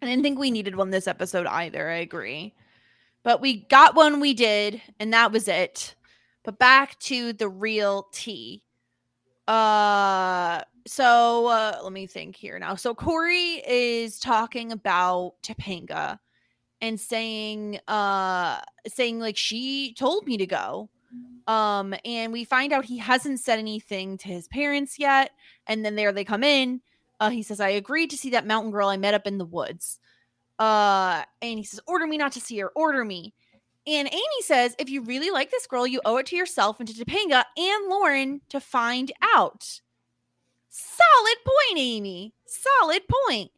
I 0.00 0.06
didn't 0.06 0.22
think 0.22 0.38
we 0.38 0.50
needed 0.50 0.76
one 0.76 0.90
this 0.90 1.06
episode 1.06 1.46
either. 1.46 1.88
I 1.90 1.96
agree. 1.96 2.54
But 3.22 3.40
we 3.40 3.62
got 3.64 3.96
one 3.96 4.20
we 4.20 4.34
did, 4.34 4.80
and 5.00 5.12
that 5.12 5.32
was 5.32 5.48
it. 5.48 5.94
But 6.46 6.60
back 6.60 6.96
to 7.00 7.32
the 7.32 7.48
real 7.48 8.06
tea. 8.12 8.62
Uh 9.48 10.62
so 10.86 11.48
uh 11.48 11.80
let 11.82 11.92
me 11.92 12.06
think 12.06 12.36
here 12.36 12.58
now. 12.60 12.76
So 12.76 12.94
Corey 12.94 13.62
is 13.66 14.20
talking 14.20 14.70
about 14.70 15.34
Topanga 15.42 16.20
and 16.80 17.00
saying 17.00 17.80
uh 17.88 18.60
saying 18.86 19.18
like 19.18 19.36
she 19.36 19.92
told 19.94 20.24
me 20.26 20.36
to 20.36 20.46
go. 20.46 20.88
Um 21.48 21.94
and 22.04 22.32
we 22.32 22.44
find 22.44 22.72
out 22.72 22.84
he 22.84 22.98
hasn't 22.98 23.40
said 23.40 23.58
anything 23.58 24.16
to 24.18 24.28
his 24.28 24.46
parents 24.46 25.00
yet. 25.00 25.32
And 25.66 25.84
then 25.84 25.96
there 25.96 26.12
they 26.12 26.24
come 26.24 26.44
in. 26.44 26.80
Uh 27.18 27.30
he 27.30 27.42
says 27.42 27.58
i 27.58 27.70
agreed 27.70 28.10
to 28.10 28.16
see 28.16 28.30
that 28.30 28.46
mountain 28.46 28.70
girl 28.70 28.88
i 28.88 28.96
met 28.96 29.14
up 29.14 29.26
in 29.26 29.38
the 29.38 29.44
woods. 29.44 29.98
Uh 30.60 31.24
and 31.42 31.58
he 31.58 31.64
says 31.64 31.80
order 31.88 32.06
me 32.06 32.16
not 32.18 32.30
to 32.32 32.40
see 32.40 32.56
her 32.58 32.70
order 32.76 33.04
me 33.04 33.34
and 33.86 34.08
amy 34.08 34.42
says 34.42 34.74
if 34.78 34.88
you 34.88 35.02
really 35.02 35.30
like 35.30 35.50
this 35.50 35.66
girl 35.66 35.86
you 35.86 36.00
owe 36.04 36.16
it 36.16 36.26
to 36.26 36.36
yourself 36.36 36.80
and 36.80 36.88
to 36.88 37.04
topanga 37.04 37.44
and 37.56 37.88
lauren 37.88 38.40
to 38.48 38.60
find 38.60 39.12
out. 39.34 39.80
Solid 40.68 41.36
point 41.44 41.78
amy. 41.78 42.34
Solid 42.44 43.02
point. 43.08 43.50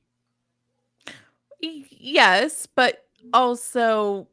Yes, 1.60 2.66
but 2.66 3.06
also 3.32 4.28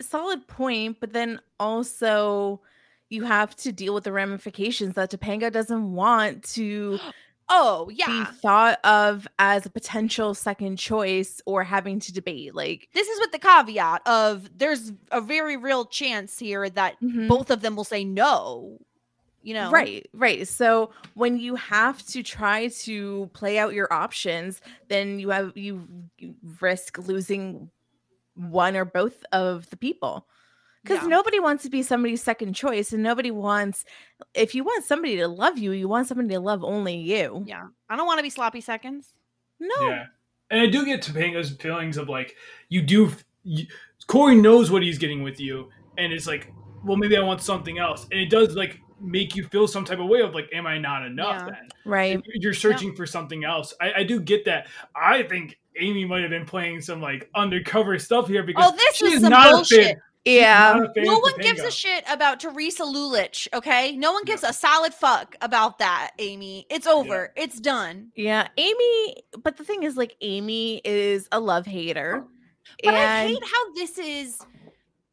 solid 0.00 0.46
point, 0.46 0.98
but 1.00 1.12
then 1.12 1.40
also 1.58 2.60
you 3.08 3.24
have 3.24 3.56
to 3.56 3.72
deal 3.72 3.92
with 3.94 4.04
the 4.04 4.12
ramifications 4.12 4.94
that 4.94 5.10
Topanga 5.10 5.50
doesn't 5.50 5.92
want 5.92 6.44
to 6.44 7.00
oh 7.50 7.86
be 7.86 7.94
yeah 7.98 8.24
thought 8.26 8.78
of 8.84 9.26
as 9.38 9.66
a 9.66 9.70
potential 9.70 10.32
second 10.34 10.76
choice 10.78 11.42
or 11.46 11.64
having 11.64 12.00
to 12.00 12.12
debate. 12.12 12.54
Like 12.54 12.88
this 12.94 13.08
is 13.08 13.20
with 13.20 13.32
the 13.32 13.38
caveat 13.38 14.06
of 14.06 14.48
there's 14.58 14.92
a 15.10 15.20
very 15.20 15.56
real 15.56 15.84
chance 15.84 16.38
here 16.38 16.70
that 16.70 16.96
Mhm. 17.02 17.28
both 17.28 17.50
of 17.50 17.60
them 17.60 17.76
will 17.76 17.84
say 17.84 18.04
no 18.04 18.78
you 19.42 19.54
know 19.54 19.70
Right, 19.70 20.06
right. 20.12 20.46
So 20.46 20.92
when 21.14 21.38
you 21.38 21.54
have 21.56 22.04
to 22.08 22.22
try 22.22 22.68
to 22.68 23.30
play 23.32 23.58
out 23.58 23.72
your 23.72 23.90
options, 23.92 24.60
then 24.88 25.18
you 25.18 25.30
have 25.30 25.56
you 25.56 25.86
you 26.18 26.34
risk 26.60 26.98
losing 26.98 27.70
one 28.34 28.76
or 28.76 28.84
both 28.84 29.24
of 29.32 29.68
the 29.70 29.76
people. 29.76 30.26
Because 30.82 31.02
Yeah. 31.02 31.08
nobody 31.08 31.38
wants 31.40 31.62
to 31.64 31.70
be 31.70 31.82
somebody's 31.82 32.22
second 32.22 32.54
choice, 32.54 32.92
and 32.92 33.02
nobody 33.02 33.30
wants 33.30 33.84
if 34.34 34.54
you 34.54 34.64
want 34.64 34.84
somebody 34.84 35.16
to 35.16 35.28
love 35.28 35.58
you, 35.58 35.72
you 35.72 35.88
want 35.88 36.08
somebody 36.08 36.28
to 36.30 36.40
love 36.40 36.62
only 36.64 36.96
you. 36.96 37.44
yeah 37.46 37.66
i 37.88 37.96
don't 37.96 38.06
want 38.06 38.18
to 38.18 38.22
be 38.22 38.30
sloppy 38.30 38.60
seconds 38.60 39.12
No. 39.58 39.88
Yeah, 39.88 40.04
and 40.50 40.60
I 40.60 40.66
do 40.66 40.84
get 40.86 41.02
Topanga's 41.02 41.50
feelings 41.56 41.96
of 41.98 42.08
like 42.08 42.34
you 42.70 42.80
do. 42.82 43.12
You, 43.44 43.66
Corey 44.06 44.34
knows 44.36 44.70
what 44.70 44.82
he's 44.82 44.98
getting 44.98 45.22
with 45.22 45.38
you, 45.38 45.68
and 45.98 46.12
it's 46.12 46.26
like, 46.26 46.52
well, 46.84 46.96
maybe 46.96 47.16
I 47.16 47.20
want 47.20 47.42
something 47.42 47.78
else, 47.78 48.06
and 48.10 48.18
it 48.20 48.30
does 48.30 48.54
like 48.56 48.80
make 49.00 49.34
you 49.36 49.44
feel 49.44 49.66
some 49.68 49.84
type 49.84 49.98
of 49.98 50.06
way 50.08 50.20
of 50.20 50.34
like, 50.34 50.48
am 50.52 50.66
I 50.66 50.78
not 50.78 51.04
enough? 51.06 51.42
Yeah. 51.42 51.44
Then 51.46 51.68
Right. 51.84 52.18
If 52.24 52.42
you're 52.42 52.54
searching 52.54 52.94
for 52.94 53.06
something 53.06 53.44
else. 53.44 53.72
I, 53.80 53.92
I 53.98 54.02
do 54.02 54.20
get 54.20 54.44
that. 54.46 54.68
I 54.94 55.22
think 55.22 55.58
Amy 55.78 56.04
might 56.04 56.20
have 56.22 56.30
been 56.30 56.44
playing 56.44 56.80
some 56.82 57.00
like 57.00 57.28
undercover 57.34 57.98
stuff 57.98 58.28
here 58.28 58.42
because 58.42 58.64
oh 58.70 58.76
this 58.76 58.96
she 58.96 59.06
is 59.06 59.14
is 59.14 59.20
some 59.22 59.30
not 59.30 59.46
a 59.48 59.50
bullshit 59.56 59.86
fan. 59.86 59.96
Yeah. 60.24 60.74
not 60.76 60.90
a 60.90 60.92
fan 60.92 61.04
no 61.04 61.18
one 61.18 61.32
gives 61.40 61.60
a 61.60 61.70
shit 61.70 62.04
about 62.10 62.40
teresa 62.40 62.82
lulich 62.82 63.48
okay 63.54 63.96
no 63.96 64.12
one 64.12 64.24
gives 64.24 64.42
a 64.42 64.52
solid 64.52 64.92
fuck 64.92 65.34
about 65.40 65.78
that 65.78 66.10
amy 66.18 66.66
it's 66.68 66.86
over 66.86 67.32
it's 67.36 67.58
done 67.58 68.10
Yeah. 68.14 68.48
Amy, 68.56 69.16
but 69.42 69.56
the 69.56 69.64
thing 69.64 69.82
is, 69.82 69.96
like, 69.96 70.16
Amy 70.20 70.80
is 70.84 71.28
a 71.32 71.40
love 71.40 71.66
hater. 71.66 72.24
Oh, 72.24 72.28
but 72.84 72.94
I 72.94 73.26
hate 73.26 73.42
how 73.42 73.72
this 73.74 73.98
is 73.98 74.38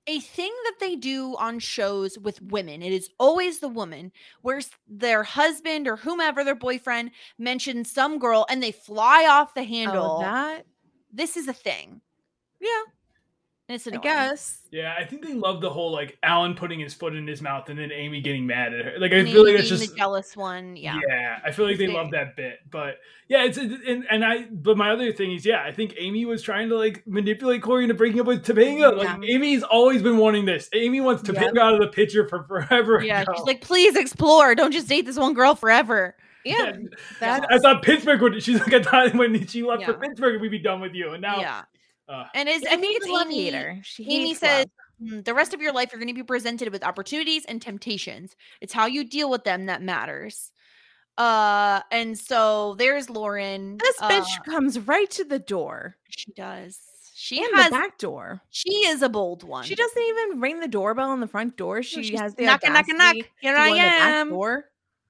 a 0.08 0.20
thing 0.20 0.54
that 0.66 0.76
they 0.80 0.96
do 0.96 1.36
on 1.38 1.60
shows 1.60 2.18
with 2.18 2.42
women. 2.42 2.82
It 2.82 2.94
is 2.94 3.10
always 3.20 3.60
the 3.60 3.68
woman 3.68 4.12
where 4.42 4.62
their 4.88 5.24
husband 5.24 5.88
or 5.88 5.98
whomever 5.98 6.44
their 6.44 6.56
boyfriend 6.56 7.12
mentions 7.38 7.92
some 7.92 8.20
girl 8.20 8.46
and 8.50 8.62
they 8.62 8.72
fly 8.72 9.28
off 9.30 9.54
the 9.54 9.62
oh, 9.62 9.66
handle. 9.66 10.18
oh, 10.20 10.22
that, 10.22 10.66
this 11.12 11.38
is 11.38 11.48
a 11.48 11.54
thing. 11.54 12.02
yeah, 12.60 12.84
And 13.70 13.76
it's 13.76 13.86
I 13.86 13.98
guess. 13.98 14.60
Yeah, 14.72 14.96
I 14.98 15.04
think 15.04 15.26
they 15.26 15.34
love 15.34 15.60
the 15.60 15.70
whole 15.70 15.92
like 15.92 16.18
Alan 16.24 16.56
putting 16.56 16.80
his 16.80 16.94
foot 16.94 17.14
in 17.14 17.28
his 17.28 17.42
mouth 17.42 17.68
and 17.68 17.78
then 17.78 17.92
Amy 17.92 18.22
getting 18.22 18.48
mad 18.48 18.74
at 18.74 18.86
her. 18.86 18.94
Like 18.98 19.12
I 19.12 19.18
Maybe 19.18 19.34
feel 19.34 19.44
like 19.44 19.56
it's 19.56 19.70
being 19.70 19.80
just 19.80 19.92
the 19.92 19.98
jealous 19.98 20.38
one. 20.38 20.78
Yeah. 20.78 20.98
Yeah, 21.06 21.40
I 21.44 21.52
feel 21.52 21.66
like 21.66 21.78
they 21.78 21.88
love 21.88 22.12
that 22.12 22.38
bit, 22.38 22.60
but 22.72 23.00
yeah, 23.28 23.44
it's 23.44 23.58
and, 23.58 24.06
and 24.10 24.24
I. 24.24 24.44
But 24.50 24.78
my 24.78 24.92
other 24.92 25.12
thing 25.12 25.34
is, 25.34 25.46
yeah, 25.46 25.64
I 25.66 25.74
think 25.74 25.96
Amy 25.98 26.24
was 26.24 26.42
trying 26.42 26.70
to 26.70 26.78
like 26.78 27.06
manipulate 27.06 27.62
Corey 27.62 27.84
into 27.84 27.94
breaking 27.94 28.22
up 28.22 28.28
with 28.28 28.46
Topanga. 28.46 28.96
Like 28.96 29.08
Yeah. 29.22 29.36
Amy's 29.36 29.64
always 29.64 30.02
been 30.02 30.18
wanting 30.18 30.46
this. 30.46 30.70
Amy 30.74 31.02
wants 31.02 31.28
Yep. 31.28 31.36
Topanga 31.36 31.60
out 31.60 31.74
of 31.74 31.82
the 31.82 31.88
picture 31.88 32.26
for 32.26 32.44
forever. 32.44 33.04
Yeah. 33.04 33.24
ago. 33.24 33.34
She's 33.36 33.46
like, 33.46 33.60
please 33.60 33.98
explore. 33.98 34.56
Don't 34.56 34.72
just 34.72 34.88
date 34.88 35.06
this 35.06 35.18
one 35.18 35.34
girl 35.34 35.56
forever. 35.56 36.16
Yeah. 36.46 36.78
Yeah. 36.78 36.88
That's, 37.20 37.46
I 37.50 37.58
thought 37.60 37.84
Pittsburgh 37.84 38.22
would. 38.22 38.42
She's 38.42 38.62
like, 38.62 38.74
I 38.74 38.82
thought 38.82 39.14
when 39.16 39.46
she 39.46 39.64
left 39.64 39.84
for 39.84 39.92
Yeah. 39.92 39.98
Pittsburgh, 39.98 40.40
we'd 40.42 40.52
be 40.52 40.60
done 40.60 40.80
with 40.80 40.94
you. 40.94 41.12
And 41.12 41.22
now, 41.22 41.42
yeah. 41.42 41.64
Uh, 42.10 42.26
And 42.34 42.48
it's, 42.50 42.66
I 42.66 42.78
think 42.78 42.98
it's 42.98 43.08
Amy. 43.08 43.44
hater. 43.46 43.80
She 43.84 44.04
Amy 44.04 44.28
hates 44.30 44.40
says 44.40 44.66
love. 45.02 45.12
"Mm, 45.14 45.26
the 45.26 45.34
rest 45.34 45.54
of 45.54 45.62
your 45.62 45.74
life 45.74 45.92
you're 45.92 46.00
going 46.00 46.08
to 46.08 46.14
be 46.14 46.24
presented 46.24 46.70
with 46.72 46.84
opportunities 46.84 47.46
and 47.46 47.62
temptations. 47.62 48.36
It's 48.62 48.74
how 48.74 48.86
you 48.86 49.04
deal 49.04 49.30
with 49.30 49.44
them 49.44 49.66
that 49.68 49.82
matters. 49.82 50.52
Uh, 51.18 51.82
and 51.92 52.18
so 52.18 52.76
there's 52.76 53.10
Lauren. 53.10 53.78
This 53.78 54.02
uh, 54.02 54.10
bitch 54.10 54.44
comes 54.46 54.80
right 54.80 55.10
to 55.12 55.24
the 55.24 55.40
door. 55.40 55.96
she 56.10 56.32
does. 56.34 56.80
She 57.16 57.44
and 57.44 57.50
has. 57.56 57.66
the 57.66 57.72
back 57.72 57.98
door. 57.98 58.42
She 58.52 58.70
is 58.86 59.02
a 59.02 59.10
bold 59.10 59.42
one. 59.44 59.64
She 59.64 59.74
doesn't 59.74 60.02
even 60.04 60.40
ring 60.40 60.60
the 60.60 60.68
doorbell 60.68 61.10
on 61.10 61.20
the 61.20 61.28
front 61.28 61.58
door. 61.58 61.82
She 61.82 62.04
she's 62.04 62.20
has 62.20 62.36
the 62.36 62.46
knock, 62.46 62.62
knocking, 62.64 62.98
knock. 62.98 63.08
audacity 63.16 63.26
Here 63.42 63.54
to 63.56 63.60
I 63.60 63.68
go 63.70 63.74
in 63.74 63.82
the 63.82 63.88
back 63.88 64.02
am. 64.14 64.30
door. 64.30 64.66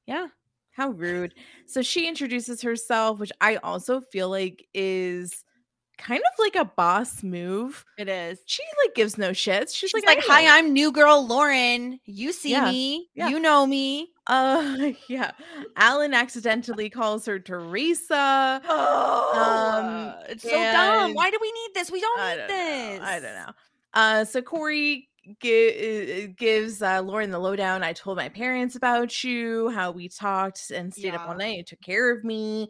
Yeah. 0.06 0.28
How 0.72 0.90
rude. 0.92 1.34
So 1.66 1.82
she 1.82 2.08
introduces 2.08 2.62
herself, 2.62 3.20
which 3.20 3.32
I 3.42 3.58
also 3.58 4.00
feel 4.00 4.30
like 4.30 4.66
is 4.74 5.44
kind 5.98 6.22
of 6.22 6.40
like 6.40 6.56
a 6.56 6.66
boss 6.66 7.24
move. 7.24 7.86
It 7.98 8.08
is. 8.10 8.40
She 8.46 8.64
like 8.86 8.96
gives 8.96 9.18
no 9.18 9.32
shits. 9.32 9.74
She's, 9.76 9.90
She's 9.90 9.94
like, 10.06 10.18
like, 10.18 10.30
"I 10.30 10.44
"Hi. 10.46 10.58
I'm 10.60 10.74
new 10.74 10.92
girl 10.92 11.26
Lauren. 11.26 12.00
You 12.06 12.32
see 12.32 12.52
Yeah, 12.52 12.70
me. 12.72 13.10
yeah. 13.16 13.28
You 13.30 13.40
know 13.40 13.66
me." 13.66 14.10
Uh 14.28 14.92
yeah. 15.10 15.32
Alan 15.78 16.14
accidentally 16.14 16.90
calls 16.90 17.26
her 17.26 17.40
Teresa. 17.40 18.62
Oh, 19.40 20.14
it's 20.30 20.44
so 20.44 20.50
dumb. 20.52 21.14
Why 21.14 21.30
do 21.32 21.38
we 21.42 21.52
need 21.52 21.70
this? 21.74 21.92
We 21.92 22.02
don't 22.02 22.20
I 22.20 22.32
need 22.32 22.38
don't 22.40 22.48
this. 22.48 23.00
know. 23.00 23.06
I 23.06 23.20
don't 23.20 23.36
know. 23.36 23.52
Uh, 23.94 24.26
so 24.26 24.42
Corey 24.42 25.08
gi- 25.42 26.28
gives 26.38 26.82
uh, 26.82 27.02
Lauren 27.02 27.32
the 27.32 27.40
lowdown. 27.40 27.84
I 27.84 27.94
told 27.94 28.18
my 28.18 28.30
parents 28.30 28.76
about 28.76 29.24
you, 29.24 29.70
how 29.70 29.92
we 29.92 30.10
talked 30.10 30.72
and 30.72 30.94
stayed 30.94 31.14
up 31.16 31.28
all 31.28 31.36
night, 31.36 31.58
and 31.60 31.68
took 31.68 31.82
care 31.82 32.12
of 32.16 32.24
me. 32.24 32.70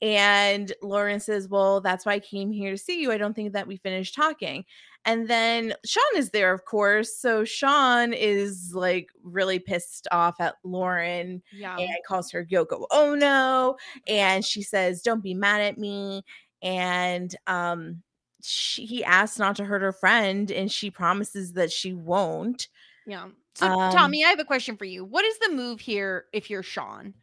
And 0.00 0.72
Lauren 0.82 1.20
says, 1.20 1.48
Well, 1.48 1.80
that's 1.80 2.06
why 2.06 2.12
I 2.14 2.20
came 2.20 2.50
here 2.52 2.70
to 2.72 2.78
see 2.78 3.00
you. 3.02 3.12
I 3.12 3.18
don't 3.18 3.34
think 3.34 3.52
that 3.52 3.66
we 3.66 3.76
finished 3.76 4.14
talking. 4.14 4.64
And 5.04 5.28
then 5.28 5.74
Sean 5.86 6.02
is 6.16 6.30
there, 6.30 6.52
of 6.52 6.64
course. 6.64 7.16
So 7.16 7.44
Sean 7.44 8.12
is 8.12 8.72
like 8.74 9.08
really 9.22 9.58
pissed 9.58 10.06
off 10.12 10.40
at 10.40 10.56
Lauren 10.64 11.42
Yeah. 11.52 11.76
and 11.78 11.88
calls 12.06 12.30
her 12.32 12.44
Yoko 12.44 12.86
Ono. 12.90 13.76
And 14.06 14.44
she 14.44 14.62
says, 14.62 15.02
Don't 15.02 15.22
be 15.22 15.34
mad 15.34 15.60
at 15.62 15.78
me. 15.78 16.24
And 16.62 17.34
um, 17.46 18.02
she, 18.42 18.86
he 18.86 19.04
asks 19.04 19.38
not 19.38 19.56
to 19.56 19.64
hurt 19.64 19.82
her 19.82 19.92
friend, 19.92 20.50
and 20.50 20.70
she 20.70 20.90
promises 20.90 21.54
that 21.54 21.72
she 21.72 21.92
won't. 21.92 22.68
Yeah. 23.06 23.28
So 23.54 23.66
Um, 23.66 23.92
Tommy, 23.92 24.24
I 24.24 24.28
have 24.28 24.38
a 24.38 24.44
question 24.44 24.76
for 24.76 24.84
you. 24.84 25.04
What 25.04 25.24
is 25.24 25.38
the 25.38 25.50
move 25.50 25.80
here 25.80 26.26
if 26.32 26.50
you're 26.50 26.62
Sean? 26.62 27.14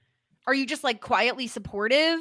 Are 0.47 0.53
you 0.53 0.65
just 0.65 0.83
like 0.83 1.01
quietly 1.01 1.47
supportive? 1.47 2.19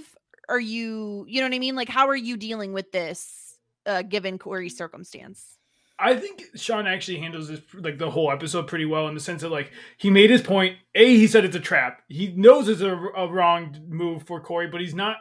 Are 0.48 0.60
you, 0.60 1.24
you 1.28 1.40
know 1.40 1.46
what 1.46 1.54
I 1.54 1.58
mean? 1.58 1.74
Like, 1.74 1.88
how 1.88 2.08
are 2.08 2.16
you 2.16 2.36
dealing 2.36 2.72
with 2.72 2.92
this 2.92 3.58
uh, 3.86 4.02
given 4.02 4.38
Corey's 4.38 4.76
circumstance? 4.76 5.58
I 5.98 6.16
think 6.16 6.44
Sean 6.56 6.86
actually 6.86 7.18
handles 7.18 7.48
this 7.48 7.60
like 7.72 7.98
the 7.98 8.10
whole 8.10 8.30
episode 8.30 8.66
pretty 8.66 8.84
well 8.84 9.06
in 9.08 9.14
the 9.14 9.20
sense 9.20 9.42
that 9.42 9.50
like 9.50 9.70
he 9.96 10.10
made 10.10 10.28
his 10.28 10.42
point. 10.42 10.76
A, 10.94 11.16
he 11.16 11.26
said 11.26 11.44
it's 11.44 11.54
a 11.54 11.60
trap. 11.60 12.02
He 12.08 12.32
knows 12.34 12.68
it's 12.68 12.80
a, 12.80 12.92
a 12.92 13.30
wrong 13.30 13.76
move 13.88 14.24
for 14.24 14.40
Corey, 14.40 14.66
but 14.66 14.80
he's 14.80 14.94
not. 14.94 15.18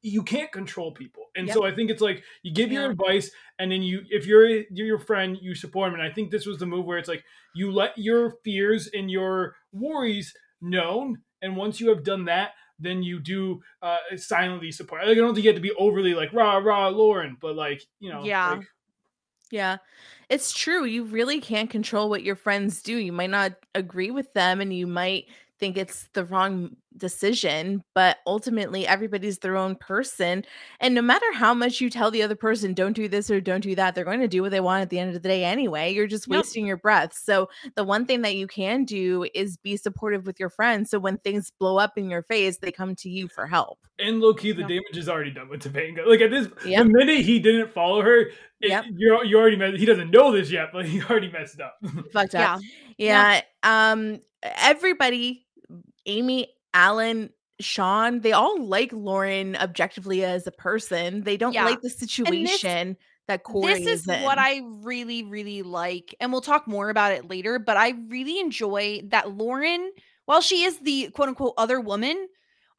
You 0.00 0.22
can't 0.22 0.50
control 0.50 0.92
people, 0.92 1.24
and 1.36 1.50
so 1.50 1.64
I 1.64 1.74
think 1.74 1.90
it's 1.90 2.00
like 2.00 2.22
you 2.42 2.52
give 2.52 2.72
your 2.72 2.90
advice, 2.90 3.30
and 3.58 3.70
then 3.70 3.82
you, 3.82 4.02
if 4.08 4.26
you're 4.26 4.48
you're 4.48 4.86
your 4.86 4.98
friend, 4.98 5.36
you 5.40 5.54
support 5.54 5.88
him. 5.88 5.94
And 5.94 6.02
I 6.02 6.10
think 6.10 6.30
this 6.30 6.46
was 6.46 6.58
the 6.58 6.66
move 6.66 6.86
where 6.86 6.96
it's 6.96 7.08
like 7.08 7.24
you 7.54 7.70
let 7.70 7.96
your 7.98 8.36
fears 8.42 8.88
and 8.94 9.10
your 9.10 9.54
worries 9.72 10.32
known, 10.62 11.18
and 11.42 11.56
once 11.56 11.78
you 11.78 11.90
have 11.90 12.04
done 12.04 12.24
that, 12.24 12.52
then 12.78 13.02
you 13.02 13.20
do 13.20 13.60
uh, 13.82 13.98
silently 14.16 14.72
support. 14.72 15.02
Like 15.06 15.12
I 15.18 15.20
don't 15.20 15.34
think 15.34 15.44
you 15.44 15.50
have 15.50 15.56
to 15.56 15.62
be 15.62 15.72
overly 15.72 16.14
like 16.14 16.32
rah 16.32 16.56
rah 16.56 16.88
Lauren, 16.88 17.36
but 17.40 17.54
like 17.54 17.82
you 18.00 18.10
know, 18.10 18.24
Yeah. 18.24 18.54
like, 18.56 18.66
Yeah, 19.50 19.76
it's 20.28 20.52
true. 20.52 20.84
You 20.84 21.04
really 21.04 21.40
can't 21.40 21.70
control 21.70 22.08
what 22.08 22.22
your 22.22 22.34
friends 22.36 22.82
do. 22.82 22.96
You 22.96 23.12
might 23.12 23.30
not 23.30 23.52
agree 23.74 24.10
with 24.10 24.32
them 24.32 24.60
and 24.60 24.74
you 24.74 24.86
might 24.86 25.26
think 25.58 25.76
it's 25.76 26.08
the 26.12 26.24
wrong 26.24 26.76
decision, 26.96 27.82
but 27.94 28.18
ultimately 28.26 28.86
everybody's 28.86 29.38
their 29.38 29.56
own 29.56 29.74
person. 29.76 30.44
And 30.80 30.94
no 30.94 31.02
matter 31.02 31.30
how 31.34 31.52
much 31.54 31.80
you 31.80 31.90
tell 31.90 32.10
the 32.10 32.22
other 32.22 32.34
person, 32.36 32.72
don't 32.74 32.94
do 32.94 33.06
this 33.08 33.30
or 33.30 33.40
don't 33.40 33.60
do 33.60 33.74
that, 33.74 33.94
they're 33.94 34.04
going 34.04 34.20
to 34.20 34.28
do 34.28 34.42
what 34.42 34.50
they 34.50 34.60
want 34.60 34.82
at 34.82 34.90
the 34.90 34.98
end 34.98 35.14
of 35.14 35.22
the 35.22 35.28
day 35.28 35.44
anyway. 35.44 35.92
You're 35.92 36.06
just 36.06 36.26
Yep. 36.28 36.36
wasting 36.38 36.66
your 36.66 36.76
breath. 36.78 37.12
So, 37.14 37.48
the 37.74 37.84
one 37.84 38.06
thing 38.06 38.22
that 38.22 38.34
you 38.36 38.46
can 38.46 38.84
do 38.84 39.26
is 39.34 39.56
be 39.58 39.76
supportive 39.76 40.26
with 40.26 40.40
your 40.40 40.48
friends. 40.50 40.90
So, 40.90 40.98
when 40.98 41.18
things 41.18 41.50
blow 41.58 41.76
up 41.78 41.98
in 41.98 42.08
your 42.10 42.22
face, 42.22 42.58
they 42.58 42.72
come 42.72 42.94
to 42.96 43.08
you 43.10 43.28
for 43.28 43.46
help. 43.46 43.78
And 43.98 44.20
low 44.20 44.34
key, 44.34 44.52
the 44.52 44.60
Yep. 44.60 44.68
damage 44.68 44.96
is 44.96 45.08
already 45.08 45.30
done 45.30 45.48
with 45.48 45.62
Topanga. 45.62 46.06
Like 46.06 46.20
at 46.20 46.30
this, 46.30 46.48
Yep. 46.64 46.84
the 46.84 46.90
minute 46.92 47.20
he 47.24 47.38
didn't 47.38 47.72
follow 47.72 48.02
her, 48.02 48.20
it, 48.60 48.68
Yep. 48.68 48.84
you're 48.96 49.24
you 49.24 49.38
already 49.38 49.56
messed. 49.56 49.76
He 49.78 49.86
doesn't 49.86 50.10
know 50.10 50.32
this 50.32 50.50
yet, 50.50 50.68
but 50.72 50.86
he 50.86 51.02
already 51.02 51.30
messed 51.30 51.60
up. 51.60 51.78
Fucked 52.12 52.34
up. 52.34 52.60
Yeah. 52.98 53.40
Yeah. 53.42 53.42
Um 53.62 54.20
everybody, 54.42 55.45
Amy, 56.06 56.48
Alan, 56.74 57.30
Sean, 57.60 58.20
they 58.20 58.32
all 58.32 58.62
like 58.62 58.92
Lauren 58.92 59.56
objectively 59.56 60.24
as 60.24 60.46
a 60.46 60.52
person. 60.52 61.22
They 61.22 61.36
don't 61.36 61.52
Yeah. 61.54 61.64
like 61.64 61.80
the 61.80 61.90
situation 61.90 62.96
that 63.28 63.42
Corey 63.44 63.72
is. 63.72 63.84
this 63.84 64.00
is 64.02 64.08
in. 64.08 64.22
what 64.22 64.38
I 64.38 64.60
really, 64.82 65.22
really 65.24 65.62
like, 65.62 66.14
and 66.20 66.30
we'll 66.32 66.40
talk 66.42 66.66
more 66.68 66.90
about 66.90 67.12
it 67.12 67.28
later. 67.28 67.58
But 67.58 67.76
I 67.76 67.90
really 68.08 68.38
enjoy 68.40 69.02
that 69.06 69.32
Lauren, 69.32 69.90
while 70.26 70.40
she 70.40 70.64
is 70.64 70.78
the 70.80 71.10
quote 71.10 71.28
unquote 71.30 71.54
other 71.56 71.80
woman, 71.80 72.28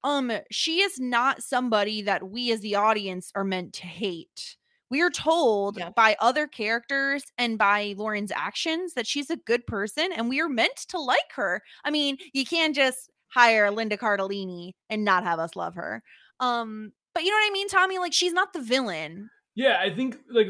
um, 0.04 0.32
she 0.52 0.82
is 0.82 1.00
not 1.00 1.42
somebody 1.44 2.02
that 2.04 2.30
we 2.30 2.52
as 2.52 2.62
the 2.62 2.76
audience 2.76 3.32
are 3.36 3.44
meant 3.44 3.74
to 3.74 3.88
hate. 3.88 4.56
We 4.90 5.02
are 5.02 5.10
told 5.10 5.78
Yeah. 5.80 5.90
by 5.90 6.16
other 6.20 6.48
characters 6.48 7.24
and 7.38 7.58
by 7.58 7.94
Lauren's 7.98 8.32
actions 8.32 8.94
that 8.94 9.06
she's 9.08 9.30
a 9.30 9.36
good 9.36 9.66
person, 9.68 10.14
and 10.14 10.30
we 10.30 10.40
are 10.40 10.48
meant 10.48 10.78
to 10.90 11.00
like 11.00 11.34
her. 11.34 11.62
I 11.84 11.92
mean, 11.92 12.18
you 12.32 12.46
can't 12.46 12.74
just 12.76 13.10
hire 13.30 13.72
Linda 13.72 13.98
Cardellini 13.98 14.74
and 14.90 15.04
not 15.04 15.24
have 15.24 15.40
us 15.40 15.56
love 15.56 15.76
her. 15.76 16.04
Um, 16.40 16.92
but 17.14 17.24
you 17.24 17.32
know 17.32 17.38
what 17.38 17.50
I 17.50 17.54
mean, 17.54 17.68
Tommy? 17.68 18.00
Like 18.00 18.14
she's 18.14 18.34
not 18.34 18.54
the 18.54 18.62
villain. 18.62 19.30
Yeah, 19.56 19.78
I 19.82 19.90
think 19.90 20.18
like 20.30 20.48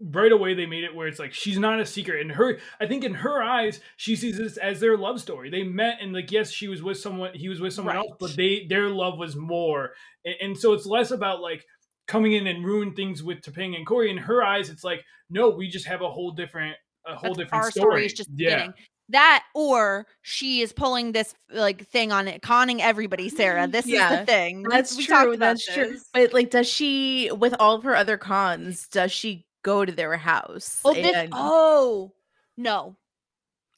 right 0.00 0.32
away 0.32 0.54
they 0.54 0.66
made 0.66 0.82
it 0.82 0.94
where 0.94 1.06
it's 1.06 1.18
like 1.18 1.32
she's 1.32 1.58
not 1.58 1.78
a 1.78 1.86
secret. 1.86 2.20
And 2.20 2.32
her 2.32 2.58
I 2.80 2.86
think 2.86 3.04
in 3.04 3.14
her 3.14 3.42
eyes, 3.42 3.80
she 3.96 4.16
sees 4.16 4.38
this 4.38 4.56
as 4.56 4.80
their 4.80 4.96
love 4.96 5.20
story. 5.20 5.50
They 5.50 5.62
met 5.62 5.98
and 6.00 6.12
like 6.12 6.32
yes, 6.32 6.50
she 6.50 6.68
was 6.68 6.82
with 6.82 6.98
someone 6.98 7.32
he 7.34 7.48
was 7.48 7.60
with 7.60 7.74
someone 7.74 7.96
else, 7.96 8.12
but 8.18 8.36
they 8.36 8.66
their 8.68 8.88
love 8.88 9.18
was 9.18 9.36
more. 9.36 9.90
And, 10.24 10.34
and 10.40 10.58
so 10.58 10.72
it's 10.72 10.86
less 10.86 11.10
about 11.10 11.40
like 11.40 11.64
coming 12.08 12.32
in 12.32 12.48
and 12.48 12.64
ruin 12.64 12.92
things 12.94 13.22
with 13.22 13.40
Topanga 13.40 13.76
and 13.76 13.86
Corey. 13.86 14.10
In 14.10 14.16
her 14.18 14.42
eyes, 14.42 14.68
it's 14.68 14.82
like, 14.82 15.04
no, 15.28 15.50
we 15.50 15.68
just 15.68 15.86
have 15.86 16.02
a 16.02 16.10
whole 16.10 16.32
different 16.32 16.76
a 17.06 17.14
whole 17.14 17.34
That's- 17.34 17.36
different 17.36 17.64
our 17.64 17.70
story. 17.70 17.84
story 17.84 18.06
is 18.06 18.12
just 18.14 18.30
yeah. 18.34 18.56
beginning. 18.56 18.74
That 19.10 19.44
or 19.54 20.06
she 20.22 20.60
is 20.60 20.72
pulling 20.72 21.12
this 21.12 21.34
like 21.52 21.86
thing 21.88 22.12
on 22.12 22.28
it, 22.28 22.42
conning 22.42 22.80
everybody. 22.80 23.28
Sarah, 23.28 23.62
mm-hmm. 23.62 23.72
this 23.72 23.86
is 23.86 24.08
the 24.08 24.24
thing. 24.26 24.62
That's 24.62 24.96
we 24.96 25.06
true. 25.06 25.34
about 25.34 25.38
That's 25.38 25.66
true. 25.66 25.90
this. 25.90 26.08
But 26.12 26.32
like, 26.32 26.50
does 26.50 26.68
she, 26.68 27.30
with 27.32 27.54
all 27.58 27.76
of 27.76 27.82
her 27.84 27.96
other 27.96 28.16
cons, 28.16 28.88
does 28.88 29.12
she 29.12 29.46
go 29.62 29.84
to 29.84 29.92
their 29.92 30.16
house? 30.16 30.80
Oh, 30.84 30.94
this. 30.94 31.28
Oh 31.32 32.12
no, 32.56 32.96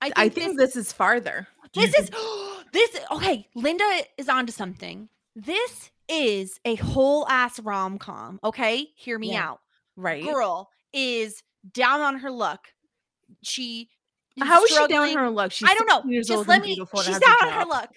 I 0.00 0.06
think, 0.06 0.18
I 0.18 0.28
think 0.28 0.58
this. 0.58 0.74
this 0.74 0.86
is 0.88 0.92
farther. 0.92 1.46
This 1.74 1.94
mm-hmm. 1.94 2.58
is 2.58 2.64
this. 2.72 3.00
Okay, 3.12 3.48
Linda 3.54 3.84
is 4.18 4.28
onto 4.28 4.52
something. 4.52 5.08
This 5.34 5.90
is 6.08 6.60
a 6.64 6.74
whole 6.76 7.26
ass 7.28 7.58
rom 7.60 7.98
com. 7.98 8.38
Okay, 8.44 8.88
hear 8.96 9.18
me 9.18 9.32
Yeah. 9.32 9.48
out. 9.48 9.60
Right. 9.96 10.24
Girl 10.24 10.70
is 10.92 11.42
down 11.72 12.00
on 12.00 12.18
her 12.18 12.30
luck. 12.30 12.68
She. 13.42 13.88
How 14.40 14.62
is 14.64 14.70
she 14.70 14.86
down 14.86 15.12
her 15.16 15.30
luck? 15.30 15.52
She's 15.52 15.68
I 15.68 15.74
don't 15.74 15.86
know. 16.06 16.22
Just 16.22 16.48
let 16.48 16.62
me. 16.62 16.74
She's 16.74 17.18
down 17.18 17.36
on 17.44 17.52
her 17.52 17.64
luck, 17.66 17.90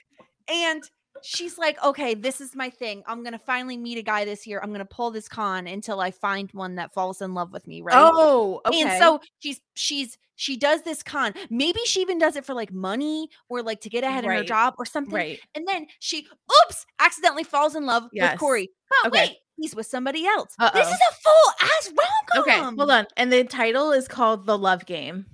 and 0.47 0.83
she's 1.23 1.57
like, 1.57 1.81
"Okay, 1.83 2.13
this 2.13 2.41
is 2.41 2.55
my 2.55 2.69
thing. 2.69 3.03
I'm 3.07 3.23
gonna 3.23 3.39
finally 3.39 3.77
meet 3.77 3.97
a 3.97 4.01
guy 4.01 4.25
this 4.25 4.45
year. 4.45 4.59
I'm 4.61 4.71
gonna 4.71 4.85
pull 4.85 5.11
this 5.11 5.27
con 5.29 5.65
until 5.67 5.99
I 6.01 6.11
find 6.11 6.49
one 6.51 6.75
that 6.75 6.93
falls 6.93 7.21
in 7.21 7.33
love 7.33 7.51
with 7.53 7.65
me." 7.67 7.81
Right? 7.81 7.95
Oh, 7.97 8.61
okay. 8.65 8.81
And 8.81 9.01
so 9.01 9.21
she's 9.39 9.61
she's 9.75 10.17
she 10.35 10.57
does 10.57 10.81
this 10.81 11.01
con. 11.01 11.33
Maybe 11.49 11.79
she 11.85 12.01
even 12.01 12.17
does 12.19 12.35
it 12.35 12.43
for 12.45 12.53
like 12.53 12.73
money 12.73 13.29
or 13.47 13.61
like 13.63 13.79
to 13.81 13.89
get 13.89 14.03
ahead 14.03 14.25
in 14.25 14.31
her 14.31 14.43
job 14.43 14.73
or 14.77 14.85
something. 14.85 15.13
right. 15.15 15.39
And 15.55 15.65
then 15.65 15.87
she, 15.99 16.27
oops, 16.67 16.85
accidentally 16.99 17.45
falls 17.45 17.73
in 17.73 17.85
love 17.85 18.09
Yes. 18.11 18.33
with 18.33 18.39
Corey. 18.41 18.69
But 19.03 19.13
Okay. 19.13 19.27
wait, 19.29 19.37
he's 19.55 19.73
with 19.73 19.85
somebody 19.87 20.25
else. 20.27 20.49
This 20.59 20.69
Uh-oh. 20.71 20.79
is 20.81 20.87
a 21.09 21.13
full 21.23 21.53
ass 21.69 21.87
rom 21.87 22.07
com. 22.33 22.41
Okay, 22.41 22.75
hold 22.77 22.91
on. 22.91 23.07
And 23.15 23.31
the 23.31 23.45
title 23.45 23.93
is 23.93 24.09
called 24.09 24.45
The 24.45 24.57
Love 24.57 24.85
Game. 24.85 25.25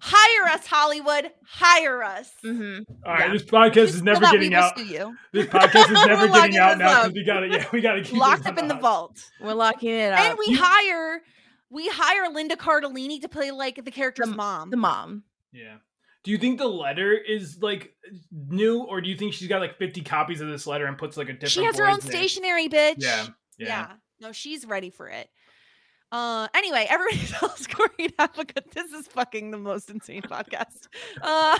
Hire 0.00 0.52
us, 0.54 0.66
Hollywood. 0.66 1.30
Hire 1.46 2.02
us. 2.02 2.30
Mm-hmm. 2.44 2.92
All 3.04 3.12
right, 3.12 3.26
Yeah. 3.26 3.32
this 3.32 3.42
podcast 3.42 3.74
You 3.76 3.82
is 3.84 4.02
never 4.02 4.20
that, 4.20 4.32
getting 4.32 4.54
out. 4.54 4.78
you. 4.78 5.16
This 5.32 5.46
podcast 5.46 5.86
is 5.90 5.90
never 6.06 6.28
getting 6.28 6.56
out 6.58 6.78
now 6.78 7.08
because 7.08 7.12
we 7.14 7.24
got 7.24 7.40
to 7.40 7.48
yeah 7.48 7.66
we 7.72 7.80
got 7.80 7.94
to 7.94 8.02
keep 8.02 8.14
it. 8.14 8.18
Locked 8.18 8.46
up 8.46 8.58
in 8.58 8.68
the 8.68 8.74
on 8.74 8.80
vault. 8.80 9.18
We're 9.40 9.54
locking 9.54 9.90
it 9.90 10.12
up. 10.12 10.20
And 10.20 10.38
we 10.38 10.54
hire 10.54 11.22
we 11.70 11.88
hire 11.88 12.32
Linda 12.32 12.56
Cardellini 12.56 13.20
to 13.22 13.28
play 13.28 13.50
like 13.50 13.84
the 13.84 13.90
character's 13.90 14.28
The- 14.30 14.36
mom. 14.36 14.70
the 14.70 14.76
mom. 14.76 15.24
Yeah. 15.52 15.76
Do 16.24 16.32
you 16.32 16.38
think 16.38 16.58
the 16.58 16.66
letter 16.68 17.14
is 17.16 17.58
like 17.62 17.94
new, 18.32 18.82
or 18.82 19.00
do 19.00 19.08
you 19.08 19.16
think 19.16 19.32
she's 19.32 19.48
got 19.48 19.60
like 19.60 19.78
fifty 19.78 20.02
copies 20.02 20.40
of 20.40 20.48
this 20.48 20.66
letter 20.66 20.84
and 20.86 20.98
puts 20.98 21.16
like 21.16 21.28
a 21.28 21.32
different? 21.32 21.50
she 21.52 21.64
has 21.64 21.78
her 21.78 21.88
own 21.88 22.00
stationery, 22.00 22.68
bitch. 22.68 22.96
Yeah, 22.98 23.26
yeah. 23.58 23.66
yeah. 23.66 23.92
No, 24.20 24.32
she's 24.32 24.66
ready 24.66 24.90
for 24.90 25.08
it. 25.08 25.28
Uh 26.10 26.48
anyway, 26.54 26.86
everybody 26.88 27.26
tells 27.26 27.66
Corey 27.66 27.88
to 28.08 28.12
have 28.18 28.38
a 28.38 28.44
good 28.44 28.64
this 28.72 28.92
is 28.92 29.06
fucking 29.08 29.50
the 29.50 29.58
most 29.58 29.90
insane 29.90 30.22
podcast. 30.22 30.88
Uh 31.20 31.58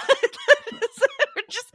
we're 0.73 1.43
just 1.51 1.75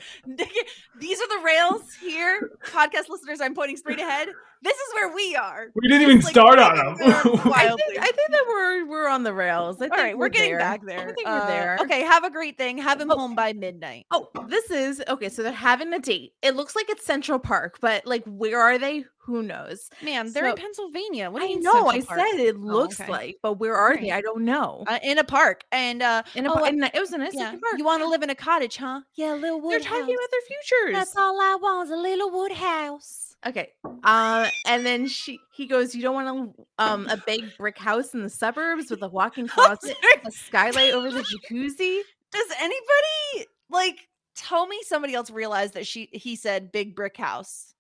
these 0.99 1.19
are 1.21 1.27
the 1.27 1.41
rails 1.45 1.93
here. 2.01 2.49
Podcast 2.67 3.09
listeners, 3.09 3.41
I'm 3.41 3.53
pointing 3.53 3.77
straight 3.77 3.99
ahead. 3.99 4.29
This 4.61 4.75
is 4.77 4.93
where 4.93 5.13
we 5.13 5.35
are. 5.35 5.67
We 5.75 5.89
didn't 5.89 6.03
even 6.03 6.19
Like, 6.21 6.31
start 6.31 6.57
on 6.57 6.75
them 6.77 6.95
them. 6.95 7.07
I 7.53 7.67
think, 7.75 7.99
I 7.99 8.05
think 8.05 8.29
that 8.29 8.45
we're 8.47 8.85
we're 8.87 9.07
on 9.09 9.23
the 9.23 9.33
rails. 9.33 9.75
I 9.77 9.79
think 9.81 9.93
All 9.93 10.03
right, 10.03 10.17
we're, 10.17 10.29
getting 10.29 10.51
there. 10.51 10.59
back 10.59 10.81
there. 10.85 11.09
I 11.09 11.13
think 11.13 11.27
Uh, 11.27 11.39
we're 11.41 11.47
there. 11.47 11.77
Okay, 11.81 12.01
have 12.03 12.23
a 12.23 12.29
great 12.31 12.57
thing. 12.57 12.77
Have 12.77 12.99
him 13.01 13.11
Oh. 13.11 13.17
home 13.17 13.35
by 13.35 13.51
midnight. 13.53 14.05
Oh, 14.09 14.29
this 14.47 14.71
is 14.71 15.03
okay. 15.09 15.27
So 15.29 15.43
they're 15.43 15.51
having 15.51 15.93
a 15.93 15.99
date. 15.99 16.33
It 16.41 16.55
looks 16.55 16.75
like 16.77 16.89
it's 16.89 17.05
Central 17.05 17.39
Park, 17.39 17.77
but 17.81 18.05
like, 18.07 18.23
where 18.25 18.59
are 18.61 18.77
they? 18.79 19.03
Who 19.25 19.41
knows? 19.41 19.89
Man, 20.01 20.33
they're 20.33 20.47
in 20.47 20.55
Pennsylvania. 20.55 21.31
What 21.31 21.39
do 21.39 21.45
I 21.45 21.49
you 21.49 21.55
mean 21.55 21.63
know. 21.63 21.87
I 21.87 22.01
Park? 22.01 22.19
said 22.19 22.39
it 22.41 22.59
looks 22.59 22.99
okay. 22.99 23.09
like, 23.11 23.37
but 23.41 23.53
where 23.53 23.73
are 23.75 23.95
they? 23.95 24.11
I 24.11 24.19
don't 24.21 24.43
know. 24.43 24.83
uh, 24.87 24.99
in 25.01 25.17
a 25.17 25.23
park. 25.23 25.63
And 25.71 26.01
uh 26.01 26.23
in 26.35 26.45
a, 26.45 26.49
oh, 26.51 26.55
par- 26.55 26.63
uh, 26.63 26.67
in 26.67 26.83
a- 26.83 26.91
it 26.93 26.99
was 26.99 27.13
a 27.13 27.17
nice 27.17 27.33
yeah, 27.33 27.51
park. 27.51 27.77
you 27.77 27.85
want 27.85 28.01
to 28.03 28.09
live 28.09 28.21
in 28.21 28.29
a 28.29 28.35
cottage, 28.35 28.75
huh? 28.77 29.01
Yeah, 29.15 29.33
a 29.33 29.37
little 29.37 29.61
wood 29.61 29.71
They're 29.71 29.79
talking 29.79 30.01
house. 30.01 30.09
about 30.09 30.31
their 30.31 30.41
futures. 30.47 30.93
That's 30.95 31.15
all 31.15 31.39
I 31.39 31.57
want 31.61 31.87
is 31.87 31.91
a 31.91 31.95
little 31.97 32.31
wood 32.31 32.51
house. 32.51 33.35
Okay. 33.45 33.71
Uh, 34.03 34.49
and 34.65 34.85
then 34.85 35.07
she 35.07 35.39
he 35.53 35.67
goes, 35.67 35.95
You 35.95 36.01
don't 36.01 36.15
want 36.15 36.55
to 36.57 36.65
um 36.79 37.07
a 37.07 37.15
big 37.25 37.45
brick 37.57 37.77
house 37.77 38.13
in 38.13 38.23
the 38.23 38.29
suburbs 38.29 38.89
with 38.91 39.01
a 39.03 39.07
walk-in 39.09 39.47
closet, 39.47 39.95
a 40.25 40.31
skylight 40.31 40.93
over 40.93 41.09
the 41.11 41.21
jacuzzi. 41.49 42.01
Does 42.31 42.47
anybody 42.59 43.47
like 43.69 44.07
tell 44.35 44.67
me 44.67 44.79
somebody 44.85 45.13
else 45.13 45.29
realized 45.29 45.75
that 45.75 45.87
she 45.87 46.09
he 46.11 46.35
said 46.35 46.71
big 46.73 46.95
brick 46.95 47.15
house? 47.17 47.72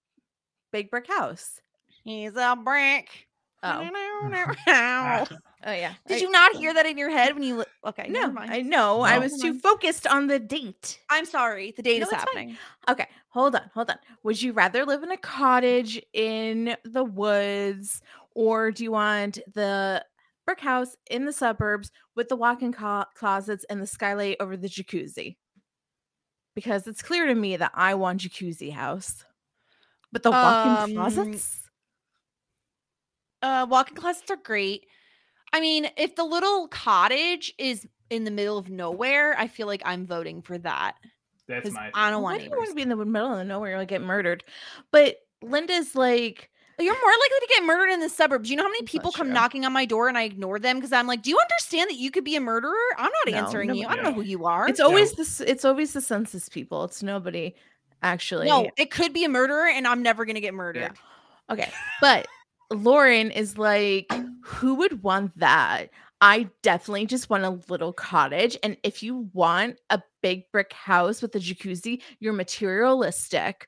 Big 0.73 0.91
brick 0.91 1.07
house. 1.07 1.61
He's 2.03 2.35
a 2.35 2.57
brick. 2.61 3.27
Oh. 3.63 3.89
Ah. 4.67 5.25
Oh 5.65 5.71
yeah. 5.71 5.93
Did 6.07 6.17
I- 6.17 6.19
you 6.19 6.29
not 6.29 6.55
hear 6.57 6.73
that 6.73 6.85
in 6.85 6.97
your 6.97 7.09
head 7.09 7.33
when 7.35 7.43
you? 7.43 7.59
li- 7.59 7.65
Okay, 7.85 8.07
No. 8.09 8.35
I 8.37 8.61
know. 8.61 8.99
I 8.99 9.17
was 9.19 9.39
too 9.39 9.57
focused 9.57 10.05
on 10.05 10.27
the 10.27 10.37
date. 10.37 10.99
I'm 11.09 11.23
sorry. 11.25 11.71
The 11.71 11.81
date 11.81 11.99
No, 12.01 12.07
is 12.07 12.11
it's 12.11 12.23
fine. 12.23 12.35
happening. 12.35 12.57
Okay, 12.89 13.07
hold 13.29 13.55
on, 13.55 13.61
hold 13.73 13.89
on. 13.89 13.95
Would 14.23 14.41
you 14.41 14.51
rather 14.51 14.83
live 14.85 15.03
in 15.03 15.11
a 15.11 15.17
cottage 15.17 16.01
in 16.11 16.75
the 16.83 17.05
woods, 17.05 18.01
or 18.35 18.71
do 18.71 18.83
you 18.83 18.91
want 18.91 19.39
the 19.53 20.03
brick 20.45 20.59
house 20.59 20.97
in 21.09 21.23
the 21.23 21.31
suburbs 21.31 21.89
with 22.17 22.27
the 22.27 22.35
walk-in 22.35 22.73
co- 22.73 23.05
closets 23.15 23.63
and 23.69 23.81
the 23.81 23.87
skylight 23.87 24.35
over 24.41 24.57
the 24.57 24.67
jacuzzi? 24.67 25.37
Because 26.55 26.87
it's 26.87 27.01
clear 27.01 27.25
to 27.27 27.35
me 27.35 27.55
that 27.55 27.71
I 27.73 27.95
want 27.95 28.19
jacuzzi 28.19 28.73
house, 28.73 29.23
but 30.13 30.23
the 30.23 30.31
walk-in 30.31 30.71
Um, 30.71 30.93
closets. 30.93 31.59
Uh, 33.41 33.67
walk-in 33.69 33.97
closets 33.97 34.31
are 34.31 34.37
great. 34.37 34.85
I 35.51 35.59
mean, 35.59 35.87
if 35.97 36.15
the 36.15 36.23
little 36.23 36.67
cottage 36.69 37.53
is 37.57 37.85
in 38.09 38.23
the 38.23 38.31
middle 38.31 38.57
of 38.57 38.69
nowhere, 38.69 39.35
I 39.37 39.47
feel 39.47 39.67
like 39.67 39.81
I'm 39.85 40.05
voting 40.05 40.41
for 40.41 40.57
that 40.59 40.95
That's 41.47 41.63
because 41.63 41.73
my. 41.73 41.91
I 41.93 42.09
don't 42.09 42.23
Why 42.23 42.31
want 42.33 42.39
do 42.43 42.49
you 42.49 42.51
want 42.57 42.69
to 42.69 42.75
be 42.75 42.81
in 42.83 42.89
the 42.89 42.95
middle 42.95 43.33
of 43.35 43.45
nowhere 43.45 43.77
and 43.77 43.87
get 43.87 44.01
murdered? 44.01 44.43
But 44.91 45.17
Linda's 45.41 45.93
like, 45.93 46.49
You're 46.79 46.93
more 46.93 47.11
likely 47.11 47.39
to 47.41 47.47
get 47.49 47.63
murdered 47.65 47.91
in 47.91 47.99
the 47.99 48.09
suburbs. 48.09 48.49
You 48.49 48.55
know 48.55 48.63
how 48.63 48.69
many 48.69 48.83
people 48.83 49.09
not 49.11 49.15
come 49.15 49.27
true. 49.27 49.33
knocking 49.33 49.65
on 49.65 49.73
my 49.73 49.85
door 49.85 50.07
and 50.07 50.17
I 50.17 50.23
ignore 50.23 50.57
them 50.57 50.77
because 50.77 50.93
I'm 50.93 51.05
like, 51.05 51.21
"Do 51.21 51.29
you 51.29 51.37
understand 51.39 51.89
that 51.89 51.97
you 51.97 52.11
could 52.11 52.23
be 52.23 52.35
a 52.37 52.41
murderer? 52.41 52.73
I'm 52.97 53.11
not 53.25 53.31
No, 53.33 53.37
answering 53.37 53.75
you. 53.75 53.85
I 53.87 53.95
don't 53.95 54.05
nobody- 54.05 54.15
know 54.15 54.23
who 54.23 54.27
you 54.29 54.45
are." 54.45 54.67
it's 54.69 54.79
always 54.79 55.11
this. 55.13 55.41
It's 55.41 55.65
always 55.65 55.91
the 55.93 56.01
census 56.01 56.47
people. 56.49 56.83
It's 56.85 57.03
nobody 57.03 57.53
actually. 58.03 58.47
no, 58.47 58.69
it 58.77 58.91
could 58.91 59.13
be 59.13 59.25
a 59.25 59.29
murderer, 59.29 59.67
and 59.67 59.87
I'm 59.87 60.03
never 60.03 60.25
gonna 60.25 60.41
get 60.41 60.53
murdered. 60.53 60.93
Okay. 61.49 61.71
But 62.01 62.27
Lauren 62.71 63.31
is 63.31 63.57
like, 63.57 64.11
who 64.43 64.75
would 64.75 65.03
want 65.03 65.37
that? 65.37 65.89
I 66.21 66.49
definitely 66.61 67.05
just 67.05 67.29
want 67.29 67.43
a 67.43 67.59
little 67.69 67.91
cottage. 67.91 68.57
And 68.63 68.77
if 68.83 69.03
you 69.03 69.29
want 69.33 69.79
a 69.89 70.01
big 70.21 70.49
brick 70.51 70.71
house 70.71 71.21
with 71.21 71.35
a 71.35 71.39
jacuzzi, 71.39 72.01
you're 72.19 72.33
materialistic. 72.33 73.67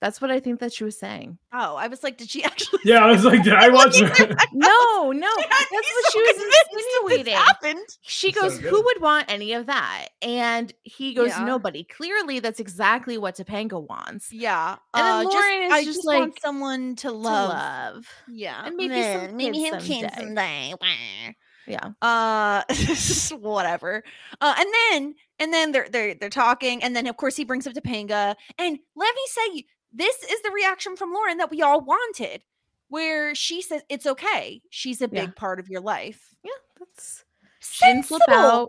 That's 0.00 0.20
what 0.20 0.30
I 0.30 0.40
think 0.40 0.60
that 0.60 0.74
she 0.74 0.84
was 0.84 0.98
saying. 0.98 1.38
Oh, 1.54 1.74
I 1.76 1.88
was 1.88 2.02
like, 2.02 2.18
did 2.18 2.28
she 2.28 2.44
actually? 2.50 2.80
Yeah, 2.84 3.04
I 3.04 3.10
was 3.10 3.24
like, 3.24 3.42
did 3.42 3.52
I 3.54 3.68
watch 3.70 3.98
No, 4.52 5.10
no, 5.12 5.30
that's 5.38 5.70
what 5.70 5.84
so 5.84 6.10
she 6.12 6.20
was 6.20 6.32
convinced 6.32 6.50
that 6.50 6.66
insinuating. 6.72 7.34
happened. 7.34 7.86
She 8.02 8.30
goes, 8.32 8.58
good. 8.58 8.68
Who 8.70 8.82
would 8.82 9.00
want 9.00 9.30
any 9.30 9.54
of 9.54 9.66
that? 9.66 10.08
And 10.20 10.72
he 10.82 11.14
goes, 11.14 11.28
Yeah. 11.28 11.44
Nobody. 11.44 11.84
Clearly, 11.84 12.40
that's 12.40 12.60
exactly 12.60 13.16
what 13.16 13.36
Topanga 13.36 13.80
wants. 13.88 14.32
Yeah, 14.32 14.76
And 14.94 15.06
then 15.06 15.12
uh, 15.14 15.22
just- 15.24 15.34
Lauren 15.34 15.62
is 15.62 15.72
I 15.72 15.84
just 15.84 15.96
just 15.96 16.06
want 16.06 16.20
like, 16.32 16.40
someone 16.40 16.96
to 16.96 17.08
To 17.08 17.12
love. 17.12 17.48
love. 17.50 18.06
Yeah, 18.28 18.66
And 18.66 18.76
maybe 18.76 18.88
Meh, 18.94 19.26
some 19.28 19.36
maybe 19.36 19.58
kids 19.60 19.74
have 19.74 19.82
kids 19.84 20.14
someday. 20.14 20.70
someday. 20.70 21.36
Yeah. 21.68 21.90
uh 22.00 22.62
whatever 23.40 24.04
uh 24.40 24.54
and 24.56 24.68
then 24.90 25.14
and 25.40 25.52
then 25.52 25.72
they're 25.72 25.88
they're 25.90 26.14
they're 26.14 26.30
talking 26.30 26.80
and 26.84 26.94
then 26.94 27.08
of 27.08 27.16
course 27.16 27.34
he 27.36 27.44
brings 27.44 27.66
up 27.66 27.72
Topanga 27.74 28.36
and 28.56 28.78
let 28.94 29.14
me 29.14 29.20
say 29.26 29.64
this 29.92 30.22
is 30.22 30.42
the 30.42 30.50
reaction 30.50 30.96
from 30.96 31.12
Lauren 31.12 31.38
that 31.38 31.50
we 31.50 31.62
all 31.62 31.80
wanted 31.80 32.42
where 32.88 33.34
she 33.34 33.62
says 33.62 33.82
it's 33.88 34.06
okay 34.06 34.60
she's 34.70 35.00
a 35.02 35.08
big 35.08 35.28
Yeah. 35.28 35.34
part 35.36 35.58
of 35.60 35.68
your 35.68 35.80
life 35.80 36.34
Yeah. 36.44 36.50
That's 36.78 37.24
she 37.60 37.84
didn't 37.86 38.04
flip 38.04 38.22
Sensible, 38.28 38.46
out. 38.46 38.68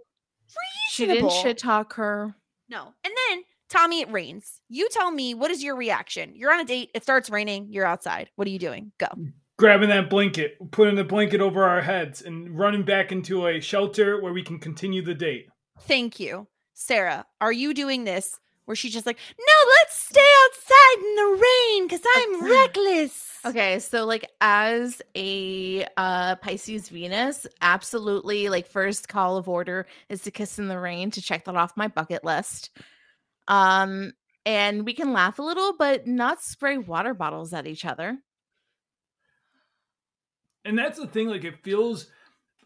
She 0.92 1.06
didn't 1.06 1.32
shit 1.32 1.58
talk 1.58 1.94
her. 1.94 2.36
no 2.70 2.94
and 3.04 3.14
then 3.30 3.44
Tommy 3.70 4.02
it 4.02 4.12
rains 4.12 4.62
you 4.70 4.88
tell 4.92 5.12
me 5.12 5.34
what 5.34 5.52
is 5.52 5.64
your 5.64 5.76
reaction 5.76 6.34
you're 6.36 6.54
on 6.54 6.60
a 6.62 6.66
date 6.66 6.90
it 6.96 7.04
starts 7.04 7.30
raining 7.30 7.68
you're 7.70 7.86
outside 7.86 8.30
what 8.36 8.48
are 8.48 8.52
you 8.52 8.60
doing 8.60 8.92
go 8.98 9.08
mm, 9.08 9.34
grabbing 9.58 9.90
that 9.90 10.10
blanket, 10.10 10.56
putting 10.72 10.96
the 10.96 11.04
blanket 11.04 11.42
over 11.42 11.64
our 11.64 11.82
heads, 11.82 12.22
and 12.22 12.58
running 12.58 12.84
back 12.84 13.12
into 13.12 13.48
a 13.48 13.60
shelter 13.60 14.22
where 14.22 14.32
we 14.32 14.44
can 14.44 14.60
continue 14.60 15.02
the 15.02 15.16
date. 15.16 15.48
Thank 15.82 16.20
you. 16.20 16.48
Sarah, 16.76 17.26
are 17.42 17.52
you 17.52 17.74
doing 17.74 18.04
this 18.04 18.40
where 18.68 18.76
she's 18.76 18.92
just 18.92 19.06
like, 19.06 19.18
no, 19.40 19.70
let's 19.70 19.98
stay 19.98 20.30
outside 20.46 20.98
in 21.00 21.16
the 21.16 21.42
rain 21.42 21.88
because 21.88 22.02
I'm 22.18 22.44
reckless? 22.52 23.40
Okay, 23.46 23.80
so 23.80 24.06
like 24.06 24.30
as 24.42 25.02
a 25.16 25.88
uh 25.96 26.36
Pisces 26.36 26.90
Venus, 26.90 27.48
absolutely 27.62 28.50
like 28.50 28.68
first 28.68 29.08
call 29.08 29.38
of 29.38 29.48
order 29.48 29.88
is 30.10 30.22
to 30.24 30.32
kiss 30.32 30.60
in 30.60 30.68
the 30.68 30.78
rain 30.78 31.12
to 31.12 31.22
check 31.22 31.46
that 31.46 31.56
off 31.56 31.78
my 31.78 31.88
bucket 31.88 32.26
list. 32.26 32.72
Um 33.48 34.12
and 34.46 34.86
we 34.86 34.94
can 34.94 35.14
laugh 35.14 35.40
a 35.40 35.44
little 35.44 35.74
but 35.78 36.06
not 36.06 36.44
spray 36.44 36.78
water 36.78 37.14
bottles 37.14 37.54
at 37.54 37.68
each 37.68 37.86
other. 37.86 38.18
And 40.66 40.78
that's 40.78 41.00
the 41.00 41.08
thing, 41.08 41.30
like 41.30 41.46
it 41.46 41.64
feels 41.64 42.08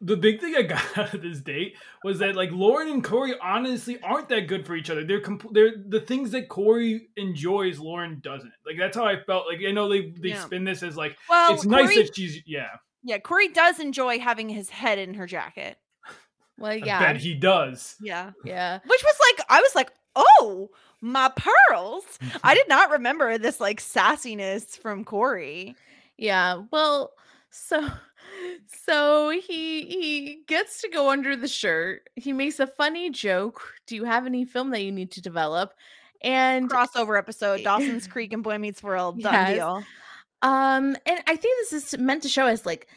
the 0.02 0.18
big 0.18 0.42
thing 0.42 0.56
I 0.56 0.64
got 0.64 0.84
out 0.98 1.14
of 1.14 1.22
this 1.22 1.40
date 1.42 1.76
was 2.04 2.20
that 2.20 2.36
like 2.36 2.52
Lauren 2.52 2.90
and 2.90 3.04
Corey 3.04 3.36
honestly 3.42 4.00
aren't 4.02 4.30
that 4.30 4.48
good 4.48 4.66
for 4.66 4.76
each 4.76 4.90
other. 4.90 5.04
They're 5.06 5.22
compl- 5.22 5.54
they're 5.54 5.74
the 5.88 6.02
things 6.02 6.32
that 6.32 6.50
Corey 6.50 7.10
enjoys, 7.18 7.80
Lauren 7.80 8.20
doesn't. 8.22 8.52
Like 8.66 8.78
that's 8.78 8.98
how 8.98 9.06
I 9.06 9.22
felt. 9.24 9.46
Like 9.48 9.60
I 9.68 9.72
know 9.72 9.88
they 9.90 10.10
they 10.20 10.30
Yeah. 10.30 10.44
spin 10.44 10.64
this 10.64 10.84
as 10.84 10.98
like 10.98 11.16
Well, 11.30 11.54
it's 11.54 11.66
nice 11.66 11.86
Corey, 11.86 12.04
that 12.04 12.16
she's 12.16 12.42
yeah. 12.46 12.70
yeah, 13.04 13.20
Corey 13.20 13.50
does 13.50 13.80
enjoy 13.80 14.20
having 14.20 14.50
his 14.50 14.70
head 14.70 14.98
in 15.00 15.14
her 15.14 15.28
jacket. 15.28 15.78
Well, 16.58 16.72
I 16.72 16.76
yeah. 16.76 17.00
bet 17.00 17.18
he 17.18 17.34
does. 17.34 17.96
Yeah. 18.02 18.32
yeah. 18.46 18.80
Which 18.86 19.04
was 19.04 19.16
like, 19.32 19.46
I 19.50 19.62
was 19.62 19.74
like, 19.74 19.90
oh, 20.16 20.70
my 21.02 21.32
pearls. 21.36 22.04
I 22.44 22.54
did 22.54 22.68
not 22.68 22.92
remember 22.92 23.38
this 23.40 23.60
like 23.60 23.80
sassiness 23.82 24.78
from 24.78 25.04
Corey. 25.04 25.76
Yeah. 26.18 26.62
Well, 26.72 27.14
so 27.50 27.88
so 28.86 29.30
he 29.30 29.84
he 29.86 30.44
gets 30.48 30.82
to 30.82 30.90
go 30.90 31.10
under 31.10 31.36
the 31.36 31.48
shirt. 31.48 32.10
He 32.16 32.34
makes 32.34 32.60
a 32.60 32.68
funny 32.68 33.10
joke. 33.10 33.62
Do 33.88 33.96
you 33.96 34.04
have 34.06 34.26
any 34.26 34.46
film 34.46 34.72
that 34.72 34.84
you 34.84 34.92
need 34.92 35.12
to 35.12 35.22
develop? 35.22 35.74
And 36.22 36.70
Crossover 36.70 37.18
episode 37.18 37.62
Dawson's 37.64 38.08
Creek 38.08 38.34
and 38.34 38.44
Boy 38.44 38.58
Meets 38.58 38.84
World. 38.84 39.22
Done 39.22 39.34
Yes. 39.34 39.56
deal. 39.56 39.84
Um, 40.44 40.96
and 41.06 41.20
I 41.28 41.36
think 41.36 41.70
this 41.70 41.74
is 41.94 42.00
meant 42.00 42.24
to 42.24 42.30
show 42.30 42.46
us 42.48 42.66
like 42.66 42.88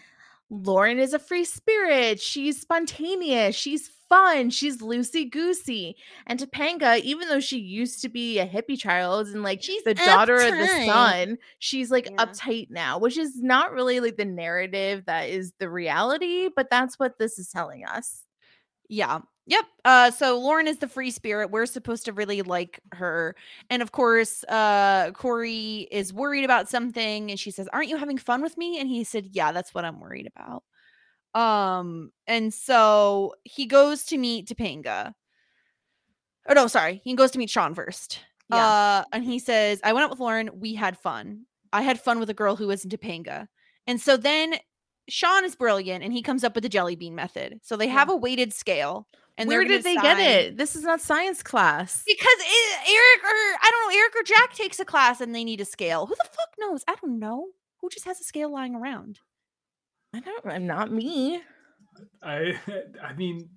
Lauren 0.51 0.99
is 0.99 1.15
a 1.15 1.19
free 1.19 1.45
spirit. 1.45 2.21
She's 2.21 2.61
spontaneous. 2.61 3.55
She's 3.57 3.89
fun. 4.09 4.51
She's 4.51 4.79
loosey 4.79 5.31
goosey. 5.31 5.97
And 6.27 6.39
Topanga, 6.39 7.01
even 7.01 7.29
though 7.29 7.41
she 7.41 7.59
used 7.59 8.03
to 8.03 8.09
be 8.09 8.39
a 8.39 8.47
hippie 8.47 8.79
child 8.79 9.29
and 9.29 9.43
like 9.43 9.63
She's 9.63 9.83
the 9.85 9.95
daughter 9.95 10.43
of 10.45 10.59
the 10.59 10.69
sun, 10.69 11.39
she's 11.59 11.91
like 11.91 12.09
Yeah. 12.09 12.17
uptight 12.17 12.69
now, 12.71 12.99
which 12.99 13.17
is 13.19 13.41
not 13.43 13.73
really 13.73 14.01
like 14.01 14.17
the 14.17 14.25
narrative 14.25 15.05
that 15.07 15.29
is 15.31 15.53
the 15.59 15.71
reality, 15.71 16.49
but 16.55 16.69
that's 16.71 16.99
what 16.99 17.19
this 17.19 17.39
is 17.39 17.51
telling 17.51 17.85
us. 17.85 18.23
Yeah. 18.89 19.21
Yep. 19.47 19.65
Uh 19.85 20.11
so 20.11 20.39
Lauren 20.39 20.69
is 20.69 20.79
the 20.79 20.89
free 20.89 21.11
spirit. 21.11 21.51
We're 21.51 21.67
supposed 21.67 22.05
to 22.07 22.13
really 22.13 22.43
like 22.43 22.81
her. 22.93 23.37
And 23.71 23.83
of 23.83 23.93
course, 23.93 24.45
uh 24.45 25.11
Cory 25.13 25.89
is 25.91 26.13
worried 26.13 26.45
about 26.45 26.69
something 26.69 27.31
and 27.31 27.39
she 27.39 27.51
says, 27.51 27.69
"Aren't 27.73 27.89
you 27.89 27.97
having 27.99 28.19
fun 28.19 28.43
with 28.43 28.57
me?" 28.59 28.79
And 28.81 28.89
he 28.89 29.05
said, 29.05 29.29
"Yeah, 29.33 29.53
that's 29.53 29.75
what 29.75 29.85
I'm 29.85 30.01
worried 30.01 30.27
about." 30.35 30.65
Um 31.35 32.11
and 32.27 32.53
so 32.55 33.35
he 33.45 33.67
goes 33.67 34.05
to 34.05 34.19
meet 34.19 34.47
Topanga. 34.49 35.15
Oh 36.49 36.53
no, 36.55 36.67
sorry. 36.67 37.01
He 37.05 37.15
goes 37.15 37.31
to 37.33 37.39
meet 37.39 37.51
Shawn 37.51 37.75
first. 37.75 38.21
Yeah. 38.51 38.57
Uh 38.67 39.05
and 39.13 39.25
he 39.25 39.39
says, 39.39 39.81
"I 39.83 39.93
went 39.93 40.05
out 40.05 40.11
with 40.11 40.21
Lauren. 40.21 40.51
We 40.55 40.75
had 40.75 40.99
fun. 40.99 41.47
I 41.73 41.83
had 41.83 42.01
fun 42.01 42.19
with 42.21 42.31
a 42.31 42.35
girl 42.35 42.57
who 42.57 42.67
was 42.69 42.85
in 42.85 42.91
Topanga." 42.91 43.49
And 43.87 44.01
so 44.01 44.17
then 44.17 44.55
Shawn 45.09 45.45
is 45.45 45.55
brilliant 45.57 46.03
and 46.05 46.13
he 46.13 46.23
comes 46.23 46.45
up 46.45 46.55
with 46.55 46.63
the 46.63 46.69
jelly 46.71 46.97
bean 46.97 47.15
method. 47.15 47.61
So 47.63 47.77
they 47.77 47.87
Yeah. 47.87 47.93
have 47.95 48.09
a 48.11 48.17
weighted 48.17 48.53
scale. 48.53 49.07
And 49.37 49.49
Where 49.49 49.65
did 49.65 49.83
they 49.83 49.97
get 49.97 50.19
it? 50.21 50.57
This 50.57 50.77
is 50.77 50.85
not 50.85 51.01
science 51.01 51.43
class. 51.43 52.05
Because 52.07 52.37
it, 52.39 52.79
Eric 52.89 53.25
or 53.25 53.37
I 53.61 53.69
don't 53.71 53.91
know, 53.93 53.99
Eric 53.99 54.13
or 54.17 54.23
Jack 54.23 54.53
takes 54.55 54.79
a 54.79 54.85
class 54.85 55.21
and 55.21 55.35
they 55.35 55.43
need 55.43 55.61
a 55.61 55.65
scale. 55.65 56.07
Who 56.07 56.15
the 56.15 56.29
fuck 56.31 56.55
knows? 56.61 56.85
I 56.87 56.95
don't 57.03 57.19
know. 57.19 57.49
Who 57.81 57.89
just 57.89 58.05
has 58.05 58.21
a 58.21 58.25
scale 58.25 58.51
lying 58.53 58.77
around? 58.77 59.19
I 60.15 60.21
don't 60.21 60.47
I'm 60.47 60.67
not 60.67 60.91
me. 60.93 61.41
I 62.23 62.55
I 63.03 63.13
mean 63.15 63.49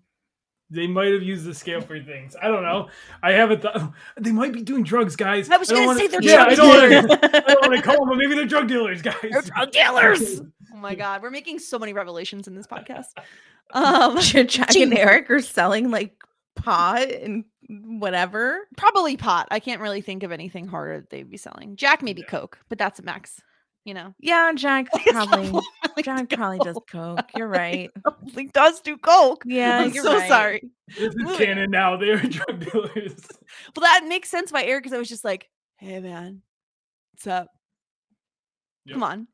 they 0.69 0.85
might 0.85 1.13
have 1.13 1.23
used 1.23 1.45
the 1.45 1.53
scale 1.55 1.79
for 1.79 1.97
things. 2.01 2.35
I 2.41 2.47
don't 2.49 2.63
know. 2.63 2.89
I 3.23 3.31
haven't 3.31 3.61
thought 3.61 3.93
they 4.19 4.31
might 4.33 4.51
be 4.51 4.61
doing 4.63 4.83
drugs, 4.83 5.15
guys. 5.15 5.49
I 5.49 5.55
was 5.57 5.69
don't 5.69 5.77
gonna 5.77 5.87
wanna- 5.87 5.99
say 5.99 6.07
they're 6.07 6.21
yeah, 6.21 6.43
drug 6.43 6.47
I 6.51 6.55
don't 6.55 6.67
wanna- 6.67 6.89
dealers. 6.89 7.19
I 7.33 7.53
don't 7.53 7.61
want 7.69 7.75
to 7.75 7.81
call 7.81 7.95
them, 7.97 8.09
but 8.09 8.17
maybe 8.17 8.35
they're 8.35 8.45
drug 8.45 8.67
dealers, 8.67 9.01
guys. 9.01 9.15
They're 9.21 9.41
drug 9.43 9.71
dealers. 9.71 10.41
Oh 10.73 10.77
my 10.77 10.93
god, 10.95 11.21
we're 11.21 11.31
making 11.31 11.59
so 11.59 11.79
many 11.79 11.93
revelations 11.93 12.47
in 12.47 12.55
this 12.55 12.67
podcast. 12.67 13.07
Um 13.71 14.19
Jack 14.19 14.69
Jeez. 14.69 14.83
and 14.83 14.93
Eric 14.97 15.29
are 15.29 15.41
selling 15.41 15.89
like 15.89 16.21
pot 16.55 17.09
and 17.11 17.45
whatever. 17.69 18.67
probably 18.77 19.15
pot. 19.17 19.47
I 19.51 19.59
can't 19.59 19.81
really 19.81 20.01
think 20.01 20.23
of 20.23 20.31
anything 20.31 20.67
harder 20.67 20.99
that 21.01 21.09
they'd 21.09 21.29
be 21.29 21.37
selling. 21.37 21.75
Jack 21.75 22.01
maybe 22.01 22.21
Yeah. 22.21 22.27
Coke, 22.27 22.59
but 22.69 22.77
that's 22.77 22.99
a 22.99 23.03
max. 23.03 23.41
You 23.85 23.93
know, 23.93 24.13
Yeah, 24.19 24.51
Jack 24.53 24.87
It's 24.93 25.11
probably 25.13 25.61
not 26.05 26.13
really 26.13 26.27
Jack 26.27 26.37
probably 26.39 26.59
does 26.59 26.77
coke. 26.91 27.29
You're 27.35 27.47
right. 27.47 27.89
probably 28.03 28.45
does 28.47 28.81
do 28.81 28.97
Coke. 28.97 29.43
Yeah, 29.45 29.79
I'm 29.79 29.91
you're 29.93 30.03
so 30.03 30.17
right. 30.17 30.27
sorry. 30.27 30.61
This 30.89 31.09
is 31.09 31.15
Moving. 31.15 31.37
canon 31.47 31.71
now. 31.71 31.97
They're 31.97 32.17
drug 32.21 32.59
dealers. 32.71 33.15
Well, 33.75 33.81
that 33.81 34.05
makes 34.07 34.29
sense 34.29 34.51
by 34.51 34.63
Eric 34.63 34.83
because 34.83 34.95
I 34.95 34.99
was 34.99 35.09
just 35.09 35.25
like, 35.25 35.49
hey 35.77 35.99
man, 35.99 36.41
what's 37.13 37.27
up? 37.27 37.47
Yep. 38.85 38.93
Come 38.95 39.03
on. 39.03 39.27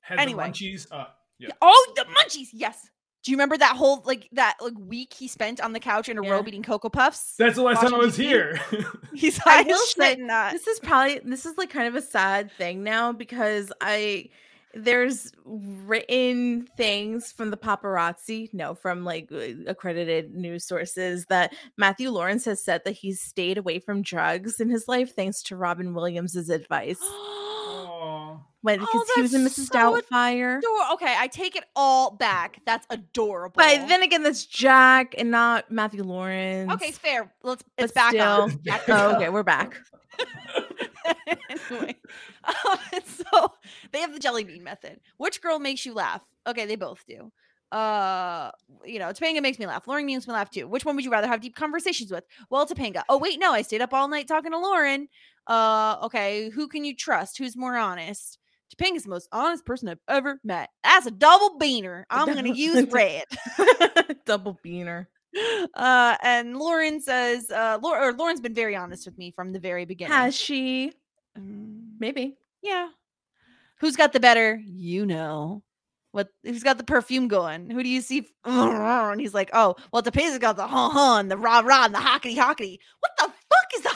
Had 0.00 0.18
Anyway. 0.18 0.44
the 0.44 0.50
munchies. 0.50 0.86
Uh, 0.90 1.06
yeah. 1.38 1.48
Oh, 1.62 1.92
the 1.96 2.04
munchies. 2.04 2.48
Yes. 2.52 2.88
Do 3.24 3.32
you 3.32 3.36
remember 3.36 3.56
that 3.58 3.74
whole 3.74 4.02
like 4.04 4.28
that 4.32 4.56
like 4.60 4.74
week 4.78 5.12
he 5.12 5.26
spent 5.26 5.60
on 5.60 5.72
the 5.72 5.80
couch 5.80 6.08
in 6.08 6.16
a 6.16 6.22
Yeah. 6.22 6.30
robe 6.30 6.46
eating 6.46 6.62
cocoa 6.62 6.88
puffs? 6.88 7.34
That's 7.36 7.56
the 7.56 7.62
last 7.62 7.80
time 7.80 7.92
I 7.92 7.98
was 7.98 8.16
TV? 8.16 8.22
here. 8.22 8.60
He's 9.14 9.40
I 9.44 9.62
will 9.62 9.78
say, 9.78 10.14
shit 10.14 10.26
that. 10.28 10.52
This 10.52 10.68
is 10.68 10.78
probably 10.78 11.20
this 11.24 11.44
is 11.44 11.58
like 11.58 11.70
kind 11.70 11.88
of 11.88 11.96
a 11.96 12.02
sad 12.02 12.52
thing 12.52 12.84
now 12.84 13.12
because 13.12 13.72
I 13.80 14.28
there's 14.76 15.32
written 15.44 16.68
things 16.76 17.32
from 17.32 17.50
the 17.50 17.56
paparazzi, 17.56 18.48
no, 18.52 18.74
from 18.74 19.04
like 19.04 19.30
uh, 19.32 19.38
accredited 19.66 20.34
news 20.34 20.66
sources 20.66 21.26
that 21.26 21.54
Matthew 21.76 22.10
Lawrence 22.10 22.44
has 22.44 22.62
said 22.62 22.82
that 22.84 22.92
he's 22.92 23.20
stayed 23.22 23.58
away 23.58 23.78
from 23.78 24.02
drugs 24.02 24.60
in 24.60 24.68
his 24.68 24.86
life 24.88 25.14
thanks 25.16 25.42
to 25.44 25.56
Robin 25.56 25.94
Williams's 25.94 26.50
advice. 26.50 26.98
Aw. 27.02 28.38
When 28.62 28.80
because 28.80 28.94
Oh, 28.94 29.12
he 29.14 29.22
was 29.22 29.32
in 29.32 29.42
Mrs. 29.44 29.66
so 29.68 29.74
Doubtfire. 30.02 30.58
Ador- 30.58 30.92
okay, 30.94 31.14
I 31.16 31.28
take 31.28 31.54
it 31.54 31.62
all 31.76 32.10
back. 32.10 32.60
That's 32.66 32.84
adorable. 32.90 33.54
But 33.54 33.86
then 33.86 34.02
again, 34.02 34.24
that's 34.24 34.44
Jack 34.44 35.14
and 35.16 35.30
not 35.30 35.70
Matthew 35.70 36.02
Lawrence. 36.02 36.72
okay, 36.72 36.90
fair. 36.90 37.32
Let's 37.44 37.62
but 37.76 37.84
it's 37.84 37.92
back 37.92 38.14
on. 38.18 38.50
still- 38.50 38.60
Back 38.64 38.82
Oh, 38.88 39.14
okay, 39.16 39.28
we're 39.28 39.44
back. 39.44 39.76
anyway, 41.50 41.96
um, 42.44 42.78
so 43.04 43.52
they 43.92 44.00
have 44.00 44.12
the 44.12 44.18
jelly 44.18 44.44
bean 44.44 44.64
method. 44.64 45.00
Which 45.16 45.40
girl 45.40 45.58
makes 45.58 45.84
you 45.86 45.94
laugh? 45.94 46.22
Okay, 46.46 46.66
they 46.66 46.76
both 46.76 47.04
do. 47.06 47.32
Uh, 47.72 48.50
you 48.84 48.98
know, 48.98 49.08
Topanga 49.08 49.42
makes 49.42 49.58
me 49.58 49.66
laugh. 49.66 49.88
Lauren 49.88 50.06
makes 50.06 50.26
me 50.26 50.32
laugh 50.32 50.50
too. 50.50 50.68
Which 50.68 50.84
one 50.84 50.94
would 50.96 51.04
you 51.04 51.10
rather 51.10 51.26
have 51.26 51.40
deep 51.40 51.56
conversations 51.56 52.10
with? 52.10 52.24
Well, 52.50 52.66
Topanga. 52.66 53.02
Oh 53.08 53.18
wait, 53.18 53.38
no, 53.40 53.52
I 53.52 53.62
stayed 53.62 53.82
up 53.82 53.92
all 53.92 54.08
night 54.08 54.28
talking 54.28 54.52
to 54.52 54.58
Lauren. 54.58 55.08
Uh, 55.46 55.96
okay, 56.04 56.50
who 56.50 56.68
can 56.68 56.84
you 56.84 56.94
trust? 56.94 57.38
Who's 57.38 57.56
more 57.56 57.76
honest? 57.76 58.38
Topanga's 58.74 59.04
the 59.04 59.10
most 59.10 59.28
honest 59.32 59.64
person 59.64 59.88
I've 59.88 60.00
ever 60.08 60.40
met. 60.42 60.70
That's 60.82 61.06
a 61.06 61.10
double 61.10 61.58
beaner. 61.58 62.04
I'm 62.10 62.26
gonna 62.34 62.52
use 62.52 62.88
red. 62.92 63.24
Double 64.24 64.58
beaner. 64.64 65.06
Uh, 65.74 66.16
and 66.22 66.56
Lauren 66.58 67.00
says, 67.00 67.50
uh, 67.50 67.78
Lau- 67.82 67.94
or 67.94 68.12
Lauren's 68.12 68.40
been 68.40 68.54
very 68.54 68.76
honest 68.76 69.06
with 69.06 69.18
me 69.18 69.30
from 69.30 69.52
the 69.52 69.58
very 69.60 69.84
beginning. 69.84 70.12
Has 70.12 70.34
she? 70.36 70.92
Mm, 71.38 71.92
Maybe. 71.98 72.36
yeah. 72.62 72.88
Who's 73.80 73.96
got 73.96 74.12
the 74.14 74.20
better? 74.20 74.60
You 74.64 75.04
know. 75.06 75.62
What 76.12 76.28
who's 76.44 76.62
got 76.62 76.78
the 76.78 76.84
perfume 76.84 77.28
going? 77.28 77.68
Who 77.68 77.82
do 77.82 77.88
you 77.90 78.00
see? 78.00 78.26
And 78.46 79.20
he's 79.20 79.34
like, 79.34 79.50
oh, 79.52 79.76
well, 79.92 80.00
Topanga's 80.02 80.38
got 80.38 80.56
the 80.56 80.66
huh 80.66 80.88
huh 80.88 81.18
and 81.18 81.30
the 81.30 81.36
rah 81.36 81.60
rah 81.60 81.84
and 81.84 81.94
the 81.94 81.98
hockety 81.98 82.34
hockety. 82.36 82.78
What 83.00 83.12
the 83.18 83.24
fuck 83.24 83.68
is 83.76 83.82
the 83.82 83.88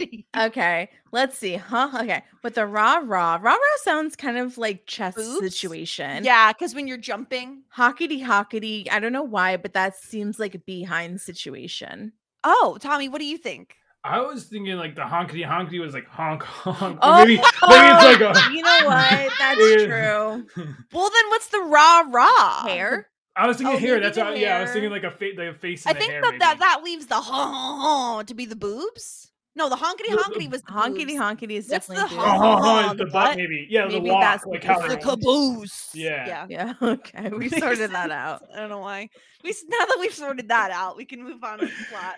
hockety 0.00 0.24
hockety? 0.34 0.46
Okay, 0.48 0.90
let's 1.12 1.38
see. 1.38 1.56
Huh? 1.56 1.90
Okay. 2.02 2.22
With 2.42 2.54
the 2.54 2.66
rah 2.66 2.98
rah, 3.02 3.38
rah 3.40 3.52
rah 3.52 3.58
sounds 3.82 4.16
kind 4.16 4.38
of 4.38 4.58
like 4.58 4.86
chess 4.86 5.14
Boobs? 5.14 5.38
situation. 5.38 6.24
Yeah, 6.24 6.52
because 6.52 6.74
when 6.74 6.86
you're 6.86 6.96
jumping. 6.98 7.62
Hockety 7.76 8.24
hockety. 8.24 8.90
I 8.90 9.00
don't 9.00 9.12
know 9.12 9.22
why, 9.22 9.56
but 9.56 9.74
that 9.74 9.96
seems 9.96 10.38
like 10.38 10.54
a 10.54 10.58
behind 10.58 11.20
situation. 11.20 12.12
Oh, 12.44 12.78
Tommy, 12.80 13.08
what 13.08 13.18
do 13.18 13.26
you 13.26 13.38
think? 13.38 13.76
I 14.02 14.20
was 14.22 14.44
thinking 14.44 14.76
like 14.76 14.94
the 14.94 15.02
honkety 15.02 15.46
honkety 15.46 15.78
was 15.78 15.92
like 15.92 16.06
honk 16.06 16.42
honk. 16.44 16.96
or 16.96 17.00
Oh, 17.02 17.16
maybe 17.18 17.36
maybe 17.68 17.86
it's 17.88 18.02
like 18.02 18.20
a. 18.20 18.50
you 18.50 18.62
know 18.62 18.78
what? 18.80 19.32
That's 19.38 19.60
Yeah. 19.60 19.86
true. 19.86 20.46
Well, 20.92 21.10
then 21.10 21.28
what's 21.28 21.48
the 21.48 21.60
rah 21.60 22.04
rah? 22.08 22.62
Hair. 22.62 23.08
I 23.36 23.46
was 23.46 23.58
thinking 23.58 23.76
Oh, 23.76 23.78
hair. 23.78 24.00
That's 24.00 24.16
the 24.16 24.24
what. 24.24 24.38
Yeah, 24.38 24.56
I 24.58 24.62
was 24.62 24.70
thinking 24.70 24.90
like 24.90 25.04
a 25.04 25.10
fa- 25.10 25.32
like 25.36 25.48
a 25.48 25.54
face. 25.54 25.86
I 25.86 25.90
And 25.90 25.98
a 25.98 26.00
think 26.00 26.12
hair, 26.12 26.22
that, 26.22 26.38
that 26.38 26.48
maybe. 26.54 26.58
that 26.60 26.80
leaves 26.82 27.06
the 27.06 27.14
huh 27.20 27.52
huh 27.52 27.76
huh 28.16 28.22
to 28.24 28.34
be 28.34 28.46
the 28.46 28.56
boobs. 28.56 29.29
No, 29.56 29.68
the 29.68 29.74
honkety 29.76 30.10
The- 30.10 30.16
the 30.16 30.22
honkety 30.22 30.50
was 30.50 30.62
the 30.62 30.72
Honkety 30.72 31.06
boobs. 31.18 31.20
honkety 31.20 31.50
is 31.56 31.68
What's 31.68 31.88
definitely. 31.88 32.16
the 32.16 32.22
Oh, 32.22 32.26
boobs. 32.26 32.40
huh, 32.40 32.60
huh, 32.62 32.80
it's 32.80 32.88
the 32.90 33.04
the 33.04 33.04
butt? 33.10 33.12
butt 33.12 33.36
maybe. 33.36 33.66
Yeah, 33.68 33.86
Maybe 33.86 33.94
the 34.08 34.12
walk 34.12 34.20
that's 34.22 34.46
like 34.46 34.64
how 34.64 34.78
you're 34.78 34.88
the 34.90 34.94
they 34.96 35.02
caboose. 35.02 35.88
Yeah. 35.92 36.26
Yeah. 36.26 36.46
Yeah. 36.80 36.88
Okay. 36.90 37.28
We 37.30 37.48
sorted 37.60 37.90
that 37.90 38.10
out. 38.12 38.42
I 38.54 38.60
don't 38.60 38.68
know 38.70 38.78
why. 38.78 39.08
We 39.42 39.50
now 39.68 39.84
that 39.86 39.96
we've 39.98 40.14
sorted 40.14 40.48
that 40.48 40.70
out, 40.70 40.96
we 40.96 41.04
can 41.04 41.22
move 41.22 41.42
on 41.42 41.58
with 41.60 41.70
the 41.76 41.84
plot. 41.90 42.14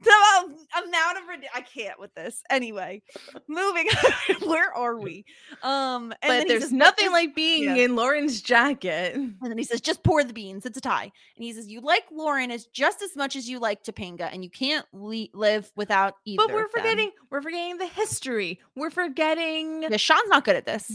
So 0.04 0.12
um, 0.12 0.54
amount 0.86 1.18
of 1.18 1.24
I 1.54 1.60
can't 1.60 1.98
with 1.98 2.14
this. 2.14 2.42
Anyway, 2.50 3.02
moving. 3.48 3.88
on. 3.88 4.48
Where 4.48 4.72
are 4.72 4.96
we? 4.98 5.24
Um, 5.62 6.12
and 6.22 6.42
But 6.42 6.48
there's 6.48 6.62
says, 6.64 6.72
nothing 6.72 7.06
this-" 7.06 7.12
like 7.12 7.34
being 7.34 7.64
yeah. 7.64 7.84
in 7.84 7.96
Lauren's 7.96 8.40
jacket. 8.40 9.14
And 9.16 9.36
then 9.42 9.58
he 9.58 9.64
says, 9.64 9.80
"Just 9.80 10.04
pour 10.04 10.22
the 10.22 10.32
beans. 10.32 10.64
It's 10.66 10.78
a 10.78 10.80
tie." 10.80 11.10
And 11.36 11.44
he 11.44 11.52
says, 11.52 11.66
"You 11.68 11.80
like 11.80 12.04
Lauren 12.12 12.50
as 12.52 12.66
just 12.66 13.02
as 13.02 13.16
much 13.16 13.34
as 13.34 13.48
you 13.48 13.58
like 13.58 13.82
Topanga, 13.82 14.32
and 14.32 14.44
you 14.44 14.50
can't 14.50 14.86
le- 14.92 15.26
live 15.34 15.70
without 15.74 16.14
either." 16.24 16.44
But 16.46 16.54
we're 16.54 16.66
of 16.66 16.72
them." 16.72 16.80
forgetting. 16.82 17.10
We're 17.30 17.42
forgetting 17.42 17.78
the 17.78 17.86
history. 17.86 18.60
We're 18.76 18.90
forgetting. 18.90 19.82
Yeah, 19.82 19.96
Shawn's 19.96 20.28
not 20.28 20.44
good 20.44 20.56
at 20.56 20.64
this. 20.66 20.92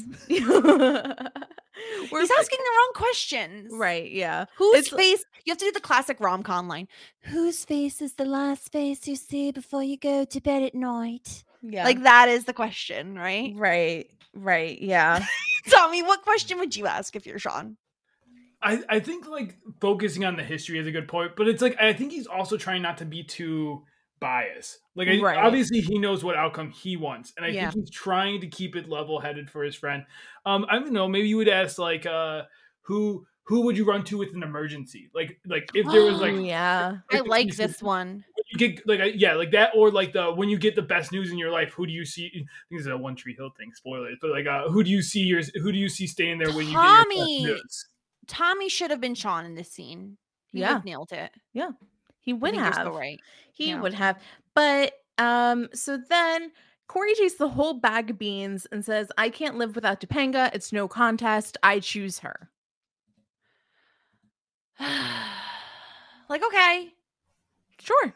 we're 2.12 2.22
He's 2.22 2.30
for- 2.30 2.40
asking 2.40 2.60
the 2.60 2.72
wrong 2.78 2.92
questions. 2.96 3.72
Right. 3.74 4.12
Yeah. 4.12 4.46
Whose 4.58 4.88
It's- 4.88 4.96
face? 5.00 5.24
You 5.46 5.52
have 5.52 5.58
to 5.58 5.66
do 5.66 5.72
the 5.72 5.82
classic 5.82 6.20
rom 6.20 6.44
com 6.44 6.68
line. 6.68 6.88
Whose 7.24 7.66
face 7.66 8.02
is 8.02 8.14
the 8.14 8.26
last 8.26 8.72
face 8.72 9.08
you 9.08 9.16
see 9.16 9.52
before 9.52 9.84
you 9.84 9.98
go 9.98 10.24
to 10.26 10.42
bed 10.42 10.64
at 10.64 10.74
night? 10.76 11.44
Yeah. 11.62 11.84
Like 11.84 12.04
that 12.04 12.30
is 12.30 12.46
the 12.46 12.54
question, 12.54 13.16
right? 13.18 13.54
Right. 13.56 14.10
Right. 14.34 14.82
Yeah. 14.82 15.24
Tommy, 15.70 16.02
what 16.02 16.22
question 16.24 16.60
would 16.60 16.76
you 16.76 16.88
ask 16.88 17.16
if 17.16 17.26
you're 17.26 17.40
Shawn? 17.40 17.78
I, 18.62 18.82
I 18.88 19.00
think 19.02 19.28
like 19.28 19.58
focusing 19.82 20.24
on 20.24 20.38
the 20.38 20.44
history 20.44 20.80
is 20.80 20.88
a 20.88 20.92
good 20.92 21.08
point, 21.10 21.34
but 21.36 21.48
it's 21.50 21.62
like 21.62 21.76
I 21.82 21.92
think 21.94 22.14
he's 22.14 22.28
also 22.28 22.56
trying 22.56 22.82
not 22.82 22.98
to 23.00 23.06
be 23.06 23.24
too 23.24 23.84
biased. 24.24 24.80
Like 24.96 25.08
I, 25.10 25.20
Right. 25.20 25.38
obviously 25.38 25.82
he 25.82 26.00
knows 26.00 26.24
what 26.24 26.36
outcome 26.36 26.72
he 26.72 26.98
wants, 26.98 27.34
and 27.38 27.46
I 27.46 27.50
Yeah. 27.50 27.70
think 27.70 27.86
he's 27.86 27.92
trying 27.92 28.42
to 28.42 28.48
keep 28.48 28.76
it 28.76 28.90
level 28.90 29.20
headed 29.20 29.50
for 29.52 29.64
his 29.64 29.76
friend. 29.76 30.06
Um, 30.46 30.66
I 30.70 30.80
don't 30.80 30.94
know. 30.94 31.08
Maybe 31.08 31.28
you 31.28 31.38
would 31.38 31.50
ask 31.50 31.78
like, 31.78 32.06
uh, 32.06 32.44
who 32.82 33.28
who 33.46 33.62
would 33.66 33.76
you 33.78 33.84
run 33.84 34.06
to 34.06 34.18
with 34.18 34.34
an 34.34 34.42
emergency? 34.42 35.10
Like 35.14 35.38
like 35.46 35.70
if 35.76 35.86
there 35.92 36.04
was 36.06 36.20
like 36.22 36.34
Oh, 36.34 36.40
yeah. 36.40 36.98
I 37.12 37.18
if 37.18 37.28
like 37.28 37.48
you 37.48 37.52
said- 37.52 37.70
this 37.72 37.84
one. 37.84 38.24
you 38.52 38.58
get 38.58 38.88
like 38.88 39.00
uh, 39.02 39.06
yeah 39.16 39.34
like 39.34 39.52
that 39.52 39.72
or 39.76 39.92
like 39.92 40.14
the 40.14 40.32
when 40.32 40.48
you 40.48 40.58
get 40.58 40.76
the 40.76 40.82
best 40.82 41.12
news 41.12 41.32
in 41.32 41.38
your 41.38 41.52
life 41.52 41.74
who 41.74 41.86
do 41.86 41.92
you 41.92 42.06
see 42.06 42.28
I 42.28 42.38
think 42.38 42.48
this 42.72 42.82
is 42.82 42.88
a 42.88 42.98
one 42.98 43.16
tree 43.16 43.36
hill 43.36 43.50
thing 43.58 43.72
spoilers 43.74 44.18
but 44.22 44.30
like 44.32 44.46
uh 44.46 44.70
who 44.70 44.84
do 44.84 44.90
you 44.92 45.02
see 45.02 45.22
yours 45.22 45.50
who 45.56 45.72
do 45.72 45.78
you 45.78 45.90
see 45.90 46.06
staying 46.08 46.38
there 46.38 46.54
when 46.54 46.68
you 46.68 46.74
Tommy! 46.74 47.16
get 47.16 47.28
your 47.48 47.56
best 47.56 47.64
news 47.64 47.88
Tommy 48.28 48.70
should 48.70 48.92
have 48.92 49.02
been 49.02 49.16
Shawn 49.16 49.46
in 49.46 49.56
this 49.56 49.70
scene. 49.72 50.18
He 50.52 50.60
Yeah. 50.60 50.82
nailed 50.86 51.12
it. 51.12 51.32
He 52.24 52.34
would 52.34 52.56
have. 52.56 52.88
right. 52.88 53.20
He 53.52 53.70
Yeah. 53.70 53.82
would 53.82 53.94
have. 53.94 54.20
But 54.56 54.94
um, 55.18 55.70
so 55.74 55.98
then 56.10 56.52
Cory 56.88 57.14
takes 57.16 57.36
the 57.36 57.50
whole 57.50 57.76
bag 57.76 58.10
of 58.10 58.18
beans 58.18 58.66
and 58.72 58.84
says, 58.84 59.12
I 59.18 59.30
can't 59.30 59.58
live 59.58 59.76
without 59.76 60.02
Topanga. 60.02 60.50
It's 60.56 60.72
no 60.74 60.88
contest. 60.88 61.58
I 61.62 61.80
choose 61.80 62.20
her. 62.20 62.50
like 66.30 66.42
okay, 66.44 66.90
Sure. 67.80 68.14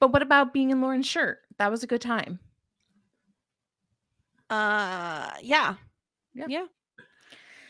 But 0.00 0.12
what 0.12 0.22
about 0.22 0.52
being 0.52 0.70
in 0.70 0.80
Lauren's 0.80 1.06
shirt? 1.06 1.38
That 1.58 1.70
was 1.70 1.82
a 1.82 1.86
good 1.86 2.00
time. 2.00 2.40
uh, 4.50 5.30
yeah, 5.42 5.74
Yeah. 6.34 6.46
yeah. 6.48 6.66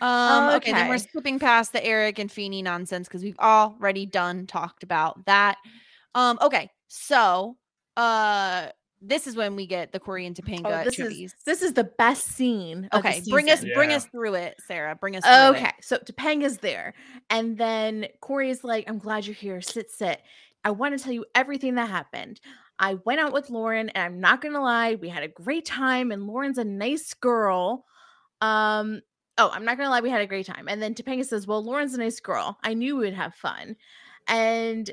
Um, 0.02 0.54
okay. 0.56 0.72
then 0.72 0.88
we're 0.88 0.98
skipping 0.98 1.38
past 1.38 1.72
the 1.72 1.84
Eric 1.84 2.18
and 2.18 2.30
Feeny 2.30 2.60
nonsense 2.62 3.06
because 3.08 3.22
we've 3.22 3.38
already 3.38 4.04
done 4.06 4.46
talked 4.46 4.82
about 4.82 5.24
that. 5.26 5.58
Um, 6.14 6.38
okay, 6.42 6.70
so 6.88 7.56
uh, 7.96 8.68
this 9.00 9.26
is 9.26 9.36
when 9.36 9.54
we 9.56 9.66
get 9.66 9.92
the 9.92 10.00
Cory 10.00 10.26
and 10.26 10.34
Topanga 10.34 10.80
Oh, 10.80 10.84
this 10.84 10.96
tribbies. 10.96 11.26
is 11.26 11.34
this 11.46 11.62
is 11.62 11.72
the 11.72 11.84
best 11.84 12.26
scene. 12.26 12.88
okay. 12.92 13.22
Bring 13.30 13.48
us, 13.48 13.60
season. 13.60 13.74
bring 13.74 13.92
us 13.92 14.06
through 14.06 14.34
it, 14.34 14.56
Sarah. 14.66 14.94
Bring 14.96 15.16
us. 15.16 15.24
Through 15.24 15.56
Okay, 15.56 15.68
It. 15.78 15.84
so 15.84 15.98
Topanga's 15.98 16.58
there, 16.58 16.94
and 17.30 17.56
then 17.56 18.06
Cory's 18.20 18.64
like, 18.64 18.88
"I'm 18.88 18.98
glad 18.98 19.26
you're 19.26 19.34
here. 19.34 19.60
Sit, 19.60 19.90
sit. 19.90 20.20
I 20.64 20.70
want 20.72 20.96
to 20.98 21.02
tell 21.02 21.12
you 21.12 21.24
everything 21.34 21.76
that 21.76 21.88
happened. 21.88 22.40
I 22.78 22.94
went 23.04 23.20
out 23.20 23.32
with 23.32 23.50
Lauren, 23.50 23.88
and 23.90 24.02
I'm 24.04 24.20
not 24.20 24.40
gonna 24.40 24.60
lie, 24.62 24.96
we 24.96 25.08
had 25.08 25.22
a 25.22 25.28
great 25.28 25.64
time. 25.64 26.10
And 26.10 26.26
Lauren's 26.26 26.58
a 26.58 26.64
nice 26.64 27.14
girl. 27.14 27.84
Um, 28.40 29.00
oh, 29.42 29.50
I'm 29.52 29.64
not 29.64 29.76
gonna 29.76 29.90
lie, 29.90 30.00
we 30.00 30.10
had 30.10 30.20
a 30.20 30.26
great 30.26 30.46
time. 30.46 30.68
And 30.68 30.80
then 30.82 30.94
Topanga 30.94 31.24
says, 31.24 31.46
"Well, 31.46 31.62
Lauren's 31.64 31.94
a 31.94 31.98
nice 31.98 32.20
girl. 32.20 32.58
I 32.62 32.74
knew 32.74 32.96
we 32.96 33.04
would 33.06 33.14
have 33.14 33.34
fun." 33.34 33.76
And 34.28 34.90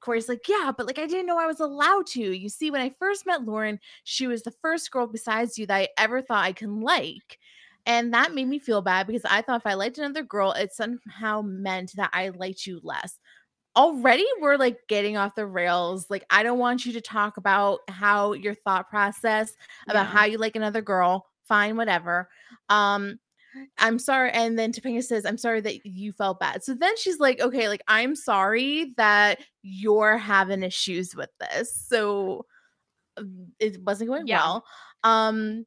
Cory's 0.00 0.28
like, 0.28 0.48
"Yeah, 0.48 0.72
but 0.76 0.86
like 0.86 0.98
I 0.98 1.06
didn't 1.06 1.26
know 1.26 1.38
I 1.38 1.46
was 1.46 1.60
allowed 1.60 2.06
to. 2.08 2.20
You 2.20 2.48
see, 2.48 2.70
when 2.70 2.80
I 2.80 2.90
first 2.98 3.26
met 3.26 3.44
Lauren, 3.44 3.80
she 4.04 4.26
was 4.26 4.42
the 4.42 4.52
first 4.62 4.90
girl 4.90 5.06
besides 5.06 5.58
you 5.58 5.66
that 5.66 5.74
I 5.76 5.88
ever 5.98 6.22
thought 6.22 6.44
I 6.44 6.52
can 6.52 6.80
like." 6.80 7.38
And 7.86 8.12
that 8.14 8.34
made 8.34 8.48
me 8.48 8.58
feel 8.58 8.82
bad 8.82 9.06
because 9.06 9.24
I 9.24 9.42
thought 9.42 9.60
if 9.62 9.66
I 9.66 9.74
liked 9.74 9.98
another 9.98 10.22
girl, 10.22 10.52
it 10.52 10.72
somehow 10.72 11.42
meant 11.42 11.92
that 11.96 12.10
I 12.12 12.28
liked 12.30 12.66
you 12.66 12.80
less. 12.82 13.18
Already, 13.76 14.26
we're 14.40 14.56
like 14.56 14.80
getting 14.88 15.16
off 15.16 15.36
the 15.36 15.46
rails. 15.46 16.10
Like, 16.10 16.24
I 16.30 16.42
don't 16.42 16.58
want 16.58 16.84
you 16.86 16.92
to 16.94 17.00
talk 17.00 17.36
about 17.36 17.80
how 17.88 18.32
your 18.34 18.54
thought 18.54 18.90
process 18.90 19.54
about 19.88 20.06
Yeah. 20.06 20.12
how 20.12 20.24
you 20.26 20.38
like 20.38 20.56
another 20.56 20.82
girl. 20.82 21.26
Fine, 21.44 21.76
whatever. 21.76 22.28
Um, 22.68 23.20
I'm 23.78 23.98
sorry. 23.98 24.30
And 24.32 24.58
then 24.58 24.72
Topanga 24.72 25.02
says, 25.02 25.24
I'm 25.24 25.38
sorry 25.38 25.60
that 25.62 25.84
you 25.86 26.12
felt 26.12 26.40
bad. 26.40 26.62
So 26.62 26.74
then 26.74 26.96
she's 26.96 27.18
like, 27.18 27.40
okay, 27.40 27.68
like, 27.68 27.82
I'm 27.88 28.14
sorry 28.14 28.94
that 28.96 29.40
you're 29.62 30.18
having 30.18 30.62
issues 30.62 31.14
with 31.16 31.30
this. 31.40 31.74
So 31.74 32.46
um, 33.16 33.48
it 33.58 33.82
wasn't 33.84 34.10
going 34.10 34.26
Yeah. 34.26 34.38
well. 34.38 34.64
Um, 35.04 35.66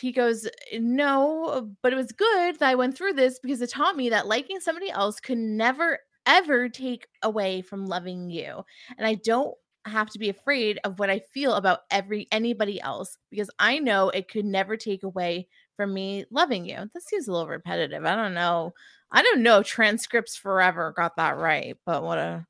he 0.00 0.12
goes, 0.12 0.46
No, 0.74 1.70
but 1.82 1.92
it 1.92 1.96
was 1.96 2.12
good 2.12 2.58
that 2.58 2.68
I 2.68 2.74
went 2.74 2.96
through 2.96 3.14
this 3.14 3.38
because 3.38 3.62
it 3.62 3.70
taught 3.70 3.96
me 3.96 4.10
that 4.10 4.26
liking 4.26 4.60
somebody 4.60 4.90
else 4.90 5.20
could 5.20 5.38
never, 5.38 5.98
ever 6.26 6.68
take 6.68 7.06
away 7.22 7.62
from 7.62 7.86
loving 7.86 8.30
you. 8.30 8.62
And 8.98 9.06
I 9.06 9.14
don't 9.14 9.54
have 9.84 10.10
to 10.10 10.18
be 10.18 10.28
afraid 10.28 10.78
of 10.84 10.98
what 10.98 11.08
I 11.08 11.20
feel 11.32 11.54
about 11.54 11.80
every 11.90 12.28
anybody 12.30 12.80
else 12.80 13.16
because 13.30 13.48
I 13.58 13.78
know 13.78 14.10
it 14.10 14.28
could 14.28 14.44
never 14.44 14.76
take 14.76 15.02
away 15.02 15.48
from 15.78 15.94
me 15.94 16.26
loving 16.30 16.66
you. 16.66 16.90
This 16.92 17.04
seems 17.06 17.28
a 17.28 17.32
little 17.32 17.46
repetitive. 17.46 18.04
I 18.04 18.16
don't 18.16 18.34
know. 18.34 18.74
I 19.12 19.22
don't 19.22 19.42
know 19.44 19.62
transcripts 19.62 20.36
forever 20.36 20.92
got 20.94 21.16
that 21.16 21.38
right, 21.38 21.76
but 21.86 22.02
what 22.02 22.18
a 22.18 22.44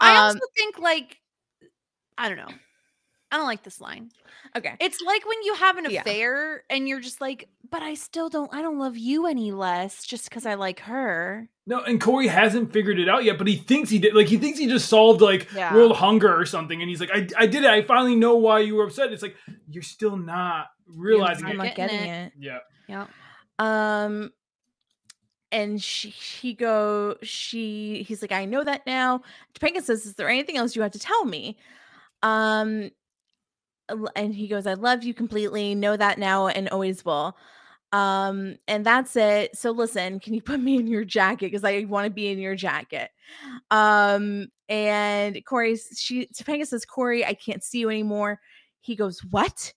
I 0.00 0.10
um, 0.16 0.26
also 0.26 0.40
think 0.58 0.78
like 0.78 1.20
I 2.18 2.28
don't 2.28 2.38
know. 2.38 2.52
I 3.30 3.36
don't 3.38 3.46
like 3.46 3.62
this 3.62 3.80
line. 3.80 4.10
okay. 4.54 4.74
It's 4.78 5.00
like 5.00 5.24
when 5.24 5.42
you 5.44 5.54
have 5.54 5.78
an 5.78 5.86
Yeah. 5.90 6.00
affair 6.00 6.64
and 6.68 6.86
you're 6.86 7.00
just 7.00 7.22
like, 7.22 7.48
but 7.70 7.82
I 7.82 7.94
still 7.94 8.28
don't 8.28 8.52
I 8.52 8.60
don't 8.60 8.78
love 8.78 8.98
you 8.98 9.26
any 9.26 9.52
less 9.52 10.04
just 10.04 10.28
because 10.28 10.44
I 10.44 10.54
like 10.54 10.80
her. 10.80 11.48
no 11.66 11.80
and 11.84 11.98
cory 12.00 12.26
hasn't 12.26 12.72
figured 12.72 12.98
it 12.98 13.08
out 13.08 13.22
yet 13.24 13.38
but 13.38 13.46
he 13.46 13.56
thinks 13.56 13.88
he 13.88 13.98
did 14.00 14.12
like 14.14 14.26
he 14.26 14.36
thinks 14.36 14.58
he 14.58 14.66
just 14.66 14.88
solved 14.88 15.20
like 15.22 15.48
Yeah. 15.54 15.72
world 15.72 15.96
hunger 15.96 16.36
or 16.36 16.44
something 16.44 16.82
and 16.82 16.90
he's 16.90 17.00
like 17.00 17.10
I, 17.14 17.26
I 17.38 17.46
did 17.46 17.62
it 17.62 17.70
i 17.70 17.80
finally 17.82 18.16
know 18.16 18.34
why 18.36 18.58
you 18.58 18.74
were 18.74 18.84
upset 18.84 19.12
it's 19.12 19.22
like 19.22 19.36
you're 19.70 19.82
still 19.84 20.16
not 20.16 20.66
realizing 20.96 21.46
I'm 21.46 21.52
it 21.52 21.58
not 21.58 21.74
Getting 21.74 21.96
getting 21.96 22.10
it. 22.10 22.26
it. 22.26 22.32
yeah 22.38 22.58
Yeah. 22.88 23.06
Um 23.58 24.30
and 25.50 25.82
she 25.82 26.08
he 26.08 26.54
go 26.54 27.16
she 27.22 28.02
he's 28.08 28.22
like, 28.22 28.32
I 28.32 28.44
know 28.44 28.64
that 28.64 28.86
now. 28.86 29.22
Topanga 29.54 29.82
says, 29.82 30.06
Is 30.06 30.14
there 30.14 30.28
anything 30.28 30.56
else 30.56 30.74
you 30.74 30.82
have 30.82 30.92
to 30.92 30.98
tell 30.98 31.24
me? 31.24 31.58
Um 32.22 32.90
and 34.16 34.34
he 34.34 34.48
goes, 34.48 34.66
I 34.66 34.74
love 34.74 35.02
you 35.04 35.12
completely, 35.14 35.74
know 35.74 35.96
that 35.96 36.18
now 36.18 36.46
and 36.46 36.68
always 36.70 37.04
will. 37.04 37.36
Um, 37.92 38.56
and 38.66 38.86
that's 38.86 39.16
it. 39.16 39.56
So 39.56 39.70
listen, 39.70 40.18
can 40.18 40.32
you 40.32 40.40
put 40.40 40.60
me 40.60 40.76
in 40.76 40.86
your 40.86 41.04
jacket? 41.04 41.46
Because 41.46 41.64
I 41.64 41.84
want 41.84 42.06
to 42.06 42.10
be 42.10 42.28
in 42.28 42.38
your 42.38 42.54
jacket. 42.54 43.10
Um, 43.70 44.46
and 44.68 45.44
Cory, 45.44 45.76
she 45.76 46.26
Topanga 46.28 46.66
says, 46.66 46.86
Cory, 46.86 47.24
I 47.24 47.34
can't 47.34 47.62
see 47.62 47.80
you 47.80 47.90
anymore. 47.90 48.40
He 48.80 48.96
goes, 48.96 49.20
What? 49.30 49.74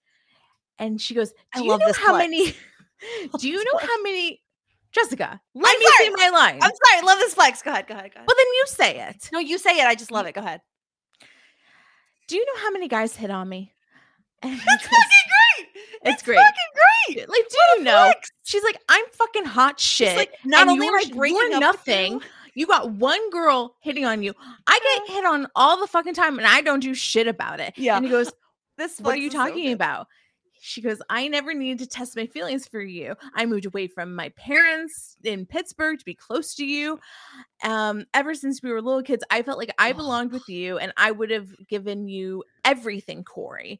And 0.79 0.99
she 0.99 1.13
goes, 1.13 1.33
I 1.53 1.59
Do 1.59 1.65
you 1.65 1.71
love 1.71 1.79
know 1.81 1.87
this 1.87 1.97
how 1.97 2.17
many? 2.17 2.53
Do 3.39 3.49
you 3.49 3.63
know 3.63 3.77
how 3.79 4.01
many? 4.03 4.41
Jessica, 4.91 5.41
let 5.53 5.75
I'm 5.75 5.79
me 5.79 5.85
say 5.97 6.09
my 6.11 6.29
line. 6.29 6.55
I'm 6.61 6.71
sorry. 6.71 6.99
I 6.99 7.01
love 7.03 7.19
this 7.19 7.33
flex. 7.33 7.61
Go 7.61 7.71
ahead. 7.71 7.85
Go 7.85 7.95
ahead. 7.95 8.11
Go 8.13 8.17
ahead. 8.17 8.27
But 8.27 8.35
then 8.37 8.45
you 8.45 8.63
say 8.67 8.99
it. 9.09 9.29
no, 9.33 9.39
you 9.39 9.57
say 9.57 9.77
it. 9.79 9.85
I 9.85 9.93
just 9.95 10.09
love 10.09 10.25
it. 10.25 10.33
Go 10.35 10.39
ahead. 10.41 10.61
Do 12.27 12.37
you 12.37 12.45
know 12.45 12.61
how 12.61 12.71
many 12.71 12.87
guys 12.87 13.15
hit 13.15 13.29
on 13.29 13.49
me? 13.49 13.73
That's 14.41 14.55
goes, 14.65 14.65
fucking 14.65 14.87
great. 14.87 15.67
It's 16.13 16.23
great. 16.23 16.37
fucking 16.37 17.15
great. 17.15 17.29
Like, 17.29 17.43
do 17.49 17.57
What 17.57 17.77
you 17.77 17.83
know? 17.83 18.03
flex. 18.05 18.31
She's 18.43 18.63
like, 18.63 18.77
I'm 18.89 19.05
fucking 19.11 19.45
hot 19.45 19.79
She's 19.79 20.07
shit. 20.07 20.17
like, 20.17 20.33
not 20.45 20.67
only 20.67 20.85
you're, 20.85 20.97
I 20.97 21.03
you're 21.13 21.53
up 21.55 21.59
nothing. 21.61 22.13
you- 22.13 22.21
You 22.55 22.67
got 22.67 22.89
one 22.91 23.29
girl 23.31 23.75
hitting 23.81 24.05
on 24.05 24.23
you. 24.23 24.33
I 24.65 24.79
get 24.79 25.01
uh-huh. 25.03 25.13
hit 25.13 25.25
on 25.25 25.47
all 25.55 25.77
the 25.79 25.87
fucking 25.87 26.13
time, 26.13 26.37
and 26.37 26.47
I 26.47 26.61
don't 26.61 26.79
do 26.79 26.93
shit 26.93 27.27
about 27.27 27.59
it. 27.59 27.73
Yeah. 27.75 27.97
And 27.97 28.05
he 28.05 28.11
goes, 28.11 28.31
This 28.77 28.97
"What 28.99 29.15
are 29.15 29.17
you 29.17 29.29
so 29.29 29.39
talking 29.39 29.65
good. 29.65 29.73
about?" 29.73 30.07
She 30.67 30.81
goes, 30.81 30.99
"I 31.09 31.27
never 31.27 31.53
needed 31.53 31.77
to 31.79 31.87
test 31.87 32.15
my 32.15 32.25
feelings 32.25 32.67
for 32.67 32.81
you. 32.81 33.15
I 33.35 33.45
moved 33.45 33.67
away 33.67 33.85
from 33.87 34.15
my 34.15 34.29
parents 34.29 35.15
in 35.23 35.45
Pittsburgh 35.45 35.99
to 35.99 36.05
be 36.05 36.15
close 36.15 36.55
to 36.55 36.65
you. 36.65 36.99
Um, 37.63 38.05
ever 38.15 38.33
since 38.33 38.63
we 38.63 38.71
were 38.71 38.81
little 38.81 39.03
kids, 39.03 39.23
I 39.29 39.43
felt 39.43 39.59
like 39.59 39.73
I 39.77 39.91
belonged 39.93 40.31
with 40.31 40.49
you, 40.49 40.79
and 40.79 40.91
I 40.97 41.11
would 41.11 41.29
have 41.29 41.49
given 41.69 42.07
you 42.07 42.43
everything, 42.63 43.23
Cory." 43.23 43.79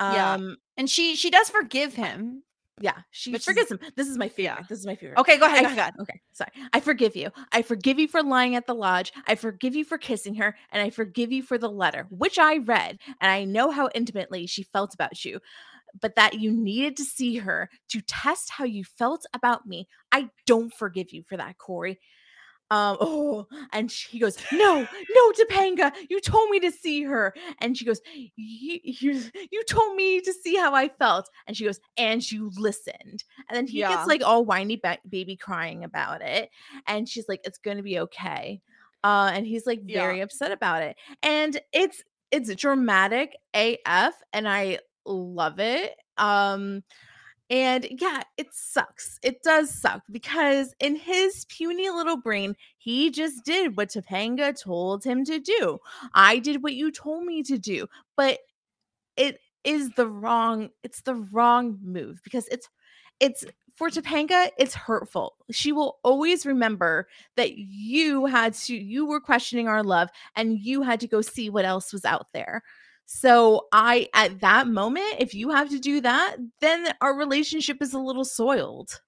Yeah. 0.00 0.32
Um, 0.34 0.56
And 0.76 0.90
she 0.90 1.14
she 1.14 1.30
does 1.30 1.48
forgive 1.48 1.94
him. 1.94 2.42
yeah, 2.80 3.02
she 3.12 3.32
is- 3.32 3.44
forgets 3.44 3.70
him. 3.70 3.78
This 3.94 4.08
is 4.08 4.18
my 4.18 4.28
favorite. 4.28 4.58
yeah. 4.62 4.66
This 4.68 4.80
is 4.80 4.86
my 4.86 4.96
favorite. 4.96 5.18
Okay, 5.20 5.38
go 5.38 5.46
ahead. 5.46 5.64
I 5.64 5.74
go 5.74 5.80
ahead. 5.80 5.94
Okay, 6.00 6.20
sorry. 6.32 6.50
I 6.72 6.80
forgive 6.80 7.14
you. 7.14 7.30
I 7.52 7.62
forgive 7.62 8.00
you 8.00 8.08
for 8.08 8.24
lying 8.24 8.56
at 8.56 8.66
the 8.66 8.74
lodge. 8.74 9.12
I 9.28 9.36
forgive 9.36 9.76
you 9.76 9.84
for 9.84 9.98
kissing 9.98 10.34
her. 10.36 10.56
And 10.72 10.82
I 10.82 10.90
forgive 10.90 11.30
you 11.30 11.44
for 11.44 11.58
the 11.58 11.70
letter, 11.70 12.06
which 12.10 12.38
I 12.40 12.56
read. 12.56 12.98
And 13.20 13.30
I 13.30 13.44
know 13.44 13.70
how 13.70 13.88
intimately 13.94 14.46
she 14.48 14.64
felt 14.64 14.94
about 14.94 15.24
you. 15.24 15.38
But 16.00 16.16
that 16.16 16.34
you 16.40 16.52
needed 16.52 16.96
to 16.96 17.04
see 17.04 17.36
her 17.36 17.68
to 17.90 18.00
test 18.00 18.50
how 18.50 18.64
you 18.64 18.84
felt 18.84 19.26
about 19.34 19.66
me. 19.66 19.88
I 20.10 20.30
don't 20.46 20.72
forgive 20.72 21.12
you 21.12 21.22
for 21.28 21.36
that, 21.36 21.58
Cory. 21.58 22.00
Um, 22.70 22.96
oh, 23.02 23.46
and 23.74 23.92
she 23.92 24.18
goes, 24.18 24.38
No, 24.50 24.80
no, 24.80 25.32
Topanga, 25.32 25.92
you 26.08 26.20
told 26.22 26.48
me 26.48 26.58
to 26.60 26.70
see 26.70 27.02
her. 27.02 27.34
And 27.60 27.76
she 27.76 27.84
goes, 27.84 28.00
you, 28.36 28.78
you, 28.82 29.22
you 29.50 29.62
told 29.64 29.94
me 29.94 30.22
to 30.22 30.32
see 30.32 30.56
how 30.56 30.74
I 30.74 30.88
felt. 30.88 31.28
And 31.46 31.54
she 31.54 31.66
goes, 31.66 31.78
And 31.98 32.32
you 32.32 32.50
listened. 32.56 33.24
And 33.48 33.54
then 33.54 33.66
he 33.66 33.80
Yeah. 33.80 33.90
gets 33.90 34.06
like 34.06 34.22
all 34.24 34.46
whiny 34.46 34.76
ba- 34.82 34.96
baby 35.06 35.36
crying 35.36 35.84
about 35.84 36.22
it. 36.22 36.48
And 36.86 37.06
she's 37.06 37.28
like, 37.28 37.40
It's 37.44 37.58
going 37.58 37.76
to 37.76 37.82
be 37.82 37.98
okay. 37.98 38.62
Uh, 39.04 39.30
and 39.34 39.46
he's 39.46 39.66
like 39.66 39.80
Yeah. 39.84 40.00
very 40.00 40.20
upset 40.22 40.50
about 40.50 40.80
it. 40.82 40.96
And 41.22 41.60
it's, 41.74 42.02
it's 42.30 42.54
dramatic 42.54 43.36
AF. 43.52 44.14
And 44.32 44.48
I 44.48 44.78
love 45.04 45.58
it. 45.58 45.96
Um, 46.18 46.82
and 47.50 47.86
yeah, 47.90 48.22
it 48.38 48.48
sucks. 48.52 49.18
It 49.22 49.42
does 49.42 49.70
suck 49.70 50.02
because 50.10 50.74
in 50.80 50.96
his 50.96 51.44
puny 51.46 51.90
little 51.90 52.16
brain, 52.16 52.56
he 52.78 53.10
just 53.10 53.44
did 53.44 53.76
what 53.76 53.90
Topanga 53.90 54.58
told 54.58 55.04
him 55.04 55.24
to 55.26 55.38
do. 55.38 55.78
I 56.14 56.38
did 56.38 56.62
what 56.62 56.74
you 56.74 56.90
told 56.90 57.24
me 57.24 57.42
to 57.42 57.58
do. 57.58 57.88
But 58.16 58.38
it 59.16 59.38
is 59.64 59.90
the 59.90 60.08
wrong, 60.08 60.70
it's 60.82 61.02
the 61.02 61.14
wrong 61.14 61.78
move 61.82 62.20
because 62.24 62.48
it's 62.48 62.68
it's 63.20 63.44
for 63.74 63.88
Topanga, 63.88 64.48
it's 64.58 64.74
hurtful. 64.74 65.34
She 65.50 65.72
will 65.72 65.98
always 66.02 66.44
remember 66.44 67.08
that 67.36 67.56
you 67.56 68.26
had 68.26 68.54
to, 68.54 68.74
you 68.74 69.06
were 69.06 69.20
questioning 69.20 69.68
our 69.68 69.82
love 69.82 70.08
and 70.36 70.58
you 70.58 70.82
had 70.82 71.00
to 71.00 71.06
go 71.06 71.20
see 71.20 71.48
what 71.48 71.64
else 71.64 71.92
was 71.92 72.04
out 72.04 72.26
there. 72.32 72.62
So 73.06 73.66
I 73.72 74.08
at 74.14 74.40
that 74.40 74.66
moment, 74.68 75.16
if 75.18 75.34
you 75.34 75.50
have 75.50 75.68
to 75.70 75.78
do 75.78 76.00
that, 76.00 76.36
then 76.60 76.88
our 77.00 77.16
relationship 77.16 77.82
is 77.82 77.92
a 77.92 77.98
little 77.98 78.24
soiled. 78.24 79.00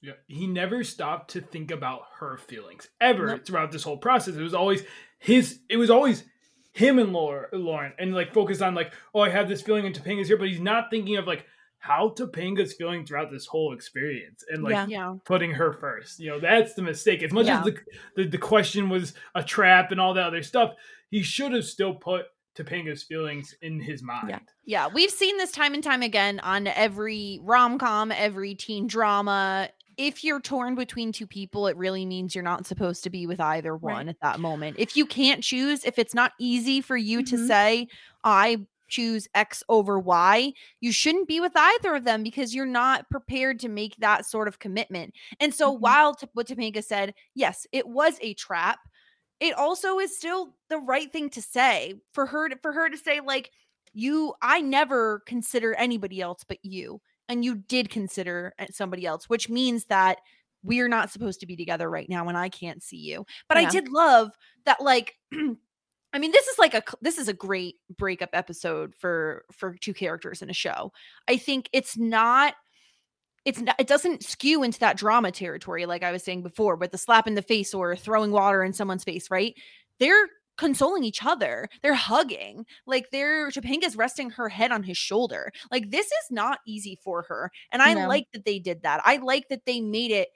Yeah, 0.00 0.14
he 0.26 0.46
never 0.46 0.82
stopped 0.82 1.30
to 1.32 1.40
think 1.40 1.70
about 1.70 2.00
her 2.18 2.36
feelings 2.36 2.88
ever 3.00 3.26
Nope. 3.28 3.46
throughout 3.46 3.70
this 3.70 3.84
whole 3.84 3.98
process. 3.98 4.34
It 4.34 4.42
was 4.42 4.54
always 4.54 4.82
his. 5.18 5.60
It 5.68 5.76
was 5.76 5.90
always 5.90 6.24
him 6.72 6.98
and 6.98 7.12
Laura, 7.12 7.48
Lauren, 7.52 7.92
and 7.98 8.14
like 8.14 8.32
focused 8.32 8.62
on 8.62 8.74
like, 8.74 8.92
oh, 9.14 9.20
I 9.20 9.28
have 9.28 9.48
this 9.48 9.62
feeling, 9.62 9.86
and 9.86 9.94
Topanga's 9.94 10.26
here, 10.28 10.36
but 10.38 10.48
he's 10.48 10.58
not 10.60 10.90
thinking 10.90 11.18
of 11.18 11.26
like 11.26 11.44
how 11.78 12.08
Topanga's 12.10 12.72
feeling 12.72 13.04
throughout 13.04 13.30
this 13.30 13.46
whole 13.46 13.74
experience, 13.74 14.42
and 14.48 14.62
like 14.64 14.72
Yeah. 14.72 14.86
Yeah. 14.88 15.14
putting 15.24 15.52
her 15.52 15.72
first. 15.74 16.18
You 16.18 16.30
know, 16.30 16.40
that's 16.40 16.74
the 16.74 16.82
mistake. 16.82 17.22
As 17.22 17.32
much 17.32 17.46
Yeah. 17.46 17.58
as 17.60 17.64
the, 17.66 17.78
the 18.16 18.24
the 18.28 18.38
question 18.38 18.88
was 18.88 19.14
a 19.34 19.44
trap 19.44 19.92
and 19.92 20.00
all 20.00 20.14
that 20.14 20.26
other 20.26 20.42
stuff, 20.42 20.74
he 21.10 21.22
should 21.22 21.52
have 21.52 21.64
still 21.64 21.94
put 21.94 22.26
Topanga's 22.54 23.02
feelings 23.02 23.54
in 23.62 23.80
his 23.80 24.02
mind. 24.02 24.28
Yeah, 24.28 24.38
yeah, 24.64 24.88
we've 24.92 25.10
seen 25.10 25.36
this 25.38 25.52
time 25.52 25.74
and 25.74 25.82
time 25.82 26.02
again 26.02 26.40
on 26.40 26.66
every 26.66 27.38
rom 27.42 27.78
com, 27.78 28.12
every 28.12 28.54
teen 28.54 28.86
drama. 28.86 29.70
If 29.96 30.24
you're 30.24 30.40
torn 30.40 30.74
between 30.74 31.12
two 31.12 31.26
people, 31.26 31.66
it 31.66 31.76
really 31.76 32.06
means 32.06 32.34
you're 32.34 32.44
not 32.44 32.66
supposed 32.66 33.04
to 33.04 33.10
be 33.10 33.26
with 33.26 33.40
either 33.40 33.76
Right. 33.76 33.94
one 33.94 34.08
at 34.08 34.20
that 34.20 34.40
moment. 34.40 34.76
If 34.78 34.96
you 34.96 35.06
can't 35.06 35.42
choose, 35.42 35.84
if 35.84 35.98
it's 35.98 36.14
not 36.14 36.32
easy 36.38 36.80
for 36.80 36.96
you 36.96 37.22
to 37.24 37.36
Mhm. 37.36 37.46
say, 37.46 37.88
I 38.24 38.66
choose 38.88 39.26
X 39.34 39.62
over 39.70 39.98
Y, 39.98 40.52
you 40.80 40.92
shouldn't 40.92 41.26
be 41.28 41.40
with 41.40 41.52
either 41.56 41.94
of 41.94 42.04
them 42.04 42.22
because 42.22 42.54
you're 42.54 42.66
not 42.66 43.08
prepared 43.10 43.58
to 43.60 43.68
make 43.68 43.96
that 43.96 44.26
sort 44.26 44.48
of 44.48 44.58
commitment. 44.58 45.14
And 45.40 45.54
so, 45.54 45.74
Mhm. 45.74 45.80
while 45.80 46.14
T- 46.14 46.26
what 46.34 46.46
Topanga 46.46 46.84
said, 46.84 47.14
yes, 47.34 47.66
it 47.72 47.86
was 47.88 48.18
a 48.20 48.34
trap, 48.34 48.80
it 49.40 49.54
also 49.54 49.98
is 49.98 50.16
still 50.16 50.54
the 50.68 50.78
right 50.78 51.10
thing 51.12 51.28
to 51.30 51.42
say 51.42 51.94
for 52.12 52.26
her 52.26 52.48
to, 52.48 52.56
for 52.62 52.72
her 52.72 52.88
to 52.88 52.96
say 52.96 53.20
like 53.20 53.50
you 53.92 54.34
i 54.40 54.60
never 54.60 55.22
consider 55.26 55.74
anybody 55.74 56.20
else 56.20 56.44
but 56.46 56.58
you 56.62 57.00
and 57.28 57.44
you 57.44 57.56
did 57.56 57.90
consider 57.90 58.54
uh, 58.58 58.66
somebody 58.70 59.06
else 59.06 59.28
which 59.28 59.48
means 59.48 59.84
that 59.86 60.18
we're 60.62 60.88
not 60.88 61.10
supposed 61.10 61.40
to 61.40 61.46
be 61.46 61.56
together 61.56 61.90
right 61.90 62.08
now 62.08 62.28
and 62.28 62.38
i 62.38 62.48
can't 62.48 62.82
see 62.82 62.96
you. 62.96 63.26
But 63.48 63.58
i 63.58 63.64
did 63.68 63.88
love 63.88 64.30
that 64.64 64.80
like 64.80 65.14
i 66.12 66.18
mean 66.18 66.32
this 66.32 66.46
is 66.46 66.58
like 66.58 66.74
a 66.74 66.82
this 67.00 67.18
is 67.18 67.28
a 67.28 67.32
great 67.32 67.76
breakup 67.96 68.30
episode 68.32 68.94
for 68.98 69.44
for 69.50 69.76
two 69.80 69.94
characters 69.94 70.42
in 70.42 70.50
a 70.50 70.54
show. 70.54 70.92
I 71.28 71.36
think 71.36 71.68
it's 71.72 71.96
not 71.96 72.54
it's 73.44 73.60
not 73.60 73.74
it 73.78 73.86
doesn't 73.86 74.22
skew 74.22 74.62
into 74.62 74.78
that 74.78 74.96
drama 74.96 75.30
territory 75.30 75.86
like 75.86 76.02
i 76.02 76.12
was 76.12 76.22
saying 76.22 76.42
before 76.42 76.76
with 76.76 76.90
the 76.90 76.98
slap 76.98 77.26
in 77.26 77.34
the 77.34 77.42
face 77.42 77.74
or 77.74 77.96
throwing 77.96 78.30
water 78.30 78.62
in 78.62 78.72
someone's 78.72 79.04
face 79.04 79.30
right 79.30 79.54
they're 79.98 80.28
consoling 80.58 81.02
each 81.02 81.24
other 81.24 81.68
they're 81.82 81.94
hugging 81.94 82.64
like 82.86 83.10
they're 83.10 83.50
Topanga's 83.50 83.96
resting 83.96 84.30
her 84.30 84.48
head 84.48 84.70
on 84.70 84.82
his 84.82 84.98
shoulder 84.98 85.50
like 85.70 85.90
this 85.90 86.06
is 86.06 86.30
not 86.30 86.58
easy 86.66 86.98
for 87.02 87.22
her 87.22 87.50
and 87.72 87.80
i 87.82 87.94
No. 87.94 88.06
like 88.06 88.26
that 88.32 88.44
they 88.44 88.58
did 88.58 88.82
that 88.82 89.00
i 89.04 89.16
like 89.16 89.48
that 89.48 89.64
they 89.64 89.80
made 89.80 90.10
it 90.10 90.28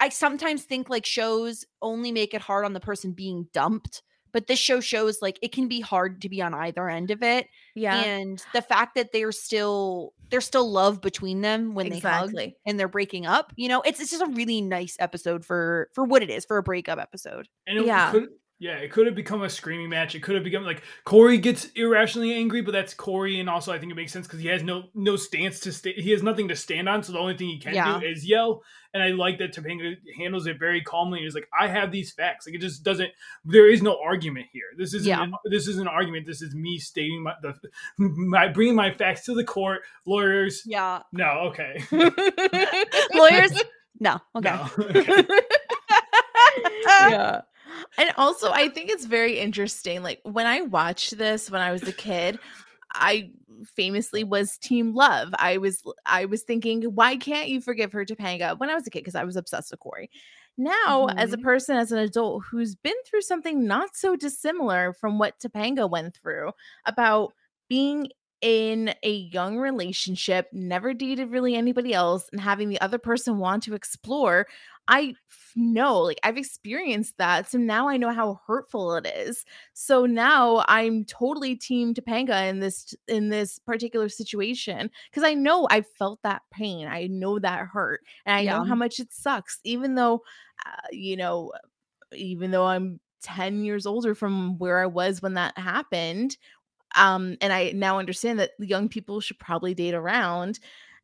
i 0.00 0.10
sometimes 0.10 0.64
think 0.64 0.90
like 0.90 1.06
shows 1.06 1.64
only 1.80 2.12
make 2.12 2.34
it 2.34 2.42
hard 2.42 2.64
on 2.64 2.74
the 2.74 2.80
person 2.80 3.12
being 3.12 3.48
dumped 3.52 4.02
but 4.34 4.46
this 4.48 4.58
show 4.58 4.80
shows 4.80 5.22
like 5.22 5.38
it 5.40 5.52
can 5.52 5.66
be 5.68 5.80
hard 5.80 6.20
to 6.20 6.28
be 6.28 6.42
on 6.42 6.52
either 6.52 6.86
end 6.90 7.10
of 7.10 7.22
it 7.22 7.46
Yeah. 7.74 7.98
and 7.98 8.44
the 8.52 8.60
fact 8.60 8.96
that 8.96 9.12
they're 9.12 9.32
still 9.32 10.12
there's 10.30 10.44
still 10.44 10.70
love 10.70 11.00
between 11.00 11.40
them 11.40 11.74
when 11.74 11.88
they 11.88 12.00
hug 12.00 12.34
and 12.66 12.78
they're 12.78 12.88
breaking 12.88 13.24
up 13.24 13.52
you 13.56 13.68
know 13.68 13.80
it's, 13.82 14.00
it's 14.00 14.10
just 14.10 14.22
a 14.22 14.26
really 14.26 14.60
nice 14.60 14.96
episode 14.98 15.44
for 15.46 15.88
for 15.94 16.04
what 16.04 16.22
it 16.22 16.28
is 16.28 16.44
for 16.44 16.58
a 16.58 16.62
breakup 16.62 16.98
episode 16.98 17.48
And 17.66 17.78
it 17.78 17.86
Yeah. 17.86 18.10
could 18.10 18.28
yeah, 18.58 18.76
it 18.76 18.92
could 18.92 19.06
have 19.06 19.14
become 19.16 19.42
a 19.42 19.50
screaming 19.50 19.88
match. 19.90 20.14
It 20.14 20.22
could 20.22 20.36
have 20.36 20.44
become 20.44 20.64
like 20.64 20.82
Cory 21.04 21.38
gets 21.38 21.66
irrationally 21.74 22.32
angry, 22.32 22.60
but 22.62 22.72
that's 22.72 22.94
Cory, 22.94 23.40
and 23.40 23.50
also 23.50 23.72
I 23.72 23.78
think 23.78 23.92
it 23.92 23.96
makes 23.96 24.12
sense 24.12 24.26
because 24.26 24.40
he 24.40 24.48
has 24.48 24.62
no 24.62 24.84
no 24.94 25.16
stance 25.16 25.60
to 25.60 25.72
stay. 25.72 25.92
He 25.94 26.10
has 26.12 26.22
nothing 26.22 26.48
to 26.48 26.56
stand 26.56 26.88
on, 26.88 27.02
so 27.02 27.12
the 27.12 27.18
only 27.18 27.36
thing 27.36 27.48
he 27.48 27.58
can 27.58 27.74
Yeah. 27.74 27.98
do 28.00 28.06
is 28.06 28.24
yell. 28.26 28.62
And 28.94 29.02
I 29.02 29.08
like 29.08 29.38
that 29.38 29.52
Topanga 29.52 29.96
handles 30.16 30.46
it 30.46 30.56
very 30.56 30.80
calmly. 30.80 31.18
He's 31.18 31.34
like, 31.34 31.48
I 31.58 31.66
have 31.66 31.90
these 31.90 32.12
facts. 32.12 32.46
Like 32.46 32.54
it 32.54 32.60
just 32.60 32.84
doesn't. 32.84 33.10
There 33.44 33.68
is 33.68 33.82
no 33.82 33.98
argument 34.00 34.46
here. 34.52 34.66
This 34.78 34.94
isn't. 34.94 35.08
Yeah. 35.08 35.24
An, 35.24 35.32
this 35.46 35.66
is 35.66 35.78
an 35.78 35.88
argument. 35.88 36.24
This 36.26 36.40
is 36.40 36.54
me 36.54 36.78
stating 36.78 37.24
my 37.24 37.34
the 37.42 37.54
my 37.98 38.46
bringing 38.46 38.76
my 38.76 38.92
facts 38.92 39.24
to 39.24 39.34
the 39.34 39.42
court. 39.42 39.82
Lawyers, 40.06 40.62
yeah 40.64 41.02
no, 41.12 41.50
okay, 41.50 41.82
lawyers 43.14 43.52
no 44.00 44.20
okay 44.36 44.50
no, 44.50 44.70
okay. 44.78 45.26
yeah. 46.86 47.40
And 47.98 48.10
also, 48.16 48.50
I 48.52 48.68
think 48.68 48.90
it's 48.90 49.04
very 49.04 49.38
interesting. 49.38 50.02
Like 50.02 50.20
when 50.24 50.46
I 50.46 50.62
watched 50.62 51.16
this 51.16 51.50
when 51.50 51.60
I 51.60 51.72
was 51.72 51.86
a 51.86 51.92
kid, 51.92 52.38
I 52.92 53.30
famously 53.76 54.24
was 54.24 54.58
team 54.58 54.94
love. 54.94 55.30
I 55.38 55.58
was 55.58 55.82
I 56.06 56.26
was 56.26 56.42
thinking, 56.42 56.82
why 56.94 57.16
can't 57.16 57.48
you 57.48 57.60
forgive 57.60 57.92
her 57.92 58.04
Topanga 58.04 58.58
when 58.58 58.70
I 58.70 58.74
was 58.74 58.86
a 58.86 58.90
kid? 58.90 59.00
Because 59.00 59.14
I 59.14 59.24
was 59.24 59.36
obsessed 59.36 59.70
with 59.70 59.80
Cory. 59.80 60.10
Now, 60.56 61.08
as 61.16 61.32
a 61.32 61.36
Mhm. 61.36 61.42
person, 61.42 61.76
as 61.76 61.92
an 61.92 61.98
adult 61.98 62.44
who's 62.50 62.74
been 62.76 62.94
through 63.06 63.22
something 63.22 63.66
not 63.66 63.96
so 63.96 64.16
dissimilar 64.16 64.92
from 64.92 65.18
what 65.18 65.38
Topanga 65.40 65.88
went 65.90 66.14
through 66.16 66.52
about 66.86 67.32
being 67.68 68.08
in 68.44 68.94
a 69.02 69.10
young 69.10 69.56
relationship, 69.58 70.50
never 70.52 70.92
dated 70.92 71.30
really 71.32 71.54
anybody 71.56 71.94
else, 71.94 72.28
and 72.30 72.40
having 72.42 72.68
the 72.68 72.80
other 72.82 72.98
person 72.98 73.38
want 73.38 73.62
to 73.64 73.74
explore, 73.74 74.46
I 74.86 75.14
know, 75.56 76.00
like 76.02 76.20
I've 76.22 76.36
experienced 76.36 77.16
that. 77.16 77.50
So 77.50 77.56
now 77.56 77.88
I 77.88 77.96
know 77.96 78.10
how 78.12 78.40
hurtful 78.46 78.96
it 78.96 79.06
is. 79.06 79.46
So 79.72 80.04
now 80.04 80.62
I'm 80.68 81.06
totally 81.06 81.56
team 81.56 81.94
Topanga 81.94 82.50
in 82.50 82.60
this 82.60 82.94
in 83.08 83.30
this 83.30 83.58
particular 83.58 84.10
situation 84.10 84.90
because 85.10 85.24
I 85.24 85.32
know 85.32 85.66
I 85.70 85.80
felt 85.80 86.20
that 86.22 86.42
pain. 86.52 86.86
I 86.86 87.06
know 87.06 87.38
that 87.38 87.68
hurt, 87.68 88.02
and 88.26 88.36
I 88.36 88.44
Yeah. 88.44 88.58
know 88.58 88.64
how 88.64 88.74
much 88.74 89.00
it 89.00 89.10
sucks. 89.12 89.58
Even 89.64 89.94
though, 89.94 90.22
uh, 90.66 90.88
you 90.92 91.16
know, 91.16 91.52
even 92.12 92.50
though 92.50 92.66
I'm 92.66 93.00
10 93.22 93.64
years 93.64 93.86
older 93.86 94.14
from 94.14 94.58
where 94.58 94.80
I 94.80 94.86
was 94.86 95.22
when 95.22 95.34
that 95.34 95.56
happened, 95.58 96.36
um 96.94 97.36
and 97.40 97.52
i 97.52 97.70
now 97.72 97.98
understand 97.98 98.38
that 98.38 98.50
young 98.58 98.88
people 98.88 99.20
should 99.20 99.38
probably 99.38 99.74
date 99.74 99.94
around 99.94 100.58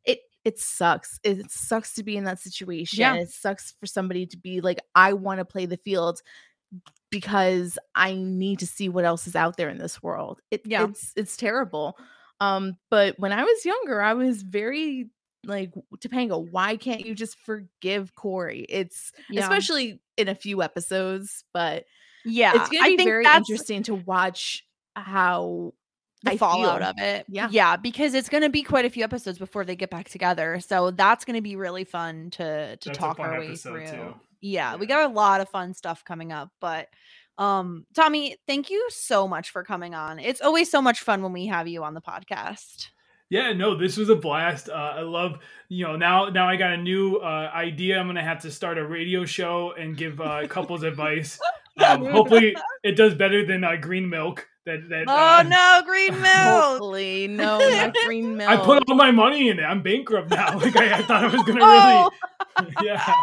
it 0.05 0.21
it 0.45 0.59
sucks 0.59 1.19
it 1.25 1.51
sucks 1.51 1.95
to 1.95 2.03
be 2.03 2.17
in 2.17 2.25
that 2.25 2.39
situation 2.39 3.01
Yeah. 3.01 3.15
it 3.17 3.31
sucks 3.31 3.73
for 3.81 3.87
somebody 3.87 4.27
to 4.27 4.37
be 4.37 4.61
like 4.61 4.81
i 4.95 5.13
want 5.13 5.39
to 5.39 5.45
play 5.45 5.67
the 5.67 5.77
field 5.77 6.23
because 7.11 7.79
i 7.95 8.15
need 8.15 8.61
to 8.61 8.67
see 8.67 8.89
what 8.89 9.05
else 9.05 9.27
is 9.27 9.37
out 9.37 9.57
there 9.57 9.69
in 9.69 9.79
this 9.79 10.03
world 10.03 10.41
it, 10.51 10.63
Yeah. 10.65 10.85
it's 10.89 11.13
it's 11.17 11.37
terrible 11.37 11.97
um 12.41 12.77
but 12.91 13.19
when 13.19 13.33
i 13.33 13.43
was 13.43 13.65
younger 13.65 14.01
i 14.01 14.15
was 14.15 14.43
very 14.43 15.11
like 15.45 15.73
topanga 15.99 16.39
why 16.51 16.77
can't 16.77 17.05
you 17.07 17.15
just 17.15 17.37
forgive 17.39 18.15
cory 18.15 18.67
it's 18.69 19.11
Yeah. 19.31 19.41
especially 19.43 20.01
in 20.17 20.29
a 20.29 20.35
few 20.35 20.63
episodes 20.63 21.45
but 21.53 21.85
yeah, 22.23 22.51
it's 22.55 22.69
gonna 22.69 22.85
I 22.85 22.91
be 22.91 22.97
think 22.99 23.09
very 23.09 23.25
interesting 23.25 23.83
to 23.85 23.95
watch 23.95 24.63
how 24.95 25.73
the 26.23 26.33
I 26.33 26.37
fallout 26.37 26.81
feel. 26.81 26.89
of 26.91 26.95
it. 26.99 27.27
Yeah. 27.29 27.49
yeah, 27.51 27.77
because 27.77 28.15
it's 28.15 28.29
going 28.29 28.43
to 28.43 28.51
be 28.51 28.63
quite 28.63 28.85
a 28.85 28.91
few 28.91 29.05
episodes 29.05 29.39
before 29.39 29.65
they 29.65 29.77
get 29.77 29.91
back 29.91 30.09
together. 30.09 30.61
So 30.61 30.91
that's 30.91 31.25
going 31.25 31.37
to 31.37 31.43
be 31.43 31.57
really 31.57 31.85
fun 31.85 32.31
to 32.33 32.77
to 32.77 32.89
That's 32.89 32.99
talk 32.99 33.19
our 33.21 33.39
way 33.39 33.57
through. 33.57 33.87
too. 33.87 34.15
Yeah, 34.41 34.77
we 34.77 34.87
got 34.87 35.11
a 35.11 35.13
lot 35.13 35.41
of 35.41 35.49
fun 35.49 35.75
stuff 35.75 36.05
coming 36.05 36.33
up, 36.33 36.51
but 36.61 36.89
um 37.39 37.87
Tommy, 37.95 38.37
thank 38.47 38.69
you 38.71 38.87
so 38.91 39.27
much 39.29 39.51
for 39.51 39.65
coming 39.65 39.95
on. 39.95 40.19
It's 40.19 40.41
always 40.41 40.71
so 40.71 40.83
much 40.83 41.01
fun 41.01 41.23
when 41.23 41.33
we 41.33 41.47
have 41.47 41.69
you 41.69 41.85
on 41.85 41.95
the 41.95 42.01
podcast. 42.01 42.89
Yeah, 43.31 43.53
no, 43.53 43.77
this 43.77 43.97
was 43.97 44.09
a 44.09 44.17
blast. 44.17 44.69
Uh, 44.69 44.73
I 44.97 45.03
love, 45.03 45.39
you 45.69 45.87
know, 45.87 45.95
now 45.97 46.31
now 46.31 46.49
I 46.49 46.57
got 46.57 46.73
a 46.73 46.77
new 46.77 47.17
uh, 47.17 47.51
idea. 47.55 47.99
I'm 47.99 48.09
gonna 48.09 48.23
have 48.25 48.41
to 48.43 48.51
start 48.51 48.77
a 48.77 48.85
radio 48.85 49.25
show 49.25 49.73
and 49.79 49.97
give 49.97 50.21
uh, 50.21 50.47
couples 50.49 50.83
advice. 50.93 51.39
Um, 51.79 52.05
hopefully, 52.05 52.55
it 52.83 52.93
does 52.97 53.15
better 53.15 53.47
than 53.47 53.65
uh, 53.65 53.77
Green 53.77 54.11
Milk. 54.11 54.47
That 54.67 54.89
that. 54.91 55.05
Oh 55.09 55.39
uh, 55.39 55.43
no, 55.43 55.83
green 55.87 56.13
milk. 56.21 56.35
Hopefully, 56.35 57.29
no, 57.29 57.59
not 57.59 57.95
green 58.05 58.37
milk. 58.37 58.51
I 58.51 58.57
put 58.57 58.83
all 58.89 58.95
my 58.97 59.11
money 59.11 59.49
in 59.49 59.59
it. 59.59 59.63
I'm 59.63 59.83
bankrupt 59.83 60.31
now. 60.31 60.59
Like 60.61 60.77
I, 60.77 60.99
I 60.99 61.03
thought 61.03 61.25
I 61.25 61.29
was 61.29 61.43
gonna 61.45 61.61
Oh. 61.63 62.11
really. 62.61 62.75
yeah. 62.87 63.15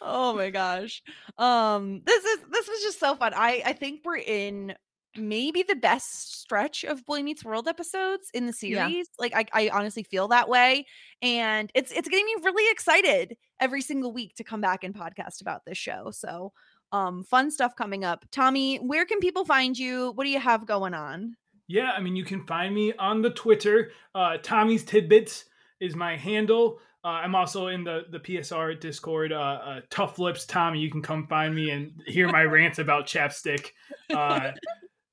oh 0.00 0.34
my 0.36 0.50
gosh. 0.50 1.02
Um 1.38 2.02
this 2.04 2.24
is 2.24 2.38
this 2.50 2.68
was 2.68 2.80
just 2.82 3.00
so 3.00 3.14
fun. 3.16 3.32
I 3.34 3.62
I 3.64 3.72
think 3.72 4.00
we're 4.04 4.16
in 4.18 4.74
maybe 5.16 5.62
the 5.62 5.74
best 5.74 6.38
stretch 6.40 6.84
of 6.84 7.04
Boy 7.06 7.22
Meets 7.22 7.44
World 7.44 7.66
episodes 7.66 8.30
in 8.34 8.46
the 8.46 8.54
Yeah. 8.62 8.86
series. 8.86 9.08
Like 9.18 9.32
I 9.34 9.46
I 9.52 9.68
honestly 9.70 10.02
feel 10.02 10.28
that 10.28 10.48
way 10.48 10.86
and 11.22 11.70
it's 11.74 11.90
it's 11.92 12.08
getting 12.08 12.26
me 12.26 12.34
really 12.44 12.70
excited 12.70 13.36
every 13.60 13.80
single 13.80 14.12
week 14.12 14.34
to 14.36 14.44
come 14.44 14.60
back 14.60 14.84
and 14.84 14.94
podcast 14.94 15.40
about 15.40 15.64
this 15.64 15.78
show. 15.78 16.10
So 16.10 16.52
um 16.92 17.24
fun 17.24 17.50
stuff 17.50 17.76
coming 17.76 18.04
up. 18.04 18.24
Tommy, 18.30 18.76
where 18.76 19.04
can 19.04 19.20
people 19.20 19.44
find 19.44 19.78
you? 19.78 20.12
What 20.12 20.24
do 20.24 20.30
you 20.30 20.40
have 20.40 20.66
going 20.66 20.94
on? 20.94 21.34
Yeah, 21.66 21.92
I 21.92 22.00
mean, 22.00 22.16
you 22.16 22.24
can 22.24 22.46
find 22.46 22.74
me 22.74 22.94
on 22.94 23.20
the 23.20 23.30
Twitter. 23.30 23.90
Uh, 24.14 24.38
Tommy's 24.38 24.84
Tidbits 24.84 25.44
is 25.80 25.94
my 25.94 26.16
handle. 26.16 26.80
Uh, 27.04 27.08
I'm 27.08 27.34
also 27.34 27.68
in 27.68 27.84
the 27.84 28.02
the 28.10 28.18
PSR 28.18 28.80
Discord. 28.80 29.32
Uh, 29.32 29.36
uh, 29.36 29.80
Tough 29.90 30.18
Lips 30.18 30.46
Tommy, 30.46 30.80
you 30.80 30.90
can 30.90 31.02
come 31.02 31.26
find 31.26 31.54
me 31.54 31.70
and 31.70 31.92
hear 32.06 32.28
my 32.28 32.42
rants 32.42 32.78
about 32.78 33.06
chapstick. 33.06 33.70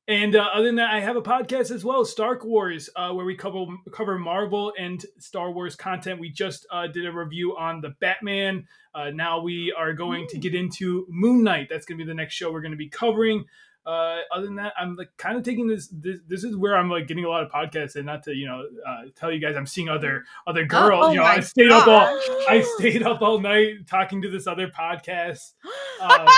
And 0.08 0.36
uh, 0.36 0.50
other 0.54 0.66
than 0.66 0.76
that, 0.76 0.94
I 0.94 1.00
have 1.00 1.16
a 1.16 1.22
podcast 1.22 1.72
as 1.72 1.84
well, 1.84 2.06
Stark 2.06 2.46
Wars, 2.46 2.92
uh, 2.96 3.12
where 3.12 3.26
we 3.26 3.36
cover 3.36 3.66
cover 3.92 4.20
Marvel 4.20 4.72
and 4.78 5.04
Star 5.18 5.52
Wars 5.52 5.76
content. 5.76 6.20
We 6.20 6.30
just 6.30 6.68
uh, 6.72 6.86
did 6.88 7.08
a 7.08 7.12
review 7.12 7.58
on 7.58 7.82
the 7.82 7.90
Batman. 8.00 8.68
Uh, 8.94 9.10
now 9.10 9.42
we 9.42 9.74
are 9.76 9.94
going 9.94 10.28
to 10.28 10.38
get 10.38 10.54
into 10.54 11.08
Moon 11.10 11.44
Knight. 11.44 11.70
That's 11.72 11.88
going 11.88 11.98
to 11.98 12.06
be 12.06 12.08
the 12.08 12.14
next 12.14 12.36
show 12.36 12.52
we're 12.52 12.62
going 12.62 12.72
to 12.72 12.78
be 12.78 12.90
covering. 12.90 13.46
Uh, 13.84 14.20
other 14.32 14.46
than 14.46 14.56
that, 14.56 14.74
I'm 14.80 14.96
like 14.96 15.10
kind 15.18 15.38
of 15.38 15.44
taking 15.44 15.68
this, 15.68 15.88
this. 15.88 16.20
This 16.28 16.44
is 16.44 16.56
where 16.56 16.76
I'm 16.76 16.90
like 16.90 17.08
getting 17.08 17.26
a 17.26 17.30
lot 17.30 17.42
of 17.42 17.52
podcasts, 17.52 17.96
and 17.96 18.06
not 18.06 18.22
to 18.24 18.34
you 18.36 18.46
know 18.46 18.64
uh, 18.88 19.10
tell 19.16 19.32
you 19.32 19.40
guys 19.40 19.56
I'm 19.56 19.66
seeing 19.66 19.90
other 19.90 20.26
other 20.46 20.66
girls. 20.66 21.06
oh 21.06 21.10
you 21.10 21.18
know, 21.18 21.24
I 21.24 21.40
stayed 21.40 21.72
up 21.72 21.88
all. 21.88 22.22
I 22.48 22.64
stayed 22.78 23.02
up 23.02 23.24
all 23.24 23.40
night 23.40 23.88
talking 23.88 24.22
to 24.22 24.30
this 24.30 24.46
other 24.46 24.68
podcast. 24.68 25.54
Uh, 25.98 26.30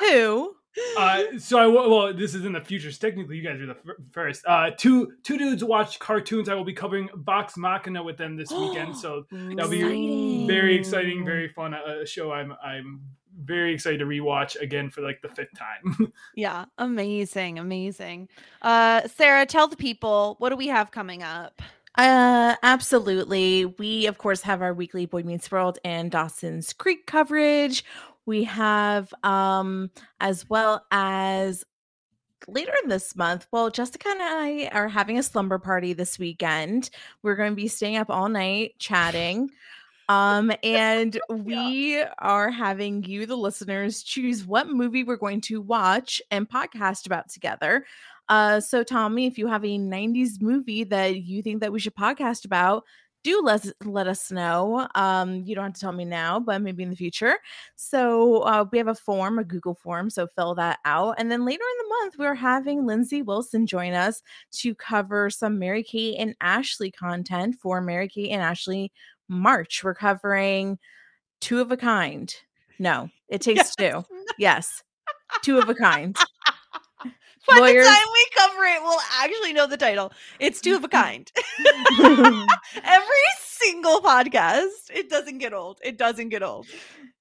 Who? 0.00 0.56
Uh, 0.96 1.22
so 1.38 1.58
I 1.58 1.66
well, 1.66 2.12
this 2.14 2.34
is 2.34 2.44
in 2.44 2.52
the 2.52 2.60
future. 2.60 2.92
Technically, 2.92 3.36
you 3.36 3.42
guys 3.42 3.60
are 3.60 3.66
the 3.66 3.74
fir- 3.74 3.96
first. 4.12 4.44
Uh, 4.46 4.70
two 4.76 5.12
two 5.22 5.36
dudes 5.38 5.64
watch 5.64 5.98
cartoons. 5.98 6.48
I 6.48 6.54
will 6.54 6.64
be 6.64 6.72
covering 6.72 7.08
Vox 7.14 7.56
Machina 7.56 8.02
with 8.02 8.16
them 8.16 8.36
this 8.36 8.50
weekend. 8.50 8.96
So 8.96 9.26
that'll 9.30 9.70
be 9.70 10.46
very 10.46 10.74
exciting, 10.76 11.24
very 11.24 11.48
fun 11.48 11.74
uh, 11.74 12.04
show. 12.04 12.32
I'm 12.32 12.54
I'm 12.62 13.00
very 13.42 13.72
excited 13.72 13.98
to 13.98 14.04
rewatch 14.04 14.60
again 14.60 14.90
for 14.90 15.00
like 15.00 15.22
the 15.22 15.28
fifth 15.28 15.56
time. 15.56 16.12
Yeah, 16.34 16.66
amazing, 16.78 17.58
amazing. 17.58 18.28
Uh 18.62 19.08
Sarah, 19.08 19.46
tell 19.46 19.68
the 19.68 19.76
people 19.76 20.36
what 20.38 20.50
do 20.50 20.56
we 20.56 20.68
have 20.68 20.90
coming 20.90 21.22
up? 21.22 21.62
Uh, 21.96 22.54
absolutely. 22.62 23.64
We 23.64 24.06
of 24.06 24.18
course 24.18 24.42
have 24.42 24.62
our 24.62 24.72
weekly 24.72 25.06
Boy 25.06 25.22
Meets 25.22 25.50
World 25.50 25.78
and 25.84 26.10
Dawson's 26.10 26.72
Creek 26.72 27.06
coverage. 27.06 27.84
We 28.26 28.44
have 28.44 29.12
um 29.22 29.90
as 30.20 30.48
well 30.48 30.84
as 30.90 31.64
later 32.48 32.72
in 32.82 32.88
this 32.88 33.16
month. 33.16 33.46
Well, 33.50 33.70
Jessica 33.70 34.08
and 34.08 34.22
I 34.22 34.70
are 34.72 34.88
having 34.88 35.18
a 35.18 35.22
slumber 35.22 35.58
party 35.58 35.92
this 35.92 36.18
weekend. 36.18 36.90
We're 37.22 37.36
going 37.36 37.52
to 37.52 37.56
be 37.56 37.68
staying 37.68 37.96
up 37.96 38.10
all 38.10 38.28
night 38.28 38.74
chatting. 38.78 39.50
Um, 40.08 40.52
and 40.62 41.18
we 41.28 42.02
are 42.18 42.50
having 42.50 43.04
you, 43.04 43.26
the 43.26 43.36
listeners, 43.36 44.02
choose 44.02 44.44
what 44.44 44.68
movie 44.68 45.04
we're 45.04 45.16
going 45.16 45.40
to 45.42 45.60
watch 45.60 46.20
and 46.30 46.48
podcast 46.48 47.06
about 47.06 47.28
together. 47.28 47.84
Uh, 48.28 48.60
so 48.60 48.82
Tommy, 48.82 49.26
if 49.26 49.38
you 49.38 49.48
have 49.48 49.64
a 49.64 49.78
90s 49.78 50.40
movie 50.40 50.84
that 50.84 51.22
you 51.22 51.42
think 51.42 51.60
that 51.60 51.72
we 51.72 51.80
should 51.80 51.96
podcast 51.96 52.44
about, 52.44 52.84
do 53.22 53.42
let 53.42 53.64
us, 53.64 53.72
let 53.84 54.06
us 54.06 54.30
know. 54.30 54.88
Um, 54.94 55.42
you 55.44 55.54
don't 55.54 55.64
have 55.64 55.74
to 55.74 55.80
tell 55.80 55.92
me 55.92 56.04
now, 56.04 56.40
but 56.40 56.62
maybe 56.62 56.82
in 56.82 56.90
the 56.90 56.96
future. 56.96 57.36
So 57.76 58.42
uh, 58.42 58.64
we 58.70 58.78
have 58.78 58.88
a 58.88 58.94
form, 58.94 59.38
a 59.38 59.44
Google 59.44 59.74
form, 59.74 60.10
so 60.10 60.26
fill 60.26 60.54
that 60.56 60.78
out. 60.84 61.16
And 61.18 61.30
then 61.30 61.44
later 61.44 61.62
in 61.62 61.78
the 61.78 61.94
month, 62.00 62.14
we're 62.18 62.34
having 62.34 62.86
Lindsay 62.86 63.22
Wilson 63.22 63.66
join 63.66 63.92
us 63.92 64.22
to 64.52 64.74
cover 64.74 65.30
some 65.30 65.58
Mary 65.58 65.82
Kate 65.82 66.16
and 66.18 66.34
Ashley 66.40 66.90
content 66.90 67.56
for 67.60 67.80
Mary 67.80 68.08
Kate 68.08 68.30
and 68.30 68.42
Ashley 68.42 68.92
March. 69.28 69.82
We're 69.84 69.94
covering 69.94 70.78
two 71.40 71.60
of 71.60 71.70
a 71.72 71.76
kind. 71.76 72.34
No, 72.78 73.08
it 73.28 73.40
takes 73.42 73.74
two. 73.74 74.04
Yes, 74.38 74.82
two 75.42 75.58
of 75.58 75.68
a 75.68 75.74
kind. 75.74 76.16
By 77.48 77.58
Lawyers- 77.58 77.84
the 77.86 77.90
time 77.90 78.06
we 78.12 78.26
cover 78.36 78.64
it, 78.64 78.82
we'll 78.82 78.98
actually 79.18 79.52
know 79.52 79.66
the 79.66 79.76
title. 79.76 80.12
It's 80.38 80.60
two 80.60 80.76
of 80.76 80.84
a 80.84 80.88
kind. 80.88 81.30
Every 82.84 83.26
single 83.40 84.00
podcast. 84.00 84.90
It 84.92 85.08
doesn't 85.10 85.38
get 85.38 85.52
old. 85.52 85.78
It 85.82 85.96
doesn't 85.98 86.28
get 86.28 86.42
old. 86.42 86.66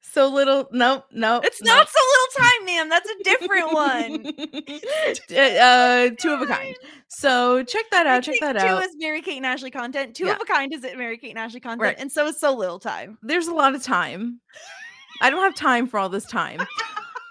so 0.01 0.27
little. 0.27 0.67
No, 0.71 1.03
no, 1.11 1.39
It's 1.43 1.61
no. 1.61 1.73
not 1.75 1.87
so 1.89 1.99
little 2.11 2.49
time, 2.49 2.65
ma'am. 2.65 2.89
That's 2.89 3.09
a 3.09 3.23
different 3.23 3.73
one. 3.73 4.25
uh, 5.37 6.09
two 6.19 6.33
of 6.33 6.41
a 6.41 6.45
kind. 6.47 6.75
So 7.07 7.63
check 7.63 7.85
that 7.91 8.05
I 8.07 8.17
out. 8.17 8.23
Check 8.23 8.33
think 8.39 8.43
that 8.53 8.59
two 8.61 8.67
out. 8.75 8.83
is 8.83 8.95
Mary 8.97 9.21
Kate 9.21 9.37
and 9.37 9.45
Ashley 9.45 9.71
content. 9.71 10.15
Two 10.15 10.25
Yeah. 10.25 10.33
of 10.35 10.41
a 10.41 10.45
kind 10.45 10.73
is 10.73 10.83
it 10.83 10.97
Mary 10.97 11.17
Kate 11.17 11.29
and 11.31 11.39
Ashley 11.39 11.59
content, 11.59 11.81
Right. 11.81 11.95
and 11.97 12.11
so 12.11 12.27
is 12.27 12.39
so 12.39 12.53
little 12.53 12.79
time. 12.79 13.17
There's 13.23 13.47
a 13.47 13.53
lot 13.53 13.73
of 13.75 13.83
time. 13.83 14.41
I 15.21 15.29
don't 15.29 15.41
have 15.43 15.55
time 15.55 15.87
for 15.87 15.97
all 15.99 16.09
this 16.09 16.25
time. 16.25 16.59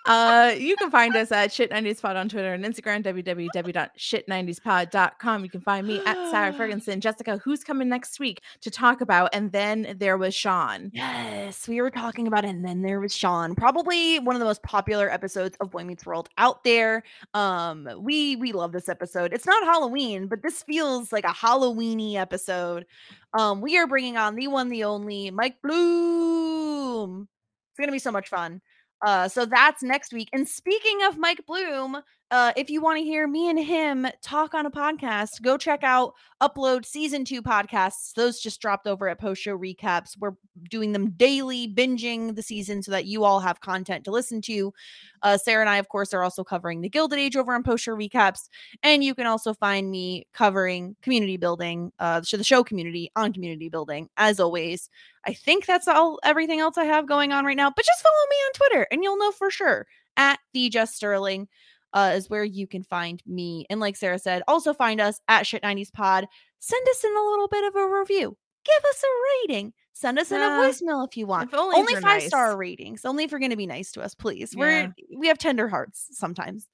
Uh, 0.08 0.54
you 0.58 0.74
can 0.76 0.90
find 0.90 1.14
us 1.16 1.30
at 1.30 1.50
shit90spod 1.50 2.16
on 2.16 2.30
Twitter 2.30 2.54
and 2.54 2.64
Instagram, 2.64 3.02
www.shit90spod.com. 3.02 5.44
You 5.44 5.50
can 5.50 5.60
find 5.60 5.86
me 5.86 6.00
at 6.06 6.30
Sarah 6.30 6.50
Ferguson. 6.54 7.02
Jessica, 7.02 7.36
who's 7.44 7.62
coming 7.62 7.90
next 7.90 8.18
week 8.18 8.40
to 8.62 8.70
talk 8.70 9.02
about? 9.02 9.28
And 9.34 9.52
then 9.52 9.94
there 9.98 10.16
was 10.16 10.34
Shawn. 10.34 10.90
Yes, 10.94 11.68
we 11.68 11.82
were 11.82 11.90
talking 11.90 12.26
about 12.26 12.46
it, 12.46 12.48
and 12.48 12.64
then 12.64 12.80
there 12.80 13.00
was 13.00 13.14
Shawn, 13.14 13.54
probably 13.54 14.18
one 14.18 14.34
of 14.34 14.40
the 14.40 14.46
most 14.46 14.62
popular 14.62 15.10
episodes 15.10 15.58
of 15.60 15.70
Boy 15.70 15.84
Meets 15.84 16.06
World 16.06 16.30
out 16.38 16.64
there. 16.64 17.02
Um, 17.34 17.86
we 17.98 18.36
we 18.36 18.52
love 18.52 18.72
this 18.72 18.88
episode. 18.88 19.34
It's 19.34 19.44
not 19.44 19.62
Halloween, 19.64 20.26
but 20.26 20.42
this 20.42 20.62
feels 20.62 21.12
like 21.12 21.24
a 21.24 21.28
Halloweeny 21.28 22.14
episode. 22.14 22.86
Um, 23.34 23.60
we 23.60 23.76
are 23.76 23.86
bringing 23.86 24.16
on 24.16 24.36
the 24.36 24.48
one, 24.48 24.70
the 24.70 24.84
only 24.84 25.30
Mike 25.30 25.60
Bloom. 25.62 27.28
It's 27.70 27.78
gonna 27.78 27.92
be 27.92 27.98
so 27.98 28.10
much 28.10 28.30
fun. 28.30 28.62
Uh, 29.04 29.28
so 29.28 29.46
that's 29.46 29.82
next 29.82 30.12
week. 30.12 30.28
And 30.32 30.48
speaking 30.48 31.02
of 31.04 31.18
Mike 31.18 31.44
Bloom, 31.46 31.98
uh, 32.30 32.52
if 32.56 32.68
you 32.68 32.82
want 32.82 32.98
to 32.98 33.04
hear 33.04 33.26
me 33.26 33.48
and 33.48 33.58
him 33.58 34.06
talk 34.20 34.52
on 34.52 34.66
a 34.66 34.70
podcast, 34.70 35.40
go 35.40 35.56
check 35.56 35.82
out 35.82 36.12
Upload 36.42 36.84
Season 36.84 37.24
2 37.24 37.40
podcasts. 37.42 38.12
Those 38.12 38.38
just 38.38 38.60
dropped 38.60 38.86
over 38.86 39.08
at 39.08 39.18
Post 39.18 39.40
Show 39.40 39.56
Recaps. 39.56 40.16
We're 40.18 40.34
doing 40.68 40.92
them 40.92 41.12
daily, 41.12 41.72
binging 41.72 42.36
the 42.36 42.42
season 42.42 42.82
so 42.82 42.90
that 42.92 43.06
you 43.06 43.24
all 43.24 43.40
have 43.40 43.62
content 43.62 44.04
to 44.04 44.10
listen 44.10 44.42
to. 44.42 44.74
Uh, 45.22 45.38
Sarah 45.38 45.62
and 45.62 45.70
I, 45.70 45.78
of 45.78 45.88
course, 45.88 46.12
are 46.12 46.22
also 46.22 46.44
covering 46.44 46.82
the 46.82 46.90
Gilded 46.90 47.18
Age 47.18 47.34
over 47.34 47.54
on 47.54 47.62
Post 47.62 47.84
Show 47.84 47.96
Recaps. 47.96 48.50
And 48.82 49.02
you 49.02 49.14
can 49.14 49.26
also 49.26 49.54
find 49.54 49.90
me 49.90 50.26
covering 50.34 50.96
community 51.00 51.38
building, 51.38 51.92
uh, 51.98 52.20
the 52.20 52.44
show 52.44 52.62
community 52.62 53.10
on 53.16 53.32
community 53.32 53.70
building, 53.70 54.10
as 54.18 54.38
always. 54.38 54.90
I 55.26 55.32
think 55.32 55.64
that's 55.64 55.88
all 55.88 56.18
everything 56.22 56.60
else 56.60 56.76
I 56.76 56.84
have 56.84 57.08
going 57.08 57.32
on 57.32 57.46
right 57.46 57.56
now. 57.56 57.70
But 57.74 57.86
just 57.86 58.02
follow 58.02 58.14
me 58.28 58.36
on 58.36 58.52
Twitter 58.52 58.86
and 58.90 59.02
you'll 59.02 59.18
know 59.18 59.32
for 59.32 59.50
sure 59.50 59.86
at 60.18 60.38
the 60.52 60.68
Just 60.68 60.94
Sterling 60.94 61.48
uh, 61.92 62.12
is 62.14 62.28
where 62.30 62.44
you 62.44 62.66
can 62.66 62.82
find 62.82 63.22
me. 63.26 63.66
And 63.70 63.80
like 63.80 63.96
Sarah 63.96 64.18
said, 64.18 64.42
also 64.48 64.74
find 64.74 65.00
us 65.00 65.20
at 65.28 65.44
Shit90s 65.44 65.92
Pod. 65.92 66.26
Send 66.60 66.86
us 66.88 67.04
in 67.04 67.16
a 67.16 67.30
little 67.30 67.48
bit 67.48 67.64
of 67.64 67.76
a 67.76 67.88
review. 67.88 68.36
Give 68.64 68.84
us 68.90 69.02
a 69.02 69.48
rating. 69.48 69.72
Send 69.94 70.18
us 70.18 70.30
in 70.30 70.40
a 70.40 70.44
voicemail 70.44 71.04
if 71.08 71.16
you 71.16 71.26
want. 71.26 71.52
If 71.52 71.58
only 71.58 71.76
Only 71.76 71.94
five 71.94 72.02
nice. 72.02 72.26
star 72.28 72.56
ratings. 72.56 73.04
Only 73.04 73.24
if 73.24 73.32
you're 73.32 73.40
going 73.40 73.50
to 73.50 73.56
be 73.56 73.66
nice 73.66 73.90
to 73.92 74.00
us, 74.00 74.14
please. 74.14 74.54
Yeah. 74.54 74.60
We're 74.60 74.94
we 75.18 75.26
have 75.26 75.38
tender 75.38 75.66
hearts 75.66 76.06
sometimes. 76.12 76.68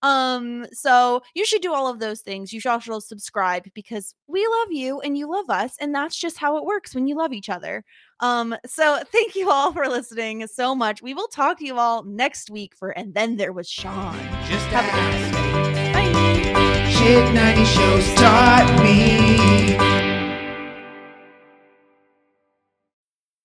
Um, 0.00 0.64
so 0.72 1.20
you 1.34 1.44
should 1.44 1.60
do 1.60 1.74
all 1.74 1.88
of 1.88 1.98
those 1.98 2.22
things. 2.22 2.50
You 2.50 2.60
should 2.60 2.72
also 2.72 2.98
subscribe 2.98 3.64
because 3.74 4.14
we 4.26 4.46
love 4.46 4.68
you 4.72 5.00
and 5.00 5.18
you 5.18 5.30
love 5.30 5.50
us, 5.50 5.76
and 5.80 5.94
that's 5.94 6.16
just 6.16 6.38
how 6.38 6.56
it 6.56 6.64
works 6.64 6.94
when 6.94 7.06
you 7.06 7.14
love 7.14 7.34
each 7.34 7.50
other. 7.50 7.84
Um, 8.22 8.56
so 8.64 9.00
thank 9.10 9.34
you 9.34 9.50
all 9.50 9.72
for 9.72 9.88
listening 9.88 10.46
so 10.46 10.74
much. 10.74 11.02
We 11.02 11.12
will 11.12 11.26
talk 11.26 11.58
to 11.58 11.66
you 11.66 11.78
all 11.78 12.04
next 12.04 12.50
week 12.50 12.74
for 12.74 12.90
and 12.90 13.12
then 13.12 13.36
there 13.36 13.52
was 13.52 13.68
Shawn. 13.68 14.16
Just 14.48 14.64
Have 14.66 14.84
a 14.84 14.90
good 14.90 15.34
ask. 15.34 15.92
Bye. 15.92 16.90
Shit 16.90 17.34
90 17.34 17.64
shows 17.64 18.14
taught 18.14 18.80
me. 18.82 20.01